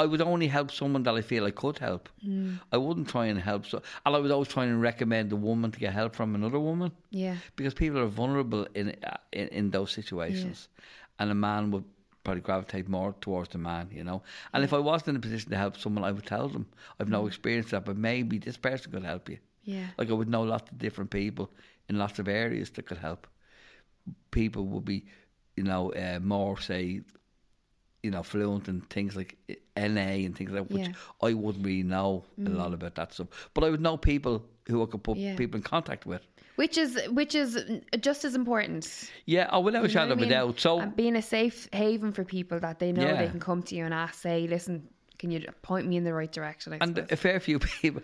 I 0.00 0.06
would 0.06 0.20
only 0.22 0.46
help 0.46 0.70
someone 0.70 1.02
that 1.04 1.14
I 1.14 1.22
feel 1.22 1.44
I 1.44 1.50
could 1.50 1.78
help. 1.78 2.08
I 2.72 2.76
wouldn't 2.76 3.08
try 3.08 3.26
and 3.26 3.38
help. 3.40 3.66
So, 3.66 3.82
and 4.06 4.14
I 4.14 4.18
would 4.18 4.30
always 4.30 4.48
try 4.48 4.64
and 4.64 4.80
recommend 4.80 5.32
a 5.32 5.36
woman 5.36 5.72
to 5.72 5.78
get 5.80 5.92
help 5.92 6.14
from 6.14 6.34
another 6.34 6.60
woman 6.60 6.92
Yeah. 7.10 7.36
because 7.56 7.74
people 7.74 7.98
are 7.98 8.06
vulnerable 8.06 8.66
in 8.74 8.94
uh, 9.02 9.16
in, 9.32 9.48
in 9.48 9.70
those 9.70 9.90
situations, 9.92 10.68
and 11.18 11.30
a 11.30 11.34
man 11.34 11.70
would 11.72 11.84
probably 12.22 12.42
gravitate 12.42 12.88
more 12.88 13.14
towards 13.20 13.48
the 13.50 13.58
man, 13.58 13.88
you 13.90 14.04
know. 14.04 14.22
And 14.52 14.62
if 14.64 14.72
I 14.72 14.78
wasn't 14.78 15.08
in 15.08 15.16
a 15.16 15.20
position 15.20 15.50
to 15.50 15.56
help 15.56 15.76
someone, 15.76 16.04
I 16.04 16.12
would 16.12 16.26
tell 16.26 16.48
them 16.48 16.66
I've 17.00 17.08
no 17.08 17.26
experience 17.26 17.66
of 17.66 17.70
that, 17.70 17.84
but 17.86 17.96
maybe 17.96 18.38
this 18.38 18.56
person 18.56 18.92
could 18.92 19.04
help 19.04 19.28
you. 19.28 19.38
Yeah. 19.64 19.86
Like 19.98 20.10
I 20.10 20.14
would 20.14 20.28
know 20.28 20.42
lots 20.42 20.70
of 20.70 20.78
different 20.78 21.10
people 21.10 21.50
in 21.88 21.98
lots 21.98 22.18
of 22.18 22.28
areas 22.28 22.70
that 22.70 22.86
could 22.86 22.98
help. 22.98 23.26
People 24.30 24.64
would 24.66 24.84
be, 24.84 25.04
you 25.56 25.64
know, 25.64 25.92
uh, 25.92 26.18
more 26.22 26.60
say, 26.60 27.00
you 28.02 28.10
know, 28.10 28.22
fluent 28.22 28.68
in 28.68 28.80
things 28.82 29.16
like 29.16 29.36
NA 29.76 30.24
and 30.24 30.36
things 30.36 30.50
like 30.50 30.68
that, 30.68 30.74
which 30.74 30.88
Yeah. 30.88 30.94
I 31.22 31.34
wouldn't 31.34 31.64
really 31.64 31.82
know 31.82 32.24
a 32.38 32.42
mm. 32.42 32.56
lot 32.56 32.72
about 32.72 32.94
that 32.94 33.12
stuff. 33.12 33.28
But 33.54 33.64
I 33.64 33.70
would 33.70 33.80
know 33.80 33.96
people 33.96 34.44
who 34.68 34.82
I 34.82 34.86
could 34.86 35.02
put 35.02 35.16
Yeah. 35.16 35.36
people 35.36 35.56
in 35.56 35.62
contact 35.62 36.06
with. 36.06 36.22
Which 36.56 36.76
is 36.76 37.00
which 37.10 37.36
is 37.36 37.64
just 38.00 38.24
as 38.24 38.34
important. 38.34 39.10
Yeah, 39.26 39.48
oh, 39.52 39.58
I 39.58 39.62
without 39.62 39.84
a 39.84 39.88
shadow 39.88 40.12
of 40.14 40.22
a 40.22 40.26
doubt. 40.26 40.58
So 40.58 40.80
and 40.80 40.94
being 40.96 41.14
a 41.14 41.22
safe 41.22 41.68
haven 41.72 42.12
for 42.12 42.24
people 42.24 42.58
that 42.60 42.80
they 42.80 42.90
know 42.90 43.16
they 43.16 43.28
can 43.28 43.38
come 43.38 43.62
to 43.62 43.76
you 43.76 43.84
and 43.84 43.94
ask, 43.94 44.14
say, 44.14 44.48
listen, 44.48 44.88
can 45.18 45.30
you 45.30 45.44
point 45.62 45.86
me 45.86 45.96
in 45.96 46.04
the 46.04 46.12
right 46.12 46.30
direction? 46.30 46.72
I 46.72 46.78
and 46.80 46.96
suppose. 46.96 47.12
a 47.12 47.16
fair 47.16 47.38
few 47.38 47.58
people 47.80 48.02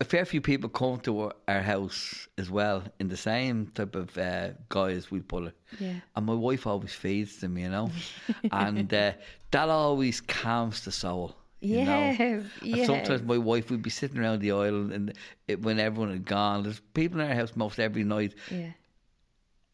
a 0.00 0.04
fair 0.04 0.24
few 0.24 0.40
people 0.40 0.68
come 0.68 0.98
to 1.00 1.32
our, 1.48 1.60
house 1.60 2.28
as 2.38 2.50
well 2.50 2.84
in 3.00 3.08
the 3.08 3.16
same 3.16 3.66
type 3.74 3.94
of 3.96 4.16
uh, 4.16 4.50
guise 4.68 5.10
we 5.10 5.20
put 5.20 5.44
it. 5.44 5.56
Yeah. 5.80 5.94
and 6.14 6.26
my 6.26 6.34
wife 6.34 6.66
always 6.66 6.94
feeds 6.94 7.38
them 7.38 7.58
you 7.58 7.68
know? 7.68 7.90
And 8.52 8.92
uh, 8.94 9.12
that 9.50 9.68
always 9.68 10.20
calms 10.20 10.84
the 10.84 10.92
soul 10.92 11.34
you 11.60 11.84
know? 11.84 12.42
Yes, 12.62 12.86
sometimes 12.86 13.22
my 13.22 13.38
wife 13.38 13.70
would 13.70 13.82
be 13.82 13.90
sitting 13.90 14.18
around 14.18 14.40
the 14.40 14.52
aisle 14.52 14.92
and 14.92 15.12
it, 15.48 15.60
when 15.62 15.80
everyone 15.80 16.12
had 16.12 16.24
gone 16.24 16.62
there's 16.62 16.80
people 16.94 17.20
in 17.20 17.26
our 17.28 17.34
house 17.34 17.52
most 17.56 17.80
every 17.80 18.04
night 18.04 18.34
yeah, 18.50 18.70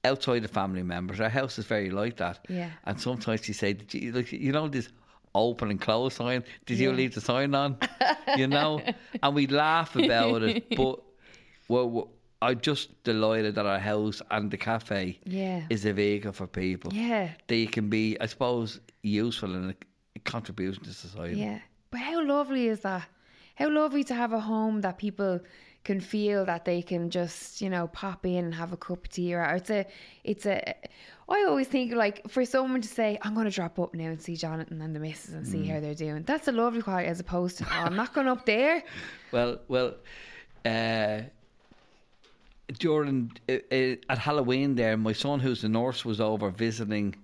outside 0.04 0.40
the 0.40 0.48
family 0.48 0.82
members. 0.82 1.20
Our 1.20 1.28
house 1.28 1.58
is 1.58 1.66
very 1.66 1.90
like 1.90 2.16
that. 2.16 2.46
Yeah. 2.48 2.70
and 2.84 2.98
sometimes 2.98 3.44
she 3.44 3.52
say 3.52 3.74
did 3.74 4.14
like 4.14 4.32
you 4.32 4.52
know 4.52 4.68
this 4.68 4.88
open 5.34 5.70
and 5.70 5.80
close 5.80 6.14
sign 6.14 6.44
did 6.66 6.78
you 6.78 6.90
Yeah. 6.90 6.96
leave 6.96 7.14
the 7.14 7.20
sign 7.20 7.54
on 7.54 7.76
you 8.36 8.46
know 8.46 8.80
and 9.22 9.34
we 9.34 9.46
laugh 9.46 9.96
about 9.96 10.42
it 10.42 10.68
but 10.76 11.00
well, 11.68 11.88
well 11.90 12.08
I'm 12.42 12.60
just 12.60 13.02
delighted 13.04 13.54
that 13.54 13.64
our 13.66 13.78
house 13.78 14.20
and 14.30 14.50
the 14.50 14.58
cafe 14.58 15.18
Yeah. 15.24 15.62
is 15.70 15.84
a 15.86 15.92
vehicle 15.92 16.32
for 16.32 16.46
people 16.46 16.92
yeah, 16.92 17.30
they 17.46 17.66
can 17.66 17.88
be 17.88 18.16
I 18.20 18.26
suppose 18.26 18.80
useful 19.02 19.54
in 19.54 19.70
a, 19.70 19.74
a 20.16 20.18
contribution 20.20 20.82
to 20.84 20.92
society 20.92 21.38
yeah. 21.40 21.58
But 21.90 22.00
how 22.00 22.26
lovely 22.26 22.66
is 22.66 22.80
that? 22.80 23.06
How 23.54 23.70
lovely 23.70 24.02
to 24.04 24.14
have 24.14 24.32
a 24.32 24.40
home 24.40 24.80
that 24.80 24.98
people 24.98 25.38
can 25.84 26.00
feel 26.00 26.44
that 26.46 26.64
they 26.64 26.80
can 26.82 27.10
just, 27.10 27.60
you 27.60 27.68
know, 27.70 27.86
pop 27.88 28.24
in 28.26 28.44
and 28.46 28.54
have 28.54 28.72
a 28.72 28.76
cup 28.76 29.04
of 29.04 29.10
tea. 29.10 29.34
Or 29.34 29.42
it's 29.42 29.70
a, 29.70 29.86
it's 30.24 30.46
a. 30.46 30.74
I 31.28 31.44
always 31.48 31.68
think 31.68 31.92
like 31.92 32.28
for 32.28 32.44
someone 32.44 32.80
to 32.82 32.88
say, 32.88 33.18
"I'm 33.22 33.34
going 33.34 33.46
to 33.46 33.50
drop 33.52 33.78
up 33.78 33.94
now 33.94 34.06
and 34.06 34.20
see 34.20 34.36
Jonathan 34.36 34.80
and 34.82 34.94
the 34.96 35.00
missus 35.00 35.34
and 35.34 35.44
Mm. 35.46 35.50
see 35.50 35.64
how 35.66 35.80
they're 35.80 35.94
doing." 35.94 36.22
That's 36.24 36.48
a 36.48 36.52
lovely 36.52 36.82
quality 36.82 37.08
as 37.08 37.20
opposed 37.20 37.58
to, 37.58 37.64
"Oh, 37.70 37.84
I'm 37.84 37.96
not 37.96 38.12
going 38.14 38.28
up 38.34 38.44
there." 38.46 38.82
Well, 39.32 39.60
well, 39.68 39.94
uh, 40.64 41.22
during 42.78 43.30
uh, 43.48 43.52
uh, 43.72 43.96
at 44.08 44.18
Halloween 44.18 44.74
there, 44.74 44.96
my 44.96 45.12
son, 45.12 45.40
who's 45.40 45.64
a 45.64 45.68
nurse, 45.68 46.04
was 46.04 46.20
over 46.20 46.50
visiting 46.50 47.14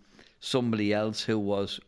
somebody 0.40 0.92
else 0.92 1.22
who 1.22 1.38
was 1.38 1.80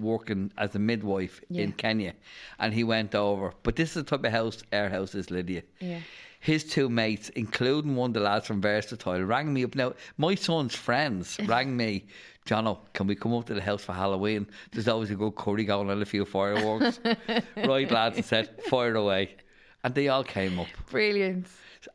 working 0.00 0.50
as 0.58 0.74
a 0.74 0.78
midwife 0.78 1.40
Yeah. 1.48 1.62
in 1.64 1.72
Kenya, 1.72 2.14
and 2.58 2.72
he 2.74 2.84
went 2.84 3.14
over. 3.14 3.52
But 3.62 3.76
this 3.76 3.90
is 3.90 4.02
the 4.04 4.10
type 4.16 4.24
of 4.24 4.32
house 4.32 4.62
our 4.72 4.88
house 4.88 5.14
is, 5.14 5.30
Lydia. 5.30 5.62
Yeah. 5.80 6.00
His 6.40 6.64
two 6.64 6.88
mates, 6.88 7.28
including 7.30 7.96
one 7.96 8.10
of 8.10 8.14
the 8.14 8.20
lads 8.20 8.46
from 8.46 8.62
Versatile, 8.62 9.20
rang 9.22 9.52
me 9.52 9.62
up. 9.64 9.74
Now, 9.74 9.92
my 10.16 10.34
son's 10.34 10.74
friends 10.74 11.38
rang 11.46 11.76
me, 11.76 12.06
Jono, 12.46 12.78
can 12.94 13.06
we 13.06 13.14
come 13.14 13.34
up 13.34 13.44
to 13.46 13.54
the 13.54 13.60
house 13.60 13.84
for 13.84 13.92
Halloween? 13.92 14.46
There's 14.72 14.88
always 14.88 15.10
a 15.10 15.14
good 15.16 15.34
curry 15.36 15.64
going 15.64 15.90
and 15.90 16.00
a 16.00 16.06
few 16.06 16.24
fireworks. 16.24 16.98
right, 17.56 17.90
lads, 17.90 18.16
I 18.18 18.22
said, 18.22 18.62
fire 18.64 18.94
away. 18.94 19.36
And 19.84 19.94
they 19.94 20.08
all 20.08 20.24
came 20.24 20.58
up. 20.58 20.66
Brilliant. 20.90 21.46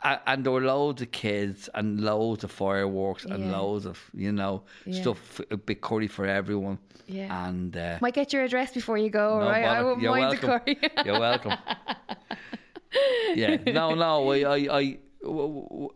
And 0.03 0.43
there 0.43 0.51
were 0.51 0.61
loads 0.61 1.01
of 1.03 1.11
kids 1.11 1.69
and 1.75 2.01
loads 2.01 2.43
of 2.43 2.51
fireworks 2.51 3.23
and 3.25 3.45
Yeah. 3.45 3.57
loads 3.57 3.85
of, 3.85 3.99
you 4.15 4.31
know, 4.31 4.63
Yeah. 4.85 5.01
stuff, 5.01 5.39
a 5.51 5.57
big 5.57 5.81
curry 5.81 6.07
for 6.07 6.25
everyone. 6.25 6.79
Yeah. 7.07 7.47
And 7.47 7.77
uh, 7.77 7.99
Might 8.01 8.15
get 8.15 8.33
your 8.33 8.43
address 8.43 8.73
before 8.73 8.97
you 8.97 9.11
go, 9.11 9.39
no 9.39 9.45
right? 9.45 9.63
I 9.63 9.67
bother. 9.75 9.83
wouldn't 9.85 10.01
You're 10.01 10.11
mind 10.17 10.39
welcome. 10.41 10.61
the 10.65 10.75
curry. 10.75 11.05
You're 11.05 11.19
welcome. 11.19 11.53
yeah. 13.35 13.57
No, 13.67 13.93
no. 13.93 14.31
I, 14.31 14.37
I, 14.39 14.55
I, 14.79 14.97
w- 15.21 15.63
w- 15.69 15.89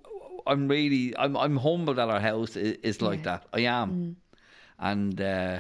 I'm 0.46 0.68
really, 0.68 1.16
I'm, 1.18 1.36
I'm 1.38 1.58
humbled 1.58 1.98
that 1.98 2.10
our 2.10 2.20
house 2.20 2.56
is, 2.56 2.78
is 2.84 3.02
like 3.02 3.24
that. 3.24 3.46
I 3.54 3.62
am. 3.62 4.18
And 4.78 5.20
uh, 5.20 5.60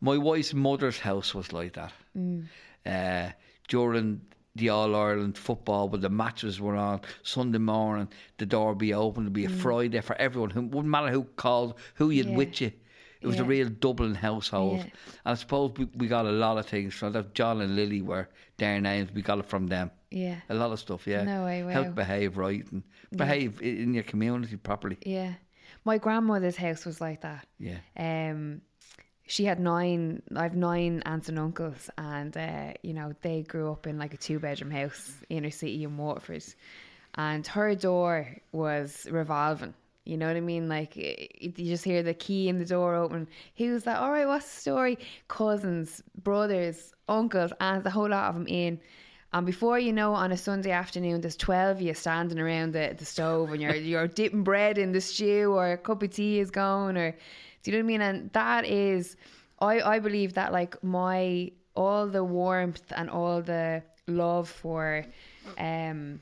my 0.00 0.16
wife's 0.18 0.54
mother's 0.54 0.98
house 1.00 1.34
was 1.34 1.52
like 1.52 1.72
that. 1.74 1.92
Uh, 2.86 3.30
during 3.68 4.20
the 4.54 4.68
All 4.68 4.94
Ireland 4.94 5.38
football, 5.38 5.88
when 5.88 6.00
the 6.02 6.10
matches 6.10 6.60
were 6.60 6.76
on 6.76 7.00
Sunday 7.22 7.58
morning, 7.58 8.08
the 8.38 8.46
door 8.46 8.70
would 8.70 8.78
be 8.78 8.92
open. 8.94 9.24
It'd 9.24 9.32
be 9.32 9.44
a 9.46 9.48
Friday 9.48 10.00
for 10.00 10.14
everyone. 10.16 10.50
Who 10.50 10.62
wouldn't 10.62 10.86
matter 10.90 11.10
who 11.10 11.24
called, 11.24 11.78
who 11.94 12.10
you'd 12.10 12.26
Yeah. 12.28 12.36
with 12.36 12.60
you. 12.60 12.72
It 13.22 13.28
was 13.28 13.38
a 13.38 13.44
real 13.44 13.68
Dublin 13.68 14.16
household. 14.16 14.78
Yeah. 14.78 14.82
And 14.82 14.92
I 15.26 15.34
suppose 15.34 15.72
we, 15.76 15.84
we 15.96 16.08
got 16.08 16.26
a 16.26 16.32
lot 16.32 16.58
of 16.58 16.66
things 16.66 16.92
from 16.92 17.12
that. 17.12 17.34
John 17.34 17.60
and 17.60 17.76
Lily 17.76 18.02
were 18.02 18.28
their 18.56 18.80
names. 18.80 19.12
We 19.14 19.22
got 19.22 19.38
it 19.38 19.46
from 19.46 19.68
them. 19.68 19.92
yeah. 20.10 20.40
A 20.48 20.54
lot 20.54 20.72
of 20.72 20.80
stuff, 20.80 21.06
yeah. 21.06 21.22
No 21.22 21.44
way, 21.44 21.62
wow. 21.62 21.84
to 21.84 21.90
behave 21.90 22.36
right 22.36 22.66
and 22.72 22.82
behave 23.14 23.60
i 23.62 23.64
in 23.64 23.94
your 23.94 24.02
community 24.02 24.56
properly. 24.56 24.98
Yeah. 25.06 25.34
My 25.84 25.98
grandmother's 25.98 26.56
house 26.56 26.84
was 26.84 27.00
like 27.00 27.20
that. 27.20 27.46
Yeah. 27.60 27.78
Um, 27.96 28.60
she 29.32 29.46
had 29.46 29.58
nine. 29.58 30.20
I've 30.36 30.54
nine 30.54 31.02
aunts 31.06 31.30
and 31.30 31.38
uncles, 31.38 31.88
and 31.96 32.36
uh, 32.36 32.74
you 32.82 32.92
know 32.92 33.14
they 33.22 33.40
grew 33.42 33.72
up 33.72 33.86
in 33.86 33.98
like 33.98 34.12
a 34.12 34.18
two-bedroom 34.18 34.70
house, 34.70 35.10
inner 35.30 35.50
city 35.50 35.84
in 35.84 35.96
Waterford, 35.96 36.44
and 37.14 37.46
her 37.46 37.74
door 37.74 38.28
was 38.52 39.08
revolving. 39.10 39.72
You 40.04 40.18
know 40.18 40.26
what 40.26 40.36
I 40.36 40.40
mean? 40.40 40.68
Like 40.68 40.96
you 40.96 41.50
just 41.56 41.82
hear 41.82 42.02
the 42.02 42.12
key 42.12 42.50
in 42.50 42.58
the 42.58 42.66
door 42.66 42.94
open. 42.94 43.26
Who's 43.56 43.84
that? 43.84 44.00
All 44.00 44.10
right, 44.10 44.26
what's 44.26 44.54
the 44.54 44.60
story? 44.60 44.98
Cousins, 45.28 46.02
brothers, 46.22 46.92
uncles, 47.08 47.54
aunts, 47.58 47.86
a 47.86 47.90
whole 47.90 48.10
lot 48.10 48.28
of 48.28 48.34
them 48.34 48.46
in. 48.46 48.80
And 49.32 49.46
before 49.46 49.78
you 49.78 49.94
know, 49.94 50.12
on 50.12 50.30
a 50.32 50.36
Sunday 50.36 50.72
afternoon, 50.72 51.22
there's 51.22 51.36
twelve 51.36 51.78
of 51.78 51.82
you 51.82 51.94
standing 51.94 52.38
around 52.38 52.74
the, 52.74 52.94
the 52.98 53.06
stove, 53.06 53.50
and 53.50 53.62
you're 53.62 53.74
you're 53.76 54.08
dipping 54.08 54.44
bread 54.44 54.76
in 54.76 54.92
the 54.92 55.00
stew, 55.00 55.54
or 55.54 55.72
a 55.72 55.78
cup 55.78 56.02
of 56.02 56.10
tea 56.10 56.38
is 56.38 56.50
going, 56.50 56.98
or 56.98 57.16
do 57.62 57.70
you 57.70 57.76
know 57.76 57.82
what 57.84 57.86
I 57.86 57.92
mean? 57.92 58.00
And 58.02 58.32
that 58.32 58.64
is, 58.66 59.16
I 59.60 59.80
I 59.80 59.98
believe 60.00 60.34
that 60.34 60.52
like 60.52 60.82
my 60.82 61.50
all 61.74 62.06
the 62.06 62.24
warmth 62.24 62.92
and 62.96 63.08
all 63.10 63.40
the 63.42 63.82
love 64.06 64.48
for, 64.48 65.04
um, 65.58 66.20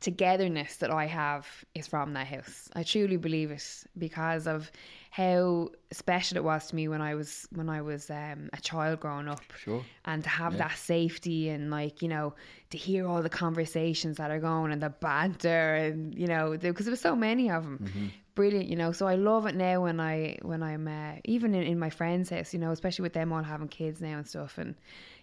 togetherness 0.00 0.76
that 0.78 0.90
I 0.90 1.06
have 1.06 1.46
is 1.74 1.86
from 1.86 2.12
that 2.14 2.26
house. 2.26 2.68
I 2.74 2.82
truly 2.82 3.16
believe 3.16 3.50
it 3.52 3.84
because 3.96 4.46
of 4.48 4.70
how 5.10 5.68
special 5.92 6.38
it 6.38 6.44
was 6.44 6.68
to 6.68 6.74
me 6.74 6.88
when 6.88 7.00
I 7.02 7.14
was 7.14 7.46
when 7.52 7.68
I 7.68 7.82
was 7.82 8.10
um, 8.10 8.48
a 8.52 8.60
child 8.60 8.98
growing 9.00 9.28
up 9.28 9.42
Sure. 9.62 9.84
and 10.06 10.24
to 10.24 10.30
have 10.30 10.56
that 10.58 10.76
safety 10.76 11.50
and 11.50 11.70
like 11.70 12.00
you 12.02 12.08
know 12.08 12.34
to 12.70 12.78
hear 12.78 13.06
all 13.06 13.22
the 13.22 13.28
conversations 13.28 14.16
that 14.16 14.30
are 14.30 14.40
going 14.40 14.72
and 14.72 14.82
the 14.82 14.88
banter 14.88 15.74
and 15.74 16.14
you 16.18 16.26
know 16.26 16.56
because 16.58 16.86
there 16.86 16.90
was 16.92 17.00
so 17.00 17.14
many 17.14 17.50
of 17.50 17.62
them 17.64 18.10
brilliant 18.34 18.68
you 18.68 18.76
know 18.76 18.92
so 18.92 19.06
i 19.06 19.14
love 19.14 19.46
it 19.46 19.54
now 19.54 19.80
when 19.82 20.00
i 20.00 20.36
when 20.42 20.62
i'm 20.62 20.88
uh, 20.88 21.12
even 21.24 21.54
in, 21.54 21.62
in 21.62 21.78
my 21.78 21.90
friends 21.90 22.30
house 22.30 22.52
you 22.54 22.58
know 22.58 22.70
especially 22.70 23.02
with 23.02 23.12
them 23.12 23.32
all 23.32 23.42
having 23.42 23.68
kids 23.68 24.00
now 24.00 24.16
and 24.16 24.26
stuff 24.26 24.58
and 24.58 24.74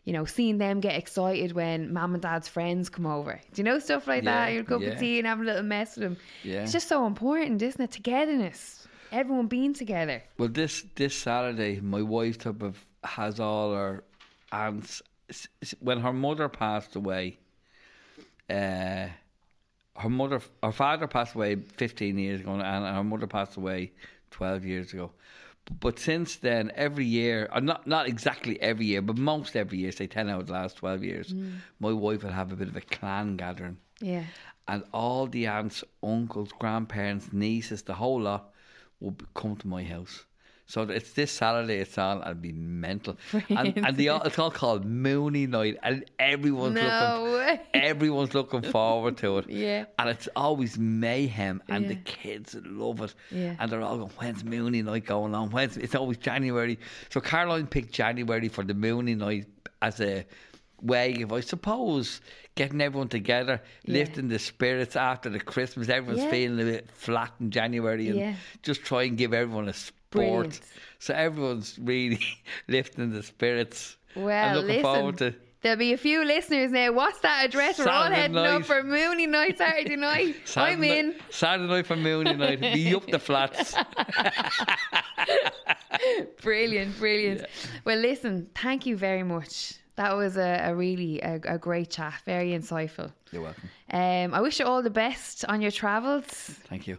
you 0.04 0.14
know 0.14 0.26
seeing 0.26 0.58
them 0.58 0.80
get 0.80 0.96
excited 0.96 1.52
when 1.54 1.92
mum 1.92 2.14
and 2.14 2.22
dad's 2.22 2.48
friends 2.48 2.90
come 2.90 3.06
over 3.06 3.40
do 3.54 3.60
you 3.62 3.64
know 3.64 3.80
stuff 3.80 4.08
like 4.08 4.24
that 4.24 4.48
Yeah, 4.50 4.54
your 4.56 4.64
cup 4.64 4.82
yeah. 4.82 4.90
of 4.90 5.00
tea 5.00 5.18
and 5.18 5.28
have 5.28 5.40
a 5.40 5.44
little 5.44 5.64
mess 5.64 5.96
with 5.96 6.04
them 6.04 6.18
Yeah. 6.44 6.62
it's 6.64 6.72
just 6.72 6.88
so 6.88 7.06
important 7.06 7.62
isn't 7.62 7.82
it 7.82 7.92
togetherness 7.92 8.88
everyone 9.12 9.48
being 9.48 9.74
together 9.74 10.22
Well, 10.38 10.50
this 10.50 10.86
this 10.96 11.16
Saturday, 11.16 11.80
my 11.82 12.02
wife 12.04 12.38
type 12.38 12.62
of 12.62 12.86
has 13.04 13.40
all 13.40 13.74
her 13.74 14.04
aunts. 14.52 15.02
When 15.80 16.00
her 16.02 16.14
mother 16.14 16.48
passed 16.48 16.96
away, 16.96 17.40
uh, 18.50 19.08
her 20.00 20.10
mother, 20.10 20.42
her 20.64 20.72
father 20.72 21.08
passed 21.08 21.36
away 21.36 21.56
fifteen 21.56 22.18
years 22.18 22.42
ago, 22.42 22.54
and 22.54 22.64
her 22.64 23.04
mother 23.04 23.28
passed 23.28 23.58
away 23.58 23.92
twelve 24.32 24.66
years 24.66 24.94
ago. 24.94 25.12
But 25.80 26.00
since 26.00 26.38
then, 26.38 26.72
every 26.74 27.06
year, 27.06 27.48
or 27.54 27.62
not 27.62 27.86
not 27.86 28.08
exactly 28.08 28.60
every 28.62 28.86
year, 28.86 29.02
but 29.02 29.18
most 29.18 29.56
every 29.56 29.78
year, 29.78 29.92
say 29.92 30.08
ten 30.08 30.30
out 30.30 30.42
of 30.42 30.48
the 30.48 30.54
last 30.54 30.78
twelve 30.78 31.04
years, 31.04 31.34
mm. 31.34 31.58
my 31.80 31.92
wife 31.92 32.24
will 32.24 32.32
have 32.32 32.52
a 32.52 32.56
bit 32.56 32.70
of 32.70 32.76
a 32.76 32.82
clan 32.82 33.38
gathering 33.38 33.78
yeah 34.02 34.24
and 34.70 34.84
all 34.94 35.26
the 35.26 35.48
aunts, 35.48 35.84
uncles, 36.04 36.52
grandparents, 36.60 37.34
nieces, 37.34 37.82
the 37.82 37.96
whole 37.96 38.22
lot 38.22 38.52
will 39.00 39.16
come 39.34 39.56
to 39.56 39.68
my 39.68 39.84
house. 39.84 40.26
So 40.70 40.84
it's 40.84 41.14
this 41.14 41.32
Saturday. 41.32 41.78
It's 41.80 41.98
on. 41.98 42.22
I'll 42.24 42.36
be 42.36 42.52
mental, 42.52 43.18
and 43.50 43.76
and 43.76 43.98
the 43.98 44.10
it's 44.24 44.38
all 44.38 44.52
called 44.52 44.86
Mooney 44.86 45.48
Night, 45.48 45.78
and 45.82 46.06
everyone's 46.20 46.76
no 46.76 47.24
looking, 47.24 47.34
way 47.34 47.62
everyone's 47.74 48.36
looking 48.36 48.62
forward 48.62 49.18
to 49.18 49.40
it. 49.40 49.50
Yeah. 49.50 49.86
and 49.98 50.10
it's 50.10 50.30
always 50.36 50.78
mayhem, 50.78 51.64
and 51.70 51.90
the 51.90 51.96
kids 51.96 52.56
love 52.64 53.02
it. 53.02 53.16
Yeah. 53.32 53.56
and 53.60 53.72
they're 53.72 53.82
all 53.82 53.98
going, 53.98 54.12
"When's 54.20 54.44
Mooney 54.44 54.84
Night 54.84 55.08
going 55.08 55.34
on? 55.34 55.50
When's?" 55.50 55.76
It's 55.76 55.96
always 55.96 56.18
January. 56.18 56.78
So 57.10 57.20
Caroline 57.20 57.66
picked 57.66 57.92
January 57.92 58.48
for 58.48 58.64
the 58.64 58.76
Mooney 58.76 59.16
Night 59.16 59.48
as 59.82 60.00
a 60.00 60.24
way 60.84 61.20
of, 61.24 61.34
I 61.34 61.40
suppose, 61.40 62.22
getting 62.54 62.80
everyone 62.80 63.08
together, 63.10 63.60
Yeah. 63.86 63.94
lifting 63.96 64.28
the 64.28 64.38
spirits 64.38 64.96
after 64.96 65.30
the 65.32 65.40
Christmas. 65.40 65.90
Everyone's 65.90 66.24
Yeah. 66.26 66.30
feeling 66.30 66.60
a 66.62 66.72
bit 66.72 66.92
flat 66.92 67.34
in 67.40 67.50
January, 67.50 68.08
and 68.10 68.20
Yeah. 68.20 68.34
just 68.62 68.84
try 68.84 69.04
and 69.04 69.18
give 69.18 69.34
everyone 69.34 69.68
a 69.68 69.74
Brilliant. 70.12 70.62
So 71.00 71.14
everyone's 71.14 71.78
really 71.82 72.20
lifting 72.68 73.12
the 73.12 73.24
spirits. 73.24 73.98
Well, 74.16 74.28
I'm 74.50 74.56
looking 74.56 74.68
listen. 74.70 74.82
forward 74.84 75.18
to. 75.20 75.36
There'll 75.62 75.78
be 75.78 75.92
a 75.92 75.98
few 75.98 76.24
listeners 76.24 76.72
now. 76.72 76.94
What's 76.94 77.20
that 77.20 77.44
address? 77.46 77.80
We're 77.80 77.90
all 77.90 78.04
Saturday 78.04 78.22
heading 78.22 78.36
night. 78.36 78.48
up 78.48 78.66
for 78.66 78.82
Mooney 78.82 79.28
night 79.28 79.58
Saturday 79.58 79.96
night. 79.98 80.36
I'm 80.38 80.46
Saturday 80.46 81.00
in. 81.00 81.08
night- 81.12 81.22
Saturday 81.30 81.68
night 81.68 81.86
for 81.86 81.96
Mooney 81.98 82.34
night. 82.34 82.62
Be 82.62 82.96
up 82.96 83.06
the 83.08 83.20
flats. 83.20 83.76
Brilliant, 86.42 86.98
brilliant. 86.98 87.46
Well, 87.84 87.98
listen, 87.98 88.50
thank 88.56 88.86
you 88.86 88.96
very 88.96 89.24
much. 89.24 89.74
That 89.98 90.16
was 90.16 90.38
a, 90.38 90.62
a 90.70 90.74
really 90.76 91.20
a, 91.22 91.42
a 91.46 91.58
great 91.58 91.90
chat, 91.90 92.14
very 92.26 92.52
insightful. 92.52 93.12
You're 93.32 93.42
welcome. 93.42 93.70
Um, 93.92 94.34
I 94.34 94.40
wish 94.40 94.60
you 94.60 94.66
all 94.66 94.82
the 94.82 94.90
best 94.90 95.44
on 95.46 95.62
your 95.62 95.72
travels. 95.72 96.24
Thank 96.24 96.88
you. 96.88 96.98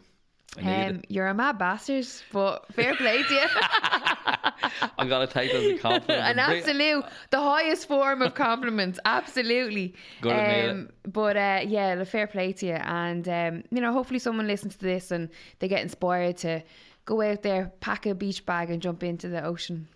Um, 0.59 1.03
you're 1.09 1.29
a 1.29 1.35
mad 1.35 1.59
bastard, 1.59 2.07
but 2.33 2.67
fair 2.73 2.97
play 2.97 3.23
to 3.23 3.35
you. 3.35 3.47
I'm 4.99 5.09
gonna 5.09 5.27
take 5.27 5.53
that 5.53 5.63
as 5.63 5.65
a 5.65 5.79
compliment. 5.79 6.21
An 6.25 6.39
absolute, 6.39 7.05
the 7.31 7.39
highest 7.41 7.87
form 7.87 8.21
of 8.23 8.35
compliments. 8.35 8.99
Absolutely. 9.05 9.95
Good 10.21 10.31
to 10.31 10.49
meet 10.63 10.69
um, 10.71 10.91
But 11.05 11.37
uh, 11.37 11.61
yeah, 11.67 11.95
the 11.95 12.05
fair 12.05 12.27
play 12.27 12.53
to 12.55 12.67
you. 12.67 12.73
And, 12.73 13.29
um, 13.29 13.63
you 13.71 13.81
know, 13.81 13.93
hopefully 13.93 14.19
someone 14.19 14.47
listens 14.49 14.75
to 14.77 14.85
this 14.85 15.11
and 15.13 15.29
they 15.61 15.69
get 15.69 15.83
inspired 15.83 16.39
to 16.39 16.63
go 17.05 17.23
out 17.23 17.43
there, 17.43 17.73
pack 17.81 18.07
a 18.07 18.15
beach 18.15 18.45
bag 18.45 18.71
and 18.71 18.83
jump 18.83 19.03
into 19.03 19.29
the 19.29 19.45
ocean 19.45 19.89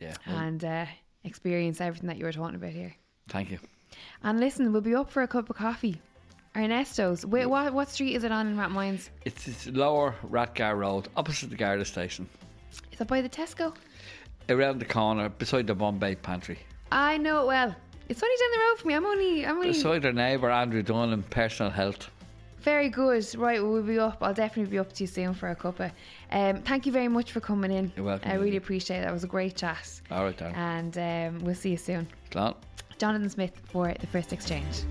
Yeah. 0.00 0.14
well, 0.26 0.36
and 0.38 0.64
uh, 0.64 0.86
experience 1.24 1.80
everything 1.80 2.08
that 2.08 2.18
you 2.18 2.24
were 2.24 2.32
talking 2.32 2.56
about 2.56 2.72
here. 2.72 2.96
Thank 3.28 3.50
you. 3.50 3.58
And 4.22 4.40
listen, 4.40 4.72
we'll 4.72 4.82
be 4.82 4.94
up 4.94 5.10
for 5.10 5.22
a 5.22 5.28
cup 5.28 5.50
of 5.50 5.56
coffee. 5.56 6.00
Ernesto's. 6.56 7.24
Wait, 7.24 7.46
what, 7.46 7.72
what 7.72 7.88
street 7.88 8.14
is 8.16 8.24
it 8.24 8.32
on 8.32 8.46
in 8.48 8.56
Rathmines? 8.56 9.08
It's, 9.24 9.46
it's 9.46 9.66
Lower 9.68 10.14
Rathgar 10.28 10.76
Road, 10.76 11.08
opposite 11.16 11.50
the 11.50 11.56
Garda 11.56 11.84
station, 11.84 12.28
Is 12.92 13.00
it 13.00 13.06
by 13.06 13.20
the 13.22 13.28
Tesco? 13.28 13.74
around 14.48 14.80
the 14.80 14.84
corner, 14.84 15.28
beside 15.28 15.66
the 15.68 15.74
Bombay 15.74 16.16
Pantry. 16.16 16.58
I 16.90 17.18
know 17.18 17.42
it 17.42 17.46
well. 17.46 17.74
It's 18.08 18.20
only 18.20 18.34
down 18.36 18.50
the 18.52 18.58
road 18.68 18.78
from 18.80 18.88
me. 18.88 18.94
I'm 18.94 19.06
only, 19.06 19.46
I'm 19.46 19.56
only 19.58 19.68
Beside 19.68 20.04
our 20.04 20.12
neighbour 20.12 20.50
Andrew 20.50 20.82
Dunham, 20.82 21.22
Personal 21.30 21.70
Health. 21.70 22.10
Very 22.58 22.88
good. 22.88 23.24
Right, 23.36 23.62
well, 23.62 23.80
be 23.80 23.98
up. 24.00 24.18
I'll 24.20 24.34
definitely 24.34 24.72
be 24.72 24.78
up 24.80 24.92
to 24.94 25.04
you 25.04 25.06
soon 25.06 25.32
for 25.34 25.50
a 25.50 25.56
cuppa. 25.56 25.92
Um, 26.32 26.56
thank 26.62 26.84
you 26.84 26.90
very 26.92 27.06
much 27.06 27.30
for 27.30 27.38
coming 27.40 27.70
in. 27.70 27.92
You're 27.94 28.04
welcome, 28.04 28.28
I 28.28 28.34
really 28.34 28.46
Lily. 28.46 28.56
appreciate 28.56 28.98
it. 28.98 29.04
That 29.04 29.12
was 29.12 29.22
a 29.22 29.28
great 29.28 29.54
chat. 29.56 30.00
All 30.10 30.24
right, 30.24 30.36
Darren. 30.36 30.56
And 30.56 30.98
um, 31.38 31.44
we'll 31.44 31.54
see 31.54 31.70
you 31.70 31.76
soon. 31.76 32.08
Glad. 32.30 32.56
Jonathan 32.98 33.30
Smith 33.30 33.52
for 33.66 33.94
the 34.00 34.06
First 34.08 34.32
Exchange. 34.32 34.82